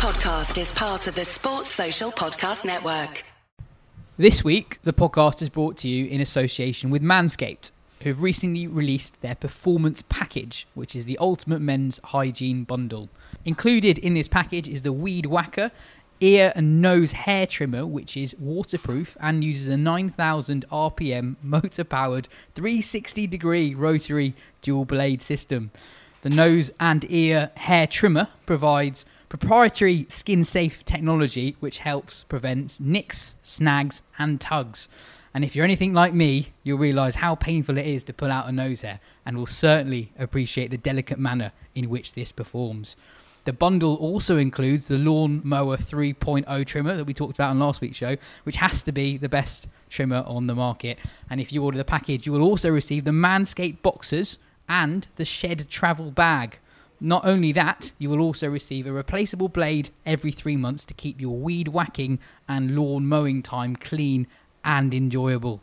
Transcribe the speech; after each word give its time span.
podcast 0.00 0.58
is 0.58 0.72
part 0.72 1.06
of 1.06 1.14
the 1.14 1.26
Sports 1.26 1.68
Social 1.68 2.10
Podcast 2.10 2.64
Network. 2.64 3.22
This 4.16 4.42
week, 4.42 4.78
the 4.82 4.94
podcast 4.94 5.42
is 5.42 5.50
brought 5.50 5.76
to 5.76 5.88
you 5.88 6.06
in 6.06 6.22
association 6.22 6.88
with 6.88 7.02
Manscaped, 7.02 7.70
who've 8.02 8.22
recently 8.22 8.66
released 8.66 9.20
their 9.20 9.34
Performance 9.34 10.00
Package, 10.08 10.66
which 10.72 10.96
is 10.96 11.04
the 11.04 11.18
ultimate 11.18 11.60
men's 11.60 12.00
hygiene 12.02 12.64
bundle. 12.64 13.10
Included 13.44 13.98
in 13.98 14.14
this 14.14 14.26
package 14.26 14.70
is 14.70 14.80
the 14.80 14.92
Weed 14.92 15.26
Whacker 15.26 15.70
ear 16.20 16.54
and 16.56 16.80
nose 16.80 17.12
hair 17.12 17.46
trimmer, 17.46 17.84
which 17.84 18.16
is 18.16 18.34
waterproof 18.38 19.18
and 19.20 19.44
uses 19.44 19.68
a 19.68 19.76
9000 19.76 20.64
RPM 20.72 21.36
motor 21.42 21.84
powered 21.84 22.26
360 22.54 23.26
degree 23.26 23.74
rotary 23.74 24.34
dual 24.62 24.86
blade 24.86 25.20
system. 25.20 25.70
The 26.22 26.30
nose 26.30 26.70
and 26.80 27.04
ear 27.10 27.50
hair 27.56 27.86
trimmer 27.86 28.28
provides 28.46 29.04
proprietary 29.30 30.06
skin 30.10 30.44
safe 30.44 30.84
technology 30.84 31.56
which 31.60 31.78
helps 31.78 32.24
prevent 32.24 32.78
nicks, 32.80 33.34
snags, 33.42 34.02
and 34.18 34.40
tugs. 34.40 34.88
And 35.32 35.44
if 35.44 35.54
you're 35.54 35.64
anything 35.64 35.94
like 35.94 36.12
me, 36.12 36.52
you'll 36.64 36.78
realise 36.78 37.14
how 37.14 37.36
painful 37.36 37.78
it 37.78 37.86
is 37.86 38.02
to 38.04 38.12
pull 38.12 38.32
out 38.32 38.48
a 38.48 38.52
nose 38.52 38.82
hair 38.82 38.98
and 39.24 39.38
will 39.38 39.46
certainly 39.46 40.12
appreciate 40.18 40.72
the 40.72 40.76
delicate 40.76 41.18
manner 41.18 41.52
in 41.76 41.88
which 41.88 42.14
this 42.14 42.32
performs. 42.32 42.96
The 43.44 43.52
bundle 43.52 43.94
also 43.94 44.36
includes 44.36 44.88
the 44.88 44.98
Lawn 44.98 45.40
Mower 45.44 45.76
3.0 45.76 46.66
trimmer 46.66 46.96
that 46.96 47.04
we 47.04 47.14
talked 47.14 47.36
about 47.36 47.50
on 47.50 47.60
last 47.60 47.80
week's 47.80 47.96
show, 47.96 48.16
which 48.42 48.56
has 48.56 48.82
to 48.82 48.92
be 48.92 49.16
the 49.16 49.28
best 49.28 49.68
trimmer 49.88 50.24
on 50.26 50.48
the 50.48 50.54
market. 50.56 50.98
And 51.30 51.40
if 51.40 51.52
you 51.52 51.64
order 51.64 51.78
the 51.78 51.84
package, 51.84 52.26
you 52.26 52.32
will 52.32 52.42
also 52.42 52.68
receive 52.68 53.04
the 53.04 53.12
Manscaped 53.12 53.80
boxers 53.80 54.38
and 54.68 55.06
the 55.14 55.24
Shed 55.24 55.68
travel 55.70 56.10
bag. 56.10 56.58
Not 57.00 57.24
only 57.24 57.52
that, 57.52 57.92
you 57.98 58.10
will 58.10 58.20
also 58.20 58.46
receive 58.48 58.86
a 58.86 58.92
replaceable 58.92 59.48
blade 59.48 59.88
every 60.04 60.30
three 60.32 60.56
months 60.56 60.84
to 60.86 60.94
keep 60.94 61.18
your 61.18 61.36
weed 61.36 61.68
whacking 61.68 62.18
and 62.46 62.76
lawn 62.76 63.06
mowing 63.06 63.42
time 63.42 63.74
clean 63.74 64.26
and 64.64 64.92
enjoyable. 64.92 65.62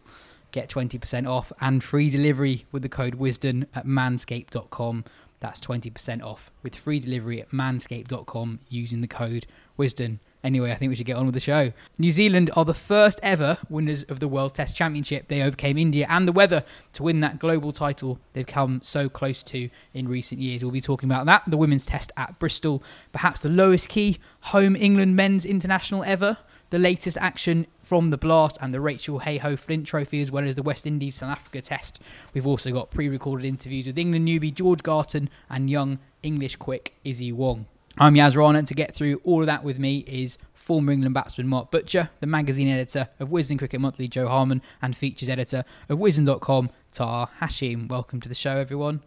Get 0.52 0.70
20% 0.70 1.30
off 1.30 1.52
and 1.62 1.84
free 1.84 2.10
delivery 2.10 2.66
with 2.72 2.82
the 2.82 2.90
code 2.90 3.20
WISDOM 3.20 3.68
at 3.76 3.86
manscaped.com. 3.86 5.06
That's 5.40 5.60
20% 5.60 6.24
off 6.24 6.50
with 6.64 6.76
free 6.76 7.00
delivery 7.00 7.40
at 7.42 7.52
manscaped.com 7.52 8.60
using 8.70 9.02
the 9.02 9.08
code 9.08 9.46
WISDOM. 9.78 10.18
Anyway, 10.48 10.72
I 10.72 10.76
think 10.76 10.90
we 10.90 10.96
should 10.96 11.06
get 11.06 11.18
on 11.18 11.26
with 11.26 11.34
the 11.34 11.42
show. 11.42 11.74
New 11.98 12.14
Zealand 12.14 12.50
are 12.56 12.64
the 12.64 12.74
first 12.74 13.20
ever 13.22 13.58
winners 13.70 14.04
of 14.04 14.22
the 14.22 14.30
World 14.30 14.56
Test 14.56 14.78
Championship. 14.78 15.28
They 15.28 15.42
overcame 15.42 15.78
India 15.78 16.08
and 16.10 16.26
the 16.26 16.32
weather 16.32 16.64
to 16.94 17.04
win 17.04 17.20
that 17.20 17.38
global 17.38 17.74
title 17.74 18.18
they've 18.32 18.48
come 18.48 18.80
so 18.82 19.10
close 19.10 19.44
to 19.44 19.70
in 19.94 20.08
recent 20.08 20.40
years. 20.40 20.64
We'll 20.64 20.72
be 20.72 20.80
talking 20.80 21.12
about 21.12 21.26
that, 21.26 21.44
the 21.48 21.58
women's 21.58 21.86
test 21.86 22.14
at 22.16 22.40
Bristol, 22.40 22.82
perhaps 23.12 23.42
the 23.42 23.50
lowest 23.50 23.90
key 23.90 24.20
home 24.40 24.78
England 24.78 25.18
men's 25.18 25.44
international 25.44 26.06
ever, 26.06 26.38
the 26.70 26.80
latest 26.80 27.18
action 27.18 27.68
from 27.84 28.10
the 28.10 28.18
Blast 28.18 28.58
and 28.62 28.74
the 28.74 28.80
Rachael 28.80 29.20
Heyhoe 29.20 29.58
Flint 29.58 29.86
Trophy, 29.86 30.22
as 30.22 30.32
well 30.32 30.48
as 30.48 30.56
the 30.56 30.64
West 30.64 30.88
Indies 30.88 31.16
South 31.16 31.32
Africa 31.32 31.60
Test. 31.60 32.00
We've 32.34 32.48
also 32.48 32.72
got 32.72 32.90
pre 32.90 33.10
recorded 33.10 33.46
interviews 33.46 33.86
with 33.86 34.00
England 34.00 34.26
newbie 34.26 34.54
George 34.54 34.82
Garton 34.82 35.30
and 35.50 35.70
young 35.70 36.00
English 36.24 36.56
quick 36.56 36.94
Issy 37.04 37.34
Wong. 37.34 37.66
I'm 38.00 38.16
Yas 38.16 38.36
Rana, 38.36 38.60
and 38.60 38.68
to 38.68 38.76
get 38.76 38.94
through 38.94 39.20
all 39.24 39.42
of 39.42 39.48
that 39.48 39.64
with 39.64 39.80
me 39.80 40.06
is 40.06 40.38
former 40.54 40.92
England 40.92 41.16
batsman 41.16 41.48
Mark 41.48 41.72
Butcher, 41.72 42.12
the 42.20 42.28
magazine 42.28 42.68
editor 42.68 43.10
of 43.20 43.30
Wisden 43.30 43.58
Cricket 43.58 43.82
Monthly 43.82 44.08
Jo 44.08 44.28
Harman, 44.28 44.62
and 44.84 44.96
features 44.96 45.30
editor 45.30 45.64
of 45.90 45.98
Wisden.com 45.98 46.70
Taha 46.92 47.32
Hashim. 47.42 47.90
Welcome 47.90 48.22
to 48.22 48.30
the 48.30 48.36
show, 48.36 48.58
everyone. 48.58 49.02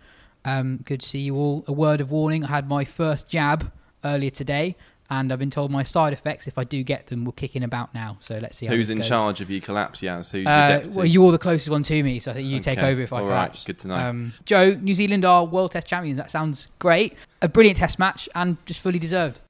Um, 0.44 0.78
good 0.78 1.02
to 1.02 1.08
see 1.08 1.20
you 1.20 1.36
all. 1.36 1.64
A 1.69 1.72
word 1.72 2.00
of 2.00 2.10
warning 2.10 2.42
I 2.42 2.48
had 2.48 2.69
my 2.69 2.84
first 2.84 3.30
jab 3.30 3.70
earlier 4.05 4.30
today, 4.30 4.74
and 5.11 5.33
I've 5.33 5.39
been 5.41 5.50
told 5.50 5.70
my 5.70 5.83
side 5.83 6.12
effects, 6.12 6.47
if 6.47 6.56
I 6.56 6.64
do 6.64 6.83
get 6.83 7.08
them, 7.08 7.25
will 7.25 7.33
kick 7.33 7.56
in 7.56 7.62
about 7.64 7.92
now. 7.94 8.16
So 8.20 8.39
let's 8.39 8.56
see 8.56 8.66
how 8.66 8.75
Who's 8.75 8.91
in 8.91 8.98
goes. 8.98 9.08
charge 9.08 9.41
of 9.41 9.50
you 9.50 9.61
collapse, 9.61 10.03
Yas? 10.03 10.30
Who's 10.30 10.44
your 10.44 10.53
Uh, 10.53 10.69
deputy? 10.69 10.97
well, 10.97 11.06
you're 11.06 11.33
the 11.33 11.39
closest 11.39 11.69
one 11.69 11.83
to 11.83 12.03
me, 12.03 12.21
so 12.21 12.31
I 12.31 12.34
think 12.34 12.48
you 12.48 12.60
take 12.60 12.78
over 12.78 13.00
if 13.00 13.12
I 13.12 13.16
all 13.19 13.22
right, 13.25 13.28
collapse. 13.49 13.65
good 13.65 13.78
to 13.81 13.88
know. 13.88 13.97
Um, 13.97 14.32
Jo, 14.44 14.75
New 14.75 14.94
Zealand 14.94 15.25
are 15.25 15.44
World 15.44 15.72
Test 15.72 15.87
champions. 15.88 16.16
That 16.16 16.31
sounds 16.31 16.69
great. 16.78 17.16
A 17.43 17.49
brilliant 17.49 17.78
Test 17.78 17.99
match 17.99 18.28
and 18.34 18.56
just 18.66 18.81
fully 18.81 18.99
deserved. 18.99 19.41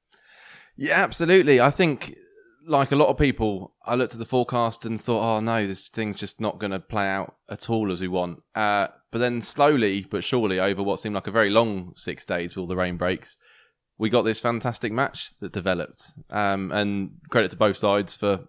Yeah, 0.77 1.01
absolutely. 1.03 1.61
I 1.61 1.69
think, 1.69 2.15
like 2.65 2.91
a 2.91 2.95
lot 2.95 3.09
of 3.09 3.17
people, 3.17 3.73
I 3.85 3.95
looked 3.95 4.13
at 4.13 4.19
the 4.19 4.25
forecast 4.25 4.85
and 4.85 4.99
thought, 4.99 5.21
oh 5.37 5.39
no, 5.39 5.67
this 5.67 5.81
thing's 5.89 6.15
just 6.17 6.39
not 6.41 6.57
going 6.59 6.71
to 6.71 6.79
play 6.79 7.07
out 7.07 7.35
at 7.49 7.69
all 7.69 7.91
as 7.91 8.01
we 8.01 8.07
want. 8.07 8.41
Uh, 8.55 8.87
but 9.11 9.19
then 9.19 9.41
slowly 9.41 10.07
but 10.09 10.23
surely, 10.23 10.59
over 10.59 10.81
what 10.81 10.99
seemed 10.99 11.13
like 11.15 11.27
a 11.27 11.31
very 11.31 11.49
long 11.49 11.91
six 11.95 12.25
days 12.25 12.55
with 12.55 12.61
all 12.61 12.67
the 12.67 12.75
rain 12.75 12.97
breaks, 12.97 13.35
we 13.97 14.09
got 14.09 14.23
this 14.23 14.39
fantastic 14.39 14.91
match 14.91 15.37
that 15.39 15.51
developed. 15.51 16.11
Um, 16.31 16.71
and 16.71 17.11
credit 17.29 17.51
to 17.51 17.57
both 17.57 17.77
sides 17.77 18.15
for 18.15 18.47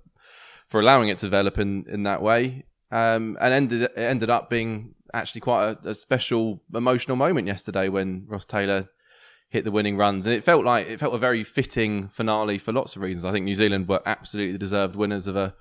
for 0.68 0.80
allowing 0.80 1.10
it 1.10 1.18
to 1.18 1.26
develop 1.26 1.58
in, 1.58 1.84
in 1.88 2.04
that 2.04 2.22
way. 2.22 2.64
Um, 2.90 3.36
and 3.40 3.52
ended 3.52 3.82
it 3.82 3.92
ended 3.96 4.30
up 4.30 4.48
being 4.48 4.94
actually 5.14 5.42
quite 5.42 5.76
a, 5.84 5.90
a 5.90 5.94
special 5.94 6.62
emotional 6.74 7.16
moment 7.16 7.46
yesterday 7.46 7.88
when 7.88 8.24
Ross 8.26 8.44
Taylor 8.44 8.88
hit 9.50 9.64
the 9.64 9.70
winning 9.70 9.98
runs, 9.98 10.24
and 10.24 10.34
it 10.34 10.42
felt 10.42 10.64
like 10.64 10.88
it 10.88 10.98
felt 10.98 11.14
a 11.14 11.18
very 11.18 11.44
fitting 11.44 12.08
finale 12.08 12.56
for 12.56 12.72
lots 12.72 12.96
of 12.96 13.02
reasons. 13.02 13.26
I 13.26 13.32
think 13.32 13.44
New 13.44 13.54
Zealand 13.54 13.86
were 13.86 14.00
absolutely 14.06 14.56
deserved 14.56 14.96
winners 14.96 15.26
of 15.26 15.36
a 15.36 15.54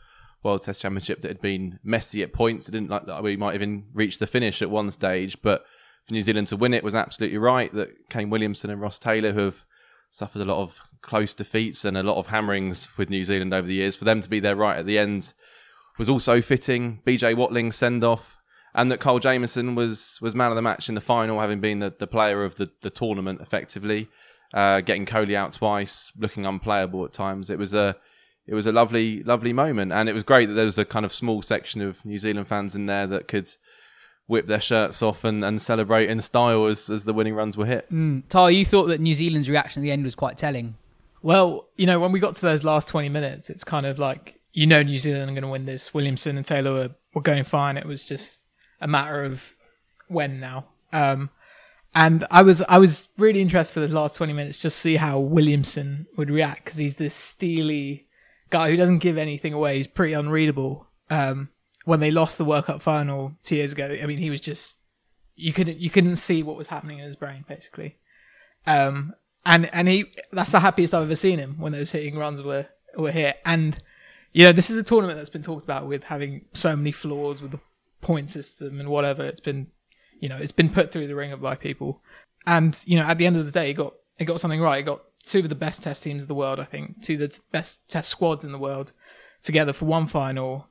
World 0.43 0.61
Test 0.61 0.81
Championship 0.81 1.19
that 1.21 1.27
had 1.27 1.41
been 1.41 1.77
messy 1.83 2.23
at 2.23 2.31
points. 2.33 2.67
It 2.67 2.71
didn't 2.71 2.89
like 2.89 3.21
we 3.21 3.35
might 3.35 3.55
even 3.55 3.85
reach 3.93 4.17
the 4.17 4.27
finish 4.27 4.61
at 4.61 4.69
one 4.69 4.91
stage, 4.91 5.41
but 5.41 5.65
for 6.05 6.13
New 6.13 6.21
Zealand 6.21 6.47
to 6.47 6.57
win 6.57 6.73
it 6.73 6.83
was 6.83 6.95
absolutely 6.95 7.37
right. 7.37 7.73
That 7.73 8.09
Kane 8.09 8.29
Williamson 8.29 8.69
and 8.69 8.81
Ross 8.81 8.97
Taylor, 8.97 9.33
who 9.33 9.41
have 9.41 9.65
suffered 10.11 10.41
a 10.41 10.45
lot 10.45 10.61
of 10.61 10.81
close 11.01 11.33
defeats 11.33 11.83
and 11.83 11.97
a 11.97 12.03
lot 12.03 12.17
of 12.17 12.27
hammerings 12.27 12.95
with 12.97 13.09
New 13.09 13.25
Zealand 13.25 13.53
over 13.53 13.67
the 13.67 13.73
years, 13.73 13.95
for 13.95 14.05
them 14.05 14.21
to 14.21 14.29
be 14.29 14.39
there 14.39 14.55
right 14.55 14.77
at 14.77 14.85
the 14.85 14.99
end 14.99 15.33
was 15.97 16.09
also 16.09 16.41
fitting. 16.41 17.01
BJ 17.05 17.35
Watling 17.35 17.71
send 17.71 18.03
off, 18.03 18.39
and 18.73 18.91
that 18.91 18.99
Kyle 18.99 19.19
Jamieson 19.19 19.75
was 19.75 20.19
was 20.21 20.35
man 20.35 20.51
of 20.51 20.55
the 20.55 20.61
match 20.61 20.89
in 20.89 20.95
the 20.95 21.01
final, 21.01 21.39
having 21.39 21.59
been 21.59 21.79
the, 21.79 21.93
the 21.97 22.07
player 22.07 22.43
of 22.43 22.55
the, 22.55 22.69
the 22.81 22.89
tournament 22.89 23.41
effectively, 23.41 24.07
uh, 24.53 24.81
getting 24.81 25.05
Kohli 25.05 25.35
out 25.35 25.53
twice, 25.53 26.11
looking 26.17 26.45
unplayable 26.45 27.05
at 27.05 27.13
times. 27.13 27.49
It 27.49 27.57
was 27.57 27.73
a 27.73 27.95
it 28.47 28.53
was 28.53 28.67
a 28.67 28.71
lovely 28.71 29.23
lovely 29.23 29.53
moment, 29.53 29.91
and 29.91 30.09
it 30.09 30.13
was 30.13 30.23
great 30.23 30.47
that 30.47 30.53
there 30.53 30.65
was 30.65 30.77
a 30.77 30.85
kind 30.85 31.05
of 31.05 31.13
small 31.13 31.41
section 31.41 31.81
of 31.81 32.03
New 32.05 32.17
Zealand 32.17 32.47
fans 32.47 32.75
in 32.75 32.85
there 32.85 33.07
that 33.07 33.27
could 33.27 33.47
whip 34.31 34.47
their 34.47 34.61
shirts 34.61 35.01
off 35.01 35.25
and, 35.25 35.43
and 35.43 35.61
celebrate 35.61 36.09
in 36.09 36.21
style 36.21 36.65
as, 36.65 36.89
as 36.89 37.03
the 37.03 37.13
winning 37.13 37.35
runs 37.35 37.57
were 37.57 37.65
hit. 37.65 37.85
Ty, 38.29 38.51
you 38.51 38.65
thought 38.65 38.85
that 38.85 39.01
New 39.01 39.13
Zealand's 39.13 39.49
reaction 39.49 39.81
at 39.81 39.83
the 39.83 39.91
end 39.91 40.05
was 40.05 40.15
quite 40.15 40.37
telling. 40.37 40.75
Well, 41.21 41.67
you 41.75 41.85
know, 41.85 41.99
when 41.99 42.13
we 42.13 42.21
got 42.21 42.35
to 42.35 42.41
those 42.41 42.63
last 42.63 42.87
20 42.87 43.09
minutes, 43.09 43.49
it's 43.49 43.65
kind 43.65 43.85
of 43.85 43.99
like, 43.99 44.39
you 44.53 44.65
know, 44.65 44.81
New 44.81 44.97
Zealand 44.97 45.29
are 45.29 45.33
going 45.33 45.43
to 45.43 45.49
win 45.49 45.65
this. 45.65 45.93
Williamson 45.93 46.37
and 46.37 46.45
Taylor 46.45 46.71
were, 46.71 46.89
were 47.13 47.21
going 47.21 47.43
fine. 47.43 47.75
It 47.75 47.85
was 47.85 48.07
just 48.07 48.43
a 48.79 48.87
matter 48.87 49.23
of 49.23 49.55
when 50.07 50.39
now. 50.39 50.65
Um, 50.93 51.29
and 51.93 52.23
I 52.31 52.41
was, 52.41 52.61
I 52.63 52.77
was 52.77 53.09
really 53.17 53.41
interested 53.41 53.73
for 53.73 53.81
those 53.81 53.91
last 53.91 54.15
20 54.15 54.31
minutes, 54.31 54.59
just 54.59 54.77
to 54.77 54.81
see 54.81 54.95
how 54.95 55.19
Williamson 55.19 56.07
would 56.15 56.31
react 56.31 56.63
because 56.63 56.77
he's 56.77 56.95
this 56.95 57.13
steely 57.13 58.07
guy 58.49 58.69
who 58.69 58.77
doesn't 58.77 58.99
give 58.99 59.17
anything 59.17 59.51
away. 59.51 59.75
He's 59.75 59.87
pretty 59.87 60.13
unreadable. 60.13 60.87
Um, 61.09 61.49
when 61.85 61.99
they 61.99 62.11
lost 62.11 62.37
the 62.37 62.45
World 62.45 62.65
Cup 62.65 62.81
final 62.81 63.33
two 63.43 63.55
years 63.55 63.73
ago, 63.73 63.97
I 64.01 64.05
mean, 64.05 64.17
he 64.17 64.29
was 64.29 64.41
just, 64.41 64.79
you 65.35 65.53
couldn't, 65.53 65.79
you 65.79 65.89
couldn't 65.89 66.17
see 66.17 66.43
what 66.43 66.57
was 66.57 66.67
happening 66.67 66.99
in 66.99 67.05
his 67.05 67.15
brain, 67.15 67.45
basically. 67.47 67.97
Um, 68.67 69.13
and 69.45 69.73
and 69.73 69.87
he 69.87 70.05
that's 70.31 70.51
the 70.51 70.59
happiest 70.59 70.93
I've 70.93 71.03
ever 71.03 71.15
seen 71.15 71.39
him 71.39 71.55
when 71.57 71.71
those 71.71 71.91
hitting 71.91 72.17
runs 72.17 72.43
were 72.43 72.67
were 72.95 73.11
hit. 73.11 73.37
And 73.43 73.77
you 74.33 74.45
know, 74.45 74.51
this 74.51 74.69
is 74.69 74.77
a 74.77 74.83
tournament 74.83 75.17
that's 75.17 75.29
been 75.29 75.41
talked 75.41 75.63
about 75.63 75.87
with 75.87 76.03
having 76.03 76.45
so 76.53 76.75
many 76.75 76.91
flaws 76.91 77.41
with 77.41 77.51
the 77.51 77.59
point 78.01 78.29
system 78.29 78.79
and 78.79 78.89
whatever. 78.89 79.25
It's 79.25 79.39
been 79.39 79.67
you 80.19 80.29
know, 80.29 80.37
it's 80.37 80.51
been 80.51 80.69
put 80.69 80.91
through 80.91 81.07
the 81.07 81.15
ringer 81.15 81.35
by 81.35 81.55
people. 81.55 82.01
And, 82.45 82.79
you 82.85 82.97
know, 82.97 83.03
at 83.03 83.17
the 83.17 83.25
end 83.25 83.35
of 83.35 83.45
the 83.45 83.51
day 83.51 83.71
it 83.71 83.73
got 83.73 83.95
it 84.19 84.25
got 84.25 84.39
something 84.39 84.61
right. 84.61 84.79
It 84.79 84.83
got 84.83 85.01
two 85.23 85.39
of 85.39 85.49
the 85.49 85.55
best 85.55 85.83
test 85.83 86.03
teams 86.03 86.23
of 86.23 86.27
the 86.27 86.35
world, 86.35 86.59
I 86.59 86.63
think, 86.63 87.01
two 87.01 87.13
of 87.13 87.19
the 87.19 87.39
best 87.51 87.87
test 87.89 88.09
squads 88.09 88.45
in 88.45 88.51
the 88.51 88.59
world 88.59 88.93
together 89.41 89.73
for 89.73 89.85
one 89.85 90.07
final. 90.07 90.67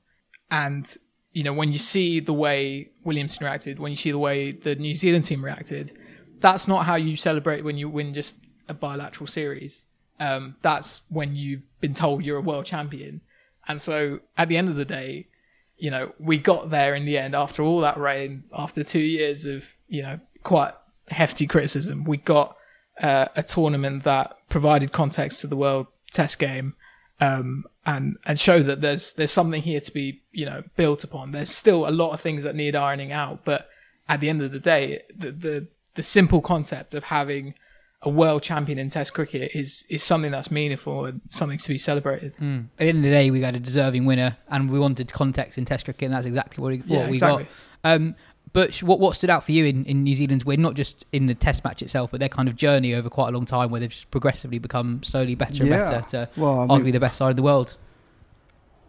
And, 0.50 0.92
you 1.32 1.44
know, 1.44 1.52
when 1.52 1.72
you 1.72 1.78
see 1.78 2.20
the 2.20 2.32
way 2.32 2.90
Williamson 3.04 3.44
reacted, 3.44 3.78
when 3.78 3.92
you 3.92 3.96
see 3.96 4.10
the 4.10 4.18
way 4.18 4.52
the 4.52 4.74
New 4.74 4.94
Zealand 4.94 5.24
team 5.24 5.44
reacted, 5.44 5.96
that's 6.40 6.66
not 6.66 6.86
how 6.86 6.96
you 6.96 7.16
celebrate 7.16 7.62
when 7.62 7.76
you 7.76 7.88
win 7.88 8.14
just 8.14 8.36
a 8.68 8.74
bilateral 8.74 9.26
series. 9.26 9.84
Um, 10.18 10.56
that's 10.62 11.02
when 11.08 11.34
you've 11.34 11.62
been 11.80 11.94
told 11.94 12.24
you're 12.24 12.38
a 12.38 12.42
world 12.42 12.66
champion. 12.66 13.20
And 13.68 13.80
so 13.80 14.20
at 14.36 14.48
the 14.48 14.56
end 14.56 14.68
of 14.68 14.76
the 14.76 14.84
day, 14.84 15.28
you 15.76 15.90
know, 15.90 16.12
we 16.18 16.36
got 16.36 16.70
there 16.70 16.94
in 16.94 17.04
the 17.06 17.16
end 17.16 17.34
after 17.34 17.62
all 17.62 17.80
that 17.80 17.96
rain, 17.96 18.44
after 18.52 18.84
two 18.84 19.00
years 19.00 19.46
of, 19.46 19.76
you 19.88 20.02
know, 20.02 20.20
quite 20.42 20.74
hefty 21.08 21.46
criticism. 21.46 22.04
We 22.04 22.18
got 22.18 22.56
uh, 23.00 23.26
a 23.34 23.42
tournament 23.42 24.04
that 24.04 24.36
provided 24.48 24.92
context 24.92 25.40
to 25.40 25.46
the 25.46 25.56
world 25.56 25.86
test 26.12 26.38
game. 26.38 26.74
Um, 27.20 27.64
and, 27.84 28.16
and 28.26 28.38
show 28.38 28.62
that 28.62 28.80
there's, 28.80 29.12
there's 29.14 29.30
something 29.30 29.62
here 29.62 29.80
to 29.80 29.92
be, 29.92 30.22
you 30.32 30.46
know, 30.46 30.62
built 30.76 31.04
upon. 31.04 31.32
There's 31.32 31.50
still 31.50 31.86
a 31.88 31.90
lot 31.90 32.12
of 32.12 32.20
things 32.20 32.44
that 32.44 32.54
need 32.54 32.74
ironing 32.76 33.12
out, 33.12 33.44
but 33.44 33.68
at 34.08 34.20
the 34.20 34.28
end 34.30 34.40
of 34.42 34.52
the 34.52 34.58
day, 34.60 35.02
the, 35.14 35.30
the, 35.32 35.68
the 35.94 36.02
simple 36.02 36.40
concept 36.40 36.94
of 36.94 37.04
having 37.04 37.54
a 38.02 38.08
world 38.08 38.42
champion 38.42 38.78
in 38.78 38.88
Test 38.88 39.12
cricket 39.12 39.50
is 39.54 39.84
is 39.90 40.02
something 40.02 40.30
that's 40.30 40.50
meaningful 40.50 41.04
and 41.04 41.20
something 41.28 41.58
to 41.58 41.68
be 41.68 41.76
celebrated. 41.76 42.32
At 42.36 42.38
the 42.40 42.88
end 42.88 42.98
of 42.98 43.02
the 43.04 43.10
day, 43.10 43.30
we 43.30 43.40
got 43.40 43.54
a 43.54 43.60
deserving 43.60 44.06
winner, 44.06 44.38
and 44.48 44.70
we 44.70 44.78
wanted 44.78 45.12
context 45.12 45.58
in 45.58 45.66
Test 45.66 45.84
cricket, 45.84 46.06
and 46.06 46.14
that's 46.14 46.26
exactly 46.26 46.62
what, 46.62 46.70
we- 46.72 46.78
what 46.78 46.88
Yeah, 46.88 47.06
we 47.08 47.14
exactly. 47.14 47.44
got. 47.84 47.92
Um, 47.92 48.14
but 48.52 48.82
what 48.82 48.98
what 48.98 49.14
stood 49.16 49.30
out 49.30 49.44
for 49.44 49.52
you 49.52 49.64
in, 49.64 49.84
in 49.84 50.02
New 50.02 50.14
Zealand's 50.14 50.44
win, 50.44 50.60
not 50.60 50.74
just 50.74 51.04
in 51.12 51.26
the 51.26 51.34
Test 51.34 51.64
match 51.64 51.82
itself, 51.82 52.10
but 52.10 52.20
their 52.20 52.28
kind 52.28 52.48
of 52.48 52.56
journey 52.56 52.94
over 52.94 53.08
quite 53.08 53.28
a 53.28 53.32
long 53.32 53.44
time, 53.44 53.70
where 53.70 53.80
they've 53.80 53.90
just 53.90 54.10
progressively 54.10 54.58
become 54.58 55.02
slowly 55.02 55.34
better 55.34 55.62
and 55.62 55.70
Yeah. 55.70 55.88
better 55.90 56.06
to 56.10 56.28
Well, 56.36 56.60
I 56.60 56.66
arguably 56.66 56.84
mean, 56.84 56.92
the 56.92 57.00
best 57.00 57.16
side 57.18 57.30
of 57.30 57.36
the 57.36 57.42
world. 57.42 57.76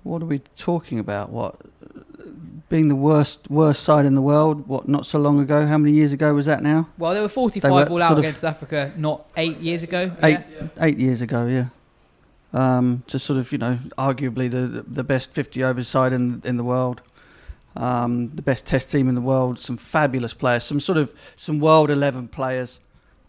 what 0.03 0.21
are 0.21 0.25
we 0.25 0.39
talking 0.55 0.97
about? 0.99 1.29
What 1.29 1.55
being 2.69 2.87
the 2.87 2.95
worst 2.95 3.49
worst 3.49 3.83
side 3.83 4.05
in 4.05 4.15
the 4.15 4.21
world? 4.21 4.67
What 4.67 4.87
not 4.87 5.05
so 5.05 5.19
long 5.19 5.39
ago? 5.39 5.65
How 5.67 5.77
many 5.77 5.91
years 5.91 6.11
ago 6.13 6.33
was 6.33 6.45
that 6.47 6.63
now? 6.63 6.87
Well, 6.97 7.13
they 7.13 7.21
were 7.21 7.27
45 7.27 7.91
all 7.91 8.01
out 8.01 8.17
against 8.17 8.43
Africa, 8.43 8.91
not 8.97 9.29
eight 9.37 9.59
years 9.59 9.83
ago. 9.83 10.11
Eight 10.23 10.39
yeah? 10.59 10.67
eight 10.79 10.97
years 10.97 11.21
ago, 11.21 11.45
yeah. 11.45 11.65
Um, 12.53 13.03
just 13.07 13.25
sort 13.25 13.39
of 13.39 13.51
you 13.51 13.57
know, 13.57 13.79
arguably 13.97 14.49
the 14.49 14.83
the 14.87 15.03
best 15.03 15.31
fifty 15.31 15.63
over 15.63 15.83
side 15.83 16.13
in 16.13 16.41
in 16.45 16.57
the 16.57 16.63
world. 16.63 17.01
Um, 17.75 18.29
the 18.35 18.41
best 18.41 18.65
test 18.65 18.91
team 18.91 19.07
in 19.07 19.15
the 19.15 19.21
world, 19.21 19.59
some 19.59 19.77
fabulous 19.77 20.33
players, 20.33 20.63
some 20.63 20.79
sort 20.79 20.97
of 20.97 21.13
some 21.35 21.59
world 21.59 21.89
eleven 21.89 22.27
players, 22.27 22.79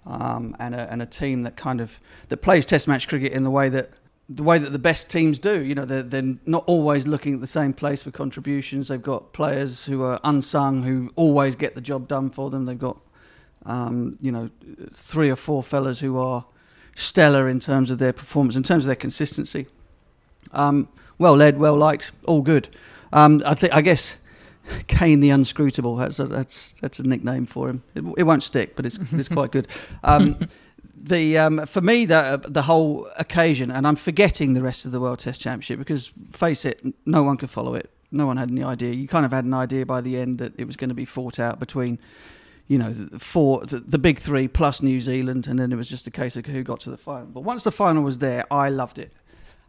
um, 0.04 0.56
and 0.58 0.74
a 0.74 0.90
and 0.90 1.00
a 1.00 1.06
team 1.06 1.44
that 1.44 1.56
kind 1.56 1.80
of 1.80 2.00
that 2.28 2.38
plays 2.38 2.66
test 2.66 2.88
match 2.88 3.06
cricket 3.06 3.32
in 3.32 3.44
the 3.44 3.50
way 3.50 3.68
that 3.68 3.90
the 4.28 4.42
way 4.42 4.58
that 4.58 4.70
the 4.70 4.78
best 4.78 5.10
teams 5.10 5.38
do. 5.38 5.60
You 5.60 5.74
know, 5.74 5.84
they're 5.84 6.02
they're 6.02 6.36
not 6.46 6.64
always 6.66 7.06
looking 7.06 7.34
at 7.34 7.40
the 7.40 7.46
same 7.46 7.72
place 7.72 8.02
for 8.02 8.10
contributions. 8.10 8.88
They've 8.88 9.02
got 9.02 9.32
players 9.32 9.86
who 9.86 10.02
are 10.02 10.18
unsung 10.24 10.82
who 10.82 11.12
always 11.14 11.54
get 11.54 11.74
the 11.74 11.80
job 11.80 12.08
done 12.08 12.30
for 12.30 12.50
them. 12.50 12.66
They've 12.66 12.78
got 12.78 12.98
um, 13.64 14.18
you 14.20 14.32
know 14.32 14.50
three 14.92 15.30
or 15.30 15.36
four 15.36 15.62
fellas 15.62 16.00
who 16.00 16.18
are 16.18 16.44
stellar 16.94 17.48
in 17.48 17.60
terms 17.60 17.90
of 17.90 17.98
their 17.98 18.12
performance, 18.12 18.56
in 18.56 18.62
terms 18.62 18.84
of 18.84 18.86
their 18.88 18.96
consistency. 18.96 19.66
Um, 20.52 20.88
well 21.18 21.36
led, 21.36 21.58
well 21.58 21.76
liked, 21.76 22.12
all 22.26 22.42
good. 22.42 22.68
Um, 23.12 23.42
I 23.44 23.54
think 23.54 23.72
I 23.72 23.82
guess 23.82 24.16
Kane 24.86 25.20
the 25.20 25.30
Unscrutable. 25.30 25.96
That's 25.96 26.18
a, 26.18 26.26
that's 26.26 26.74
that's 26.74 26.98
a 26.98 27.02
nickname 27.02 27.46
for 27.46 27.68
him. 27.68 27.82
It, 27.94 28.04
it 28.18 28.22
won't 28.24 28.42
stick, 28.42 28.76
but 28.76 28.86
it's 28.86 28.98
it's 29.12 29.28
quite 29.28 29.50
good. 29.50 29.68
Um, 30.02 30.48
the 31.02 31.38
um, 31.38 31.66
for 31.66 31.80
me 31.80 32.04
the 32.04 32.42
the 32.46 32.62
whole 32.62 33.08
occasion, 33.16 33.70
and 33.70 33.86
I'm 33.86 33.96
forgetting 33.96 34.54
the 34.54 34.62
rest 34.62 34.86
of 34.86 34.92
the 34.92 35.00
World 35.00 35.18
Test 35.18 35.40
Championship 35.40 35.78
because 35.78 36.12
face 36.30 36.64
it, 36.64 36.82
no 37.06 37.22
one 37.22 37.36
could 37.36 37.50
follow 37.50 37.74
it. 37.74 37.90
No 38.10 38.26
one 38.26 38.36
had 38.36 38.50
any 38.50 38.62
idea. 38.62 38.92
You 38.92 39.08
kind 39.08 39.24
of 39.24 39.32
had 39.32 39.44
an 39.44 39.54
idea 39.54 39.86
by 39.86 40.00
the 40.00 40.18
end 40.18 40.38
that 40.38 40.52
it 40.58 40.66
was 40.66 40.76
going 40.76 40.90
to 40.90 40.94
be 40.94 41.06
fought 41.06 41.38
out 41.38 41.58
between, 41.58 41.98
you 42.68 42.76
know, 42.76 42.92
the 42.92 43.18
four, 43.18 43.64
the, 43.64 43.80
the 43.80 43.98
big 43.98 44.18
three 44.18 44.48
plus 44.48 44.82
New 44.82 45.00
Zealand, 45.00 45.46
and 45.46 45.58
then 45.58 45.72
it 45.72 45.76
was 45.76 45.88
just 45.88 46.06
a 46.06 46.10
case 46.10 46.36
of 46.36 46.44
who 46.44 46.62
got 46.62 46.80
to 46.80 46.90
the 46.90 46.98
final. 46.98 47.26
But 47.26 47.40
once 47.40 47.64
the 47.64 47.72
final 47.72 48.02
was 48.02 48.18
there, 48.18 48.44
I 48.50 48.68
loved 48.68 48.98
it. 48.98 49.14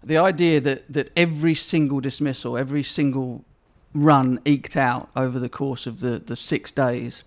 The 0.03 0.17
idea 0.17 0.59
that 0.59 0.91
that 0.91 1.09
every 1.15 1.55
single 1.55 2.01
dismissal, 2.01 2.57
every 2.57 2.83
single 2.83 3.45
run 3.93 4.39
eked 4.45 4.75
out 4.75 5.09
over 5.15 5.39
the 5.39 5.49
course 5.49 5.85
of 5.85 5.99
the, 5.99 6.19
the 6.19 6.35
six 6.35 6.71
days 6.71 7.23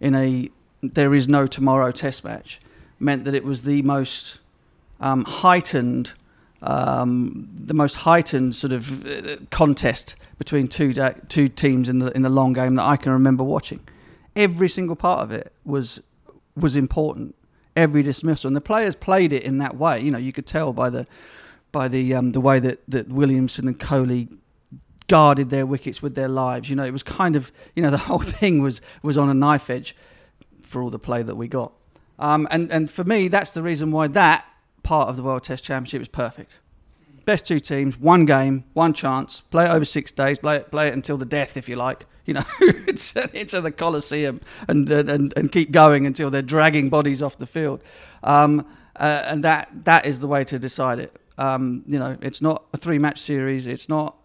in 0.00 0.14
a 0.14 0.50
there 0.82 1.14
is 1.14 1.28
no 1.28 1.46
tomorrow 1.46 1.90
test 1.90 2.24
match 2.24 2.58
meant 2.98 3.24
that 3.24 3.34
it 3.34 3.44
was 3.44 3.62
the 3.62 3.82
most 3.82 4.38
um, 5.00 5.24
heightened 5.24 6.12
um, 6.62 7.48
the 7.52 7.74
most 7.74 7.94
heightened 7.96 8.54
sort 8.54 8.72
of 8.72 9.04
uh, 9.06 9.36
contest 9.50 10.14
between 10.38 10.68
two 10.68 10.92
da- 10.92 11.14
two 11.28 11.48
teams 11.48 11.88
in 11.88 11.98
the 11.98 12.10
in 12.12 12.22
the 12.22 12.30
long 12.30 12.52
game 12.52 12.76
that 12.76 12.84
I 12.84 12.96
can 12.96 13.12
remember 13.12 13.42
watching. 13.42 13.80
Every 14.36 14.68
single 14.68 14.96
part 14.96 15.22
of 15.24 15.32
it 15.32 15.52
was 15.64 16.00
was 16.56 16.76
important. 16.76 17.34
Every 17.74 18.02
dismissal 18.02 18.48
and 18.48 18.56
the 18.56 18.60
players 18.60 18.94
played 18.94 19.32
it 19.32 19.42
in 19.42 19.58
that 19.58 19.76
way. 19.76 20.00
You 20.00 20.10
know, 20.10 20.18
you 20.18 20.32
could 20.32 20.46
tell 20.46 20.72
by 20.72 20.90
the 20.90 21.06
by 21.72 21.88
the 21.88 22.14
um, 22.14 22.32
the 22.32 22.40
way 22.40 22.60
that, 22.60 22.80
that 22.86 23.08
Williamson 23.08 23.66
and 23.66 23.80
Kohli 23.80 24.28
guarded 25.08 25.50
their 25.50 25.66
wickets 25.66 26.02
with 26.02 26.14
their 26.14 26.28
lives. 26.28 26.68
You 26.68 26.76
know, 26.76 26.84
it 26.84 26.92
was 26.92 27.02
kind 27.02 27.36
of 27.36 27.52
you 27.74 27.82
know 27.82 27.90
the 27.90 27.98
whole 28.08 28.18
thing 28.18 28.62
was 28.62 28.80
was 29.02 29.16
on 29.16 29.28
a 29.28 29.34
knife 29.34 29.70
edge 29.70 29.96
for 30.62 30.82
all 30.82 30.90
the 30.90 30.98
play 30.98 31.22
that 31.22 31.36
we 31.36 31.48
got. 31.48 31.72
Um, 32.18 32.46
and 32.50 32.70
and 32.70 32.90
for 32.90 33.04
me, 33.04 33.28
that's 33.28 33.50
the 33.50 33.62
reason 33.62 33.90
why 33.90 34.08
that 34.08 34.44
part 34.82 35.08
of 35.08 35.16
the 35.16 35.22
World 35.22 35.44
Test 35.44 35.64
Championship 35.64 36.02
is 36.02 36.08
perfect. 36.08 36.52
Best 37.24 37.46
two 37.46 37.60
teams, 37.60 37.98
one 37.98 38.24
game, 38.24 38.64
one 38.72 38.92
chance. 38.92 39.42
Play 39.42 39.66
it 39.66 39.68
over 39.68 39.84
six 39.84 40.10
days. 40.10 40.40
Play 40.40 40.56
it, 40.56 40.70
play 40.70 40.88
it 40.88 40.94
until 40.94 41.16
the 41.16 41.24
death, 41.24 41.56
if 41.56 41.68
you 41.68 41.76
like. 41.76 42.06
You 42.24 42.34
know, 42.34 42.44
it's 42.60 43.16
into 43.34 43.60
the 43.60 43.72
Colosseum 43.72 44.40
and, 44.68 44.88
and 44.88 45.34
and 45.36 45.50
keep 45.50 45.72
going 45.72 46.06
until 46.06 46.30
they're 46.30 46.40
dragging 46.40 46.88
bodies 46.88 47.20
off 47.20 47.36
the 47.36 47.46
field. 47.46 47.82
Um, 48.22 48.64
uh, 48.94 49.24
and 49.26 49.42
that 49.42 49.68
that 49.86 50.06
is 50.06 50.20
the 50.20 50.28
way 50.28 50.44
to 50.44 50.56
decide 50.56 51.00
it. 51.00 51.16
Um, 51.36 51.82
you 51.88 51.98
know, 51.98 52.16
it's 52.22 52.40
not 52.40 52.64
a 52.72 52.76
three 52.76 53.00
match 53.00 53.20
series. 53.20 53.66
It's 53.66 53.88
not 53.88 54.16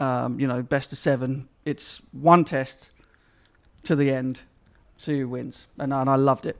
um, 0.00 0.40
you 0.40 0.46
know 0.46 0.62
best 0.62 0.92
of 0.92 0.98
seven. 0.98 1.48
It's 1.64 2.00
one 2.12 2.44
test 2.44 2.90
to 3.84 3.94
the 3.94 4.10
end. 4.10 4.40
Who 5.06 5.28
wins, 5.28 5.66
and, 5.78 5.94
and 5.94 6.10
I 6.10 6.16
loved 6.16 6.44
it. 6.44 6.58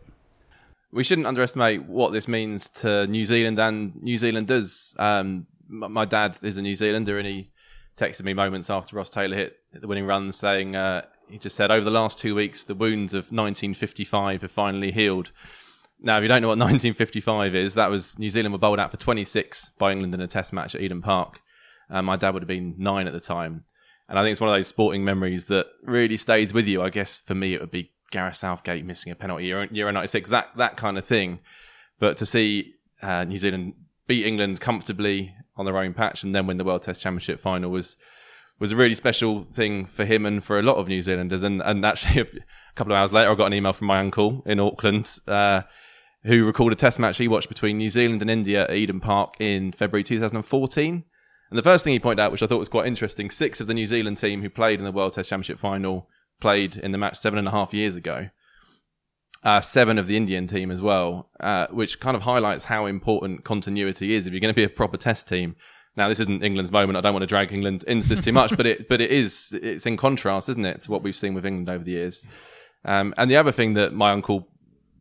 we 0.92 1.04
shouldn't 1.04 1.26
underestimate 1.26 1.84
what 1.84 2.12
this 2.12 2.26
means 2.26 2.70
to 2.70 3.06
New 3.06 3.26
Zealand 3.26 3.58
and 3.58 4.02
New 4.02 4.16
Zealanders. 4.16 4.94
Um, 4.98 5.46
my 5.68 6.06
dad 6.06 6.38
is 6.42 6.56
a 6.56 6.62
New 6.62 6.74
Zealander, 6.74 7.18
and 7.18 7.26
he 7.26 7.48
texted 7.96 8.24
me 8.24 8.32
moments 8.32 8.70
after 8.70 8.96
Ross 8.96 9.10
Taylor 9.10 9.36
hit 9.36 9.58
the 9.74 9.86
winning 9.86 10.06
run, 10.06 10.32
saying 10.32 10.74
uh, 10.74 11.02
he 11.28 11.38
just 11.38 11.54
said, 11.54 11.70
"Over 11.70 11.84
the 11.84 11.90
last 11.90 12.18
two 12.18 12.34
weeks, 12.34 12.64
the 12.64 12.74
wounds 12.74 13.12
of 13.12 13.24
1955 13.30 14.40
have 14.42 14.50
finally 14.50 14.90
healed." 14.90 15.32
Now, 16.02 16.16
if 16.16 16.22
you 16.22 16.28
don't 16.28 16.40
know 16.40 16.48
what 16.48 16.58
1955 16.58 17.54
is, 17.54 17.74
that 17.74 17.90
was 17.90 18.18
New 18.18 18.30
Zealand 18.30 18.54
were 18.54 18.58
bowled 18.58 18.80
out 18.80 18.90
for 18.90 18.96
26 18.96 19.72
by 19.76 19.92
England 19.92 20.14
in 20.14 20.22
a 20.22 20.26
Test 20.26 20.50
match 20.52 20.74
at 20.74 20.80
Eden 20.80 21.02
Park. 21.02 21.40
Uh, 21.90 22.02
my 22.02 22.16
dad 22.16 22.30
would 22.30 22.42
have 22.42 22.48
been 22.48 22.74
nine 22.78 23.06
at 23.06 23.12
the 23.12 23.20
time, 23.20 23.64
and 24.08 24.18
I 24.18 24.22
think 24.22 24.32
it's 24.32 24.40
one 24.40 24.50
of 24.50 24.54
those 24.54 24.68
sporting 24.68 25.04
memories 25.04 25.46
that 25.46 25.66
really 25.82 26.16
stays 26.16 26.54
with 26.54 26.66
you. 26.66 26.82
I 26.82 26.90
guess 26.90 27.18
for 27.18 27.34
me, 27.34 27.54
it 27.54 27.60
would 27.60 27.70
be 27.70 27.90
Gareth 28.10 28.36
Southgate 28.36 28.84
missing 28.84 29.12
a 29.12 29.16
penalty 29.16 29.46
Euro, 29.46 29.68
Euro 29.70 29.92
'96, 29.92 30.30
that 30.30 30.48
that 30.56 30.76
kind 30.76 30.98
of 30.98 31.04
thing. 31.04 31.40
But 31.98 32.16
to 32.18 32.26
see 32.26 32.74
uh, 33.02 33.24
New 33.24 33.38
Zealand 33.38 33.74
beat 34.06 34.26
England 34.26 34.60
comfortably 34.60 35.34
on 35.56 35.64
their 35.66 35.76
own 35.76 35.92
patch 35.94 36.24
and 36.24 36.34
then 36.34 36.46
win 36.46 36.56
the 36.56 36.64
World 36.64 36.82
Test 36.82 37.00
Championship 37.00 37.38
final 37.38 37.70
was 37.70 37.96
was 38.58 38.72
a 38.72 38.76
really 38.76 38.94
special 38.94 39.42
thing 39.42 39.86
for 39.86 40.04
him 40.04 40.26
and 40.26 40.44
for 40.44 40.58
a 40.58 40.62
lot 40.62 40.76
of 40.76 40.88
New 40.88 41.02
Zealanders. 41.02 41.42
And 41.42 41.62
and 41.62 41.84
actually, 41.84 42.20
a 42.22 42.74
couple 42.74 42.92
of 42.92 42.98
hours 42.98 43.12
later, 43.12 43.30
I 43.30 43.34
got 43.34 43.46
an 43.46 43.54
email 43.54 43.72
from 43.72 43.88
my 43.88 44.00
uncle 44.00 44.42
in 44.46 44.60
Auckland. 44.60 45.18
Uh, 45.26 45.62
who 46.24 46.44
recalled 46.44 46.72
a 46.72 46.74
test 46.74 46.98
match 46.98 47.16
he 47.16 47.28
watched 47.28 47.48
between 47.48 47.78
New 47.78 47.88
Zealand 47.88 48.20
and 48.20 48.30
India 48.30 48.64
at 48.64 48.74
Eden 48.74 49.00
Park 49.00 49.36
in 49.40 49.72
February 49.72 50.04
2014. 50.04 51.04
And 51.50 51.58
the 51.58 51.64
first 51.64 51.84
thing 51.84 51.92
he 51.92 51.98
pointed 51.98 52.22
out, 52.22 52.30
which 52.30 52.42
I 52.42 52.46
thought 52.46 52.58
was 52.58 52.68
quite 52.68 52.86
interesting, 52.86 53.30
six 53.30 53.60
of 53.60 53.66
the 53.66 53.74
New 53.74 53.86
Zealand 53.86 54.18
team 54.18 54.42
who 54.42 54.48
played 54.48 54.78
in 54.78 54.84
the 54.84 54.92
World 54.92 55.14
Test 55.14 55.28
Championship 55.28 55.58
final 55.58 56.08
played 56.40 56.76
in 56.76 56.92
the 56.92 56.98
match 56.98 57.18
seven 57.18 57.38
and 57.38 57.48
a 57.48 57.50
half 57.50 57.74
years 57.74 57.96
ago. 57.96 58.30
Uh, 59.42 59.60
seven 59.60 59.98
of 59.98 60.06
the 60.06 60.16
Indian 60.16 60.46
team 60.46 60.70
as 60.70 60.82
well, 60.82 61.30
uh, 61.40 61.66
which 61.68 61.98
kind 61.98 62.14
of 62.14 62.22
highlights 62.22 62.66
how 62.66 62.86
important 62.86 63.42
continuity 63.42 64.14
is 64.14 64.26
if 64.26 64.32
you're 64.32 64.40
going 64.40 64.52
to 64.52 64.56
be 64.56 64.64
a 64.64 64.68
proper 64.68 64.96
test 64.96 65.28
team. 65.28 65.56
Now, 65.96 66.08
this 66.08 66.20
isn't 66.20 66.44
England's 66.44 66.70
moment. 66.70 66.98
I 66.98 67.00
don't 67.00 67.14
want 67.14 67.22
to 67.22 67.26
drag 67.26 67.52
England 67.52 67.82
into 67.84 68.08
this 68.08 68.20
too 68.20 68.32
much, 68.32 68.56
but 68.56 68.66
it, 68.66 68.88
but 68.88 69.00
it 69.00 69.10
is, 69.10 69.58
it's 69.60 69.86
in 69.86 69.96
contrast, 69.96 70.48
isn't 70.50 70.64
it, 70.64 70.80
to 70.80 70.90
what 70.90 71.02
we've 71.02 71.16
seen 71.16 71.34
with 71.34 71.46
England 71.46 71.68
over 71.68 71.82
the 71.82 71.92
years. 71.92 72.22
Um, 72.84 73.12
and 73.16 73.30
the 73.30 73.36
other 73.36 73.50
thing 73.50 73.74
that 73.74 73.92
my 73.92 74.12
uncle 74.12 74.48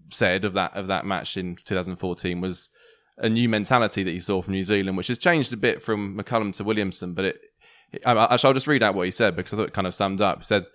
said 0.10 0.46
of 0.46 0.54
that, 0.54 0.76
of 0.76 0.88
that 0.88 1.06
match 1.06 1.38
in 1.38 1.56
2014 1.58 2.42
was 2.42 2.70
a 3.20 3.30
new 3.30 3.50
mentality 3.50 4.04
that 4.04 4.12
he 4.12 4.20
saw 4.20 4.42
from 4.42 4.54
New 4.54 4.64
Zealand, 4.64 4.98
which 4.98 5.08
has 5.08 5.18
changed 5.18 5.54
a 5.54 5.58
bit 5.58 5.84
from 5.84 6.18
McCullum 6.18 6.56
to 6.58 6.64
Williamson, 6.64 7.14
but 7.14 7.26
it, 7.26 7.42
I, 8.06 8.14
I, 8.14 8.38
I'll 8.44 8.54
just 8.54 8.68
read 8.68 8.84
out 8.84 8.96
what 8.96 9.06
he 9.06 9.12
said 9.12 9.36
because 9.36 9.54
I 9.54 9.58
thought 9.58 9.68
it 9.68 9.74
kind 9.74 9.88
of 9.88 9.94
summed 9.94 10.22
up. 10.22 10.40
He 10.40 10.44
said, 10.46 10.66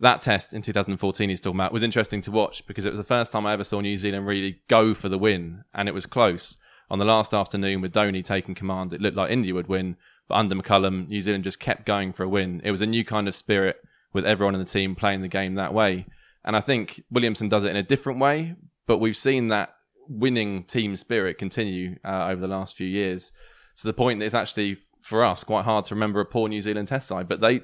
that 0.00 0.22
test 0.22 0.54
in 0.54 0.62
2014 0.62 1.28
he's 1.28 1.40
talking 1.40 1.60
about 1.60 1.72
was 1.72 1.82
interesting 1.82 2.22
to 2.22 2.30
watch 2.30 2.66
because 2.66 2.86
it 2.86 2.90
was 2.90 2.98
the 2.98 3.04
first 3.04 3.32
time 3.32 3.46
I 3.46 3.52
ever 3.52 3.64
saw 3.64 3.80
New 3.80 3.98
Zealand 3.98 4.26
really 4.26 4.60
go 4.66 4.94
for 4.94 5.08
the 5.08 5.18
win 5.18 5.62
and 5.74 5.88
it 5.88 5.94
was 5.94 6.06
close. 6.06 6.56
On 6.90 6.98
the 6.98 7.04
last 7.04 7.34
afternoon 7.34 7.82
with 7.82 7.92
Dhoni 7.92 8.24
taking 8.24 8.54
command, 8.54 8.92
it 8.92 9.00
looked 9.00 9.16
like 9.16 9.30
India 9.30 9.54
would 9.54 9.68
win, 9.68 9.96
but 10.26 10.36
under 10.36 10.56
McCullum, 10.56 11.06
New 11.08 11.20
Zealand 11.20 11.44
just 11.44 11.60
kept 11.60 11.86
going 11.86 12.12
for 12.12 12.24
a 12.24 12.28
win. 12.28 12.60
It 12.64 12.70
was 12.70 12.82
a 12.82 12.86
new 12.86 13.04
kind 13.04 13.28
of 13.28 13.34
spirit 13.34 13.76
with 14.12 14.26
everyone 14.26 14.54
in 14.54 14.60
the 14.60 14.66
team 14.66 14.96
playing 14.96 15.20
the 15.20 15.28
game 15.28 15.54
that 15.54 15.74
way. 15.74 16.06
And 16.44 16.56
I 16.56 16.60
think 16.60 17.04
Williamson 17.10 17.48
does 17.48 17.64
it 17.64 17.70
in 17.70 17.76
a 17.76 17.82
different 17.82 18.18
way, 18.18 18.56
but 18.86 18.98
we've 18.98 19.16
seen 19.16 19.48
that 19.48 19.74
winning 20.08 20.64
team 20.64 20.96
spirit 20.96 21.38
continue 21.38 21.96
uh, 22.04 22.26
over 22.26 22.40
the 22.40 22.48
last 22.48 22.76
few 22.76 22.86
years 22.86 23.32
to 23.76 23.86
the 23.86 23.92
point 23.92 24.18
that 24.18 24.26
it's 24.26 24.34
actually 24.34 24.76
for 25.00 25.24
us 25.24 25.44
quite 25.44 25.64
hard 25.64 25.84
to 25.86 25.94
remember 25.94 26.20
a 26.20 26.26
poor 26.26 26.48
New 26.48 26.60
Zealand 26.60 26.88
test 26.88 27.08
side. 27.08 27.28
But 27.28 27.40
they, 27.40 27.62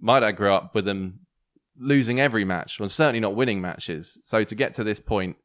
my 0.00 0.20
dad 0.20 0.32
grew 0.32 0.52
up 0.52 0.74
with 0.74 0.84
them 0.84 1.20
losing 1.78 2.20
every 2.20 2.44
match, 2.44 2.78
well, 2.78 2.88
certainly 2.88 3.20
not 3.20 3.34
winning 3.34 3.60
matches. 3.60 4.18
So 4.22 4.44
to 4.44 4.54
get 4.54 4.74
to 4.74 4.84
this 4.84 5.00
point, 5.00 5.36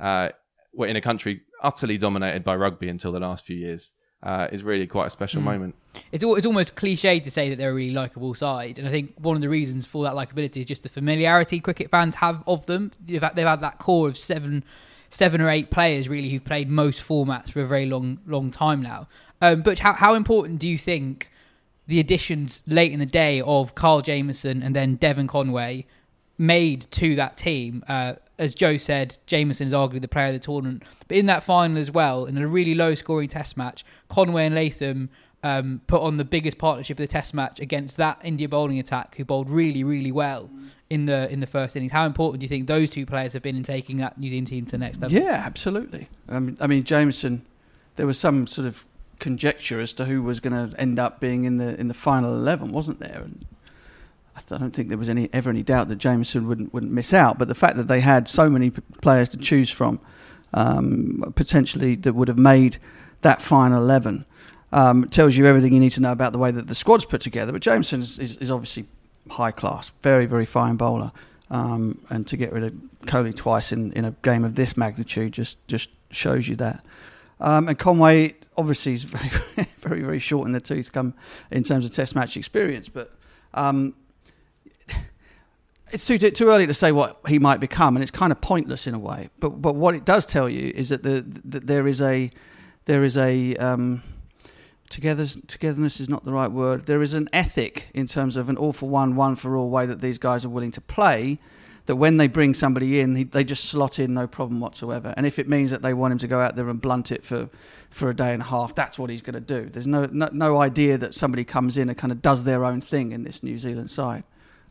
uh, 0.00 0.30
we're 0.72 0.86
in 0.86 0.96
a 0.96 1.00
country 1.00 1.42
utterly 1.62 1.98
dominated 1.98 2.44
by 2.44 2.56
rugby 2.56 2.88
until 2.88 3.12
the 3.12 3.20
last 3.20 3.46
few 3.46 3.56
years, 3.56 3.94
uh, 4.22 4.48
is 4.50 4.62
really 4.62 4.86
quite 4.86 5.06
a 5.06 5.10
special 5.10 5.40
moment. 5.40 5.74
It's 6.12 6.24
al- 6.24 6.34
it's 6.34 6.46
almost 6.46 6.74
cliche 6.74 7.20
to 7.20 7.30
say 7.30 7.50
that 7.50 7.56
they're 7.56 7.70
a 7.70 7.74
really 7.74 7.94
likable 7.94 8.34
side, 8.34 8.78
and 8.78 8.86
I 8.86 8.90
think 8.90 9.14
one 9.18 9.36
of 9.36 9.42
the 9.42 9.48
reasons 9.48 9.86
for 9.86 10.04
that 10.04 10.14
likability 10.14 10.58
is 10.58 10.66
just 10.66 10.82
the 10.82 10.88
familiarity 10.88 11.60
cricket 11.60 11.90
fans 11.90 12.16
have 12.16 12.42
of 12.46 12.66
them. 12.66 12.92
They've 13.04 13.22
had, 13.22 13.36
they've 13.36 13.46
had 13.46 13.60
that 13.60 13.78
core 13.78 14.08
of 14.08 14.18
seven 14.18 14.64
seven 15.10 15.40
or 15.40 15.48
eight 15.48 15.70
players 15.70 16.08
really 16.08 16.28
who've 16.28 16.44
played 16.44 16.68
most 16.68 17.02
formats 17.02 17.50
for 17.50 17.60
a 17.60 17.66
very 17.66 17.86
long 17.86 18.18
long 18.26 18.50
time 18.50 18.82
now. 18.82 19.08
Um, 19.40 19.62
but 19.62 19.78
how 19.80 19.92
how 19.92 20.14
important 20.14 20.58
do 20.58 20.68
you 20.68 20.78
think 20.78 21.30
the 21.86 22.00
additions 22.00 22.62
late 22.66 22.92
in 22.92 23.00
the 23.00 23.06
day 23.06 23.40
of 23.40 23.74
Kyle 23.74 24.02
Jamieson 24.02 24.62
and 24.62 24.74
then 24.74 24.96
Devon 24.96 25.26
Conway 25.26 25.86
made 26.36 26.82
to 26.92 27.14
that 27.16 27.36
team? 27.36 27.82
Uh, 27.88 28.14
as 28.38 28.54
Jo 28.54 28.76
said, 28.76 29.18
Jamieson 29.26 29.66
is 29.66 29.72
arguably 29.72 30.00
the 30.00 30.08
player 30.08 30.28
of 30.28 30.32
the 30.32 30.38
tournament. 30.38 30.84
But 31.08 31.16
in 31.16 31.26
that 31.26 31.42
final 31.42 31.76
as 31.78 31.90
well, 31.90 32.24
in 32.24 32.38
a 32.38 32.46
really 32.46 32.74
low 32.74 32.94
scoring 32.94 33.28
test 33.28 33.56
match, 33.56 33.84
Conway 34.08 34.46
and 34.46 34.54
Latham 34.54 35.10
um, 35.42 35.80
put 35.86 36.02
on 36.02 36.16
the 36.16 36.24
biggest 36.24 36.58
partnership 36.58 36.98
of 36.98 37.06
the 37.06 37.12
test 37.12 37.34
match 37.34 37.60
against 37.60 37.96
that 37.96 38.20
India 38.24 38.48
bowling 38.48 38.78
attack, 38.78 39.16
who 39.16 39.24
bowled 39.24 39.48
really, 39.48 39.84
really 39.84 40.12
well 40.12 40.50
in 40.90 41.06
the 41.06 41.30
in 41.30 41.40
the 41.40 41.46
first 41.46 41.76
innings. 41.76 41.92
How 41.92 42.06
important 42.06 42.40
do 42.40 42.44
you 42.44 42.48
think 42.48 42.66
those 42.66 42.90
two 42.90 43.06
players 43.06 43.32
have 43.34 43.42
been 43.42 43.56
in 43.56 43.62
taking 43.62 43.98
that 43.98 44.18
New 44.18 44.30
Zealand 44.30 44.48
team 44.48 44.64
to 44.66 44.70
the 44.72 44.78
next 44.78 45.00
level? 45.00 45.16
Yeah, 45.16 45.42
absolutely. 45.44 46.08
I 46.28 46.38
mean, 46.38 46.56
I 46.60 46.66
mean, 46.66 46.84
Jamieson. 46.84 47.46
There 47.96 48.06
was 48.06 48.16
some 48.16 48.46
sort 48.46 48.68
of 48.68 48.84
conjecture 49.18 49.80
as 49.80 49.92
to 49.94 50.04
who 50.04 50.22
was 50.22 50.38
going 50.38 50.52
to 50.52 50.80
end 50.80 51.00
up 51.00 51.18
being 51.18 51.44
in 51.44 51.56
the 51.56 51.78
in 51.80 51.88
the 51.88 51.94
final 51.94 52.32
eleven, 52.32 52.70
wasn't 52.70 53.00
there? 53.00 53.22
And 53.24 53.44
I 54.36 54.40
don't 54.46 54.70
think 54.70 54.88
there 54.88 54.98
was 54.98 55.08
any 55.08 55.28
ever 55.32 55.50
any 55.50 55.64
doubt 55.64 55.88
that 55.88 55.96
Jamieson 55.96 56.46
wouldn't 56.46 56.72
wouldn't 56.72 56.92
miss 56.92 57.12
out. 57.12 57.38
But 57.38 57.48
the 57.48 57.56
fact 57.56 57.76
that 57.76 57.88
they 57.88 57.98
had 57.98 58.28
so 58.28 58.48
many 58.48 58.70
p- 58.70 58.82
players 59.02 59.28
to 59.30 59.36
choose 59.36 59.68
from, 59.68 59.98
um, 60.54 61.32
potentially 61.34 61.96
that 61.96 62.14
would 62.14 62.28
have 62.28 62.38
made 62.38 62.78
that 63.22 63.42
final 63.42 63.82
eleven, 63.82 64.24
um, 64.72 65.08
tells 65.08 65.36
you 65.36 65.46
everything 65.46 65.72
you 65.72 65.80
need 65.80 65.92
to 65.92 66.00
know 66.00 66.12
about 66.12 66.32
the 66.32 66.38
way 66.38 66.50
that 66.50 66.66
the 66.66 66.74
squad's 66.74 67.04
put 67.04 67.20
together. 67.20 67.52
But 67.52 67.62
Jamieson 67.62 68.00
is, 68.00 68.18
is, 68.18 68.36
is 68.36 68.50
obviously 68.50 68.86
high 69.30 69.50
class, 69.50 69.90
very 70.02 70.26
very 70.26 70.46
fine 70.46 70.76
bowler, 70.76 71.12
um, 71.50 72.00
and 72.10 72.26
to 72.26 72.36
get 72.36 72.52
rid 72.52 72.64
of 72.64 72.74
Kohli 73.02 73.34
twice 73.34 73.72
in, 73.72 73.92
in 73.92 74.04
a 74.04 74.12
game 74.22 74.44
of 74.44 74.54
this 74.54 74.76
magnitude 74.76 75.32
just 75.32 75.66
just 75.68 75.90
shows 76.10 76.48
you 76.48 76.56
that. 76.56 76.84
Um, 77.40 77.68
and 77.68 77.78
Conway 77.78 78.34
obviously 78.56 78.94
is 78.94 79.02
very 79.04 79.28
very 79.78 80.02
very 80.02 80.18
short 80.18 80.46
in 80.46 80.52
the 80.52 80.60
tooth 80.60 80.92
come 80.92 81.14
in 81.50 81.62
terms 81.62 81.84
of 81.84 81.90
Test 81.90 82.14
match 82.14 82.36
experience, 82.36 82.88
but. 82.88 83.12
Um, 83.54 83.94
it's 85.90 86.06
too 86.06 86.18
too 86.18 86.48
early 86.48 86.66
to 86.66 86.74
say 86.74 86.92
what 86.92 87.18
he 87.26 87.38
might 87.38 87.60
become, 87.60 87.96
and 87.96 88.02
it's 88.02 88.10
kind 88.10 88.30
of 88.32 88.40
pointless 88.40 88.86
in 88.86 88.94
a 88.94 88.98
way. 88.98 89.30
But 89.40 89.62
but 89.62 89.74
what 89.74 89.94
it 89.94 90.04
does 90.04 90.26
tell 90.26 90.48
you 90.48 90.70
is 90.74 90.90
that 90.90 91.02
the 91.02 91.24
that 91.46 91.66
there 91.66 91.86
is 91.86 92.00
a 92.00 92.30
there 92.84 93.04
is 93.04 93.16
a 93.16 93.56
um, 93.56 94.02
together 94.88 95.26
togetherness 95.46 96.00
is 96.00 96.08
not 96.08 96.24
the 96.24 96.32
right 96.32 96.50
word. 96.50 96.86
There 96.86 97.02
is 97.02 97.14
an 97.14 97.28
ethic 97.32 97.88
in 97.94 98.06
terms 98.06 98.36
of 98.36 98.48
an 98.48 98.56
all 98.56 98.72
for 98.72 98.88
one, 98.88 99.16
one 99.16 99.36
for 99.36 99.56
all 99.56 99.68
way 99.68 99.86
that 99.86 100.00
these 100.00 100.18
guys 100.18 100.44
are 100.44 100.48
willing 100.48 100.72
to 100.72 100.80
play. 100.80 101.38
That 101.86 101.96
when 101.96 102.18
they 102.18 102.28
bring 102.28 102.52
somebody 102.52 103.00
in, 103.00 103.14
he, 103.14 103.24
they 103.24 103.44
just 103.44 103.64
slot 103.64 103.98
in 103.98 104.12
no 104.12 104.26
problem 104.26 104.60
whatsoever. 104.60 105.14
And 105.16 105.24
if 105.24 105.38
it 105.38 105.48
means 105.48 105.70
that 105.70 105.80
they 105.80 105.94
want 105.94 106.12
him 106.12 106.18
to 106.18 106.28
go 106.28 106.38
out 106.38 106.54
there 106.54 106.68
and 106.68 106.78
blunt 106.78 107.10
it 107.10 107.24
for, 107.24 107.48
for 107.88 108.10
a 108.10 108.14
day 108.14 108.34
and 108.34 108.42
a 108.42 108.44
half, 108.44 108.74
that's 108.74 108.98
what 108.98 109.08
he's 109.08 109.22
going 109.22 109.34
to 109.34 109.40
do. 109.40 109.70
There's 109.70 109.86
no, 109.86 110.04
no 110.04 110.28
no 110.30 110.60
idea 110.60 110.98
that 110.98 111.14
somebody 111.14 111.44
comes 111.44 111.78
in 111.78 111.88
and 111.88 111.96
kind 111.96 112.12
of 112.12 112.20
does 112.20 112.44
their 112.44 112.64
own 112.64 112.82
thing 112.82 113.12
in 113.12 113.22
this 113.24 113.42
New 113.42 113.58
Zealand 113.58 113.90
side. 113.90 114.24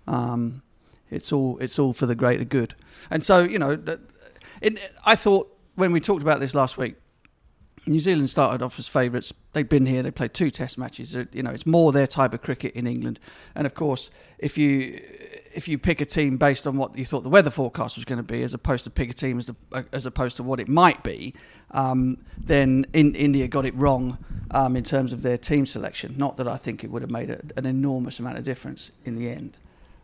Um, 0.05 0.61
it's 1.09 1.31
all 1.31 1.57
it's 1.59 1.79
all 1.79 1.93
for 1.93 2.05
the 2.05 2.15
greater 2.15 2.43
good. 2.43 2.75
And 3.09 3.23
so 3.23 3.43
you 3.43 3.57
know, 3.57 3.81
I 5.03 5.15
thought 5.15 5.51
when 5.75 5.91
we 5.91 5.99
talked 5.99 6.21
about 6.21 6.39
this 6.39 6.53
last 6.53 6.77
week, 6.77 6.95
New 7.87 7.99
Zealand 7.99 8.29
started 8.29 8.61
off 8.61 8.77
as 8.79 8.87
favourites. 8.87 9.33
They've 9.53 9.67
been 9.67 9.85
here. 9.85 10.03
They 10.03 10.11
played 10.11 10.33
two 10.33 10.51
Test 10.51 10.77
matches. 10.77 11.15
Uh, 11.15 11.25
You 11.31 11.43
know, 11.43 11.51
it's 11.51 11.65
more 11.65 11.91
their 11.91 12.07
type 12.07 12.33
of 12.33 12.41
cricket 12.41 12.73
in 12.73 12.85
England. 12.85 13.19
And 13.55 13.65
of 13.65 13.73
course, 13.73 14.09
if 14.39 14.57
you 14.57 14.99
if 15.53 15.67
you 15.67 15.77
pick 15.77 16.01
a 16.01 16.05
team 16.05 16.37
based 16.37 16.67
on 16.67 16.77
what 16.77 16.95
you 16.97 17.05
thought 17.05 17.23
the 17.23 17.29
weather 17.29 17.49
forecast 17.49 17.95
was 17.95 18.05
going 18.05 18.17
to 18.17 18.23
be, 18.23 18.43
as 18.43 18.53
opposed 18.53 18.83
to 18.83 18.89
pick 18.91 19.09
a 19.09 19.13
team 19.13 19.39
as, 19.39 19.47
the, 19.47 19.55
as 19.91 20.05
opposed 20.05 20.37
to 20.37 20.43
what 20.43 20.59
it 20.59 20.67
might 20.67 21.01
be, 21.01 21.33
um, 21.71 22.17
then 22.37 22.85
in, 22.93 23.15
India 23.15 23.47
got 23.47 23.65
it 23.65 23.73
wrong 23.75 24.19
um, 24.51 24.75
in 24.75 24.83
terms 24.83 25.13
of 25.13 25.23
their 25.23 25.37
team 25.37 25.65
selection. 25.65 26.13
Not 26.15 26.37
that 26.37 26.47
I 26.47 26.57
think 26.57 26.83
it 26.83 26.91
would 26.91 27.01
have 27.01 27.09
made 27.09 27.31
a, 27.31 27.39
an 27.55 27.65
enormous 27.65 28.19
amount 28.19 28.37
of 28.37 28.43
difference 28.43 28.91
in 29.03 29.15
the 29.15 29.31
end. 29.31 29.57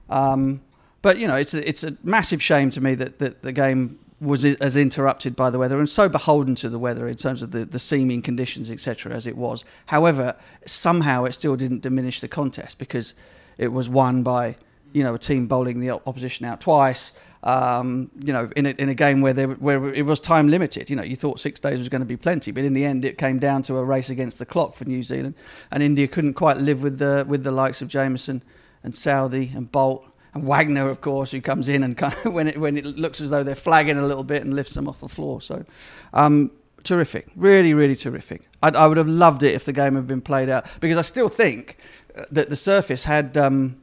Um, 0.09 0.61
but 1.03 1.17
you 1.19 1.27
know, 1.27 1.35
it's 1.35 1.53
a, 1.53 1.67
it's 1.67 1.83
a 1.83 1.95
massive 2.03 2.41
shame 2.41 2.71
to 2.71 2.81
me 2.81 2.95
that, 2.95 3.19
that 3.19 3.43
the 3.43 3.51
game 3.51 3.99
was 4.23 4.45
as 4.45 4.75
interrupted 4.75 5.35
by 5.35 5.49
the 5.49 5.59
weather 5.59 5.77
and 5.77 5.89
so 5.89 6.07
beholden 6.07 6.55
to 6.55 6.69
the 6.69 6.79
weather 6.79 7.07
in 7.07 7.15
terms 7.15 7.41
of 7.41 7.51
the, 7.51 7.65
the 7.65 7.79
seeming 7.79 8.21
conditions, 8.21 8.71
etc., 8.71 9.13
as 9.13 9.27
it 9.27 9.37
was. 9.37 9.65
However, 9.87 10.35
somehow 10.65 11.25
it 11.25 11.33
still 11.33 11.55
didn't 11.55 11.81
diminish 11.81 12.21
the 12.21 12.27
contest 12.27 12.77
because 12.77 13.13
it 13.57 13.69
was 13.69 13.89
won 13.89 14.23
by 14.23 14.55
you 14.93 15.03
know 15.03 15.13
a 15.15 15.19
team 15.19 15.47
bowling 15.47 15.79
the 15.79 15.91
opposition 15.91 16.45
out 16.45 16.61
twice. 16.61 17.11
Um, 17.43 18.09
you 18.23 18.31
know, 18.31 18.49
in 18.55 18.65
a, 18.65 18.69
in 18.69 18.87
a 18.87 18.93
game 18.93 19.19
where 19.19 19.33
there, 19.33 19.49
where 19.49 19.93
it 19.93 20.05
was 20.05 20.21
time 20.21 20.47
limited. 20.47 20.89
You 20.89 20.95
know, 20.95 21.03
you 21.03 21.17
thought 21.17 21.41
six 21.41 21.59
days 21.59 21.77
was 21.77 21.89
going 21.89 21.99
to 21.99 22.05
be 22.05 22.15
plenty, 22.15 22.51
but 22.51 22.63
in 22.63 22.73
the 22.73 22.85
end, 22.85 23.03
it 23.03 23.17
came 23.17 23.37
down 23.37 23.63
to 23.63 23.75
a 23.75 23.83
race 23.83 24.09
against 24.09 24.39
the 24.39 24.45
clock 24.45 24.75
for 24.75 24.85
New 24.85 25.03
Zealand, 25.03 25.35
and 25.69 25.83
India 25.83 26.07
couldn't 26.07 26.35
quite 26.35 26.57
live 26.57 26.81
with 26.81 26.99
the 26.99 27.25
with 27.27 27.43
the 27.43 27.51
likes 27.51 27.81
of 27.81 27.89
Jamieson 27.89 28.43
and 28.81 28.93
Southee 28.93 29.53
and 29.55 29.69
Boult 29.69 30.03
and 30.33 30.43
Wagner, 30.43 30.89
of 30.89 31.01
course, 31.01 31.31
who 31.31 31.41
comes 31.41 31.67
in 31.69 31.83
and 31.83 31.97
kind 31.97 32.15
of 32.25 32.33
when 32.33 32.47
it 32.47 32.57
when 32.57 32.77
it 32.77 32.85
looks 32.85 33.21
as 33.21 33.29
though 33.29 33.43
they're 33.43 33.55
flagging 33.55 33.97
a 33.97 34.05
little 34.05 34.23
bit 34.23 34.43
and 34.43 34.53
lifts 34.53 34.73
them 34.73 34.87
off 34.87 34.99
the 34.99 35.09
floor. 35.09 35.41
So, 35.41 35.65
um, 36.13 36.51
terrific, 36.83 37.27
really, 37.35 37.73
really 37.73 37.95
terrific. 37.95 38.47
I'd, 38.61 38.75
I 38.75 38.87
would 38.87 38.97
have 38.97 39.07
loved 39.09 39.43
it 39.43 39.53
if 39.53 39.65
the 39.65 39.73
game 39.73 39.95
had 39.95 40.07
been 40.07 40.21
played 40.21 40.49
out 40.49 40.65
because 40.79 40.97
I 40.97 41.03
still 41.03 41.29
think 41.29 41.77
uh, 42.17 42.25
that 42.31 42.49
the 42.49 42.55
surface 42.55 43.05
had. 43.05 43.37
Um, 43.37 43.79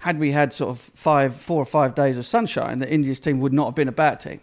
had 0.00 0.18
we 0.18 0.32
had 0.32 0.52
sort 0.52 0.70
of 0.70 0.80
five, 0.80 1.36
four 1.36 1.62
or 1.62 1.64
five 1.64 1.94
days 1.94 2.18
of 2.18 2.26
sunshine, 2.26 2.80
the 2.80 2.92
India's 2.92 3.20
team 3.20 3.38
would 3.38 3.52
not 3.52 3.66
have 3.66 3.76
been 3.76 3.86
a 3.86 3.92
bad 3.92 4.18
team. 4.18 4.40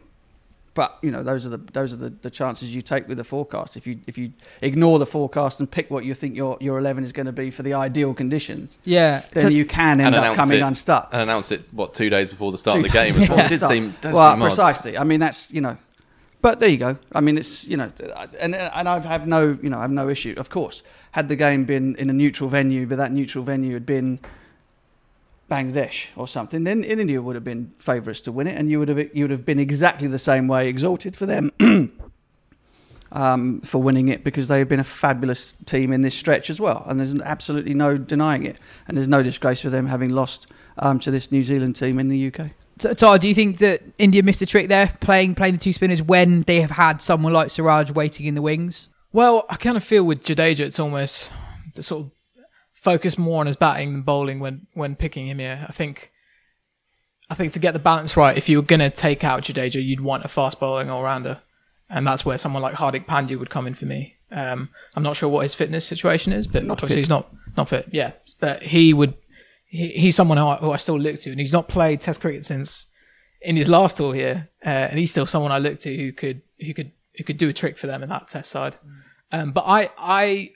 But 0.75 0.97
you 1.01 1.11
know, 1.11 1.23
those 1.23 1.45
are 1.45 1.49
the 1.49 1.57
those 1.57 1.91
are 1.93 1.97
the, 1.97 2.09
the 2.09 2.29
chances 2.29 2.73
you 2.73 2.81
take 2.81 3.07
with 3.07 3.17
the 3.17 3.23
forecast. 3.23 3.75
If 3.75 3.85
you 3.87 3.99
if 4.07 4.17
you 4.17 4.31
ignore 4.61 4.99
the 4.99 5.05
forecast 5.05 5.59
and 5.59 5.69
pick 5.69 5.89
what 5.89 6.05
you 6.05 6.13
think 6.13 6.35
your 6.35 6.57
your 6.61 6.77
eleven 6.77 7.03
is 7.03 7.11
going 7.11 7.25
to 7.25 7.31
be 7.31 7.51
for 7.51 7.63
the 7.63 7.73
ideal 7.73 8.13
conditions, 8.13 8.77
Yeah. 8.85 9.23
then 9.33 9.43
So- 9.43 9.49
you 9.49 9.65
can 9.65 9.99
end 9.99 10.15
up 10.15 10.21
announce 10.21 10.37
coming 10.37 10.59
it. 10.59 10.61
unstuck. 10.63 11.09
and 11.11 11.21
announce 11.21 11.51
it 11.51 11.61
what 11.71 11.93
two 11.93 12.09
days 12.09 12.29
before 12.29 12.51
the 12.51 12.57
start 12.57 12.75
Two 12.79 12.85
of 12.85 12.91
the 12.91 12.97
game 12.97 13.13
days 13.13 13.23
as 13.23 13.29
well. 13.29 13.39
It 13.45 13.49
did 13.49 13.61
seem, 13.61 13.93
does 13.99 14.13
well, 14.13 14.33
seem 14.33 14.41
odd. 14.41 14.45
precisely. 14.45 14.97
I 14.97 15.03
mean, 15.03 15.19
that's 15.19 15.51
you 15.51 15.59
know, 15.61 15.75
but 16.41 16.59
there 16.59 16.69
you 16.69 16.77
go. 16.77 16.97
I 17.13 17.19
mean, 17.21 17.37
it's 17.37 17.67
you 17.67 17.75
know, 17.75 17.91
and 18.39 18.55
and 18.55 18.87
I've 18.87 19.05
have 19.05 19.27
no 19.27 19.57
you 19.61 19.69
know 19.69 19.79
I 19.79 19.81
have 19.81 19.91
no 19.91 20.07
issue. 20.07 20.35
Of 20.37 20.49
course, 20.49 20.83
had 21.11 21.29
the 21.29 21.35
game 21.35 21.65
been 21.65 21.95
in 21.95 22.09
a 22.09 22.13
neutral 22.13 22.49
venue, 22.49 22.85
but 22.85 22.97
that 22.99 23.11
neutral 23.11 23.43
venue 23.43 23.73
had 23.73 23.85
been 23.87 24.19
Bangladesh 25.49 26.07
or 26.15 26.27
something, 26.27 26.63
then 26.63 26.83
India 26.83 27.21
would 27.21 27.35
have 27.35 27.43
been 27.43 27.71
favourites 27.77 28.21
to 28.21 28.31
win 28.31 28.47
it, 28.47 28.57
and 28.57 28.69
you 28.69 28.79
would 28.79 28.89
have 28.89 29.15
you 29.15 29.23
would 29.23 29.31
have 29.31 29.45
been 29.45 29.59
exactly 29.59 30.07
the 30.07 30.19
same 30.19 30.47
way 30.47 30.67
exalted 30.67 31.17
for 31.17 31.25
them. 31.25 31.51
Um, 33.11 33.61
for 33.61 33.81
winning 33.81 34.07
it 34.07 34.23
because 34.23 34.49
they 34.49 34.59
have 34.59 34.69
been 34.69 34.79
a 34.79 34.83
fabulous 34.83 35.55
team 35.65 35.91
in 35.91 36.03
this 36.03 36.13
stretch 36.13 36.51
as 36.51 36.61
well, 36.61 36.85
and 36.87 36.99
there's 36.99 37.19
absolutely 37.21 37.73
no 37.73 37.97
denying 37.97 38.45
it, 38.45 38.57
and 38.87 38.95
there's 38.95 39.07
no 39.07 39.23
disgrace 39.23 39.61
for 39.61 39.71
them 39.71 39.87
having 39.87 40.11
lost 40.11 40.45
um, 40.77 40.99
to 40.99 41.09
this 41.09 41.31
New 41.31 41.41
Zealand 41.41 41.75
team 41.75 41.97
in 41.97 42.09
the 42.09 42.27
UK. 42.27 42.51
So, 42.77 42.93
Todd, 42.93 43.21
do 43.21 43.27
you 43.27 43.33
think 43.33 43.57
that 43.57 43.81
India 43.97 44.21
missed 44.21 44.43
a 44.43 44.45
trick 44.45 44.67
there, 44.67 44.93
playing 45.01 45.33
playing 45.33 45.55
the 45.55 45.59
two 45.59 45.73
spinners 45.73 46.03
when 46.03 46.43
they 46.43 46.61
have 46.61 46.69
had 46.69 47.01
someone 47.01 47.33
like 47.33 47.49
Siraj 47.49 47.89
waiting 47.89 48.27
in 48.27 48.35
the 48.35 48.43
wings? 48.43 48.89
Well, 49.11 49.47
I 49.49 49.55
kind 49.55 49.75
of 49.75 49.83
feel 49.83 50.03
with 50.03 50.23
Jadeja, 50.23 50.59
it's 50.59 50.79
almost 50.79 51.33
the 51.73 51.81
sort 51.81 52.05
of 52.05 52.11
focus 52.79 53.17
more 53.17 53.41
on 53.41 53.47
his 53.47 53.55
batting 53.55 53.91
than 53.91 54.01
bowling 54.03 54.39
when 54.39 54.67
when 54.73 54.95
picking 54.95 55.27
him 55.27 55.39
here. 55.39 55.65
I 55.67 55.71
think, 55.71 56.11
I 57.29 57.35
think 57.35 57.51
to 57.53 57.59
get 57.59 57.73
the 57.73 57.79
balance 57.79 58.15
right, 58.15 58.37
if 58.37 58.47
you 58.49 58.57
were 58.57 58.65
going 58.65 58.79
to 58.79 58.89
take 58.89 59.23
out 59.23 59.43
Jadeja, 59.43 59.83
you'd 59.83 60.01
want 60.01 60.25
a 60.25 60.27
fast 60.27 60.59
bowling 60.59 60.89
all 60.89 61.03
rounder, 61.03 61.41
and 61.89 62.07
that's 62.07 62.25
where 62.25 62.37
someone 62.37 62.61
like 62.61 62.75
Hardik 62.75 63.05
Pandya 63.05 63.37
would 63.37 63.49
come 63.49 63.67
in 63.67 63.73
for 63.73 63.85
me. 63.85 64.15
Um, 64.31 64.69
I'm 64.95 65.03
not 65.03 65.15
sure 65.15 65.27
what 65.27 65.41
his 65.43 65.55
fitness 65.55 65.85
situation 65.85 66.33
is, 66.33 66.45
but 66.47 66.63
Not 66.63 66.73
obviously 66.73 66.95
fit. 66.95 66.99
he's 66.99 67.09
not 67.09 67.33
not 67.57 67.69
fit. 67.69 67.87
Yeah, 67.91 68.11
but 68.39 68.63
he 68.63 68.93
would. 68.93 69.15
He, 69.65 69.89
he's 69.89 70.15
someone 70.15 70.37
who 70.37 70.45
I, 70.45 70.55
who 70.57 70.71
I 70.71 70.77
still 70.77 70.99
look 70.99 71.19
to, 71.21 71.31
and 71.31 71.39
he's 71.39 71.53
not 71.53 71.67
played 71.67 72.01
Test 72.01 72.21
cricket 72.21 72.45
since 72.45 72.87
in 73.41 73.55
his 73.55 73.69
last 73.69 73.97
tour 73.97 74.13
here, 74.13 74.49
uh, 74.65 74.69
and 74.89 74.99
he's 74.99 75.11
still 75.11 75.25
someone 75.25 75.51
I 75.51 75.57
look 75.59 75.79
to 75.79 75.95
who 75.95 76.11
could 76.11 76.41
who 76.59 76.73
could 76.73 76.91
who 77.17 77.23
could 77.23 77.37
do 77.37 77.49
a 77.49 77.53
trick 77.53 77.77
for 77.77 77.87
them 77.87 78.03
in 78.03 78.09
that 78.09 78.27
Test 78.27 78.49
side. 78.51 78.77
Um, 79.31 79.51
but 79.51 79.63
I 79.67 79.89
I 79.97 80.51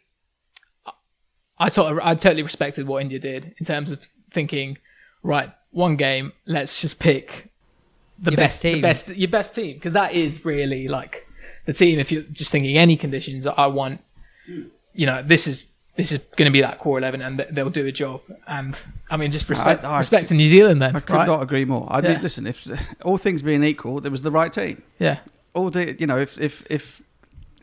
I 1.60 1.70
sort 1.70 1.92
of 1.92 2.00
I 2.00 2.16
totally 2.16 2.44
respected 2.44 2.88
what 2.88 3.02
India 3.02 3.20
did 3.20 3.54
in 3.58 3.66
terms 3.66 3.92
of 3.92 4.08
thinking, 4.32 4.78
right, 5.22 5.52
one 5.72 5.96
game, 5.96 6.34
let's 6.46 6.82
just 6.82 7.00
pick 7.00 7.52
the 8.20 8.32
Your 8.32 8.38
best, 8.38 8.56
best 8.58 8.62
team. 8.62 8.76
the 8.76 8.82
best 8.82 9.08
your 9.10 9.30
best 9.30 9.56
team 9.56 9.74
because 9.76 9.94
that 9.94 10.14
is 10.14 10.46
really 10.46 10.88
like 10.88 11.28
the 11.66 11.74
team. 11.74 12.00
If 12.00 12.12
you're 12.12 12.24
just 12.24 12.52
thinking 12.52 12.78
any 12.78 12.96
conditions, 12.98 13.46
I 13.48 13.68
want, 13.68 14.02
you 14.48 15.06
know, 15.06 15.22
this 15.24 15.48
is 15.48 15.70
this 15.96 16.12
is 16.12 16.20
going 16.36 16.46
to 16.48 16.52
be 16.52 16.62
that 16.62 16.80
core 16.80 16.98
eleven, 16.98 17.22
and 17.22 17.40
they'll 17.52 17.70
do 17.70 17.86
a 17.86 17.92
job. 17.92 18.22
And 18.48 18.76
I 19.12 19.18
mean, 19.18 19.30
just 19.32 19.48
respect 19.50 19.84
I- 19.84 19.92
I- 19.94 20.00
respect 20.00 20.30
to 20.30 20.34
New 20.36 20.48
Zealand 20.48 20.82
then, 20.82 20.96
I 20.96 21.00
could 21.02 21.16
right? 21.16 21.28
not 21.28 21.44
agree 21.44 21.66
more. 21.66 21.88
I 21.90 22.02
Yeah. 22.02 22.14
mean, 22.14 22.22
listen, 22.24 22.48
if 22.48 22.68
all 23.04 23.18
things 23.18 23.42
being 23.44 23.64
equal, 23.64 24.00
there 24.02 24.12
was 24.12 24.24
the 24.24 24.32
right 24.32 24.52
team. 24.52 24.82
Yeah. 25.00 25.20
All 25.54 25.70
the 25.70 25.94
you 26.00 26.08
know, 26.08 26.18
if 26.20 26.40
if 26.40 26.66
if 26.70 27.02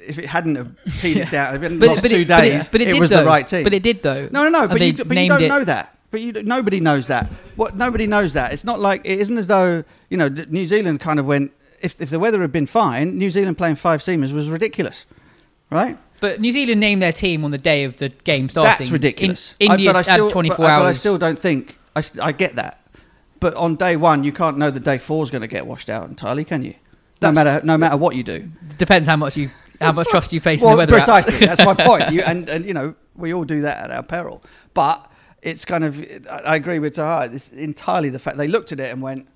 if 0.07 0.19
it 0.19 0.26
hadn't 0.26 0.57
have 0.57 0.75
teed 0.99 1.16
it 1.19 1.30
down, 1.30 1.54
if 1.54 1.61
it 1.61 1.64
hadn't 1.64 1.78
But, 1.78 1.88
lost 1.88 2.02
but, 2.02 2.11
two 2.11 2.16
it, 2.19 2.28
but, 2.28 2.40
days, 2.40 2.66
it, 2.66 2.73
but 2.73 2.80
it, 2.80 2.99
was 2.99 3.11
though. 3.11 3.19
the 3.21 3.25
right 3.26 3.47
team. 3.47 3.64
But 3.64 3.75
it 3.75 3.83
did 3.83 4.02
though. 4.02 4.28
No, 4.30 4.45
no, 4.45 4.49
no. 4.49 4.69
But 4.69 4.80
you, 4.80 4.92
but 5.04 5.16
you 5.16 5.28
don't 5.28 5.42
it- 5.42 5.49
know 5.49 5.64
that. 5.64 5.97
But 6.11 6.21
you, 6.21 6.33
nobody 6.42 6.80
knows 6.80 7.07
that. 7.07 7.26
What 7.54 7.76
nobody 7.76 8.07
knows 8.09 8.33
that. 8.33 8.52
It's 8.52 8.64
not 8.64 8.80
like 8.80 9.02
it 9.04 9.21
isn't 9.21 9.38
as 9.38 9.47
though 9.47 9.85
you 10.09 10.16
know 10.16 10.26
New 10.28 10.66
Zealand 10.66 10.99
kind 11.00 11.21
of 11.21 11.26
went. 11.26 11.52
if 11.80 11.95
if 12.00 12.11
the 12.11 12.19
weather 12.19 12.40
had 12.40 12.50
been 12.50 12.66
fine, 12.66 13.16
New 13.16 13.30
Zealand 13.30 13.57
playing 13.57 13.76
five 13.76 14.00
seamers 14.00 14.33
was 14.33 14.49
ridiculous, 14.49 15.07
right? 15.71 15.97
But 16.19 16.40
New 16.40 16.50
Zealand 16.52 16.80
named 16.80 17.00
their 17.00 17.12
team 17.12 17.45
on 17.45 17.52
the 17.52 17.59
day 17.59 17.85
of 17.85 17.99
the 17.99 18.09
game 18.09 18.49
starting. 18.49 18.71
That's 18.76 18.90
ridiculous. 18.90 19.54
In, 19.61 19.71
I- 19.71 19.75
India 19.75 19.92
but 19.92 19.99
I 19.99 20.02
still, 20.02 20.26
had 20.26 20.33
24 20.33 20.57
but, 20.57 20.66
hours. 20.71 20.83
But 20.83 20.87
I 20.88 20.92
still 20.95 21.16
don't 21.19 21.38
think 21.38 21.78
I, 21.95 22.02
I 22.21 22.33
get 22.33 22.57
that. 22.57 22.80
But 23.38 23.54
on 23.54 23.76
day 23.76 23.97
one, 23.97 24.25
you 24.25 24.33
can't 24.33 24.59
know 24.59 24.71
that 24.71 24.85
day 24.85 24.99
four 24.99 25.23
is 25.25 25.30
going 25.30 25.40
to 25.42 25.49
get 25.49 25.64
washed 25.66 25.88
out 25.88 26.09
entirely, 26.09 26.45
can 26.45 26.62
you? 26.64 26.75
No 27.23 27.30
That's- 27.30 27.35
matter 27.37 27.66
no 27.66 27.78
matter 27.78 27.97
what 27.97 28.16
you 28.16 28.23
do. 28.25 28.50
Depends 28.78 29.07
how 29.07 29.16
much 29.16 29.37
you 29.37 29.49
how 29.80 29.92
much 29.92 30.08
trust 30.08 30.32
you 30.32 30.40
in 30.44 30.58
Well, 30.60 30.72
the 30.72 30.76
weather. 30.78 30.92
apps. 30.94 30.96
precisely. 31.06 31.38
that's 31.46 31.64
my 31.64 31.75
point. 31.75 32.10
You, 32.12 32.22
and 32.26 32.49
and 32.49 32.64
you 32.64 32.75
know 32.75 32.94
we 33.14 33.32
all 33.34 33.44
do 33.44 33.62
that 33.62 33.84
at 33.84 33.90
our 33.90 34.02
peril. 34.02 34.42
But 34.75 35.10
it's 35.42 35.64
kind 35.64 35.84
of 35.84 36.00
I 36.30 36.38
I 36.52 36.56
agree 36.56 36.78
with 36.78 36.94
Taha. 36.94 37.32
It's 37.34 37.50
entirely 37.50 38.08
the 38.10 38.18
fact 38.18 38.37
they 38.37 38.49
looked 38.49 38.72
at 38.72 38.80
it 38.80 38.92
and 38.92 39.00
went, 39.02 39.28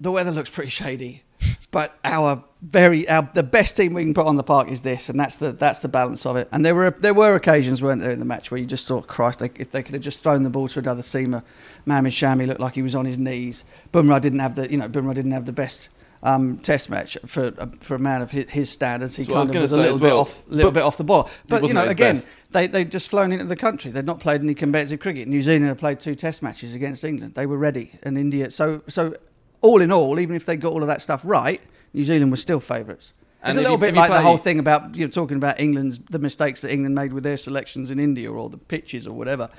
the 0.00 0.10
weather 0.12 0.30
looks 0.30 0.50
pretty 0.50 0.70
shady, 0.70 1.22
but 1.70 1.98
our 2.04 2.44
very 2.62 3.06
our 3.08 3.28
the 3.34 3.42
best 3.42 3.76
team 3.76 3.92
we 3.92 4.02
can 4.02 4.14
put 4.14 4.26
on 4.26 4.36
the 4.36 4.42
park 4.42 4.70
is 4.70 4.80
this, 4.80 5.08
and 5.10 5.20
that's 5.20 5.36
the 5.36 5.52
that's 5.52 5.80
the 5.80 5.88
balance 5.88 6.24
of 6.24 6.36
it. 6.36 6.48
And 6.52 6.64
there 6.64 6.74
were 6.74 6.90
there 6.90 7.12
were 7.14 7.34
occasions, 7.34 7.82
weren't 7.82 8.00
there, 8.00 8.10
in 8.12 8.18
the 8.20 8.24
match 8.24 8.50
where 8.50 8.58
you 8.58 8.66
just 8.66 8.88
thought, 8.88 9.06
Christ, 9.06 9.40
they, 9.40 9.50
if 9.56 9.70
they 9.72 9.82
could 9.82 9.94
have 9.94 10.02
just 10.02 10.22
thrown 10.22 10.42
the 10.42 10.50
ball 10.50 10.68
to 10.68 10.78
another 10.78 11.02
seamer, 11.02 11.42
Mohamed 11.84 12.12
Shami 12.12 12.46
looked 12.46 12.60
like 12.60 12.74
he 12.74 12.82
was 12.82 12.94
on 12.94 13.04
his 13.04 13.18
knees. 13.18 13.64
Bumrah 13.92 14.20
didn't 14.22 14.38
have 14.38 14.54
the 14.54 14.70
you 14.70 14.78
know 14.78 14.88
Bumrah 14.88 15.14
didn't 15.14 15.32
have 15.32 15.44
the 15.44 15.52
best. 15.52 15.90
Um, 16.26 16.56
test 16.56 16.88
match 16.88 17.18
for 17.26 17.52
uh, 17.58 17.66
for 17.82 17.96
a 17.96 17.98
man 17.98 18.22
of 18.22 18.30
his, 18.30 18.48
his 18.48 18.70
standards, 18.70 19.14
he 19.14 19.24
That's 19.24 19.34
kind 19.34 19.50
of 19.50 19.54
was 19.60 19.72
was 19.72 19.72
a 19.72 19.76
little 19.76 19.92
as 19.96 20.00
bit 20.00 20.12
off, 20.12 20.44
little 20.48 20.70
But 20.70 20.80
bit 20.80 20.82
off 20.82 20.96
the 20.96 21.04
ball. 21.04 21.28
But 21.48 21.62
you 21.68 21.74
know, 21.74 21.84
again, 21.84 22.14
best. 22.14 22.34
they 22.50 22.66
they'd 22.66 22.90
just 22.90 23.10
flown 23.10 23.30
into 23.30 23.44
the 23.44 23.56
country. 23.56 23.90
They'd 23.90 24.06
not 24.06 24.20
played 24.20 24.40
any 24.40 24.54
competitive 24.54 25.00
cricket. 25.00 25.28
New 25.28 25.42
Zealand 25.42 25.66
had 25.66 25.76
played 25.78 26.00
two 26.00 26.14
Test 26.14 26.42
matches 26.42 26.74
against 26.74 27.04
England. 27.04 27.34
They 27.34 27.44
were 27.44 27.58
ready, 27.58 27.98
and 28.04 28.16
India. 28.16 28.50
So 28.50 28.80
so 28.88 29.14
all 29.60 29.82
in 29.82 29.92
all, 29.92 30.18
even 30.18 30.34
if 30.34 30.46
they 30.46 30.56
got 30.56 30.72
all 30.72 30.80
of 30.80 30.86
that 30.86 31.02
stuff 31.02 31.20
right, 31.24 31.60
New 31.92 32.04
Zealand 32.06 32.30
was 32.30 32.40
still 32.40 32.60
favourites. 32.60 33.12
And 33.42 33.50
It's 33.50 33.58
a 33.58 33.60
little 33.60 33.76
you- 33.76 33.92
bit 33.92 33.94
like 33.94 34.10
the 34.10 34.22
whole 34.22 34.38
thing 34.38 34.58
about 34.58 34.94
you 34.94 35.04
know 35.04 35.10
talking 35.10 35.36
about 35.36 35.60
England's 35.60 35.98
the 36.10 36.18
mistakes 36.18 36.62
that 36.62 36.72
England 36.72 36.94
made 36.94 37.12
with 37.12 37.24
their 37.24 37.36
selections 37.36 37.90
in 37.90 38.00
India 38.00 38.32
or 38.32 38.48
the 38.48 38.56
pitches 38.56 39.06
or 39.06 39.12
whatever. 39.12 39.50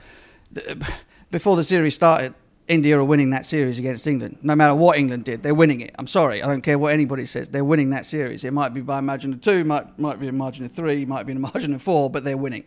Before 1.30 1.56
the 1.56 1.64
series 1.64 1.94
started, 1.96 2.34
India 2.68 2.98
are 2.98 3.04
winning 3.04 3.30
that 3.30 3.46
series 3.46 3.78
against 3.78 4.08
England. 4.08 4.38
No 4.42 4.56
matter 4.56 4.74
what 4.74 4.98
England 4.98 5.24
did, 5.24 5.44
they're 5.44 5.54
winning 5.54 5.82
it. 5.82 5.94
I'm 6.00 6.08
sorry, 6.08 6.42
I 6.42 6.48
don't 6.48 6.62
care 6.62 6.80
what 6.80 6.94
anybody 6.94 7.26
says. 7.28 7.50
They're 7.50 7.64
winning 7.64 7.92
that 7.92 8.06
series. 8.06 8.44
It 8.44 8.54
might 8.54 8.74
be 8.74 8.82
by 8.82 9.00
a 9.00 9.02
margin 9.02 9.34
of 9.34 9.42
two, 9.42 9.64
might 9.64 9.98
might 10.00 10.20
be 10.20 10.28
a 10.28 10.32
margin 10.32 10.66
of 10.66 10.72
three, 10.72 11.06
might 11.06 11.26
be 11.28 11.34
a 11.34 11.40
margin 11.40 11.74
of 11.74 11.82
four, 11.82 12.10
but 12.10 12.24
they're 12.24 12.38
winning. 12.38 12.64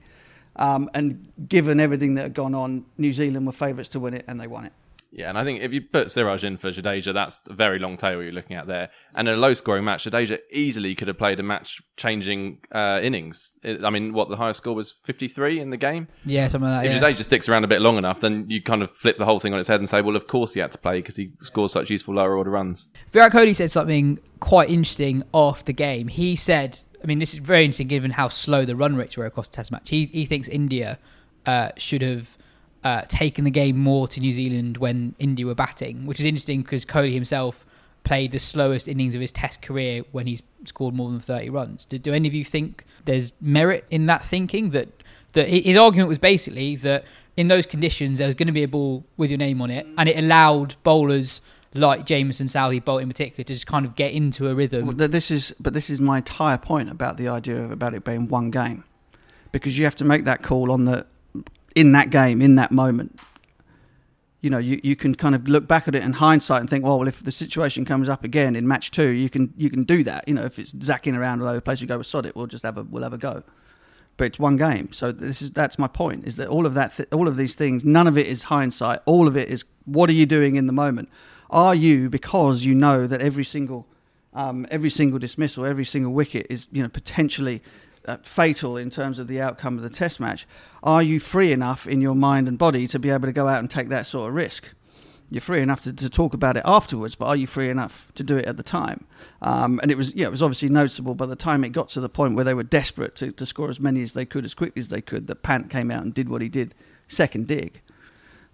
Um, 0.56 0.88
and 0.94 1.32
given 1.48 1.80
everything 1.80 2.14
that 2.14 2.22
had 2.22 2.34
gone 2.34 2.54
on, 2.54 2.84
New 2.96 3.12
Zealand 3.12 3.46
were 3.46 3.52
favourites 3.52 3.88
to 3.90 4.00
win 4.00 4.14
it, 4.14 4.24
and 4.28 4.40
they 4.40 4.46
won 4.46 4.66
it. 4.66 4.72
Yeah, 5.10 5.30
and 5.30 5.38
I 5.38 5.44
think 5.44 5.62
if 5.62 5.72
you 5.72 5.80
put 5.80 6.10
Siraj 6.10 6.44
in 6.44 6.58
for 6.58 6.70
Jadeja, 6.70 7.14
that's 7.14 7.42
a 7.48 7.54
very 7.54 7.78
long 7.78 7.96
tail 7.96 8.22
you're 8.22 8.30
looking 8.32 8.56
at 8.56 8.66
there. 8.66 8.90
And 9.14 9.26
in 9.26 9.34
a 9.34 9.36
low 9.38 9.54
scoring 9.54 9.84
match, 9.84 10.04
Jadeja 10.04 10.38
easily 10.52 10.94
could 10.94 11.08
have 11.08 11.16
played 11.16 11.40
a 11.40 11.42
match 11.42 11.80
changing 11.96 12.58
uh, 12.72 13.00
innings. 13.02 13.58
It- 13.62 13.82
I 13.84 13.90
mean, 13.90 14.12
what 14.12 14.28
the 14.28 14.36
highest 14.36 14.58
score 14.58 14.74
was 14.74 14.92
53 15.04 15.60
in 15.60 15.70
the 15.70 15.76
game? 15.78 16.08
Yeah, 16.26 16.48
something 16.48 16.68
like 16.68 16.82
that. 16.84 16.94
If 16.94 17.00
yeah. 17.02 17.08
Jadeja 17.08 17.24
sticks 17.24 17.48
around 17.48 17.64
a 17.64 17.68
bit 17.68 17.80
long 17.80 17.96
enough, 17.96 18.20
then 18.20 18.46
you 18.48 18.62
kind 18.62 18.82
of 18.82 18.90
flip 18.90 19.16
the 19.16 19.24
whole 19.24 19.40
thing 19.40 19.54
on 19.54 19.58
its 19.58 19.68
head 19.68 19.80
and 19.80 19.88
say, 19.88 20.02
well, 20.02 20.14
of 20.16 20.26
course 20.26 20.52
he 20.54 20.60
had 20.60 20.72
to 20.72 20.78
play 20.78 20.98
because 21.00 21.16
he 21.16 21.30
scores 21.42 21.72
such 21.72 21.88
useful 21.90 22.14
lower 22.14 22.36
order 22.36 22.50
runs. 22.50 22.90
Virat 23.10 23.32
Kohli 23.32 23.56
said 23.56 23.70
something 23.70 24.18
quite 24.40 24.68
interesting 24.68 25.22
after 25.32 25.64
the 25.64 25.72
game. 25.72 26.08
He 26.08 26.36
said, 26.36 26.78
I 27.02 27.06
mean, 27.06 27.18
this 27.18 27.32
is 27.32 27.38
very 27.40 27.64
interesting 27.64 27.88
given 27.88 28.10
how 28.10 28.28
slow 28.28 28.64
the 28.64 28.76
run 28.76 28.94
rates 28.94 29.16
were 29.16 29.24
across 29.26 29.48
the 29.48 29.56
Test 29.56 29.72
match. 29.72 29.88
He 29.88 30.04
he 30.06 30.26
thinks 30.26 30.48
India 30.48 30.98
uh, 31.46 31.70
should 31.76 32.02
have 32.02 32.36
uh, 32.84 33.02
taken 33.02 33.44
the 33.44 33.50
game 33.50 33.78
more 33.78 34.08
to 34.08 34.20
New 34.20 34.30
Zealand 34.30 34.78
when 34.78 35.14
India 35.18 35.46
were 35.46 35.54
batting, 35.54 36.06
which 36.06 36.20
is 36.20 36.26
interesting 36.26 36.62
because 36.62 36.84
Kohli 36.84 37.12
himself 37.12 37.66
played 38.04 38.30
the 38.30 38.38
slowest 38.38 38.88
innings 38.88 39.14
of 39.14 39.20
his 39.20 39.32
Test 39.32 39.60
career 39.60 40.02
when 40.12 40.26
he's 40.26 40.42
scored 40.64 40.94
more 40.94 41.10
than 41.10 41.20
30 41.20 41.50
runs. 41.50 41.84
Do, 41.84 41.98
do 41.98 42.12
any 42.12 42.28
of 42.28 42.34
you 42.34 42.44
think 42.44 42.84
there's 43.04 43.32
merit 43.40 43.84
in 43.90 44.06
that 44.06 44.24
thinking? 44.24 44.70
That 44.70 44.88
that 45.34 45.48
his 45.48 45.76
argument 45.76 46.08
was 46.08 46.18
basically 46.18 46.76
that 46.76 47.04
in 47.36 47.48
those 47.48 47.66
conditions 47.66 48.18
there 48.18 48.26
was 48.26 48.34
going 48.34 48.46
to 48.46 48.52
be 48.52 48.62
a 48.62 48.68
ball 48.68 49.04
with 49.16 49.30
your 49.30 49.38
name 49.38 49.60
on 49.60 49.70
it, 49.70 49.86
and 49.96 50.08
it 50.08 50.18
allowed 50.18 50.76
bowlers 50.84 51.40
like 51.74 52.06
Jamieson, 52.06 52.46
Southee, 52.46 52.82
Boult 52.82 53.02
in 53.02 53.08
particular 53.08 53.44
to 53.44 53.52
just 53.52 53.66
kind 53.66 53.84
of 53.84 53.94
get 53.94 54.12
into 54.12 54.48
a 54.48 54.54
rhythm. 54.54 54.86
Well, 54.86 55.08
this 55.08 55.30
is, 55.30 55.54
but 55.60 55.74
this 55.74 55.90
is 55.90 56.00
my 56.00 56.18
entire 56.18 56.56
point 56.56 56.88
about 56.88 57.18
the 57.18 57.28
idea 57.28 57.62
of 57.62 57.70
about 57.70 57.94
it 57.94 58.04
being 58.04 58.28
one 58.28 58.50
game, 58.50 58.84
because 59.52 59.76
you 59.76 59.84
have 59.84 59.96
to 59.96 60.04
make 60.04 60.24
that 60.24 60.42
call 60.42 60.72
on 60.72 60.84
the 60.84 61.06
in 61.78 61.92
that 61.92 62.10
game 62.10 62.42
in 62.42 62.56
that 62.56 62.72
moment. 62.72 63.20
You 64.40 64.50
know, 64.50 64.58
you, 64.58 64.80
you 64.82 64.96
can 64.96 65.14
kind 65.14 65.34
of 65.34 65.46
look 65.48 65.68
back 65.68 65.86
at 65.86 65.94
it 65.94 66.02
in 66.02 66.12
hindsight 66.14 66.60
and 66.60 66.68
think, 66.68 66.84
well, 66.84 66.98
well, 66.98 67.08
if 67.08 67.22
the 67.22 67.32
situation 67.32 67.84
comes 67.84 68.08
up 68.08 68.24
again 68.24 68.56
in 68.56 68.66
match 68.66 68.90
two, 68.90 69.08
you 69.10 69.30
can 69.30 69.54
you 69.56 69.70
can 69.70 69.84
do 69.84 70.02
that. 70.02 70.26
You 70.26 70.34
know, 70.34 70.44
if 70.44 70.58
it's 70.58 70.72
zacking 70.74 71.16
around 71.16 71.40
all 71.40 71.48
over 71.48 71.56
the 71.56 71.62
place, 71.62 71.80
you 71.80 71.86
go, 71.86 71.96
well, 71.96 72.04
sod 72.04 72.26
it, 72.26 72.34
we'll 72.34 72.46
just 72.46 72.64
have 72.64 72.78
a 72.78 72.82
we'll 72.82 73.04
have 73.04 73.12
a 73.12 73.18
go. 73.18 73.44
But 74.16 74.24
it's 74.24 74.38
one 74.40 74.56
game, 74.56 74.92
so 74.92 75.12
this 75.12 75.40
is 75.40 75.52
that's 75.52 75.78
my 75.78 75.86
point. 75.86 76.26
Is 76.26 76.34
that 76.36 76.48
all 76.48 76.66
of 76.66 76.74
that, 76.74 76.96
th- 76.96 77.08
all 77.12 77.28
of 77.28 77.36
these 77.36 77.54
things, 77.54 77.84
none 77.84 78.08
of 78.08 78.18
it 78.18 78.26
is 78.26 78.44
hindsight. 78.44 79.00
All 79.06 79.28
of 79.28 79.36
it 79.36 79.48
is 79.48 79.64
what 79.84 80.10
are 80.10 80.14
you 80.14 80.26
doing 80.26 80.56
in 80.56 80.66
the 80.66 80.72
moment? 80.72 81.08
Are 81.50 81.74
you 81.74 82.10
because 82.10 82.64
you 82.64 82.74
know 82.74 83.06
that 83.06 83.20
every 83.20 83.44
single 83.44 83.86
um, 84.34 84.66
every 84.70 84.90
single 84.90 85.20
dismissal, 85.20 85.64
every 85.64 85.84
single 85.84 86.12
wicket 86.12 86.46
is 86.50 86.66
you 86.72 86.82
know 86.82 86.88
potentially 86.88 87.62
fatal 88.16 88.76
in 88.76 88.90
terms 88.90 89.18
of 89.18 89.28
the 89.28 89.40
outcome 89.40 89.76
of 89.76 89.82
the 89.82 89.90
test 89.90 90.18
match. 90.18 90.46
Are 90.82 91.02
you 91.02 91.20
free 91.20 91.52
enough 91.52 91.86
in 91.86 92.00
your 92.00 92.14
mind 92.14 92.48
and 92.48 92.58
body 92.58 92.86
to 92.88 92.98
be 92.98 93.10
able 93.10 93.26
to 93.26 93.32
go 93.32 93.48
out 93.48 93.58
and 93.58 93.70
take 93.70 93.88
that 93.88 94.06
sort 94.06 94.28
of 94.28 94.34
risk? 94.34 94.68
You're 95.30 95.42
free 95.42 95.60
enough 95.60 95.82
to, 95.82 95.92
to 95.92 96.08
talk 96.08 96.32
about 96.32 96.56
it 96.56 96.62
afterwards, 96.64 97.14
but 97.14 97.26
are 97.26 97.36
you 97.36 97.46
free 97.46 97.68
enough 97.68 98.10
to 98.14 98.22
do 98.22 98.38
it 98.38 98.46
at 98.46 98.56
the 98.56 98.62
time? 98.62 99.06
Um, 99.42 99.78
and 99.82 99.90
it 99.90 99.96
was, 99.98 100.14
yeah, 100.14 100.26
it 100.26 100.30
was 100.30 100.42
obviously 100.42 100.70
noticeable 100.70 101.14
by 101.14 101.26
the 101.26 101.36
time 101.36 101.64
it 101.64 101.70
got 101.70 101.90
to 101.90 102.00
the 102.00 102.08
point 102.08 102.34
where 102.34 102.44
they 102.44 102.54
were 102.54 102.62
desperate 102.62 103.14
to, 103.16 103.32
to 103.32 103.44
score 103.44 103.68
as 103.68 103.78
many 103.78 104.02
as 104.02 104.14
they 104.14 104.24
could, 104.24 104.46
as 104.46 104.54
quickly 104.54 104.80
as 104.80 104.88
they 104.88 105.02
could, 105.02 105.26
that 105.26 105.42
Pant 105.42 105.68
came 105.68 105.90
out 105.90 106.02
and 106.02 106.14
did 106.14 106.30
what 106.30 106.40
he 106.40 106.48
did, 106.48 106.74
second 107.08 107.46
dig. 107.46 107.82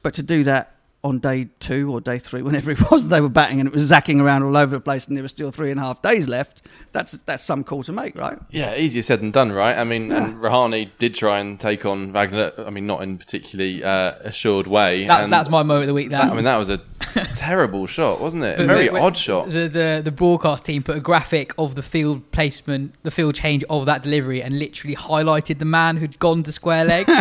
But 0.03 0.14
to 0.14 0.23
do 0.25 0.43
that 0.45 0.73
on 1.05 1.19
day 1.21 1.49
two 1.61 1.93
or 1.93 2.01
day 2.01 2.19
three, 2.19 2.43
whenever 2.49 2.71
it 2.73 2.90
was, 2.90 3.09
they 3.09 3.21
were 3.21 3.29
batting 3.29 3.61
and 3.61 3.69
it 3.69 3.73
was 3.75 3.88
zacking 3.90 4.21
around 4.21 4.43
all 4.43 4.57
over 4.57 4.75
the 4.75 4.81
place, 4.81 5.07
and 5.07 5.17
there 5.17 5.23
were 5.23 5.29
still 5.29 5.51
three 5.53 5.71
and 5.71 5.79
a 5.79 5.83
half 5.83 6.03
days 6.03 6.27
left. 6.27 6.62
That's 6.93 7.12
that's 7.12 7.45
some 7.45 7.62
call 7.64 7.83
to 7.85 7.93
make, 7.93 8.17
right? 8.17 8.38
Yeah, 8.51 8.75
easier 8.75 9.03
said 9.03 9.21
than 9.21 9.31
done, 9.31 9.53
right? 9.53 9.77
I 9.77 9.85
mean, 9.85 10.11
and 10.11 10.37
Rahane 10.37 10.90
did 10.99 11.14
try 11.14 11.38
and 11.40 11.61
take 11.61 11.85
on 11.85 12.12
Wagner. 12.12 12.53
I 12.59 12.71
mean, 12.71 12.87
not 12.87 13.03
in 13.03 13.19
particularly 13.19 13.85
uh, 13.85 14.12
assured 14.21 14.67
way. 14.67 15.07
That's 15.07 15.25
and 15.25 15.33
that's 15.33 15.49
my 15.51 15.62
moment 15.62 15.83
of 15.85 15.88
the 15.88 15.95
week. 15.95 16.11
That, 16.11 16.25
that- 16.25 16.33
I 16.33 16.35
mean, 16.35 16.45
that 16.45 16.57
was 16.57 16.71
a 16.71 16.79
terrible 17.37 17.87
shot, 17.87 18.21
wasn't 18.21 18.45
it? 18.45 18.55
A 18.59 18.67
But 18.67 18.67
very 18.67 18.88
the- 18.88 18.99
odd 18.99 19.17
shot. 19.17 19.47
The, 19.51 19.69
the 19.69 20.01
the 20.05 20.11
broadcast 20.12 20.64
team 20.64 20.83
put 20.83 20.97
a 20.97 21.01
graphic 21.01 21.53
of 21.59 21.75
the 21.75 21.83
field 21.83 22.31
placement, 22.33 22.95
the 23.03 23.11
field 23.11 23.35
change 23.35 23.64
of 23.69 23.87
that 23.87 24.03
delivery, 24.03 24.43
and 24.43 24.59
literally 24.59 24.97
highlighted 24.97 25.59
the 25.59 25.64
man 25.64 25.97
who'd 25.97 26.19
gone 26.19 26.43
to 26.45 26.53
square 26.53 26.85
leg. 26.85 27.09
uh, 27.09 27.21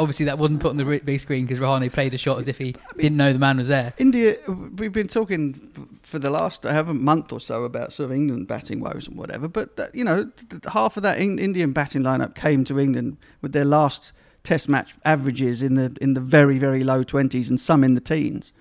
obviously, 0.00 0.26
that 0.26 0.38
wasn't 0.38 0.60
put 0.60 0.70
on 0.70 0.76
the 0.76 0.84
big 1.04 1.18
screen 1.20 1.46
because 1.46 1.58
Rahane 1.60 1.90
played 1.92 2.14
a 2.14 2.18
shot 2.18 2.38
as 2.38 2.46
if 2.48 2.58
he 2.58 2.74
didn't 3.08 3.18
know 3.18 3.32
the 3.32 3.38
man 3.38 3.56
was 3.56 3.68
there. 3.68 3.94
India, 3.98 4.36
we've 4.76 4.92
been 4.92 5.08
talking 5.08 5.90
for 6.02 6.18
the 6.18 6.30
last 6.30 6.64
a 6.64 6.84
month 6.84 7.32
or 7.32 7.40
so 7.40 7.64
about 7.64 7.92
sort 7.92 8.10
of 8.10 8.16
England 8.16 8.46
batting 8.46 8.80
woes 8.80 9.08
and 9.08 9.16
whatever, 9.16 9.48
but 9.48 9.76
that, 9.76 9.94
you 9.94 10.04
know, 10.04 10.30
half 10.72 10.96
of 10.96 11.02
that 11.02 11.18
in- 11.18 11.38
Indian 11.38 11.72
batting 11.72 12.02
lineup 12.02 12.34
came 12.34 12.64
to 12.64 12.78
England 12.78 13.16
with 13.40 13.52
their 13.52 13.64
last 13.64 14.12
Test 14.44 14.68
match 14.68 14.94
averages 15.04 15.62
in 15.62 15.74
the 15.74 15.94
in 16.00 16.14
the 16.14 16.20
very 16.20 16.58
very 16.58 16.82
low 16.82 17.02
twenties 17.02 17.50
and 17.50 17.60
some 17.60 17.84
in 17.84 17.94
the 17.94 18.00
teens. 18.00 18.52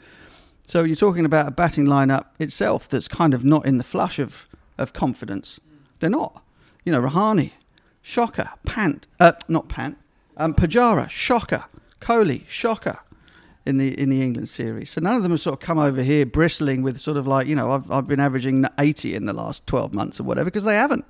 So 0.66 0.84
you're 0.84 0.98
talking 0.98 1.24
about 1.24 1.48
a 1.48 1.52
batting 1.52 1.86
lineup 1.86 2.26
itself 2.40 2.90
that's 2.90 3.08
kind 3.08 3.34
of 3.34 3.46
not 3.46 3.66
in 3.66 3.78
the 3.78 3.84
flush 3.86 4.20
of 4.20 4.48
of 4.78 4.92
confidence. 4.92 5.60
They're 6.00 6.10
not. 6.10 6.44
You 6.84 6.92
know, 6.92 7.02
Rahane, 7.02 7.52
shocker. 8.02 8.50
Pant, 8.66 9.08
uh, 9.20 9.34
not 9.48 9.70
Pant. 9.70 9.98
Um, 10.36 10.54
Pujara, 10.54 11.10
shocker. 11.10 11.66
Kohli, 12.02 12.46
shocker 12.48 13.00
in 13.68 13.78
the 13.78 14.00
in 14.00 14.10
the 14.10 14.22
England 14.22 14.50
series. 14.50 14.90
So 14.92 15.02
none 15.02 15.16
of 15.16 15.24
them 15.24 15.32
have 15.32 15.42
sort 15.42 15.54
of 15.54 15.60
come 15.60 15.78
over 15.78 16.02
here 16.02 16.26
bristling 16.26 16.82
with 16.82 17.00
sort 17.00 17.18
of 17.18 17.28
like 17.28 17.48
you 17.48 17.56
know 17.56 17.72
I've 17.72 17.92
I've 17.92 18.08
been 18.08 18.20
averaging 18.20 18.66
80 18.80 19.14
in 19.16 19.26
the 19.26 19.34
last 19.34 19.68
12 19.68 19.94
months 19.94 20.20
or 20.20 20.24
whatever 20.24 20.46
because 20.46 20.64
they 20.64 20.76
haven't. 20.76 21.06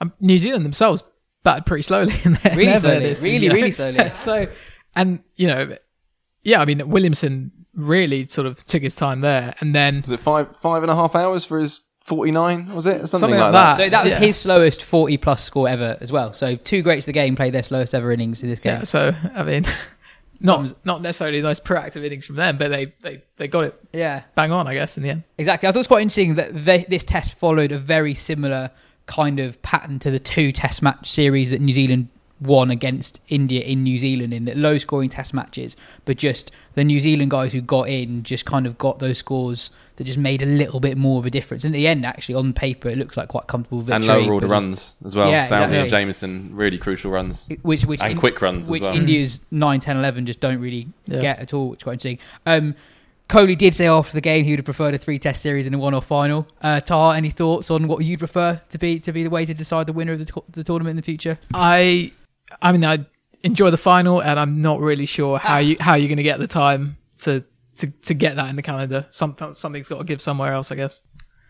Um, 0.00 0.12
New 0.20 0.38
Zealand 0.38 0.64
themselves 0.64 1.02
batted 1.44 1.66
pretty 1.66 1.82
slowly 1.82 2.14
in 2.24 2.34
their 2.42 2.56
Really 2.56 2.78
slowly, 2.78 2.98
this, 3.00 3.22
really, 3.22 3.44
you 3.44 3.48
know. 3.50 3.54
really 3.54 3.70
slowly. 3.70 4.10
so, 4.14 4.46
and 4.96 5.20
you 5.36 5.46
know, 5.46 5.76
yeah, 6.42 6.60
I 6.60 6.64
mean 6.64 6.88
Williamson 6.88 7.52
really 7.74 8.26
sort 8.28 8.46
of 8.46 8.64
took 8.64 8.82
his 8.82 8.96
time 8.96 9.20
there, 9.20 9.54
and 9.60 9.74
then 9.74 10.02
Was 10.02 10.10
it 10.12 10.20
five 10.20 10.56
five 10.56 10.82
and 10.82 10.90
a 10.90 10.94
half 10.94 11.14
hours 11.14 11.44
for 11.44 11.58
his 11.58 11.82
forty 12.02 12.30
nine? 12.30 12.66
Was 12.74 12.86
it 12.86 13.06
something, 13.06 13.06
Something 13.08 13.40
like 13.40 13.52
like 13.52 13.52
that? 13.52 13.76
that. 13.76 13.84
So 13.84 13.90
that 13.90 14.04
was 14.04 14.12
yeah. 14.14 14.18
his 14.20 14.36
slowest 14.36 14.82
40 14.82 15.16
plus 15.18 15.42
score 15.44 15.68
ever 15.68 15.96
as 16.00 16.10
well. 16.12 16.32
So 16.32 16.56
two 16.56 16.82
greats 16.82 17.04
of 17.06 17.12
the 17.14 17.20
game 17.20 17.36
played 17.36 17.52
their 17.54 17.62
slowest 17.62 17.94
ever 17.94 18.10
innings 18.12 18.42
in 18.42 18.48
this 18.48 18.60
game. 18.60 18.78
yeah, 18.78 18.84
so 18.84 19.12
I 19.34 19.42
mean, 19.44 19.64
not 20.44 20.74
not 20.84 21.02
necessarily 21.02 21.40
nice 21.42 21.60
proactive 21.60 22.04
innings 22.04 22.26
from 22.26 22.36
them, 22.36 22.58
but 22.58 22.68
they 22.68 22.92
they 23.02 23.22
they 23.36 23.48
got 23.48 23.64
it 23.64 23.80
yeah. 23.92 24.22
bang 24.34 24.52
on, 24.52 24.66
I 24.66 24.74
guess, 24.74 24.96
in 24.96 25.02
the 25.02 25.10
end. 25.10 25.24
Exactly. 25.38 25.68
I 25.68 25.72
thought 25.72 25.78
it 25.78 25.80
was 25.80 25.86
quite 25.86 26.02
interesting 26.02 26.34
that 26.34 26.64
they, 26.64 26.84
this 26.84 27.04
test 27.04 27.38
followed 27.38 27.72
a 27.72 27.78
very 27.78 28.14
similar 28.14 28.70
kind 29.06 29.40
of 29.40 29.60
pattern 29.62 29.98
to 30.00 30.10
the 30.10 30.18
two 30.18 30.52
test 30.52 30.82
match 30.82 31.10
series 31.10 31.50
that 31.50 31.60
New 31.60 31.72
Zealand 31.72 32.08
won 32.44 32.70
against 32.70 33.20
India 33.28 33.62
in 33.62 33.82
New 33.82 33.98
Zealand 33.98 34.32
in 34.32 34.44
that 34.44 34.56
low 34.56 34.78
scoring 34.78 35.08
test 35.08 35.34
matches, 35.34 35.76
but 36.04 36.16
just 36.16 36.50
the 36.74 36.84
New 36.84 37.00
Zealand 37.00 37.30
guys 37.30 37.52
who 37.52 37.60
got 37.60 37.88
in 37.88 38.22
just 38.22 38.44
kind 38.44 38.66
of 38.66 38.78
got 38.78 38.98
those 38.98 39.18
scores 39.18 39.70
that 39.96 40.04
just 40.04 40.18
made 40.18 40.42
a 40.42 40.46
little 40.46 40.80
bit 40.80 40.96
more 40.98 41.20
of 41.20 41.26
a 41.26 41.30
difference. 41.30 41.64
In 41.64 41.70
the 41.72 41.86
end, 41.86 42.04
actually, 42.04 42.34
on 42.34 42.52
paper, 42.52 42.88
it 42.88 42.98
looks 42.98 43.16
like 43.16 43.28
quite 43.28 43.44
a 43.44 43.46
comfortable 43.46 43.80
victory. 43.80 43.94
and 43.94 44.06
lower 44.26 44.32
order 44.34 44.46
runs 44.48 44.98
as 45.04 45.14
well. 45.14 45.30
Yeah, 45.30 45.42
Southee 45.46 45.80
and. 45.82 45.88
Jamieson, 45.88 46.50
really 46.54 46.78
crucial 46.78 47.10
runs. 47.12 47.48
which 47.62 47.84
which 47.86 48.00
And 48.00 48.12
in- 48.12 48.18
quick 48.18 48.42
runs 48.42 48.66
as 48.66 48.70
which 48.70 48.82
well. 48.82 48.94
India's 48.94 49.40
9, 49.52 49.78
10, 49.80 49.96
11 49.96 50.26
just 50.26 50.40
don't 50.40 50.58
really 50.58 50.88
Yeah. 51.06 51.20
get 51.20 51.38
at 51.38 51.54
all, 51.54 51.68
which 51.70 51.80
is 51.80 51.84
quite 51.84 51.92
interesting. 51.92 52.18
Um, 52.46 52.74
Kohli 53.28 53.56
did 53.56 53.74
say 53.74 53.86
after 53.86 54.12
the 54.12 54.20
game 54.20 54.44
he 54.44 54.50
would 54.50 54.58
have 54.58 54.66
preferred 54.66 54.94
a 54.94 54.98
three 54.98 55.18
test 55.18 55.40
series 55.40 55.64
and 55.66 55.74
a 55.74 55.78
one 55.78 55.94
off 55.94 56.04
final. 56.06 56.46
Uh, 56.60 56.78
Taha, 56.80 57.16
any 57.16 57.30
thoughts 57.30 57.70
on 57.70 57.88
what 57.88 58.04
you'd 58.04 58.18
prefer 58.18 58.60
to 58.68 58.78
be 58.78 58.98
to 59.00 59.12
be 59.12 59.22
the 59.22 59.30
way 59.30 59.46
to 59.46 59.54
decide 59.54 59.86
the 59.86 59.94
winner 59.94 60.12
of 60.12 60.18
the, 60.18 60.26
to- 60.26 60.42
the 60.50 60.62
tournament 60.64 60.90
in 60.90 60.96
the 60.96 61.02
future? 61.02 61.38
I, 61.54 62.12
I 62.62 62.72
mean, 62.72 62.84
I 62.84 63.04
enjoy 63.42 63.70
the 63.70 63.76
final, 63.78 64.20
and 64.22 64.38
I'm 64.40 64.54
not 64.54 64.80
really 64.80 65.06
sure 65.06 65.38
how 65.38 65.58
you 65.58 65.76
how 65.80 65.94
you're 65.94 66.08
going 66.08 66.16
to 66.18 66.22
get 66.22 66.38
the 66.38 66.46
time 66.46 66.96
to 67.20 67.44
to 67.76 67.86
to 67.90 68.14
get 68.14 68.36
that 68.36 68.48
in 68.50 68.56
the 68.56 68.62
calendar. 68.62 69.06
Some, 69.10 69.36
something's 69.52 69.88
got 69.88 69.98
to 69.98 70.04
give 70.04 70.20
somewhere 70.20 70.52
else, 70.52 70.70
I 70.72 70.76
guess. 70.76 71.00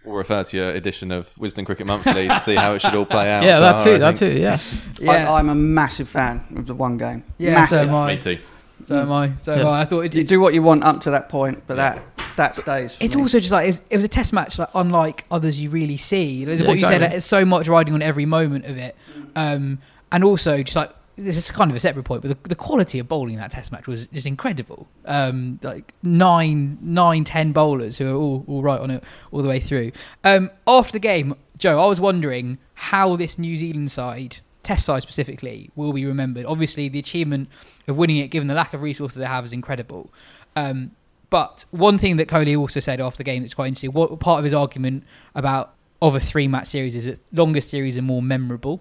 We'll 0.04 0.16
refer 0.16 0.44
to 0.44 0.56
your 0.56 0.70
edition 0.70 1.10
of 1.10 1.34
Wisden 1.36 1.64
Cricket 1.64 1.86
Monthly 1.86 2.28
to 2.28 2.38
see 2.38 2.56
how 2.56 2.74
it 2.74 2.80
should 2.82 2.94
all 2.94 3.06
play 3.06 3.30
out. 3.32 3.42
yeah, 3.42 3.58
that 3.58 3.78
Tara, 3.78 3.98
too. 3.98 4.04
I 4.04 4.12
That 4.12 4.16
too. 4.16 4.38
Yeah. 4.38 5.10
I, 5.10 5.38
I'm 5.38 5.48
a 5.48 5.54
massive 5.54 6.10
fan 6.10 6.44
of 6.56 6.66
the 6.66 6.74
one 6.74 6.98
game. 6.98 7.24
Yeah, 7.38 7.64
so 7.64 7.82
am 7.82 7.94
I. 7.94 8.14
Me 8.16 8.20
too. 8.20 8.38
So 8.84 8.98
am 9.00 9.10
I. 9.10 9.32
So 9.40 9.54
am 9.54 9.66
I. 9.66 9.80
I 9.80 9.84
thought 9.86 10.00
it, 10.00 10.14
you 10.14 10.24
do 10.24 10.40
what 10.40 10.52
you 10.52 10.62
want 10.62 10.84
up 10.84 11.00
to 11.02 11.10
that 11.12 11.30
point, 11.30 11.62
but 11.66 11.76
that 11.76 12.02
that 12.36 12.54
stays. 12.54 12.96
For 12.96 13.02
It's 13.04 13.16
me. 13.16 13.22
also 13.22 13.40
just 13.40 13.52
like 13.52 13.66
it 13.66 13.96
was, 13.96 14.04
a 14.04 14.08
test 14.08 14.34
match, 14.34 14.58
like 14.58 14.68
unlike 14.74 15.24
others 15.30 15.58
you 15.58 15.70
really 15.70 15.96
see. 15.96 16.24
You 16.24 16.46
know, 16.46 16.52
Yeah, 16.52 16.66
what 16.68 16.78
you 16.78 16.84
said, 16.86 17.02
it's 17.02 17.24
so 17.24 17.46
much 17.46 17.66
riding 17.68 17.94
on 17.94 18.02
every 18.02 18.26
moment 18.26 18.66
of 18.66 18.76
it, 18.76 18.94
um, 19.36 19.78
and 20.14 20.22
also 20.22 20.62
just 20.62 20.76
like 20.76 20.94
this 21.16 21.36
is 21.36 21.50
kind 21.50 21.70
of 21.70 21.76
a 21.76 21.80
separate 21.80 22.04
point, 22.04 22.22
but 22.22 22.28
the, 22.28 22.48
the 22.48 22.54
quality 22.54 22.98
of 22.98 23.08
bowling 23.08 23.34
in 23.34 23.40
that 23.40 23.50
test 23.50 23.70
match 23.70 23.86
was 23.86 24.06
just 24.08 24.26
incredible. 24.26 24.88
Um, 25.04 25.60
like 25.62 25.92
nine, 26.02 26.78
nine, 26.80 27.24
ten 27.24 27.52
bowlers 27.52 27.98
who 27.98 28.12
are 28.12 28.16
all, 28.16 28.44
all 28.46 28.62
right 28.62 28.80
on 28.80 28.90
it 28.90 29.04
all 29.30 29.42
the 29.42 29.48
way 29.48 29.60
through. 29.60 29.92
Um, 30.22 30.50
after 30.66 30.92
the 30.92 30.98
game, 31.00 31.34
Jo, 31.58 31.80
I 31.80 31.86
was 31.86 32.00
wondering 32.00 32.58
how 32.74 33.16
this 33.16 33.38
New 33.38 33.56
Zealand 33.56 33.90
side. 33.90 34.38
Test 34.62 34.86
side 34.86 35.02
specifically 35.02 35.70
will 35.76 35.92
be 35.92 36.06
remembered. 36.06 36.46
Obviously, 36.46 36.88
the 36.88 36.98
achievement 36.98 37.48
of 37.86 37.96
winning 37.96 38.16
it, 38.16 38.28
given 38.28 38.48
the 38.48 38.54
lack 38.54 38.72
of 38.72 38.80
resources 38.80 39.18
they 39.18 39.26
have, 39.26 39.44
is 39.44 39.52
incredible. 39.52 40.10
Um, 40.56 40.92
but 41.28 41.64
one 41.70 41.98
thing 41.98 42.16
that 42.16 42.28
Kohli 42.28 42.56
also 42.58 42.80
said 42.80 43.00
after 43.00 43.18
the 43.18 43.24
game 43.24 43.42
that's 43.42 43.54
quite 43.54 43.66
interesting, 43.66 43.92
what 43.92 44.18
part 44.20 44.38
of 44.38 44.44
his 44.44 44.54
argument 44.54 45.04
about 45.34 45.74
of 46.00 46.14
a 46.14 46.20
three 46.20 46.48
match 46.48 46.68
series 46.68 46.96
is 46.96 47.04
that 47.04 47.20
longer 47.32 47.60
series 47.60 47.98
are 47.98 48.02
more 48.02 48.22
memorable. 48.22 48.80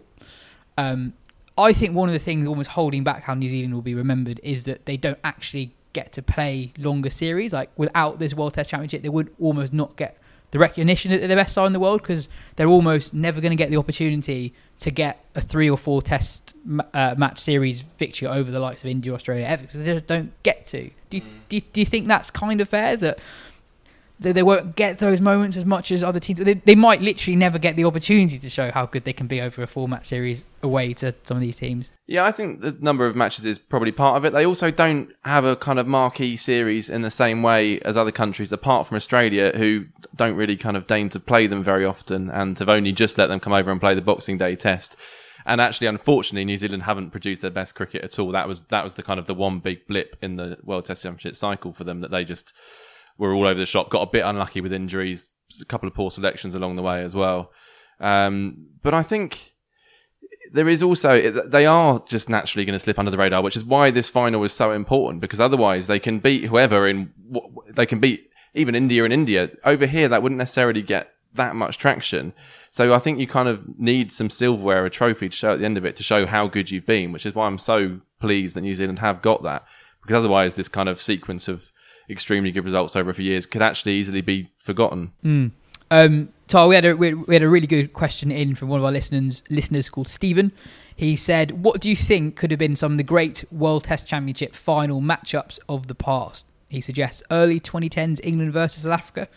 Um, 0.77 1.13
I 1.57 1.73
think 1.73 1.93
one 1.93 2.09
of 2.09 2.13
the 2.13 2.19
things 2.19 2.47
almost 2.47 2.69
holding 2.69 3.03
back 3.03 3.23
how 3.23 3.33
New 3.33 3.49
Zealand 3.49 3.73
will 3.73 3.81
be 3.81 3.95
remembered 3.95 4.39
is 4.43 4.65
that 4.65 4.85
they 4.85 4.97
don't 4.97 5.19
actually 5.23 5.73
get 5.93 6.11
to 6.13 6.21
play 6.21 6.73
longer 6.77 7.09
series. 7.09 7.53
Like 7.53 7.69
without 7.77 8.19
this 8.19 8.33
World 8.33 8.55
Test 8.55 8.69
Championship, 8.69 9.03
they 9.03 9.09
would 9.09 9.33
almost 9.39 9.73
not 9.73 9.95
get 9.95 10.17
the 10.51 10.59
recognition 10.59 11.11
that 11.11 11.17
they're 11.17 11.27
the 11.27 11.35
best 11.35 11.53
side 11.53 11.67
in 11.67 11.73
the 11.73 11.79
world 11.79 12.01
because 12.01 12.29
they're 12.55 12.67
almost 12.67 13.13
never 13.13 13.41
going 13.41 13.51
to 13.51 13.55
get 13.55 13.71
the 13.71 13.77
opportunity 13.77 14.53
to 14.79 14.91
get 14.91 15.25
a 15.35 15.41
three 15.41 15.69
or 15.69 15.77
four 15.77 16.01
Test 16.01 16.55
uh, 16.93 17.15
match 17.17 17.39
series 17.39 17.81
victory 17.81 18.27
over 18.27 18.51
the 18.51 18.59
likes 18.59 18.83
of 18.83 18.89
India, 18.89 19.13
Australia, 19.13 19.45
ever 19.45 19.63
because 19.63 19.79
they 19.79 19.93
just 19.93 20.07
don't 20.07 20.31
get 20.43 20.65
to. 20.67 20.89
Do 21.09 21.17
you, 21.17 21.23
do, 21.49 21.55
you, 21.57 21.61
do 21.61 21.81
you 21.81 21.85
think 21.85 22.07
that's 22.07 22.29
kind 22.31 22.61
of 22.61 22.69
fair 22.69 22.97
that? 22.97 23.19
They, 24.23 24.31
they 24.31 24.43
won't 24.43 24.75
get 24.75 24.99
those 24.99 25.21
moments 25.21 25.55
as 25.57 25.65
much 25.65 25.91
as 25.91 26.03
other 26.03 26.19
teams. 26.19 26.39
They, 26.39 26.55
they 26.55 26.75
might 26.75 27.01
literally 27.01 27.35
never 27.35 27.59
get 27.59 27.75
the 27.75 27.85
opportunity 27.85 28.39
to 28.39 28.49
show 28.49 28.71
how 28.71 28.87
good 28.87 29.03
they 29.03 29.13
can 29.13 29.27
be 29.27 29.41
over 29.41 29.61
a 29.61 29.67
four 29.67 29.87
match 29.87 30.07
series 30.07 30.45
away 30.61 30.93
to 30.95 31.13
some 31.23 31.37
of 31.37 31.41
these 31.41 31.57
teams. 31.57 31.91
Yeah, 32.07 32.25
I 32.25 32.31
think 32.31 32.61
the 32.61 32.71
number 32.79 33.05
of 33.05 33.15
matches 33.15 33.45
is 33.45 33.57
probably 33.57 33.91
part 33.91 34.17
of 34.17 34.25
it. 34.25 34.33
They 34.33 34.45
also 34.45 34.71
don't 34.71 35.11
have 35.23 35.45
a 35.45 35.55
kind 35.55 35.79
of 35.79 35.87
marquee 35.87 36.35
series 36.35 36.89
in 36.89 37.01
the 37.01 37.11
same 37.11 37.43
way 37.43 37.79
as 37.81 37.95
other 37.95 38.11
countries, 38.11 38.51
apart 38.51 38.87
from 38.87 38.95
Australia, 38.95 39.51
who 39.55 39.85
don't 40.15 40.35
really 40.35 40.57
kind 40.57 40.75
of 40.75 40.87
deign 40.87 41.09
to 41.09 41.19
play 41.19 41.47
them 41.47 41.61
very 41.61 41.85
often 41.85 42.29
and 42.29 42.57
have 42.59 42.69
only 42.69 42.91
just 42.91 43.17
let 43.17 43.27
them 43.27 43.39
come 43.39 43.53
over 43.53 43.71
and 43.71 43.79
play 43.79 43.93
the 43.93 44.01
Boxing 44.01 44.37
Day 44.37 44.55
test. 44.55 44.97
And 45.45 45.59
actually, 45.59 45.87
unfortunately, 45.87 46.45
New 46.45 46.57
Zealand 46.57 46.83
haven't 46.83 47.11
produced 47.11 47.41
their 47.41 47.51
best 47.51 47.75
cricket 47.75 48.01
at 48.03 48.17
all. 48.17 48.31
That 48.31 48.47
was 48.47 48.63
that 48.63 48.83
was 48.83 48.93
the 48.93 49.03
kind 49.03 49.19
of 49.19 49.25
the 49.25 49.33
one 49.33 49.59
big 49.59 49.87
blip 49.87 50.15
in 50.21 50.37
the 50.37 50.57
World 50.63 50.85
Test 50.85 51.03
Championship 51.03 51.35
cycle 51.35 51.73
for 51.73 51.83
them 51.83 51.99
that 51.99 52.11
they 52.11 52.23
just 52.23 52.53
were 53.17 53.33
all 53.33 53.45
over 53.45 53.59
the 53.59 53.65
shop. 53.65 53.89
Got 53.89 54.01
a 54.01 54.11
bit 54.11 54.25
unlucky 54.25 54.61
with 54.61 54.73
injuries, 54.73 55.29
a 55.61 55.65
couple 55.65 55.87
of 55.87 55.93
poor 55.93 56.11
selections 56.11 56.55
along 56.55 56.75
the 56.75 56.81
way 56.81 57.03
as 57.03 57.15
well. 57.15 57.51
Um, 57.99 58.67
but 58.81 58.93
I 58.93 59.03
think 59.03 59.53
there 60.51 60.67
is 60.67 60.83
also 60.83 61.31
they 61.31 61.65
are 61.65 62.03
just 62.07 62.29
naturally 62.29 62.65
going 62.65 62.73
to 62.73 62.79
slip 62.79 62.99
under 62.99 63.11
the 63.11 63.17
radar, 63.17 63.41
which 63.41 63.55
is 63.55 63.63
why 63.63 63.91
this 63.91 64.09
final 64.09 64.43
is 64.43 64.53
so 64.53 64.71
important 64.71 65.21
because 65.21 65.39
otherwise 65.39 65.87
they 65.87 65.99
can 65.99 66.19
beat 66.19 66.45
whoever 66.45 66.87
in 66.87 67.11
they 67.69 67.85
can 67.85 67.99
beat 67.99 68.29
even 68.53 68.75
India 68.75 69.03
and 69.03 69.13
India 69.13 69.49
over 69.65 69.85
here 69.85 70.07
that 70.07 70.21
wouldn't 70.21 70.37
necessarily 70.37 70.81
get 70.81 71.13
that 71.33 71.55
much 71.55 71.77
traction. 71.77 72.33
So 72.69 72.93
I 72.93 72.99
think 72.99 73.19
you 73.19 73.27
kind 73.27 73.47
of 73.47 73.79
need 73.79 74.11
some 74.11 74.29
silverware, 74.29 74.85
a 74.85 74.89
trophy 74.89 75.29
to 75.29 75.35
show 75.35 75.53
at 75.53 75.59
the 75.59 75.65
end 75.65 75.77
of 75.77 75.85
it 75.85 75.95
to 75.95 76.03
show 76.03 76.25
how 76.25 76.47
good 76.47 76.69
you've 76.69 76.85
been, 76.85 77.11
which 77.11 77.25
is 77.25 77.33
why 77.33 77.47
I'm 77.47 77.57
so 77.57 78.01
pleased 78.19 78.55
that 78.55 78.61
New 78.61 78.75
Zealand 78.75 78.99
have 78.99 79.21
got 79.21 79.43
that 79.43 79.65
because 80.01 80.15
otherwise 80.15 80.55
this 80.55 80.67
kind 80.67 80.89
of 80.89 81.01
sequence 81.01 81.47
of 81.47 81.71
extremely 82.13 82.51
good 82.51 82.63
results 82.63 82.95
over 82.95 83.09
a 83.09 83.13
few 83.13 83.25
years 83.25 83.45
could 83.45 83.61
actually 83.61 83.93
easily 83.93 84.21
be 84.21 84.49
forgotten. 84.57 85.11
Um, 85.91 86.29
Tar, 86.47 86.67
we 86.67 86.75
had 86.75 86.85
a 86.85 86.95
we 86.95 87.13
we 87.13 87.35
had 87.35 87.43
a 87.43 87.49
really 87.49 87.67
good 87.67 87.93
question 87.93 88.31
in 88.31 88.55
from 88.55 88.69
one 88.69 88.79
of 88.79 88.85
our 88.85 88.91
listeners 88.91 89.43
listeners 89.49 89.89
called 89.89 90.07
Stephen. 90.07 90.51
He 90.95 91.15
said, 91.15 91.63
"What 91.63 91.81
do 91.81 91.89
you 91.89 91.95
think 91.95 92.35
could 92.35 92.51
have 92.51 92.59
been 92.59 92.75
some 92.75 92.93
of 92.93 92.97
the 92.97 93.03
great 93.03 93.43
World 93.51 93.83
Test 93.83 94.07
Championship 94.07 94.55
final 94.55 95.01
matchups 95.01 95.59
of 95.69 95.87
the 95.87 95.95
past?" 95.95 96.45
He 96.69 96.81
suggests 96.81 97.21
early 97.29 97.59
2010s 97.59 98.19
England 98.23 98.53
versus 98.53 98.83
South 98.83 98.93
Africa. 98.93 99.27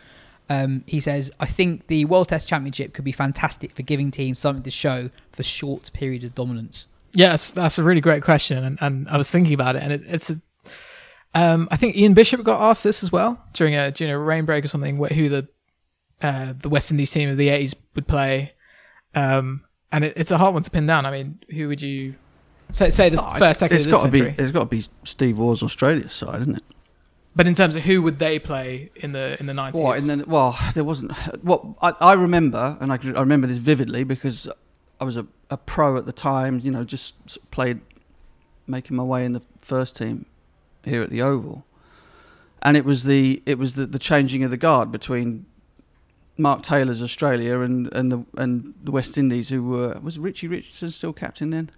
Um, 0.49 0.85
he 0.87 1.01
says, 1.01 1.31
"I 1.41 1.47
think 1.47 1.89
the 1.89 2.05
World 2.07 2.29
Test 2.29 2.49
Championship 2.49 2.95
could 2.95 3.05
be 3.05 3.12
fantastic 3.12 3.73
for 3.73 3.83
giving 3.83 4.11
teams 4.11 4.39
something 4.39 4.62
to 4.62 4.71
show 4.71 5.11
for 5.33 5.43
short 5.43 5.91
periods 5.93 6.25
of 6.25 6.35
dominance." 6.35 6.87
Yes, 7.12 7.51
that's 7.51 7.79
a 7.79 7.83
really 7.83 8.01
great 8.01 8.23
question, 8.23 8.65
and, 8.65 8.79
and 8.81 9.09
I 9.09 9.17
was 9.17 9.31
thinking 9.31 9.55
about 9.55 9.77
it, 9.77 9.83
and 9.83 9.93
it, 9.93 10.03
it's. 10.07 10.31
A, 10.31 10.41
um, 11.37 11.68
I 11.70 11.77
think 11.77 11.96
Ian 11.96 12.14
Bishop 12.14 12.42
got 12.44 12.61
asked 12.61 12.83
this 12.85 13.03
as 13.03 13.12
well 13.12 13.38
during 13.53 13.75
a 13.77 13.90
during 13.90 14.12
a 14.12 14.18
rain 14.18 14.44
break 14.44 14.64
or 14.64 14.68
something, 14.68 14.96
who 14.96 15.29
the 15.29 15.49
uh, 16.22 16.55
the 16.61 16.68
West 16.68 16.90
Indies 16.90 17.11
team 17.11 17.29
of 17.29 17.37
the 17.37 17.49
eighties 17.51 17.75
would 17.94 18.07
play, 18.09 18.53
um, 19.14 19.62
and 19.92 20.05
it, 20.05 20.14
it's 20.16 20.31
a 20.31 20.38
hard 20.38 20.55
one 20.55 20.62
to 20.62 20.70
pin 20.70 20.87
down. 20.87 21.05
I 21.07 21.11
mean, 21.11 21.38
who 21.51 21.68
would 21.68 21.83
you 21.83 22.14
say, 22.72 22.90
say 22.90 23.09
the 23.11 23.18
Oh, 23.22 23.27
it's- 23.27 23.38
first, 23.38 23.61
second 23.61 23.77
it's 23.77 23.85
of 23.87 23.90
this 23.92 24.01
got 24.01 24.07
to 24.07 24.11
be. 24.12 24.18
century? 24.20 24.35
It's 24.38 24.53
got 24.53 24.61
to 24.61 24.66
be 24.66 24.85
Steve 25.05 25.38
Waugh's 25.38 25.62
Australia 25.62 26.09
side, 26.09 26.40
isn't 26.42 26.57
it? 26.57 26.64
But 27.35 27.46
in 27.46 27.53
terms 27.53 27.77
of 27.77 27.83
who 27.83 28.01
would 28.01 28.18
they 28.18 28.38
play 28.38 28.90
in 28.96 29.12
the 29.12 29.37
in 29.38 29.44
the 29.46 29.53
nineties? 29.53 29.83
And 29.83 30.09
then, 30.09 30.25
well, 30.27 30.59
there 30.75 30.85
wasn't. 30.85 31.12
What 31.42 31.62
I, 31.83 31.92
I 32.01 32.12
remember, 32.14 32.79
and 32.81 32.90
I, 32.90 32.96
I 33.14 33.20
remember 33.20 33.46
this 33.46 33.59
vividly 33.59 34.05
because 34.05 34.49
I 35.01 35.05
was 35.05 35.18
a, 35.18 35.27
a 35.51 35.59
pro 35.59 35.99
at 35.99 36.07
the 36.07 36.12
time. 36.12 36.61
You 36.61 36.70
know, 36.70 36.83
just 36.83 37.38
played, 37.51 37.81
making 38.66 38.96
my 38.96 39.03
way 39.03 39.27
in 39.27 39.35
the 39.35 39.42
first 39.61 39.96
team 39.96 40.25
here 40.87 41.03
at 41.03 41.11
the 41.11 41.20
Oval, 41.20 41.66
and 42.62 42.77
it 42.77 42.85
was 42.85 43.05
the 43.05 43.42
it 43.44 43.59
was 43.59 43.75
the, 43.75 43.87
the 43.87 43.99
changing 43.99 44.42
of 44.42 44.51
the 44.51 44.57
guard 44.57 44.90
between 44.90 45.46
Mark 46.38 46.62
Taylor's 46.62 47.03
Australia 47.03 47.61
and 47.61 47.92
and 47.92 48.12
the 48.12 48.25
and 48.37 48.75
the 48.83 48.90
West 48.90 49.18
Indies, 49.18 49.49
who 49.49 49.62
were 49.62 49.99
was 50.03 50.18
Richie 50.18 50.49
Richardson 50.49 50.90
still 50.90 51.12
captain 51.12 51.51
then? 51.51 51.70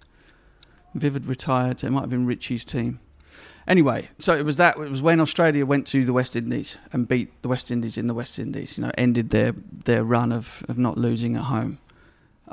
Vivid 0.95 1.25
retired. 1.25 1.79
So 1.79 1.87
it 1.87 1.91
might 1.91 2.01
have 2.01 2.09
been 2.09 2.25
Richie's 2.25 2.65
team. 2.65 2.99
Anyway, 3.67 4.09
so 4.17 4.35
it 4.35 4.43
was 4.43 4.57
that. 4.57 4.77
It 4.77 4.89
was 4.89 5.01
when 5.01 5.19
Australia 5.19 5.65
went 5.65 5.85
to 5.87 6.03
the 6.03 6.13
West 6.13 6.35
Indies 6.35 6.75
and 6.91 7.07
beat 7.07 7.41
the 7.43 7.47
West 7.47 7.69
Indies 7.69 7.97
in 7.97 8.07
the 8.07 8.15
West 8.15 8.39
Indies. 8.39 8.77
You 8.77 8.85
know, 8.85 8.91
ended 8.97 9.29
their 9.29 9.53
their 9.85 10.03
run 10.03 10.31
of, 10.31 10.65
of 10.67 10.77
not 10.77 10.97
losing 10.97 11.35
at 11.35 11.43
home. 11.43 11.77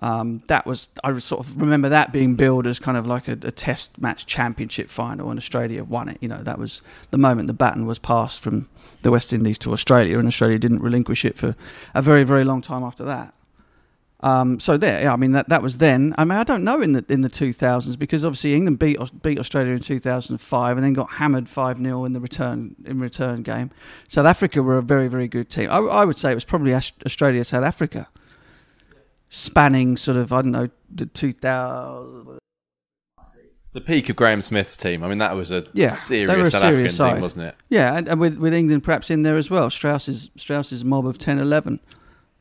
Um, 0.01 0.43
that 0.49 0.67
was 0.67 0.91
I 1.03 1.19
sort 1.19 1.47
of 1.47 1.59
remember 1.61 1.89
that 1.89 2.13
being 2.13 2.35
billed 2.35 2.67
as 2.67 2.79
kind 2.79 2.97
of 2.97 3.07
like 3.07 3.29
a, 3.29 3.39
a 3.43 3.51
Test 3.51 4.01
match 4.01 4.27
championship 4.27 4.91
final, 4.91 5.31
and 5.31 5.39
Australia 5.39 5.85
won 5.85 6.09
it. 6.09 6.19
You 6.21 6.29
know, 6.29 6.43
that 6.43 6.59
was 6.59 6.83
the 7.11 7.19
moment 7.19 7.47
the 7.47 7.55
baton 7.55 7.87
was 7.87 7.99
passed 7.99 8.41
from 8.41 8.69
the 9.03 9.11
West 9.11 9.33
Indies 9.33 9.59
to 9.61 9.73
Australia, 9.73 10.19
and 10.19 10.29
Australia 10.29 10.59
didn't 10.59 10.83
relinquish 10.83 11.25
it 11.25 11.39
for 11.39 11.57
a 11.95 12.03
very 12.03 12.25
very 12.25 12.45
long 12.45 12.61
time 12.61 12.83
after 12.83 13.05
that. 13.05 13.33
Um, 14.21 14.59
so 14.61 14.79
there, 14.79 15.03
yeah, 15.03 15.13
I 15.13 15.17
mean 15.17 15.33
that 15.33 15.49
that 15.51 15.63
was 15.63 15.79
then. 15.79 16.15
I 16.17 16.25
mean, 16.25 16.39
I 16.39 16.43
don't 16.43 16.65
know 16.65 16.81
in 16.81 16.93
the 16.93 17.05
in 17.09 17.21
the 17.21 17.29
two 17.29 17.53
thousands 17.53 17.97
because 17.97 18.25
obviously 18.25 18.55
England 18.55 18.79
beat 18.79 18.99
beat 19.23 19.39
Australia 19.39 19.73
in 19.73 19.81
two 19.81 19.99
thousand 19.99 20.35
and 20.35 20.41
five, 20.41 20.77
and 20.77 20.85
then 20.85 20.95
got 20.95 21.13
hammered 21.13 21.49
five 21.49 21.79
0 21.79 22.05
in 22.05 22.13
the 22.13 22.21
return 22.21 22.75
in 22.85 22.99
return 22.99 23.43
game. 23.43 23.71
South 24.09 24.27
Africa 24.27 24.63
were 24.63 24.79
a 24.79 24.83
very 24.83 25.09
very 25.09 25.29
good 25.29 25.51
team. 25.51 25.71
I, 25.71 25.79
I 25.79 26.05
would 26.05 26.17
say 26.17 26.33
it 26.33 26.35
was 26.35 26.45
probably 26.45 26.75
Australia 26.75 27.45
South 27.45 27.65
Africa, 27.65 28.09
spanning 29.37 29.97
sort 29.97 30.17
of 30.17 30.33
I 30.33 30.43
don't 30.43 30.51
know 30.53 30.69
the 30.93 31.07
two 31.07 31.33
thousand. 31.33 32.39
The 33.73 33.81
peak 33.83 34.09
of 34.09 34.17
Graeme 34.17 34.41
Smith's 34.41 34.75
team. 34.75 35.05
I 35.05 35.09
mean, 35.09 35.19
that 35.19 35.37
was 35.37 35.53
a 35.53 35.67
Yeah, 35.75 35.91
serious 35.91 36.49
a 36.49 36.51
South 36.51 36.63
serious 36.63 36.95
African 36.99 37.17
team, 37.17 37.23
wasn't 37.23 37.45
it? 37.45 37.55
Yeah, 37.69 37.95
and, 37.97 38.09
and 38.09 38.19
with 38.19 38.39
with 38.39 38.55
England 38.55 38.83
perhaps 38.85 39.11
in 39.11 39.23
there 39.23 39.37
as 39.37 39.51
well. 39.51 39.69
Strauss's 39.69 40.31
Strauss's 40.37 40.83
mob 40.83 41.07
of 41.07 41.19
10-11, 41.19 41.81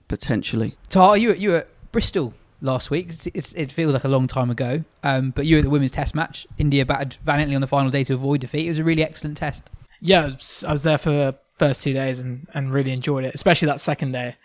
potentially. 0.08 0.76
Tar, 0.90 1.18
you 1.18 1.30
were- 1.30 1.36
you 1.36 1.50
were 1.50 1.58
at 1.58 1.92
Bristol 1.92 2.34
last 2.62 2.90
week. 2.90 3.10
It's, 3.10 3.28
it's, 3.28 3.52
it 3.54 3.70
feels 3.72 3.94
like 3.94 4.06
a 4.06 4.08
long 4.08 4.28
time 4.28 4.50
ago. 4.50 4.86
Um, 5.04 5.32
but 5.32 5.46
you 5.46 5.56
were 5.56 5.60
at 5.60 5.64
the 5.66 5.70
women's 5.70 5.92
test 5.92 6.16
match. 6.16 6.48
India 6.58 6.86
battered 6.86 7.16
valiantly 7.26 7.54
on 7.56 7.62
the 7.62 7.68
final 7.68 7.92
day 7.92 8.06
to 8.06 8.14
avoid 8.14 8.40
defeat. 8.40 8.66
It 8.66 8.70
was 8.70 8.80
a 8.80 8.84
really 8.86 9.04
excellent 9.04 9.36
test. 9.36 9.70
Yeah, 10.00 10.24
I 10.24 10.28
was, 10.28 10.64
I 10.68 10.72
was 10.72 10.84
there 10.84 10.98
for 10.98 11.10
the 11.10 11.36
first 11.60 11.84
two 11.84 11.92
days 11.94 12.22
and, 12.22 12.48
and 12.54 12.74
really 12.74 12.92
enjoyed 12.92 13.26
it, 13.26 13.36
especially 13.36 13.66
that 13.68 13.82
second 13.82 14.14
day, 14.14 14.36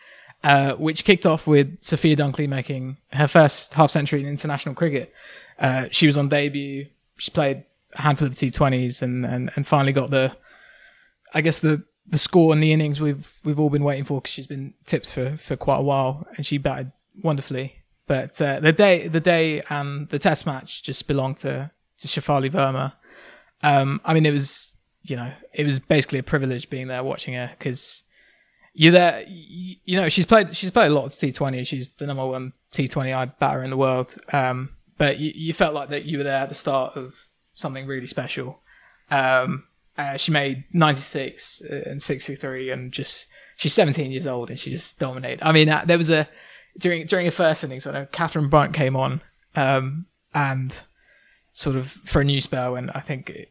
uh, 0.43 0.75
which 0.75 1.05
kicked 1.05 1.27
off 1.27 1.47
with 1.47 1.77
Sophia 1.83 2.17
Dunkley 2.17 2.49
making 2.49 2.97
her 3.13 3.29
first 3.29 3.75
half 3.75 3.91
century 3.91 4.21
in 4.21 4.29
international 4.29 4.75
cricket. 4.75 5.13
Uh, 5.59 5.87
she 5.91 6.07
was 6.07 6.17
on 6.17 6.29
debut. 6.29 6.87
She 7.19 7.31
played 7.31 7.65
a 7.95 8.03
handful 8.03 8.27
of 8.27 8.35
T20s 8.35 9.03
and, 9.03 9.27
and, 9.27 9.51
and 9.55 9.67
finally 9.67 9.93
got 9.93 10.11
the, 10.11 10.37
I 11.35 11.41
guess 11.43 11.61
the, 11.61 11.85
the 12.07 12.19
score 12.19 12.53
and 12.53 12.63
the 12.63 12.73
innings 12.73 13.01
we've 13.01 13.29
we've 13.45 13.61
all 13.61 13.71
been 13.71 13.85
waiting 13.85 14.05
for 14.05 14.21
because 14.21 14.33
she's 14.33 14.47
been 14.47 14.75
tipped 14.85 15.11
for, 15.11 15.37
for 15.37 15.57
quite 15.57 15.77
a 15.77 15.83
while 15.83 16.27
and 16.37 16.45
she 16.45 16.59
batted 16.59 16.93
wonderfully. 17.23 17.77
But 18.07 18.41
uh, 18.43 18.59
the 18.59 18.73
day 18.73 19.07
the 19.07 19.21
day 19.21 19.63
and 19.71 20.09
the 20.09 20.19
test 20.19 20.45
match 20.45 20.83
just 20.83 21.07
belonged 21.07 21.37
to 21.39 21.71
to 21.99 22.09
Shafali 22.09 22.51
Verma. 22.51 22.95
Um, 23.63 24.01
I 24.05 24.15
mean, 24.15 24.27
it 24.27 24.33
was 24.33 24.77
you 25.05 25.15
know 25.15 25.33
it 25.55 25.65
was 25.65 25.79
basically 25.79 26.19
a 26.19 26.25
privilege 26.25 26.69
being 26.69 26.89
there 26.89 27.05
watching 27.05 27.35
her 27.35 27.53
because 27.57 28.03
you're 28.81 28.93
there. 28.93 29.27
You, 29.29 29.77
you, 29.85 30.01
know, 30.01 30.09
she's 30.09 30.25
played 30.25 30.57
she's 30.57 30.71
played 30.71 30.91
a 30.91 30.95
lot 30.95 31.05
of 31.05 31.13
T20. 31.13 31.67
She's 31.67 31.91
the 31.91 32.07
number 32.07 32.27
one 32.27 32.55
T20 32.73 33.15
I 33.15 33.27
batter 33.27 33.63
in 33.63 33.69
the 33.69 33.77
world. 33.77 34.17
Um, 34.33 34.71
but 34.97 35.19
you, 35.19 35.33
you 35.35 35.53
felt 35.53 35.75
like 35.75 35.91
that 35.91 36.07
you 36.07 36.17
were 36.17 36.25
there 36.25 36.39
at 36.39 36.49
the 36.49 36.55
start 36.55 36.97
of 36.97 37.27
something 37.53 37.87
really 37.87 38.07
special. 38.07 38.61
Um, 39.11 39.67
uh, 39.99 40.17
she 40.17 40.33
made 40.33 40.65
96 40.73 41.61
and 41.61 42.01
63 42.01 42.71
and 42.71 42.91
just 42.91 43.27
she's 43.55 43.75
17 43.75 44.13
years 44.13 44.27
old 44.27 44.49
and 44.49 44.59
she 44.59 44.71
just 44.71 44.99
dominated. 44.99 45.47
I 45.47 45.53
mean, 45.53 45.69
uh, 45.69 45.85
there 45.85 45.99
was 45.99 46.09
a 46.09 46.27
during 46.79 47.05
during 47.05 47.27
her 47.27 47.33
first 47.33 47.63
innings, 47.63 47.87
I 47.87 47.93
know 47.93 48.07
Katherine 48.07 48.49
Brunt 48.49 48.73
came 48.73 48.97
on 48.97 49.21
um, 49.57 50.07
and 50.33 50.75
sort 51.53 51.77
of 51.77 51.91
for 51.91 52.23
a 52.23 52.25
new 52.25 52.41
spell, 52.41 52.77
and 52.77 52.91
I 52.93 53.01
think 53.01 53.29
it, 53.29 53.51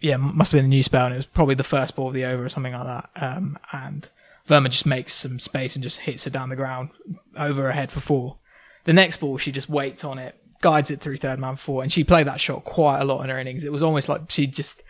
yeah, 0.00 0.16
must 0.16 0.52
have 0.52 0.58
been 0.58 0.64
a 0.64 0.68
new 0.68 0.82
spell, 0.82 1.04
and 1.04 1.12
it 1.12 1.18
was 1.18 1.26
probably 1.26 1.54
the 1.54 1.64
first 1.64 1.96
ball 1.96 2.08
of 2.08 2.14
the 2.14 2.24
over 2.24 2.42
or 2.42 2.48
something 2.48 2.72
like 2.72 2.86
that. 2.86 3.10
Um, 3.16 3.58
and 3.72 4.08
Verma 4.48 4.68
just 4.68 4.86
makes 4.86 5.14
some 5.14 5.38
space 5.38 5.76
and 5.76 5.82
just 5.82 6.00
hits 6.00 6.26
it 6.26 6.32
down 6.32 6.48
the 6.48 6.56
ground 6.56 6.90
over 7.36 7.62
her 7.62 7.72
head 7.72 7.92
for 7.92 8.00
four. 8.00 8.38
The 8.84 8.92
next 8.92 9.18
ball, 9.18 9.38
she 9.38 9.52
just 9.52 9.68
waits 9.68 10.04
on 10.04 10.18
it, 10.18 10.36
guides 10.60 10.90
it 10.90 11.00
through 11.00 11.18
third 11.18 11.38
man 11.38 11.56
four, 11.56 11.82
and 11.82 11.92
she 11.92 12.04
played 12.04 12.26
that 12.26 12.40
shot 12.40 12.64
quite 12.64 13.00
a 13.00 13.04
lot 13.04 13.22
in 13.22 13.30
her 13.30 13.38
innings. 13.38 13.64
It 13.64 13.72
was 13.72 13.82
almost 13.82 14.08
like 14.08 14.22
she 14.30 14.46
just 14.46 14.82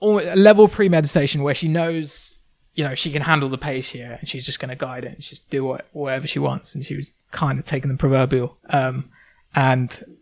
a 0.00 0.36
level 0.36 0.68
premeditation 0.68 1.42
where 1.42 1.54
she 1.54 1.68
knows, 1.68 2.38
you 2.74 2.84
know, 2.84 2.94
she 2.94 3.10
can 3.12 3.22
handle 3.22 3.48
the 3.48 3.58
pace 3.58 3.90
here, 3.90 4.18
and 4.20 4.28
she's 4.28 4.46
just 4.46 4.60
going 4.60 4.70
to 4.70 4.76
guide 4.76 5.04
it 5.04 5.12
and 5.12 5.20
just 5.20 5.48
do 5.50 5.64
what, 5.64 5.86
whatever 5.92 6.26
she 6.26 6.38
wants. 6.38 6.74
And 6.74 6.84
she 6.84 6.96
was 6.96 7.12
kind 7.30 7.58
of 7.58 7.64
taking 7.64 7.90
the 7.90 7.96
proverbial. 7.96 8.58
Um, 8.70 9.10
and 9.54 10.18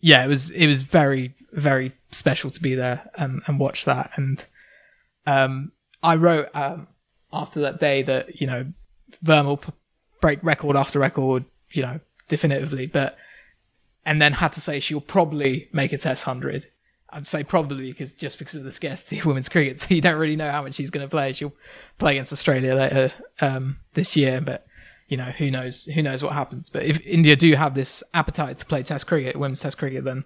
yeah, 0.00 0.24
it 0.24 0.28
was 0.28 0.50
it 0.50 0.66
was 0.66 0.82
very 0.82 1.34
very 1.52 1.92
special 2.10 2.50
to 2.50 2.60
be 2.60 2.74
there 2.74 3.10
and, 3.16 3.42
and 3.46 3.58
watch 3.58 3.84
that. 3.84 4.10
And 4.16 4.44
um, 5.26 5.72
I 6.02 6.16
wrote 6.16 6.48
um, 6.54 6.88
after 7.32 7.60
that 7.60 7.80
day 7.80 8.02
that 8.02 8.40
you 8.40 8.46
know 8.46 8.72
Verma 9.24 9.46
will 9.46 9.62
break 10.20 10.42
record 10.42 10.76
after 10.76 10.98
record, 10.98 11.44
you 11.70 11.82
know, 11.82 12.00
definitively, 12.28 12.86
but 12.86 13.16
and 14.04 14.20
then 14.20 14.34
had 14.34 14.52
to 14.52 14.60
say 14.60 14.80
she'll 14.80 15.00
probably 15.00 15.68
make 15.72 15.92
a 15.92 15.98
test 15.98 16.24
hundred. 16.24 16.66
I'd 17.10 17.26
say 17.26 17.44
probably 17.44 17.90
because 17.90 18.14
just 18.14 18.38
because 18.38 18.54
of 18.54 18.64
the 18.64 18.72
scarcity 18.72 19.18
of 19.18 19.26
women's 19.26 19.48
cricket, 19.48 19.80
so 19.80 19.94
you 19.94 20.00
don't 20.00 20.18
really 20.18 20.36
know 20.36 20.50
how 20.50 20.62
much 20.62 20.74
she's 20.74 20.90
going 20.90 21.06
to 21.06 21.10
play. 21.10 21.32
She'll 21.32 21.52
play 21.98 22.12
against 22.12 22.32
Australia 22.32 22.74
later 22.74 23.12
um, 23.40 23.78
this 23.94 24.16
year, 24.16 24.40
but 24.40 24.66
you 25.08 25.16
know 25.18 25.24
who 25.24 25.50
knows 25.50 25.84
who 25.84 26.02
knows 26.02 26.22
what 26.22 26.32
happens. 26.32 26.70
But 26.70 26.84
if 26.84 27.04
India 27.06 27.36
do 27.36 27.54
have 27.54 27.74
this 27.74 28.02
appetite 28.14 28.58
to 28.58 28.66
play 28.66 28.82
Test 28.82 29.06
cricket, 29.06 29.36
women's 29.36 29.60
Test 29.60 29.76
cricket, 29.76 30.04
then 30.04 30.24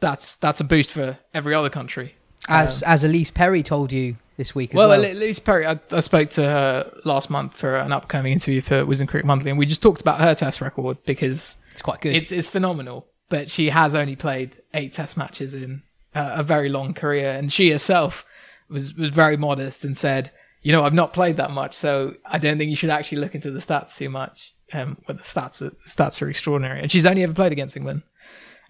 that's 0.00 0.36
that's 0.36 0.60
a 0.60 0.64
boost 0.64 0.90
for 0.90 1.18
every 1.32 1.54
other 1.54 1.70
country. 1.70 2.16
As 2.48 2.82
um, 2.82 2.90
as 2.90 3.04
Ellyse 3.04 3.32
Perry 3.32 3.62
told 3.62 3.92
you 3.92 4.16
this 4.40 4.54
week. 4.54 4.72
well, 4.74 4.88
well, 4.88 5.02
Ellyse 5.02 5.42
Perry, 5.42 5.66
I, 5.66 5.78
I, 5.92 6.00
spoke 6.00 6.30
to 6.30 6.42
her 6.42 6.92
last 7.04 7.30
month 7.30 7.56
for 7.56 7.76
an 7.76 7.92
upcoming 7.92 8.32
interview 8.32 8.60
for 8.60 8.84
Wisden 8.84 9.06
Cricket 9.06 9.26
Monthly, 9.26 9.50
and 9.50 9.58
we 9.58 9.66
just 9.66 9.82
talked 9.82 10.00
about 10.00 10.20
her 10.20 10.34
Test 10.34 10.60
record 10.60 10.98
because 11.04 11.56
it's 11.70 11.82
quite 11.82 12.00
good. 12.00 12.14
It's 12.16 12.32
it's 12.32 12.46
phenomenal, 12.46 13.06
but 13.28 13.50
she 13.50 13.68
has 13.68 13.94
only 13.94 14.16
played 14.16 14.60
eight 14.74 14.92
Test 14.92 15.16
matches 15.16 15.54
in 15.54 15.82
uh, 16.14 16.32
a 16.36 16.42
very 16.42 16.68
long 16.68 16.94
career, 16.94 17.30
and 17.30 17.52
she 17.52 17.70
herself 17.70 18.26
was 18.68 18.94
was 18.94 19.10
very 19.10 19.36
modest 19.36 19.84
and 19.84 19.96
said 19.96 20.32
you 20.62 20.72
know, 20.72 20.84
I've 20.84 20.94
not 20.94 21.12
played 21.12 21.36
that 21.38 21.50
much, 21.50 21.74
so 21.74 22.14
I 22.26 22.38
don't 22.38 22.58
think 22.58 22.70
you 22.70 22.76
should 22.76 22.90
actually 22.90 23.18
look 23.18 23.34
into 23.34 23.50
the 23.50 23.60
stats 23.60 23.96
too 23.96 24.10
much. 24.10 24.54
Um, 24.72 24.98
but 25.06 25.16
the 25.16 25.22
stats 25.24 25.62
are, 25.62 25.70
stats 25.88 26.22
are 26.22 26.28
extraordinary, 26.28 26.80
and 26.80 26.92
she's 26.92 27.06
only 27.06 27.22
ever 27.22 27.32
played 27.32 27.50
against 27.50 27.76
England, 27.76 28.02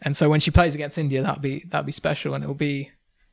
and 0.01 0.17
so 0.17 0.31
when 0.31 0.41
she 0.41 0.51
plays 0.51 0.75
against 0.75 0.97
India, 0.97 1.23
that'll 1.23 1.43
be 1.43 1.65
that'll 1.69 1.85
be 1.85 1.93
special, 1.93 2.33
and 2.33 2.43
it'll 2.43 2.55
be, 2.55 2.91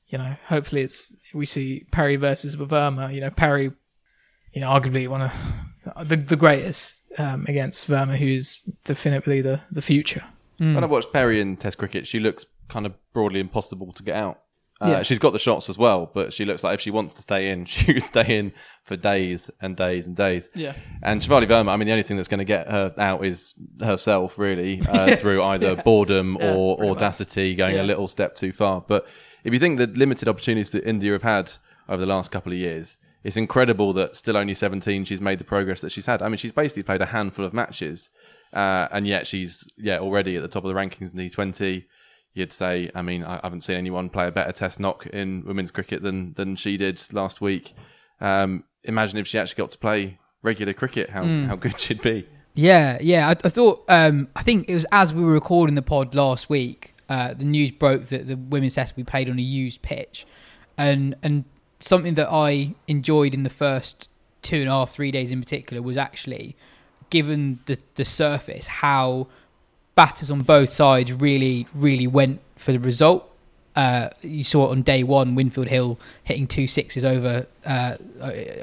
you 0.07 0.17
know, 0.17 0.35
hopefully 0.47 0.81
it's 0.81 1.15
we 1.33 1.45
see 1.45 1.85
Perry 1.91 2.15
versus 2.15 2.55
Verma. 2.55 3.13
You 3.13 3.21
know, 3.21 3.29
Perry, 3.29 3.71
you 4.53 4.61
know, 4.61 4.69
arguably 4.69 5.07
one 5.07 5.21
of 5.21 6.07
the 6.07 6.15
the 6.15 6.35
greatest 6.35 7.03
um, 7.17 7.45
against 7.47 7.89
Verma, 7.89 8.17
who's 8.17 8.61
definitely 8.85 9.41
the 9.41 9.61
the 9.71 9.81
future. 9.81 10.23
Mm. 10.59 10.75
When 10.75 10.83
I 10.83 10.87
watched 10.87 11.13
Perry 11.13 11.39
in 11.39 11.57
Test 11.57 11.77
cricket, 11.77 12.07
she 12.07 12.19
looks 12.19 12.45
kind 12.67 12.85
of 12.85 12.93
broadly 13.13 13.39
impossible 13.39 13.91
to 13.93 14.03
get 14.03 14.15
out. 14.15 14.41
Uh, 14.79 14.89
yeah. 14.89 15.03
She's 15.03 15.17
got 15.17 15.33
the 15.33 15.39
shots 15.39 15.69
as 15.69 15.77
well, 15.77 16.11
but 16.13 16.31
she 16.33 16.45
looks 16.45 16.63
like 16.63 16.75
if 16.75 16.81
she 16.81 16.91
wants 16.91 17.15
to 17.15 17.21
stay 17.23 17.49
in, 17.49 17.65
she 17.65 17.93
could 17.93 18.03
stay 18.03 18.37
in 18.37 18.53
for 18.83 18.95
days 18.95 19.49
and 19.59 19.75
days 19.75 20.05
and 20.05 20.15
days. 20.15 20.49
Yeah. 20.53 20.73
And 21.01 21.19
Shafali 21.21 21.47
Verma, 21.47 21.69
I 21.69 21.77
mean, 21.77 21.87
the 21.87 21.93
only 21.93 22.03
thing 22.03 22.17
that's 22.17 22.27
going 22.27 22.39
to 22.39 22.45
get 22.45 22.69
her 22.69 22.93
out 22.97 23.25
is 23.25 23.55
herself, 23.81 24.37
really, 24.37 24.81
uh, 24.87 25.15
through 25.17 25.41
either 25.43 25.73
yeah. 25.73 25.81
boredom 25.81 26.37
yeah, 26.39 26.53
or 26.53 26.85
audacity, 26.85 27.51
much. 27.51 27.57
going 27.57 27.77
a 27.77 27.83
little 27.83 28.07
step 28.07 28.35
too 28.35 28.51
far. 28.51 28.83
But 28.87 29.07
if 29.47 29.53
you 29.53 29.59
think 29.59 29.77
the 29.77 29.87
limited 29.87 30.27
opportunities 30.27 30.71
that 30.71 30.83
India 30.83 31.13
have 31.13 31.23
had 31.23 31.53
over 31.87 32.01
the 32.01 32.05
last 32.05 32.31
couple 32.31 32.51
of 32.51 32.57
years, 32.57 32.97
it's 33.23 33.37
incredible 33.37 33.93
that 33.93 34.15
still 34.15 34.37
only 34.37 34.53
17, 34.53 35.05
she's 35.05 35.21
made 35.21 35.39
the 35.39 35.45
progress 35.45 35.81
that 35.81 35.91
she's 35.91 36.05
had. 36.05 36.21
I 36.21 36.27
mean, 36.27 36.37
she's 36.37 36.51
basically 36.51 36.83
played 36.83 37.01
a 37.01 37.07
handful 37.07 37.45
of 37.45 37.53
matches, 37.53 38.09
uh, 38.53 38.87
and 38.91 39.07
yet 39.07 39.25
she's 39.25 39.63
yeah 39.77 39.99
already 39.99 40.35
at 40.35 40.41
the 40.41 40.47
top 40.47 40.63
of 40.63 40.67
the 40.67 40.75
rankings 40.75 41.13
in 41.13 41.19
T20 41.19 41.85
you'd 42.33 42.53
say, 42.53 42.91
I 42.93 43.01
mean, 43.01 43.23
I 43.23 43.39
haven't 43.41 43.61
seen 43.61 43.77
anyone 43.77 44.09
play 44.09 44.27
a 44.27 44.31
better 44.31 44.51
test 44.51 44.79
knock 44.79 45.07
in 45.07 45.43
women's 45.45 45.71
cricket 45.71 46.03
than 46.03 46.33
than 46.33 46.55
she 46.55 46.77
did 46.77 47.01
last 47.11 47.41
week. 47.41 47.73
Um, 48.21 48.63
imagine 48.83 49.17
if 49.17 49.27
she 49.27 49.39
actually 49.39 49.57
got 49.57 49.71
to 49.71 49.77
play 49.77 50.19
regular 50.43 50.73
cricket, 50.73 51.09
how 51.09 51.23
mm. 51.23 51.47
how 51.47 51.55
good 51.55 51.79
she'd 51.79 52.01
be. 52.01 52.27
Yeah, 52.53 52.97
yeah. 53.01 53.27
I, 53.27 53.31
I 53.31 53.49
thought, 53.49 53.83
um, 53.87 54.27
I 54.35 54.43
think 54.43 54.69
it 54.69 54.73
was 54.73 54.85
as 54.91 55.13
we 55.13 55.23
were 55.23 55.33
recording 55.33 55.75
the 55.75 55.81
pod 55.81 56.15
last 56.15 56.49
week, 56.49 56.95
uh, 57.09 57.33
the 57.33 57.45
news 57.45 57.71
broke 57.71 58.05
that 58.05 58.27
the 58.27 58.35
women's 58.35 58.75
test 58.75 58.95
will 58.95 59.03
be 59.03 59.09
played 59.09 59.29
on 59.29 59.37
a 59.39 59.41
used 59.41 59.81
pitch, 59.81 60.25
and 60.77 61.15
and 61.23 61.45
something 61.79 62.15
that 62.15 62.29
I 62.31 62.75
enjoyed 62.87 63.33
in 63.33 63.43
the 63.43 63.49
first 63.49 64.09
two 64.41 64.61
and 64.61 64.69
a 64.69 64.71
half, 64.71 64.91
three 64.91 65.11
days 65.11 65.31
in 65.31 65.39
particular 65.39 65.81
was 65.81 65.97
actually, 65.97 66.55
given 67.09 67.59
the 67.65 67.77
the 67.95 68.05
surface, 68.05 68.67
how 68.67 69.27
batters 69.95 70.29
on 70.29 70.41
both 70.41 70.69
sides 70.69 71.11
really, 71.11 71.67
really 71.73 72.07
went 72.07 72.39
for 72.55 72.71
the 72.71 72.79
result. 72.79 73.29
Uh, 73.75 74.09
you 74.21 74.43
saw 74.43 74.67
it 74.67 74.71
on 74.71 74.81
day 74.81 75.03
one, 75.03 75.35
Winfield 75.35 75.67
Hill 75.67 75.99
hitting 76.23 76.47
two 76.47 76.65
sixes 76.65 77.05
over 77.05 77.45
uh, 77.65 77.95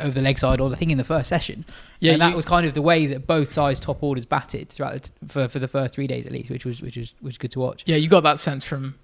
over 0.01 0.11
the 0.11 0.23
leg 0.23 0.39
side, 0.39 0.61
or 0.61 0.73
I 0.73 0.75
think 0.75 0.91
in 0.91 0.99
the 0.99 1.05
first 1.05 1.29
session. 1.29 1.61
Yeah, 2.05 2.12
and 2.12 2.23
that 2.23 2.31
you, 2.31 2.37
was 2.37 2.45
kind 2.45 2.67
of 2.67 2.75
the 2.75 2.83
way 2.83 3.07
that 3.07 3.27
both 3.27 3.49
sides 3.49 3.81
top 3.81 4.03
orders 4.03 4.27
batted 4.27 4.69
throughout 4.69 5.05
t- 5.05 5.11
for 5.27 5.49
for 5.49 5.59
the 5.59 5.69
first 5.69 5.95
three 5.95 6.07
days 6.07 6.27
at 6.27 6.33
least, 6.33 6.51
which 6.51 6.67
was 6.67 6.83
which 6.83 6.97
was 6.97 7.14
which 7.21 7.33
was 7.33 7.38
good 7.38 7.51
to 7.53 7.61
watch. 7.61 7.83
Yeah, 7.87 7.97
you 7.97 8.09
got 8.09 8.25
that 8.25 8.38
sense 8.38 8.62
from 8.62 8.97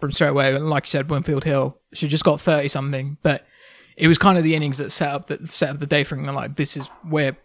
from 0.00 0.12
straight 0.12 0.28
away. 0.28 0.54
And 0.54 0.70
like 0.70 0.86
you 0.86 0.90
said, 0.90 1.10
Winfield 1.10 1.44
Hill, 1.44 1.76
she 1.92 2.06
just 2.06 2.24
got 2.24 2.40
thirty 2.40 2.68
something, 2.68 3.16
but 3.22 3.46
it 3.96 4.06
was 4.06 4.18
kind 4.18 4.38
of 4.38 4.44
the 4.44 4.54
innings 4.54 4.78
that 4.78 4.90
set 4.90 5.08
up 5.08 5.26
that 5.26 5.48
set 5.48 5.70
up 5.70 5.78
the 5.80 5.86
day 5.86 6.04
for 6.04 6.14
England. 6.14 6.36
Like 6.36 6.56
this 6.56 6.76
is 6.76 6.86
where 7.02 7.36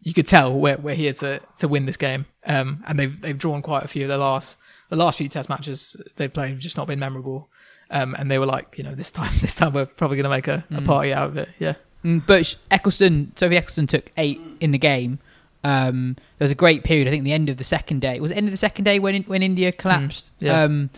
you 0.00 0.12
could 0.14 0.26
tell 0.26 0.52
we're, 0.52 0.76
we're 0.78 0.94
here 0.94 1.12
to, 1.12 1.40
to 1.58 1.68
win 1.68 1.86
this 1.86 1.96
game. 1.96 2.26
Um, 2.44 2.82
and 2.86 2.98
they've 2.98 3.20
they've 3.20 3.38
drawn 3.38 3.62
quite 3.62 3.84
a 3.84 3.88
few. 3.88 4.06
The 4.06 4.18
last 4.18 4.58
the 4.88 4.96
last 4.96 5.18
few 5.18 5.28
Test 5.28 5.48
matches 5.48 5.96
they've 6.16 6.32
played 6.32 6.50
have 6.50 6.58
just 6.58 6.76
not 6.76 6.86
been 6.86 6.98
memorable. 6.98 7.50
Um, 7.90 8.14
and 8.18 8.30
they 8.30 8.38
were 8.38 8.46
like, 8.46 8.78
you 8.78 8.84
know, 8.84 8.94
this 8.94 9.10
time 9.10 9.32
this 9.40 9.54
time 9.54 9.72
we're 9.72 9.86
probably 9.86 10.16
going 10.16 10.24
to 10.24 10.30
make 10.30 10.48
a, 10.48 10.64
a, 10.70 10.80
mm. 10.80 10.86
party 10.86 11.12
out 11.12 11.28
of 11.28 11.36
it. 11.36 11.48
Yeah. 11.58 11.74
Mm, 12.04 12.22
but 12.26 12.56
Ecclestone, 12.70 13.38
Sophie 13.38 13.56
Ecclestone 13.56 13.88
took 13.88 14.10
eight 14.16 14.40
in 14.60 14.70
the 14.70 14.78
game. 14.78 15.18
Um, 15.62 16.16
there 16.38 16.44
was 16.44 16.50
a 16.50 16.56
great 16.56 16.84
period. 16.84 17.06
I 17.06 17.10
think 17.10 17.24
the 17.24 17.32
end 17.32 17.50
of 17.50 17.58
the 17.58 17.64
second 17.64 18.00
day 18.00 18.18
was 18.20 18.30
the 18.30 18.36
end 18.36 18.46
of 18.46 18.50
the 18.50 18.56
second 18.56 18.84
day 18.84 18.98
when 18.98 19.22
when 19.24 19.42
India 19.42 19.72
collapsed. 19.72 20.32
Mm, 20.40 20.46
yeah. 20.46 20.62
Um, 20.62 20.90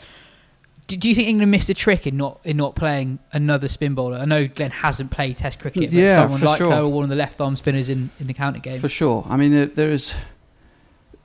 do, 0.87 0.97
do, 0.97 1.09
you 1.09 1.15
think 1.15 1.29
England 1.29 1.51
missed 1.51 1.69
a 1.69 1.75
trick 1.75 2.07
in 2.07 2.17
not 2.17 2.41
in 2.45 2.57
not 2.57 2.75
playing 2.75 3.19
another 3.33 3.69
spin 3.69 3.95
bowler? 3.95 4.19
I 4.19 4.25
know 4.25 4.47
Glenn 4.47 4.71
hasn't 4.71 5.11
played 5.11 5.39
Test 5.39 5.59
cricket, 5.59 5.91
but 5.91 5.93
yeah, 5.93 6.17
someone 6.17 6.41
like 6.41 6.59
sure. 6.59 6.71
her, 6.71 6.87
one 6.87 7.05
of 7.05 7.11
the 7.11 7.17
left 7.17 7.41
arm 7.41 7.57
spinners 7.57 7.89
in, 7.89 8.11
in 8.21 8.27
the 8.27 8.35
counter 8.35 8.61
game. 8.61 8.81
For 8.81 8.89
sure. 8.89 9.25
I 9.29 9.37
mean, 9.37 9.53
there, 9.53 9.67
there 9.67 9.91
is 9.91 10.15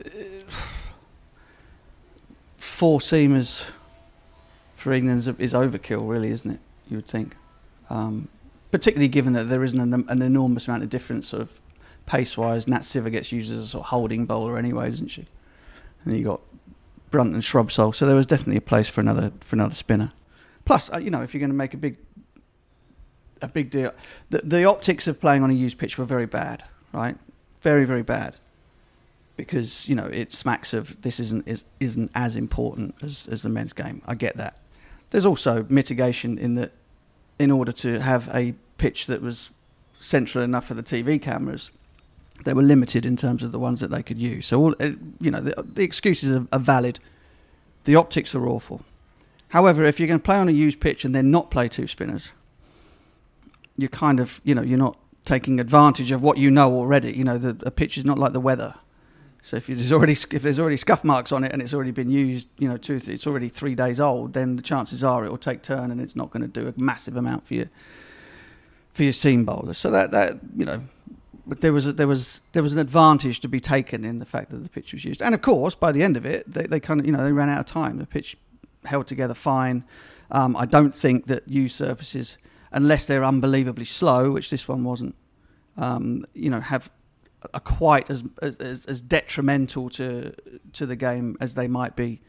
uh, 0.04 0.10
four 2.56 3.00
seamers 3.00 3.66
for 4.76 4.94
England 4.94 5.20
is, 5.20 5.28
is, 5.28 5.54
overkill, 5.54 6.08
really, 6.08 6.30
isn't 6.30 6.50
it? 6.50 6.60
You 6.90 6.98
would 6.98 7.08
think, 7.08 7.36
um, 7.90 8.30
particularly 8.72 9.08
given 9.08 9.34
that 9.34 9.46
there 9.46 9.64
isn't 9.64 9.80
an, 9.80 10.06
an 10.08 10.22
enormous 10.22 10.68
amount 10.68 10.84
of 10.84 10.90
difference, 10.90 11.28
sort 11.28 11.42
of 11.42 11.60
pace 12.06 12.38
wise. 12.38 12.68
Nat 12.68 12.82
Sciver 12.82 13.12
gets 13.12 13.32
used 13.32 13.52
as 13.52 13.60
a 13.60 13.68
sort 13.68 13.84
of 13.86 13.90
holding 13.90 14.26
bowler 14.26 14.58
anyway, 14.58 14.90
doesn't 14.90 15.08
she? 15.10 15.28
and 16.08 16.18
you 16.18 16.24
got 16.24 16.42
Brunt 17.12 17.34
and 17.34 17.44
Shrubsole. 17.44 17.94
So 17.94 18.06
there 18.06 18.16
was 18.16 18.26
definitely 18.26 18.58
a 18.58 18.62
place 18.62 18.90
for 18.90 19.02
another 19.02 19.32
for 19.42 19.56
another 19.56 19.76
spinner. 19.76 20.12
Plus, 20.66 20.92
uh, 20.92 20.98
you 20.98 21.10
know, 21.10 21.22
if 21.22 21.34
you're 21.34 21.40
going 21.40 21.52
to 21.52 21.56
make 21.56 21.74
a 21.74 21.78
big 21.78 21.98
a 23.42 23.48
big 23.48 23.70
deal, 23.70 23.94
the 24.30 24.40
the 24.40 24.66
optics 24.66 25.08
of 25.08 25.20
playing 25.20 25.44
on 25.44 25.50
a 25.50 25.54
used 25.54 25.78
pitch 25.78 25.98
were 25.98 26.06
very 26.06 26.26
bad, 26.26 26.64
right? 26.94 27.18
Very 27.62 27.86
very 27.86 28.04
bad. 28.04 28.36
Because 29.36 29.88
you 29.88 29.96
know 29.96 30.08
it 30.08 30.32
smacks 30.32 30.74
of 30.74 31.00
this 31.02 31.20
isn't 31.20 31.48
is, 31.48 31.64
isn't 31.80 32.12
as 32.16 32.36
important 32.36 32.96
as, 33.04 33.28
as 33.32 33.44
the 33.44 33.50
men's 33.50 33.74
game. 33.74 34.02
I 34.06 34.16
get 34.16 34.36
that. 34.38 34.60
There's 35.12 35.26
also 35.26 35.66
mitigation 35.70 36.38
in 36.38 36.56
that, 36.56 36.74
in 37.40 37.52
order 37.52 37.72
to 37.72 38.00
have 38.00 38.30
a 38.34 38.54
pitch 38.78 39.06
that 39.08 39.22
was 39.22 39.50
central 40.00 40.44
enough 40.44 40.66
for 40.66 40.74
the 40.74 40.84
TV 40.84 41.22
cameras, 41.22 41.72
they 42.44 42.54
were 42.54 42.62
limited 42.62 43.06
in 43.06 43.16
terms 43.16 43.44
of 43.44 43.52
the 43.52 43.60
ones 43.60 43.80
that 43.80 43.90
they 43.90 44.04
could 44.04 44.20
use. 44.20 44.46
So 44.46 44.60
all 44.60 44.76
uh, 44.80 44.92
you 45.20 45.32
know, 45.32 45.42
the, 45.42 45.64
the 45.64 45.84
excuses 45.84 46.36
are, 46.36 46.48
are 46.52 46.60
valid. 46.60 47.00
The 47.86 47.96
optics 47.96 48.36
are 48.36 48.48
awful. 48.48 48.82
However, 49.50 49.84
if 49.84 50.00
you're 50.00 50.08
going 50.08 50.20
to 50.20 50.24
play 50.24 50.36
on 50.36 50.50
a 50.50 50.52
used 50.52 50.80
pitch 50.80 51.06
and 51.06 51.16
then 51.16 51.32
not 51.32 51.50
play 51.52 51.68
two 51.68 51.88
spinners, 51.88 52.34
you're 53.78 53.90
kind 53.90 54.20
of 54.20 54.42
you 54.44 54.56
know 54.56 54.62
you're 54.62 54.78
not 54.78 54.98
taking 55.26 55.60
advantage 55.60 56.12
of 56.12 56.22
what 56.22 56.38
you 56.38 56.50
know 56.50 56.74
already. 56.74 57.12
You 57.12 57.24
know, 57.24 57.38
the, 57.38 57.72
pitch 57.72 57.98
is 57.98 58.06
not 58.06 58.18
like 58.18 58.34
the 58.34 58.40
weather. 58.40 58.76
So 59.48 59.56
if 59.56 59.68
there's 59.68 59.94
already 59.94 60.12
if 60.12 60.42
there's 60.42 60.60
already 60.60 60.76
scuff 60.76 61.06
marks 61.06 61.32
on 61.32 61.46
it 61.46 61.54
and 61.54 61.62
it's 61.62 61.74
already 61.74 61.92
been 61.92 62.10
used, 62.10 62.50
you 62.58 62.68
know, 62.68 62.76
two, 62.76 63.00
it's 63.08 63.26
already 63.26 63.48
three 63.48 63.76
days 63.76 63.98
old, 63.98 64.34
then 64.34 64.58
the 64.58 64.62
chances 64.62 65.06
are 65.06 65.24
it 65.26 65.30
will 65.30 65.38
take 65.38 65.62
turn 65.62 65.90
and 65.90 66.02
it's 66.02 66.18
not 66.18 66.32
going 66.32 66.42
to 66.42 66.50
do 66.50 66.68
a 66.68 66.74
massive 66.76 67.16
amount 67.16 67.48
for 67.48 67.54
you 67.54 67.70
for 68.94 69.04
your 69.04 69.14
seam 69.14 69.46
bowlers. 69.46 69.78
So 69.78 69.90
that 69.92 70.12
that 70.12 70.40
you 70.54 70.66
know, 70.66 70.82
there 71.46 71.72
was 71.72 71.88
a, 71.88 71.94
there 71.94 72.10
was 72.10 72.42
there 72.52 72.62
was 72.62 72.74
an 72.74 72.80
advantage 72.80 73.40
to 73.40 73.48
be 73.48 73.62
taken 73.62 74.04
in 74.04 74.20
the 74.20 74.26
fact 74.26 74.52
that 74.52 74.58
the 74.64 74.70
pitch 74.70 74.92
was 74.92 75.06
used, 75.06 75.22
and 75.22 75.34
of 75.34 75.42
course 75.42 75.76
by 75.76 75.94
the 75.94 76.04
end 76.04 76.18
of 76.18 76.26
it, 76.26 76.44
they, 76.52 76.64
they 76.64 76.82
kind 76.82 77.00
of 77.00 77.06
you 77.06 77.14
know 77.14 77.24
they 77.24 77.32
ran 77.32 77.48
out 77.48 77.62
of 77.62 77.66
time. 77.68 78.00
The 78.00 78.06
pitch 78.06 78.36
held 78.84 79.08
together 79.08 79.34
fine. 79.34 79.86
Um, 80.30 80.58
I 80.58 80.66
don't 80.66 80.94
think 80.94 81.28
that 81.28 81.48
used 81.48 81.78
surfaces, 81.78 82.38
unless 82.74 83.06
they're 83.06 83.24
unbelievably 83.24 83.86
slow, 83.86 84.30
which 84.32 84.50
this 84.50 84.68
one 84.68 84.84
wasn't, 84.84 85.16
um, 85.78 86.26
you 86.34 86.50
know, 86.50 86.60
have 86.60 86.92
are 87.54 87.60
quite 87.60 88.10
as, 88.10 88.24
as 88.42 88.86
as 88.86 89.02
detrimental 89.02 89.90
to 89.92 90.34
to 90.74 90.86
the 90.86 90.96
game 90.96 91.38
as 91.40 91.56
they 91.56 91.68
might 91.68 91.96
be 91.96 92.22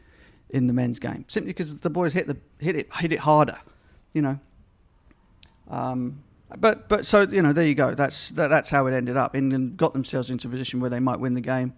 in 0.49 0.67
the 0.67 0.73
men's 0.73 0.99
game. 0.99 1.25
Simply 1.27 1.51
because 1.51 1.79
the 1.79 1.89
boys 1.89 2.13
hit 2.13 2.27
the 2.27 2.37
hit 2.59 2.75
it 2.75 2.93
hit 2.95 3.13
it 3.13 3.19
harder, 3.19 3.57
you 4.13 4.21
know. 4.21 4.39
Um, 5.69 6.23
but 6.57 6.89
but 6.89 7.05
so 7.05 7.21
you 7.21 7.41
know 7.41 7.53
there 7.53 7.65
you 7.65 7.75
go. 7.75 7.93
That's 7.93 8.29
that, 8.31 8.47
that's 8.47 8.69
how 8.69 8.87
it 8.87 8.93
ended 8.93 9.17
up. 9.17 9.35
England 9.35 9.77
got 9.77 9.93
themselves 9.93 10.29
into 10.29 10.47
a 10.47 10.51
position 10.51 10.79
where 10.79 10.89
they 10.89 10.99
might 10.99 11.19
win 11.19 11.35
the 11.35 11.41
game, 11.41 11.73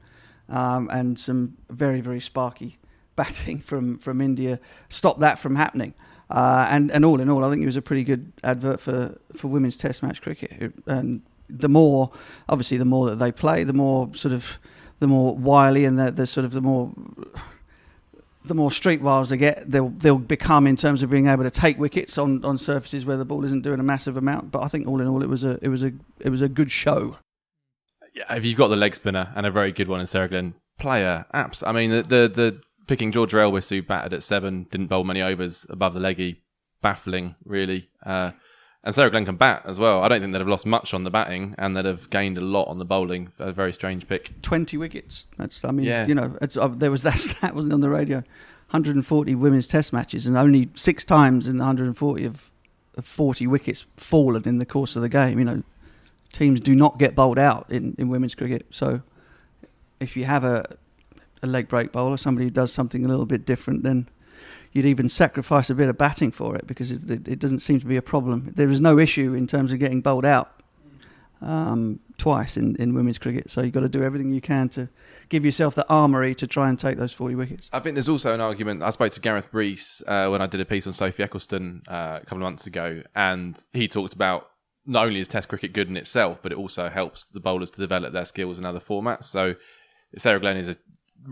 um, 0.49 0.89
and 0.91 1.19
some 1.19 1.57
very 1.69 2.01
very 2.01 2.21
sparky 2.21 2.77
batting 3.15 3.59
from 3.59 3.97
from 3.97 4.21
India 4.21 4.59
stopped 4.89 5.19
that 5.19 5.39
from 5.39 5.55
happening. 5.55 5.93
Uh, 6.29 6.65
and 6.69 6.89
and 6.91 7.03
all 7.03 7.19
in 7.19 7.29
all, 7.29 7.43
I 7.43 7.49
think 7.49 7.61
it 7.61 7.65
was 7.65 7.75
a 7.75 7.81
pretty 7.81 8.05
good 8.05 8.31
advert 8.43 8.79
for 8.79 9.19
for 9.35 9.49
women's 9.49 9.75
Test 9.75 10.01
match 10.01 10.21
cricket. 10.21 10.73
And 10.85 11.21
the 11.51 11.69
more 11.69 12.11
obviously 12.49 12.77
the 12.77 12.85
more 12.85 13.09
that 13.09 13.15
they 13.15 13.31
play, 13.31 13.63
the 13.63 13.73
more 13.73 14.09
sort 14.15 14.33
of 14.33 14.57
the 14.99 15.07
more 15.07 15.35
wily 15.35 15.85
and 15.85 15.99
the, 15.99 16.11
the 16.11 16.27
sort 16.27 16.45
of 16.45 16.53
the 16.53 16.61
more 16.61 16.91
the 18.43 18.53
more 18.53 18.71
street 18.71 19.01
wiles 19.01 19.29
they 19.29 19.37
get, 19.37 19.69
they'll 19.69 19.89
they'll 19.89 20.17
become 20.17 20.65
in 20.65 20.75
terms 20.75 21.03
of 21.03 21.09
being 21.09 21.27
able 21.27 21.43
to 21.43 21.51
take 21.51 21.77
wickets 21.77 22.17
on, 22.17 22.43
on 22.43 22.57
surfaces 22.57 23.05
where 23.05 23.17
the 23.17 23.25
ball 23.25 23.45
isn't 23.45 23.61
doing 23.61 23.79
a 23.79 23.83
massive 23.83 24.17
amount. 24.17 24.51
But 24.51 24.63
I 24.63 24.67
think 24.67 24.87
all 24.87 24.99
in 24.99 25.07
all, 25.07 25.21
it 25.21 25.29
was 25.29 25.43
a 25.43 25.59
it 25.61 25.69
was 25.69 25.83
a 25.83 25.91
it 26.19 26.29
was 26.29 26.41
a 26.41 26.49
good 26.49 26.71
show. 26.71 27.17
yeah, 28.13 28.33
if 28.35 28.45
you've 28.45 28.57
got 28.57 28.67
the 28.67 28.75
leg 28.75 28.95
spinner 28.95 29.31
and 29.35 29.45
a 29.45 29.51
very 29.51 29.71
good 29.71 29.87
one 29.87 29.99
in 29.99 30.05
Sarah 30.05 30.27
Glenn, 30.27 30.55
player, 30.79 31.25
apps. 31.33 31.63
I 31.65 31.71
mean, 31.71 31.91
the, 31.91 32.03
the, 32.03 32.27
the 32.27 32.61
picking 32.87 33.11
Georgia 33.11 33.39
Elwiss, 33.39 33.69
who 33.69 33.81
batted 33.81 34.13
at 34.13 34.23
seven, 34.23 34.67
didn't 34.71 34.87
bowl 34.87 35.03
many 35.03 35.21
overs 35.21 35.65
above 35.69 35.93
the 35.93 35.99
leggy, 35.99 36.41
baffling, 36.81 37.35
really. 37.45 37.89
Uh, 38.05 38.31
and 38.83 38.95
Sarah 38.95 39.09
Glenn 39.11 39.25
can 39.25 39.35
bat 39.35 39.61
as 39.65 39.77
well. 39.79 40.01
I 40.03 40.07
don't 40.07 40.21
think 40.21 40.33
they'd 40.33 40.39
have 40.39 40.47
lost 40.47 40.65
much 40.65 40.93
on 40.93 41.03
the 41.03 41.11
batting 41.11 41.53
and 41.57 41.75
they'd 41.77 41.85
have 41.85 42.09
gained 42.09 42.37
a 42.37 42.41
lot 42.41 42.65
on 42.65 42.79
the 42.79 42.85
bowling. 42.85 43.29
A 43.39 43.51
very 43.51 43.73
strange 43.73 44.07
pick. 44.07 44.41
Twenty 44.41 44.77
wickets. 44.77 45.27
That's 45.37 45.63
I 45.63 45.71
mean 45.71 45.85
Yeah. 45.85 46.07
you 46.07 46.15
know 46.15 46.37
it's, 46.41 46.57
uh, 46.57 46.67
there 46.67 46.91
was 46.91 47.03
that 47.07 47.17
stat 47.17 47.53
wasn't 47.55 47.73
it, 47.73 47.75
on 47.75 47.81
the 47.81 47.89
radio. 47.89 48.17
140 48.71 49.35
women's 49.35 49.67
Test 49.67 49.91
matches 49.91 50.25
and 50.25 50.37
only 50.37 50.69
six 50.75 51.03
times 51.03 51.45
in 51.47 51.57
the 51.57 51.61
140 51.61 52.23
of, 52.25 52.49
of 52.95 53.05
40 53.05 53.45
wickets 53.47 53.85
fallen 53.97 54.43
in 54.47 54.59
the 54.59 54.65
course 54.65 54.95
of 54.95 55.01
the 55.01 55.09
game. 55.09 55.37
You 55.39 55.43
know, 55.45 55.63
teams 56.31 56.61
do 56.61 56.73
not 56.73 56.97
get 56.97 57.13
bowled 57.13 57.37
out 57.37 57.69
in, 57.69 57.95
in 57.99 58.07
women's 58.07 58.33
cricket. 58.33 58.65
So 58.69 59.01
if 59.99 60.15
you 60.15 60.23
have 60.25 60.43
a 60.43 60.77
a 61.43 61.47
leg 61.47 61.67
break 61.67 61.91
bowler, 61.91 62.17
somebody 62.17 62.45
who 62.45 62.51
does 62.51 62.71
something 62.71 63.03
a 63.03 63.09
little 63.09 63.25
bit 63.25 63.45
different, 63.45 63.83
then 63.83 64.07
you'd 64.71 64.85
even 64.85 65.09
sacrifice 65.09 65.69
a 65.69 65.75
bit 65.75 65.89
of 65.89 65.97
batting 65.97 66.31
for 66.31 66.55
it 66.55 66.67
because 66.67 66.91
it, 66.91 67.09
it, 67.09 67.27
it 67.27 67.39
doesn't 67.39 67.59
seem 67.59 67.79
to 67.79 67.85
be 67.85 67.97
a 67.97 68.01
problem. 68.01 68.51
There 68.55 68.69
is 68.69 68.81
no 68.81 68.99
issue 68.99 69.33
in 69.33 69.47
terms 69.47 69.71
of 69.71 69.79
getting 69.79 70.01
bowled 70.01 70.25
out 70.25 70.61
um, 71.41 71.99
twice 72.17 72.55
in, 72.55 72.75
in 72.77 72.93
women's 72.93 73.17
cricket. 73.17 73.49
So 73.49 73.61
you've 73.61 73.73
got 73.73 73.81
to 73.81 73.89
do 73.89 74.03
everything 74.03 74.31
you 74.31 74.41
can 74.41 74.69
to 74.69 74.89
give 75.29 75.43
yourself 75.43 75.75
the 75.75 75.87
armoury 75.89 76.35
to 76.35 76.47
try 76.47 76.69
and 76.69 76.77
take 76.77 76.97
those 76.97 77.11
40 77.11 77.35
wickets. 77.35 77.69
I 77.73 77.79
think 77.79 77.95
there's 77.95 78.09
also 78.09 78.33
an 78.33 78.41
argument. 78.41 78.83
I 78.83 78.91
spoke 78.91 79.11
to 79.13 79.21
Gareth 79.21 79.51
Breese 79.51 80.03
uh, 80.07 80.29
when 80.29 80.41
I 80.41 80.47
did 80.47 80.61
a 80.61 80.65
piece 80.65 80.87
on 80.87 80.93
Sophie 80.93 81.23
Ecclestone 81.23 81.81
uh, 81.87 82.19
a 82.21 82.25
couple 82.25 82.37
of 82.37 82.43
months 82.43 82.67
ago, 82.67 83.01
and 83.15 83.59
he 83.73 83.87
talked 83.87 84.13
about 84.13 84.49
not 84.85 85.05
only 85.05 85.19
is 85.19 85.27
Test 85.27 85.49
cricket 85.49 85.73
good 85.73 85.87
in 85.87 85.97
itself, 85.97 86.39
but 86.41 86.51
it 86.51 86.57
also 86.57 86.89
helps 86.89 87.25
the 87.25 87.39
bowlers 87.39 87.71
to 87.71 87.79
develop 87.79 88.13
their 88.13 88.25
skills 88.25 88.59
in 88.59 88.65
other 88.65 88.79
formats. 88.79 89.25
So 89.25 89.55
Sarah 90.17 90.39
Glenn 90.39 90.57
is 90.57 90.69
a 90.69 90.75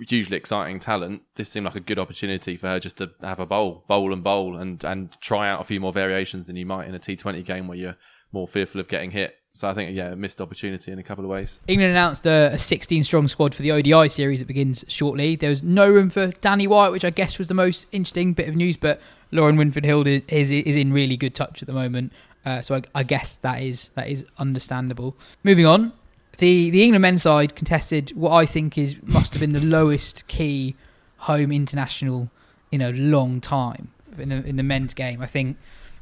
hugely 0.08 0.38
exciting 0.38 0.80
talent. 0.80 1.23
This 1.36 1.49
seemed 1.49 1.65
like 1.65 1.75
a 1.75 1.80
good 1.80 1.99
opportunity 1.99 2.58
for 2.58 2.67
her 2.67 2.80
just 2.80 2.97
to 2.97 3.12
have 3.21 3.39
a 3.39 3.45
bowl, 3.45 3.84
bowl 3.88 4.13
and 4.13 4.23
bowl, 4.23 4.58
and 4.58 4.84
and 4.84 5.15
try 5.21 5.49
out 5.49 5.62
a 5.62 5.63
few 5.63 5.80
more 5.80 5.93
variations 5.93 6.47
than 6.47 6.56
you 6.56 6.65
might 6.65 6.88
in 6.88 6.95
a 6.95 6.99
T20 6.99 7.43
game 7.45 7.67
where 7.67 7.78
you're 7.78 7.97
more 8.32 8.47
fearful 8.47 8.80
of 8.80 8.88
getting 8.88 9.12
hit. 9.12 9.36
So 9.54 9.67
I 9.67 9.73
think 9.73 9.95
yeah, 9.95 10.15
missed 10.15 10.39
opportunity 10.39 10.91
in 10.91 10.99
a 10.99 11.04
couple 11.04 11.25
of 11.25 11.30
ways. 11.30 11.60
England 11.67 11.91
announced 11.91 12.25
a, 12.25 12.52
a 12.54 12.60
16 12.60 13.04
strong 13.04 13.28
squad 13.28 13.54
for 13.54 13.62
the 13.62 13.71
ODI 13.71 14.08
series 14.08 14.39
that 14.39 14.45
begins 14.45 14.86
shortly. 14.88 15.36
There 15.36 15.49
was 15.49 15.63
no 15.63 15.89
room 15.89 16.10
for 16.10 16.28
Danni 16.28 16.67
Wyatt, 16.67 16.91
which 16.91 17.04
I 17.04 17.10
guess 17.10 17.38
was 17.38 17.47
the 17.47 17.54
most 17.54 17.88
interesting 17.91 18.34
bit 18.34 18.47
of 18.47 18.56
news, 18.56 18.78
but 18.78 19.02
Lauren 19.32 19.58
Winfield 19.58 19.86
Hill 19.86 20.08
is, 20.08 20.21
is, 20.30 20.52
is 20.52 20.75
in 20.75 20.93
really 20.93 21.17
good 21.17 21.36
touch 21.36 21.62
at 21.62 21.67
the 21.67 21.73
moment. 21.73 22.13
Uh, 22.45 22.62
so 22.62 22.75
I, 22.75 22.84
I 22.95 23.04
guess 23.04 23.36
that 23.38 23.62
is 23.62 23.89
that 23.95 24.08
is 24.08 24.25
understandable. 24.38 25.17
Moving 25.43 25.65
on, 25.65 25.91
the 26.39 26.69
the 26.69 26.84
England 26.84 27.02
men's 27.02 27.21
side 27.21 27.56
contested 27.56 28.12
what 28.15 28.32
I 28.32 28.45
think 28.45 28.78
is 28.78 28.95
must 29.04 29.34
have 29.34 29.41
been 29.41 29.54
the 29.54 29.62
lowest 29.62 30.28
key 30.28 30.75
home 31.17 31.52
international 31.52 32.30
in 32.71 32.82
a 32.82 32.91
long 32.91 33.41
time 33.41 33.91
in 34.17 34.30
the 34.30 34.45
in 34.45 34.56
the 34.56 34.63
men's 34.63 34.93
game. 34.93 35.21
I 35.21 35.25
think 35.25 35.58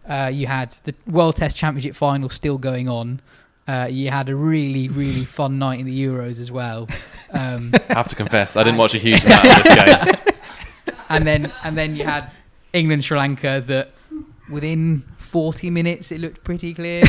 uh, 0.07 0.31
you 0.33 0.47
had 0.47 0.75
the 0.83 0.95
World 1.07 1.35
Test 1.35 1.55
Championship 1.55 1.95
final 1.95 2.29
still 2.29 2.57
going 2.57 2.87
on. 2.87 3.19
Uh, 3.67 3.87
you 3.89 4.09
had 4.09 4.29
a 4.29 4.35
really 4.35 4.87
really 4.87 5.25
fun 5.25 5.59
night 5.59 5.79
in 5.79 5.85
the 5.85 6.05
Euros 6.05 6.39
as 6.39 6.51
well. 6.51 6.87
Um, 7.31 7.71
I 7.89 7.93
have 7.93 8.07
to 8.07 8.15
confess, 8.15 8.55
I 8.55 8.63
didn't 8.63 8.77
watch 8.77 8.93
a 8.93 8.99
huge 8.99 9.23
amount 9.25 9.45
of 9.45 9.63
this 9.63 9.75
game. 10.15 10.95
and 11.09 11.27
then 11.27 11.51
and 11.63 11.77
then 11.77 11.95
you 11.95 12.03
had 12.03 12.31
England 12.73 13.03
Sri 13.03 13.17
Lanka 13.17 13.61
that 13.65 13.91
within 14.49 15.03
40 15.37 15.69
minutes 15.69 16.11
it 16.11 16.19
looked 16.19 16.43
pretty 16.43 16.73
clear 16.73 17.03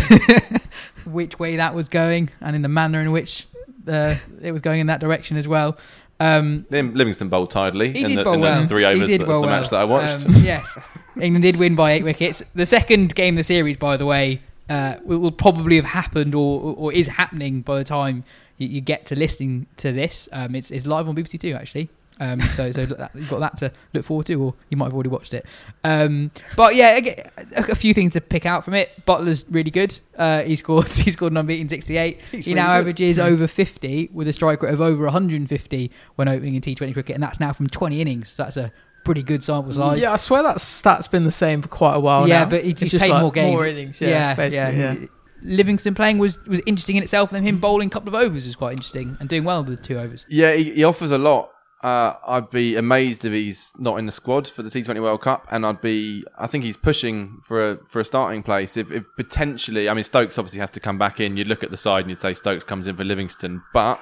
which 1.07 1.39
way 1.39 1.57
that 1.57 1.75
was 1.75 1.89
going 1.89 2.29
and 2.43 2.55
in 2.55 2.61
the 2.61 2.69
manner 2.69 3.01
in 3.01 3.11
which 3.11 3.49
uh, 3.87 4.17
it 4.43 4.53
was 4.53 4.61
going 4.61 4.81
in 4.81 4.89
that 4.89 5.01
direction 5.01 5.39
as 5.39 5.49
well. 5.49 5.79
Um, 6.21 6.67
Livingstone 6.69 7.31
bowled 7.31 7.49
tidily 7.49 7.91
he 7.95 8.03
in, 8.03 8.09
did 8.11 8.19
the, 8.19 8.25
bowl 8.25 8.35
in 8.35 8.41
well. 8.41 8.61
the 8.61 8.69
three 8.69 8.85
overs 8.85 9.09
did 9.09 9.23
of 9.23 9.29
bowl 9.29 9.41
the 9.41 9.47
well. 9.47 9.61
match 9.61 9.71
that 9.71 9.81
I 9.81 9.85
watched. 9.85 10.27
Um, 10.27 10.33
yes, 10.43 10.77
England 11.19 11.43
did 11.43 11.57
win 11.57 11.75
by 11.75 11.93
eight 11.93 12.05
wickets. 12.05 12.43
The 12.55 12.67
second 12.67 13.15
game 13.15 13.33
of 13.33 13.39
the 13.39 13.45
series, 13.45 13.79
by 13.79 13.97
the 13.97 14.05
way, 14.05 14.43
uh, 14.69 14.97
will 15.05 15.21
will 15.21 15.33
probably 15.33 15.77
have 15.77 15.87
happened 15.87 16.35
or, 16.35 16.75
or 16.77 16.93
is 16.93 17.07
happening 17.07 17.63
by 17.63 17.79
the 17.79 17.85
time 17.85 18.25
you, 18.59 18.69
you 18.69 18.83
get 18.83 19.07
to 19.07 19.17
listening 19.17 19.69
to 19.79 19.91
this. 19.91 20.29
Um, 20.33 20.55
it's, 20.55 20.71
it's 20.71 20.85
live 20.85 21.09
on 21.09 21.17
BBC 21.17 21.41
Two 21.41 21.55
actually. 21.55 21.89
Um, 22.21 22.41
so 22.41 22.71
so 22.73 22.85
that- 22.87 23.11
you've 23.15 23.31
got 23.31 23.41
that 23.41 23.57
to 23.59 23.71
look 23.95 24.05
forward 24.05 24.27
to, 24.27 24.35
or 24.35 24.55
you 24.71 24.77
might 24.77 24.87
have 24.87 24.95
already 24.95 25.09
watched 25.11 25.35
it. 25.35 25.47
Um, 25.85 26.31
but 26.57 26.75
yeah, 26.75 26.97
again, 26.97 27.31
a, 27.57 27.71
a 27.71 27.75
few 27.75 27.95
things 27.95 28.15
to 28.15 28.21
pick 28.21 28.45
out 28.47 28.65
from 28.65 28.75
it. 28.75 28.91
Buttler's 29.07 29.45
really 29.51 29.71
good. 29.71 29.99
Uh, 30.17 30.43
he 30.43 30.57
scored 30.57 30.89
he 30.91 31.11
scored 31.11 31.33
an 31.33 31.37
unbeaten 31.39 31.69
68. 31.69 32.23
He's 32.33 32.45
he 32.45 32.51
really 32.51 32.55
now 32.61 32.69
good. 32.75 32.81
averages 32.81 33.19
over 33.19 33.47
50 33.47 34.11
with 34.13 34.27
a 34.29 34.33
strike 34.33 34.63
rate 34.63 34.75
of 34.75 34.81
over 34.81 35.05
150 35.05 35.91
when 36.17 36.29
opening 36.29 36.55
in 36.55 36.63
T20 36.63 36.93
cricket, 36.93 37.15
and 37.15 37.23
that's 37.23 37.41
now 37.41 37.53
from 37.53 37.67
20 37.69 38.01
innings. 38.01 38.31
So 38.31 38.43
that's 38.43 38.57
a 38.57 38.73
pretty 39.05 39.23
good 39.23 39.43
sample 39.43 39.73
size. 39.73 40.01
Yeah, 40.01 40.13
I 40.13 40.17
swear 40.17 40.43
that 40.43 40.61
stat's 40.61 41.09
been 41.09 41.25
the 41.25 41.31
same 41.31 41.63
for 41.63 41.69
quite 41.69 41.95
a 41.95 42.01
while 42.01 42.29
yeah, 42.29 42.45
now. 42.45 42.51
but 42.51 42.65
he 42.65 42.71
It's 42.71 42.81
just 42.81 42.93
just 42.93 43.03
played 43.05 43.13
like 43.15 43.23
more 43.23 43.33
games. 43.33 43.53
more 43.53 43.67
innings. 43.67 44.01
Yeah, 44.01 44.35
basically. 44.35 44.79
yeah. 44.81 44.97
Livingstone 45.43 45.95
playing 45.95 46.19
was 46.19 46.37
was 46.47 46.61
interesting 46.67 46.97
in 46.97 47.05
itself, 47.05 47.31
and 47.31 47.37
then 47.37 47.45
him 47.47 47.59
bowling 47.61 47.87
a 47.87 47.91
couple 47.91 48.09
of 48.09 48.15
overs 48.21 48.45
was 48.45 48.57
quite 48.57 48.73
interesting 48.73 49.17
and 49.21 49.29
doing 49.29 49.45
well 49.45 49.63
with 49.63 49.81
two 49.83 49.97
overs. 49.97 50.27
Yeah, 50.29 50.55
he, 50.55 50.73
he 50.73 50.83
offers 50.85 51.13
a 51.13 51.19
lot. 51.19 51.51
Uh, 51.83 52.15
I'd 52.27 52.51
be 52.51 52.75
amazed 52.75 53.25
if 53.25 53.33
he's 53.33 53.73
not 53.79 53.99
in 53.99 54.07
the 54.07 54.13
squad 54.13 54.49
for 54.49 54.65
the 54.65 54.71
T20 54.71 55.01
World 55.01 55.21
Cup, 55.21 55.47
and 55.51 55.65
I'd 55.65 55.81
be. 55.81 56.25
I 56.37 56.49
think 56.49 56.65
he's 56.65 56.77
pushing 56.77 57.39
for 57.45 57.71
a 57.71 57.79
for 57.87 58.01
a 58.01 58.05
starting 58.05 58.43
place. 58.43 58.77
If, 58.77 58.91
if 58.91 59.05
potentially, 59.17 59.89
I 59.89 59.95
mean, 59.95 60.03
Stokes 60.03 60.39
obviously 60.39 60.59
has 60.59 60.71
to 60.71 60.81
come 60.81 60.99
back 60.99 61.21
in. 61.21 61.37
You'd 61.37 61.47
look 61.47 61.63
at 61.63 61.71
the 61.71 61.77
side 61.77 62.01
and 62.01 62.11
you'd 62.11 62.19
say 62.19 62.35
Stokes 62.35 62.65
comes 62.65 62.89
in 62.89 62.97
for 62.97 63.05
Livingstone, 63.05 63.63
but 63.73 64.01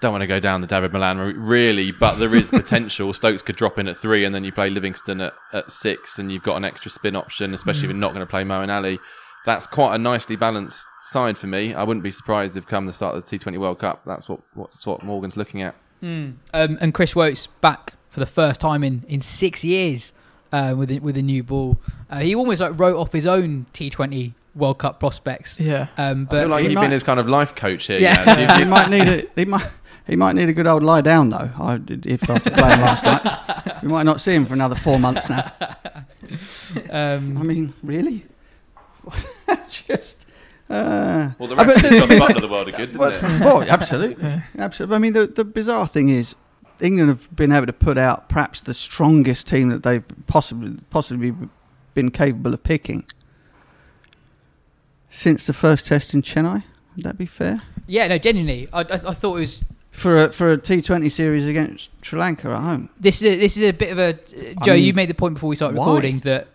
don't 0.00 0.10
want 0.10 0.22
to 0.22 0.26
go 0.26 0.40
down 0.40 0.60
the 0.60 0.66
Dawid 0.66 0.92
Malan 0.92 1.18
route, 1.18 1.36
really, 1.36 1.92
but 1.92 2.16
there 2.16 2.34
is 2.34 2.50
potential. 2.52 3.12
Stokes 3.12 3.42
could 3.42 3.56
drop 3.56 3.78
in 3.78 3.86
at 3.86 3.96
three, 3.96 4.24
and 4.24 4.34
then 4.34 4.42
you 4.42 4.50
play 4.50 4.68
Livingstone 4.68 5.20
at, 5.20 5.34
at 5.52 5.70
six, 5.70 6.18
and 6.18 6.32
you've 6.32 6.42
got 6.42 6.56
an 6.56 6.64
extra 6.64 6.90
spin 6.90 7.14
option, 7.14 7.54
especially 7.54 7.84
if 7.84 7.90
you're 7.90 7.94
not 7.94 8.12
going 8.12 8.26
to 8.26 8.30
play 8.30 8.42
Moeen 8.42 8.74
Ali. 8.74 8.98
That's 9.46 9.68
quite 9.68 9.94
a 9.94 9.98
nicely 9.98 10.34
balanced 10.34 10.84
side 11.00 11.38
for 11.38 11.46
me. 11.46 11.74
I 11.74 11.84
wouldn't 11.84 12.02
be 12.02 12.10
surprised 12.10 12.56
if 12.56 12.66
come 12.66 12.86
the 12.86 12.92
start 12.92 13.16
of 13.16 13.24
the 13.24 13.38
T20 13.38 13.56
World 13.58 13.78
Cup, 13.78 14.02
that's 14.04 14.28
what 14.28 14.40
what's 14.54 14.84
what 14.84 15.04
Morgan's 15.04 15.36
looking 15.36 15.62
at. 15.62 15.76
Um, 16.02 16.38
and 16.52 16.94
Chris 16.94 17.14
Woakes 17.14 17.46
back 17.60 17.94
for 18.08 18.20
the 18.20 18.26
first 18.26 18.60
time 18.60 18.82
in, 18.84 19.04
in 19.08 19.20
six 19.20 19.64
years 19.64 20.12
uh, 20.52 20.74
with 20.76 20.90
a, 20.90 20.98
with 21.00 21.16
a 21.16 21.22
new 21.22 21.42
ball. 21.42 21.76
Uh, 22.10 22.20
he 22.20 22.34
almost 22.34 22.60
like 22.60 22.78
wrote 22.78 22.96
off 22.96 23.12
his 23.12 23.26
own 23.26 23.66
T20 23.74 24.32
World 24.54 24.78
Cup 24.78 24.98
prospects. 25.00 25.58
Yeah. 25.60 25.88
Um, 25.96 26.26
I 26.30 26.34
feel 26.34 26.42
but 26.42 26.48
like 26.48 26.62
he 26.62 26.68
you've 26.68 26.74
might- 26.74 26.82
been 26.82 26.90
his 26.92 27.02
kind 27.04 27.20
of 27.20 27.28
life 27.28 27.54
coach 27.54 27.86
here. 27.86 27.98
Yeah. 27.98 28.24
Jazz. 28.24 28.58
You- 28.58 28.64
he 28.64 28.70
might 28.70 28.88
need 28.90 29.08
a 29.08 29.26
he 29.36 29.44
might 29.44 29.66
he 30.06 30.16
might 30.16 30.34
need 30.34 30.48
a 30.48 30.52
good 30.52 30.66
old 30.66 30.82
lie 30.82 31.02
down 31.02 31.28
though. 31.28 31.50
I, 31.58 31.80
if 31.88 32.28
after 32.30 32.50
playing 32.50 32.80
last 32.80 33.04
night, 33.04 33.78
we 33.82 33.88
might 33.88 34.04
not 34.04 34.20
see 34.20 34.34
him 34.34 34.46
for 34.46 34.54
another 34.54 34.74
four 34.74 34.98
months 34.98 35.28
now. 35.28 35.52
I 36.90 37.14
um, 37.14 37.46
mean, 37.46 37.74
really? 37.82 38.24
Just. 39.68 40.26
Uh, 40.70 41.30
well, 41.38 41.48
the 41.48 41.56
rest 41.56 41.82
mean, 41.82 42.02
of 42.02 42.08
Jos 42.08 42.20
Buttler 42.20 42.36
of 42.36 42.42
the 42.42 42.48
world 42.48 42.68
are 42.68 42.72
good, 42.72 42.92
didn't 42.92 42.98
well, 42.98 43.12
it? 43.12 43.22
well, 43.40 43.62
absolutely, 43.62 44.42
absolutely. 44.58 44.96
I 44.96 44.98
mean, 44.98 45.12
the 45.14 45.26
the 45.26 45.44
bizarre 45.44 45.88
thing 45.88 46.10
is, 46.10 46.34
England 46.80 47.08
have 47.08 47.34
been 47.34 47.52
able 47.52 47.66
to 47.66 47.72
put 47.72 47.96
out 47.96 48.28
perhaps 48.28 48.60
the 48.60 48.74
strongest 48.74 49.46
team 49.48 49.70
that 49.70 49.82
they've 49.82 50.04
possibly 50.26 50.76
possibly 50.90 51.34
been 51.94 52.10
capable 52.10 52.52
of 52.52 52.62
picking 52.62 53.04
since 55.10 55.46
the 55.46 55.54
first 55.54 55.86
test 55.86 56.12
in 56.12 56.22
Chennai. 56.22 56.64
Would 56.96 57.04
that 57.04 57.16
be 57.16 57.26
fair? 57.26 57.62
yeah, 57.86 58.06
no, 58.06 58.18
genuinely, 58.18 58.68
I, 58.72 58.80
I, 58.80 58.84
I 58.92 59.14
thought 59.14 59.36
it 59.36 59.40
was. 59.40 59.60
For 59.90 60.24
a, 60.24 60.32
for 60.32 60.52
a 60.52 60.58
T20 60.58 61.10
series 61.10 61.46
against 61.46 61.90
Sri 62.04 62.20
Lanka 62.20 62.50
at 62.50 62.60
home. 62.60 62.88
This 63.00 63.20
is 63.20 63.34
a, 63.34 63.36
this 63.36 63.56
is 63.56 63.64
a 63.64 63.72
bit 63.72 63.90
of 63.90 63.98
a 63.98 64.12
Jo. 64.64 64.74
mean, 64.74 64.84
you 64.84 64.92
made 64.92 65.08
the 65.08 65.14
point 65.14 65.34
before 65.34 65.48
we 65.48 65.56
started 65.56 65.76
why? 65.76 65.86
recording 65.86 66.20
that 66.20 66.46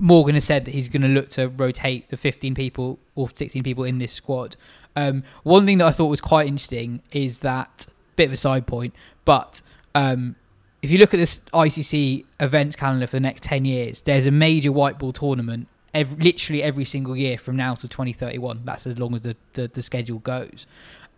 Morgan 0.00 0.34
has 0.34 0.44
said 0.44 0.64
that 0.64 0.72
he's 0.72 0.88
going 0.88 1.02
to 1.02 1.08
look 1.08 1.28
to 1.30 1.48
rotate 1.48 2.08
the 2.08 2.16
15 2.16 2.54
people 2.54 2.98
or 3.14 3.28
16 3.34 3.62
people 3.62 3.84
in 3.84 3.98
this 3.98 4.12
squad. 4.12 4.56
Um, 4.96 5.22
one 5.42 5.66
thing 5.66 5.78
that 5.78 5.86
I 5.86 5.92
thought 5.92 6.06
was 6.06 6.22
quite 6.22 6.48
interesting 6.48 7.02
is 7.12 7.40
that 7.40 7.86
bit 8.16 8.28
of 8.28 8.32
a 8.32 8.36
side 8.36 8.66
point, 8.66 8.94
but 9.24 9.60
um, 9.94 10.36
if 10.82 10.90
you 10.90 10.98
look 10.98 11.12
at 11.12 11.18
this 11.18 11.40
ICC 11.52 12.24
events 12.40 12.76
calendar 12.76 13.06
for 13.06 13.16
the 13.16 13.20
next 13.20 13.42
10 13.42 13.66
years, 13.66 14.02
there's 14.02 14.26
a 14.26 14.30
major 14.30 14.72
white 14.72 14.98
ball 14.98 15.12
tournament 15.12 15.68
every, 15.92 16.16
literally 16.22 16.62
every 16.62 16.84
single 16.84 17.16
year 17.16 17.38
from 17.38 17.56
now 17.56 17.74
to 17.74 17.86
2031. 17.86 18.62
That's 18.64 18.86
as 18.86 18.98
long 18.98 19.14
as 19.14 19.22
the, 19.22 19.36
the, 19.52 19.68
the 19.68 19.82
schedule 19.82 20.18
goes. 20.20 20.66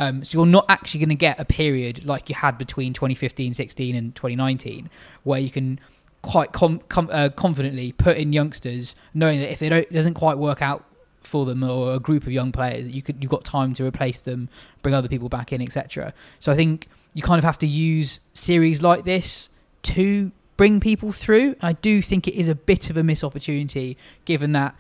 Um, 0.01 0.25
so 0.25 0.39
you're 0.39 0.47
not 0.47 0.67
actually 0.69 1.01
going 1.01 1.11
to 1.11 1.15
get 1.15 1.39
a 1.39 1.45
period 1.45 2.05
like 2.05 2.29
you 2.29 2.35
had 2.35 2.59
between 2.59 2.93
2015, 2.93 3.55
16, 3.55 3.95
and 3.95 4.15
2019, 4.15 4.91
where 5.23 5.39
you 5.39 5.51
can 5.51 5.79
quite 6.23 6.53
com- 6.53 6.81
com- 6.89 7.11
uh, 7.13 7.29
confidently 7.31 7.93
put 7.93 8.17
in 8.17 8.33
youngsters, 8.33 8.95
knowing 9.13 9.41
that 9.41 9.51
if 9.51 9.59
they 9.59 9.69
don't 9.69 9.81
it 9.81 9.93
doesn't 9.93 10.15
quite 10.15 10.39
work 10.39 10.63
out 10.63 10.85
for 11.23 11.45
them 11.47 11.63
or 11.63 11.95
a 11.95 12.01
group 12.01 12.25
of 12.25 12.33
young 12.33 12.53
players, 12.53 12.89
you 12.89 13.03
could 13.03 13.17
you've 13.21 13.31
got 13.31 13.45
time 13.45 13.73
to 13.75 13.85
replace 13.85 14.21
them, 14.21 14.49
bring 14.83 14.95
other 14.95 15.09
people 15.09 15.29
back 15.29 15.53
in, 15.53 15.61
etc. 15.61 16.13
So 16.39 16.53
I 16.53 16.57
think 16.57 16.89
you 17.15 17.23
kind 17.23 17.39
of 17.39 17.45
have 17.45 17.59
to 17.59 17.67
use 17.67 18.21
series 18.35 18.83
like 18.83 19.05
this 19.05 19.49
to 19.83 20.33
bring 20.57 20.81
people 20.81 21.13
through. 21.13 21.57
I 21.61 21.73
do 21.73 22.01
think 22.01 22.29
it 22.29 22.35
is 22.35 22.49
a 22.49 22.55
bit 22.55 22.89
of 22.91 22.97
a 22.97 23.03
miss 23.03 23.25
opportunity, 23.25 23.97
given 24.25 24.53
that 24.53 24.75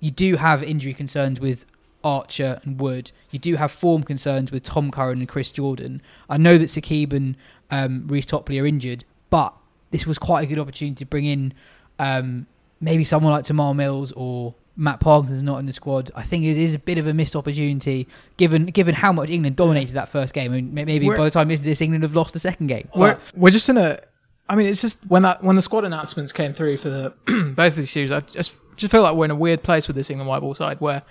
you 0.00 0.10
do 0.10 0.36
have 0.36 0.62
injury 0.62 0.94
concerns 0.94 1.40
with 1.40 1.66
Archer 2.02 2.60
and 2.62 2.80
Wood. 2.80 3.10
You 3.30 3.38
do 3.38 3.56
have 3.56 3.72
form 3.72 4.02
concerns 4.02 4.52
with 4.52 4.62
Tom 4.62 4.90
Curran 4.90 5.20
and 5.20 5.28
Chris 5.28 5.50
Jordan. 5.50 6.02
I 6.28 6.36
know 6.36 6.58
that 6.58 6.66
Saqib 6.66 7.12
and 7.12 7.36
um, 7.70 8.06
Reece 8.06 8.26
Topley 8.26 8.58
are 8.58 8.66
injured, 8.66 9.04
but 9.30 9.54
this 9.94 10.08
was 10.08 10.18
quite 10.18 10.42
a 10.42 10.46
good 10.46 10.58
opportunity 10.58 10.96
to 10.96 11.06
bring 11.06 11.24
in 11.24 11.54
um, 12.00 12.48
maybe 12.80 13.04
someone 13.04 13.32
like 13.32 13.44
Tymal 13.44 13.76
Mills 13.76 14.10
or 14.16 14.52
Matt 14.76 14.98
Parkinson's 14.98 15.44
not 15.44 15.58
in 15.58 15.66
the 15.66 15.72
squad. 15.72 16.10
I 16.16 16.24
think 16.24 16.42
it 16.42 16.56
is 16.56 16.74
a 16.74 16.80
bit 16.80 16.98
of 16.98 17.06
a 17.06 17.14
missed 17.14 17.36
opportunity 17.36 18.08
given 18.36 18.66
given 18.66 18.96
how 18.96 19.12
much 19.12 19.30
England 19.30 19.54
dominated 19.54 19.92
that 19.92 20.08
first 20.08 20.34
game. 20.34 20.50
I 20.50 20.56
mean, 20.56 20.74
maybe 20.74 21.06
We're- 21.06 21.16
by 21.16 21.22
the 21.22 21.30
time 21.30 21.46
this 21.46 21.60
this 21.60 21.80
England 21.80 22.02
have 22.02 22.16
lost 22.16 22.32
the 22.32 22.40
second 22.40 22.66
game. 22.66 22.88
We're 22.92 23.20
we're 23.36 23.52
just 23.52 23.68
in 23.68 23.76
a. 23.76 24.00
I 24.48 24.56
mean, 24.56 24.66
it's 24.66 24.80
just 24.80 24.98
when 25.06 25.22
that 25.22 25.44
when 25.44 25.54
the 25.54 25.62
squad 25.62 25.84
announcements 25.84 26.32
came 26.32 26.54
through 26.54 26.78
for 26.78 26.90
the 26.90 27.14
both 27.56 27.74
of 27.74 27.76
these 27.76 27.92
series, 27.92 28.10
I 28.10 28.18
just 28.18 28.56
just 28.74 28.90
feel 28.90 29.02
like 29.02 29.14
we're 29.14 29.26
in 29.26 29.30
a 29.30 29.36
weird 29.36 29.62
place 29.62 29.86
with 29.86 29.94
this 29.94 30.10
England 30.10 30.28
white 30.28 30.40
ball 30.40 30.54
side 30.54 30.80
where. 30.80 31.02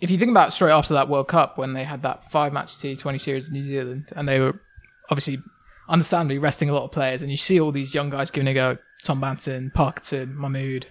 If 0.00 0.10
you 0.10 0.18
think 0.18 0.32
about 0.32 0.52
straight 0.52 0.72
after 0.72 0.92
that 0.94 1.08
World 1.08 1.28
Cup 1.28 1.56
when 1.56 1.72
they 1.72 1.84
had 1.84 2.02
that 2.02 2.30
five 2.30 2.52
match 2.52 2.72
T20 2.72 3.18
series 3.18 3.48
in 3.48 3.54
New 3.54 3.62
Zealand 3.62 4.10
and 4.14 4.28
they 4.28 4.38
were 4.40 4.60
obviously 5.08 5.38
understandably 5.88 6.38
resting 6.38 6.70
a 6.70 6.74
lot 6.74 6.84
of 6.84 6.92
players 6.92 7.22
and 7.22 7.30
you 7.30 7.36
see 7.36 7.60
all 7.60 7.72
these 7.72 7.94
young 7.94 8.10
guys 8.10 8.30
giving 8.30 8.48
a 8.48 8.54
go 8.54 8.78
Tom 9.02 9.20
Banton, 9.20 9.72
Parkinson, 9.72 10.34
Mahmood, 10.36 10.86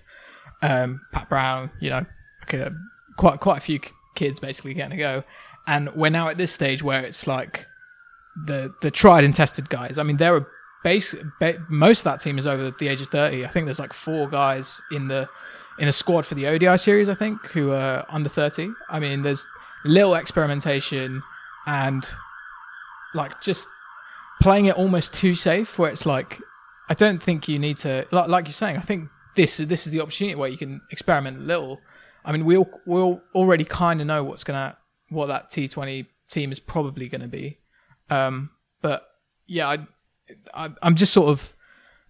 um, 0.61 1.01
Pat 1.11 1.27
Brown, 1.29 1.71
you 1.79 1.89
know, 1.89 2.05
okay, 2.43 2.69
quite 3.17 3.39
quite 3.39 3.57
a 3.57 3.61
few 3.61 3.79
kids 4.15 4.39
basically 4.39 4.73
getting 4.73 4.93
a 4.93 4.97
go. 4.97 5.23
And 5.67 5.93
we're 5.95 6.09
now 6.09 6.27
at 6.27 6.37
this 6.37 6.51
stage 6.51 6.83
where 6.83 7.03
it's 7.03 7.25
like 7.27 7.67
the 8.45 8.73
the 8.81 8.91
tried 8.91 9.23
and 9.23 9.33
tested 9.33 9.69
guys. 9.69 9.97
I 9.97 10.03
mean, 10.03 10.17
there 10.17 10.35
are 10.35 10.47
base 10.83 11.15
ba- 11.39 11.65
most 11.69 11.99
of 11.99 12.03
that 12.05 12.19
team 12.21 12.37
is 12.37 12.45
over 12.45 12.71
the 12.77 12.87
age 12.87 13.01
of 13.01 13.07
thirty. 13.07 13.45
I 13.45 13.47
think 13.47 13.65
there's 13.65 13.79
like 13.79 13.93
four 13.93 14.29
guys 14.29 14.81
in 14.91 15.07
the 15.07 15.27
in 15.79 15.87
the 15.87 15.91
squad 15.91 16.25
for 16.25 16.35
the 16.35 16.47
ODI 16.47 16.77
series. 16.77 17.09
I 17.09 17.15
think 17.15 17.41
who 17.47 17.71
are 17.71 18.05
under 18.09 18.29
thirty. 18.29 18.69
I 18.89 18.99
mean, 18.99 19.23
there's 19.23 19.47
little 19.85 20.15
experimentation 20.15 21.23
and 21.65 22.07
like 23.13 23.41
just 23.41 23.67
playing 24.43 24.65
it 24.65 24.75
almost 24.75 25.13
too 25.13 25.35
safe, 25.35 25.79
where 25.79 25.89
it's 25.89 26.05
like 26.05 26.39
I 26.89 26.93
don't 26.93 27.23
think 27.23 27.47
you 27.47 27.59
need 27.59 27.77
to 27.77 28.05
like 28.11 28.27
like 28.27 28.45
you're 28.45 28.53
saying. 28.53 28.77
I 28.77 28.81
think 28.81 29.09
this 29.35 29.57
this 29.57 29.87
is 29.87 29.93
the 29.93 30.01
opportunity 30.01 30.35
where 30.35 30.49
you 30.49 30.57
can 30.57 30.81
experiment 30.91 31.37
a 31.37 31.41
little. 31.41 31.79
I 32.25 32.31
mean, 32.31 32.45
we 32.45 32.57
all 32.57 32.69
we 32.85 32.99
all 32.99 33.21
already 33.33 33.63
kind 33.63 34.01
of 34.01 34.07
know 34.07 34.23
what's 34.23 34.43
gonna 34.43 34.77
what 35.09 35.27
that 35.27 35.49
T20 35.49 36.07
team 36.29 36.51
is 36.51 36.59
probably 36.59 37.07
going 37.07 37.21
to 37.21 37.27
be. 37.27 37.59
Um, 38.09 38.49
but 38.81 39.07
yeah, 39.47 39.69
I, 39.69 39.77
I, 40.53 40.71
I'm 40.81 40.95
just 40.95 41.13
sort 41.13 41.29
of 41.29 41.53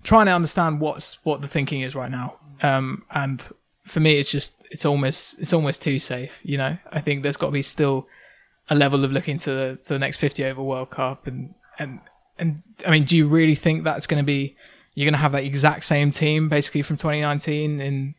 trying 0.04 0.26
to 0.28 0.32
understand 0.32 0.80
what's 0.80 1.24
what 1.26 1.42
the 1.42 1.48
thinking 1.48 1.82
is 1.82 1.94
right 1.94 2.10
now. 2.10 2.40
Um, 2.62 3.04
and 3.12 3.44
for 3.84 4.00
me, 4.00 4.18
it's 4.18 4.32
just 4.32 4.56
it's 4.72 4.86
almost 4.86 5.38
it's 5.40 5.54
almost 5.54 5.82
too 5.82 6.00
safe. 6.00 6.42
You 6.44 6.58
know, 6.58 6.78
I 6.92 7.02
think 7.02 7.22
there's 7.22 7.38
got 7.38 7.48
to 7.48 7.52
be 7.52 7.62
still 7.62 8.08
a 8.70 8.76
level 8.76 9.04
of 9.04 9.12
looking 9.12 9.38
to 9.40 9.50
the 9.52 9.80
to 9.84 9.90
the 9.90 10.00
next 10.00 10.18
50 10.18 10.46
over 10.46 10.64
World 10.64 10.90
Cup 10.90 11.28
and 11.28 11.54
and 11.78 12.00
and 12.44 12.62
I 12.86 12.92
mean, 12.92 13.06
do 13.06 13.16
you 13.16 13.28
really 13.28 13.56
think 13.56 13.84
that's 13.84 14.06
going 14.06 14.22
to 14.22 14.26
be 14.26 14.56
you're 14.96 15.06
going 15.06 15.14
to 15.14 15.20
have 15.20 15.32
that 15.32 15.46
exact 15.46 15.86
same 15.86 16.12
team 16.12 16.50
basically 16.50 16.82
from 16.82 16.98
2019 16.98 17.80
in 17.80 18.16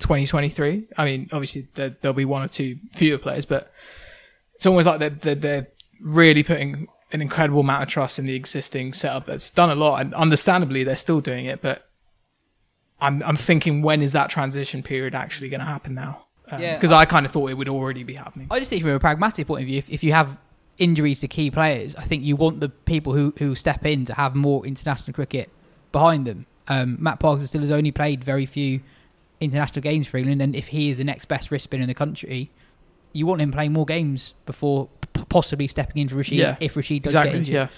2023? 0.00 0.88
I 0.96 1.04
mean, 1.04 1.28
obviously 1.30 1.68
there, 1.74 1.94
there'll 2.00 2.14
be 2.14 2.24
one 2.24 2.42
or 2.42 2.48
two 2.48 2.78
fewer 2.94 3.18
players, 3.18 3.44
but 3.44 3.70
it's 4.54 4.64
almost 4.66 4.86
like 4.86 4.98
they're, 4.98 5.10
they're, 5.10 5.34
they're 5.34 5.66
really 6.00 6.42
putting 6.42 6.88
an 7.12 7.20
incredible 7.20 7.60
amount 7.60 7.82
of 7.82 7.88
trust 7.90 8.18
in 8.18 8.24
the 8.24 8.34
existing 8.34 8.94
setup 8.94 9.26
that's 9.26 9.50
done 9.50 9.70
a 9.70 9.74
lot, 9.74 10.00
and 10.00 10.14
understandably 10.14 10.82
they're 10.82 10.96
still 10.96 11.20
doing 11.20 11.44
it. 11.44 11.60
But 11.60 11.86
I'm 13.00 13.22
I'm 13.22 13.36
thinking 13.36 13.82
when 13.82 14.00
is 14.02 14.12
that 14.12 14.30
transition 14.30 14.82
period 14.82 15.14
actually 15.14 15.50
going 15.50 15.60
to 15.60 15.66
happen 15.66 15.94
now? 15.94 16.24
Um, 16.50 16.60
yeah, 16.62 16.76
because 16.76 16.92
I, 16.92 17.04
kind 17.04 17.26
of 17.26 17.32
thought 17.32 17.50
it 17.50 17.54
would 17.54 17.68
already 17.68 18.04
be 18.04 18.14
happening. 18.14 18.48
I 18.50 18.58
just 18.58 18.70
think 18.70 18.82
from 18.82 18.92
a 18.92 19.00
pragmatic 19.00 19.46
point 19.46 19.62
of 19.62 19.66
view, 19.66 19.78
if, 19.78 19.90
if 19.90 20.02
you 20.02 20.12
have 20.12 20.36
injuries 20.78 21.20
to 21.20 21.28
key 21.28 21.50
players, 21.50 21.94
I 21.96 22.02
think 22.02 22.24
you 22.24 22.36
want 22.36 22.60
the 22.60 22.68
people 22.68 23.12
who, 23.14 23.32
who 23.38 23.54
step 23.54 23.84
in 23.86 24.04
to 24.06 24.14
have 24.14 24.34
more 24.34 24.66
international 24.66 25.14
cricket 25.14 25.50
behind 25.92 26.26
them. 26.26 26.46
Um, 26.68 26.96
Matt 27.00 27.20
Parkinson 27.20 27.46
still 27.46 27.60
has 27.60 27.70
only 27.70 27.92
played 27.92 28.22
very 28.24 28.46
few 28.46 28.80
international 29.40 29.82
games 29.82 30.06
for 30.06 30.16
England, 30.18 30.42
and 30.42 30.54
if 30.56 30.68
he 30.68 30.90
is 30.90 30.98
the 30.98 31.04
next 31.04 31.26
best 31.26 31.50
wrist 31.50 31.64
spinner 31.64 31.82
in 31.82 31.88
the 31.88 31.94
country, 31.94 32.50
you 33.12 33.26
want 33.26 33.40
him 33.40 33.52
playing 33.52 33.72
more 33.72 33.86
games 33.86 34.34
before 34.44 34.88
p- 35.14 35.24
possibly 35.28 35.68
stepping 35.68 36.02
in 36.02 36.08
for 36.08 36.16
Rashid 36.16 36.34
Yeah, 36.34 36.56
if 36.60 36.76
Rashid 36.76 37.02
does 37.02 37.12
exactly. 37.12 37.30
get 37.32 37.38
injured. 37.38 37.54
Yeah. 37.54 37.68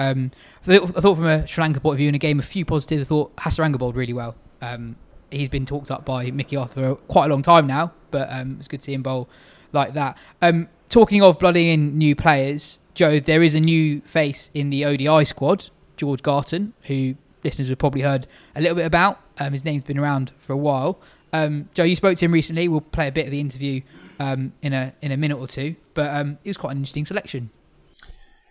Um, 0.00 0.30
I 0.66 0.78
thought 0.78 1.16
from 1.16 1.26
a 1.26 1.46
Sri 1.46 1.62
Lanka 1.62 1.80
point 1.80 1.94
of 1.94 1.98
view 1.98 2.08
in 2.08 2.14
a 2.14 2.18
game, 2.18 2.38
a 2.38 2.42
few 2.42 2.64
positives. 2.64 3.06
I 3.06 3.08
thought 3.08 3.34
Hasaranga 3.36 3.78
bowled 3.78 3.96
really 3.96 4.12
well. 4.12 4.36
Um, 4.62 4.96
he's 5.30 5.48
been 5.48 5.66
talked 5.66 5.90
up 5.90 6.04
by 6.04 6.30
Mickey 6.30 6.56
Arthur 6.56 6.74
for 6.74 6.94
quite 7.08 7.26
a 7.26 7.28
long 7.28 7.42
time 7.42 7.66
now, 7.66 7.92
but 8.10 8.28
um, 8.30 8.56
it's 8.58 8.68
good 8.68 8.78
to 8.80 8.84
see 8.84 8.94
him 8.94 9.02
bowl 9.02 9.28
like 9.72 9.94
that. 9.94 10.16
Um, 10.40 10.68
talking 10.88 11.22
of 11.22 11.38
blooding 11.38 11.68
in 11.68 11.98
new 11.98 12.14
players, 12.16 12.78
Jo, 12.94 13.20
there 13.20 13.42
is 13.42 13.54
a 13.54 13.60
new 13.60 14.00
face 14.02 14.50
in 14.54 14.70
the 14.70 14.84
ODI 14.84 15.24
squad, 15.24 15.70
George 15.96 16.22
Garton, 16.22 16.74
who 16.82 17.14
listeners 17.44 17.68
have 17.68 17.78
probably 17.78 18.02
heard 18.02 18.26
a 18.56 18.60
little 18.60 18.76
bit 18.76 18.86
about. 18.86 19.20
Um, 19.38 19.52
his 19.52 19.64
name's 19.64 19.84
been 19.84 19.98
around 19.98 20.32
for 20.38 20.52
a 20.52 20.56
while. 20.56 21.00
Um, 21.32 21.68
Jo, 21.74 21.84
you 21.84 21.94
spoke 21.94 22.18
to 22.18 22.24
him 22.24 22.32
recently. 22.32 22.68
We'll 22.68 22.80
play 22.80 23.08
a 23.08 23.12
bit 23.12 23.26
of 23.26 23.30
the 23.30 23.40
interview 23.40 23.82
um, 24.18 24.52
in 24.62 24.72
a 24.72 24.92
in 25.00 25.12
a 25.12 25.16
minute 25.16 25.38
or 25.38 25.46
two, 25.46 25.76
but 25.94 26.12
um, 26.14 26.38
it 26.42 26.48
was 26.48 26.56
quite 26.56 26.72
an 26.72 26.78
interesting 26.78 27.06
selection. 27.06 27.50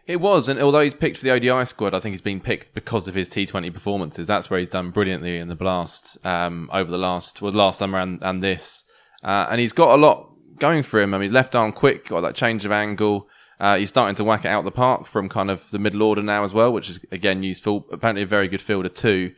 It 0.05 0.21
was, 0.21 0.47
and 0.47 0.57
although 0.61 0.79
he's 0.79 0.93
picked 0.93 1.17
for 1.17 1.23
the 1.25 1.31
ODI 1.31 1.65
squad, 1.65 1.93
I 1.93 1.99
think 1.99 2.13
he's 2.13 2.21
been 2.21 2.39
picked 2.39 2.73
because 2.73 3.09
of 3.09 3.13
his 3.13 3.27
T20 3.27 3.73
performances. 3.73 4.25
That's 4.25 4.49
where 4.49 4.57
he's 4.57 4.69
done 4.69 4.91
brilliantly 4.91 5.38
in 5.38 5.49
the 5.49 5.55
Blast 5.55 6.25
um, 6.25 6.69
over 6.71 6.89
the 6.89 6.97
last, 6.97 7.41
well, 7.41 7.51
last 7.51 7.79
summer 7.79 7.99
and, 7.99 8.21
and 8.21 8.41
this. 8.41 8.85
Uh, 9.21 9.47
and 9.51 9.59
he's 9.59 9.73
got 9.73 9.93
a 9.93 9.99
lot 9.99 10.31
going 10.59 10.83
for 10.83 10.99
him. 10.99 11.13
I 11.13 11.17
mean, 11.17 11.33
left 11.33 11.55
arm 11.55 11.71
quick, 11.71 12.09
got 12.09 12.21
that 12.21 12.35
change 12.35 12.65
of 12.65 12.71
angle. 12.71 13.29
Uh, 13.59 13.77
he's 13.77 13.89
starting 13.89 14.15
to 14.15 14.23
whack 14.23 14.45
it 14.45 14.49
out 14.49 14.63
the 14.63 14.71
park 14.71 15.07
from 15.07 15.29
kind 15.29 15.49
of 15.49 15.69
the 15.71 15.79
middle 15.79 16.03
order 16.03 16.21
now 16.21 16.43
as 16.43 16.53
well, 16.53 16.71
which 16.71 16.89
is 16.89 16.99
again 17.11 17.43
useful. 17.43 17.87
Apparently, 17.91 18.23
a 18.23 18.27
very 18.27 18.47
good 18.47 18.61
fielder 18.61 18.89
too. 18.89 19.33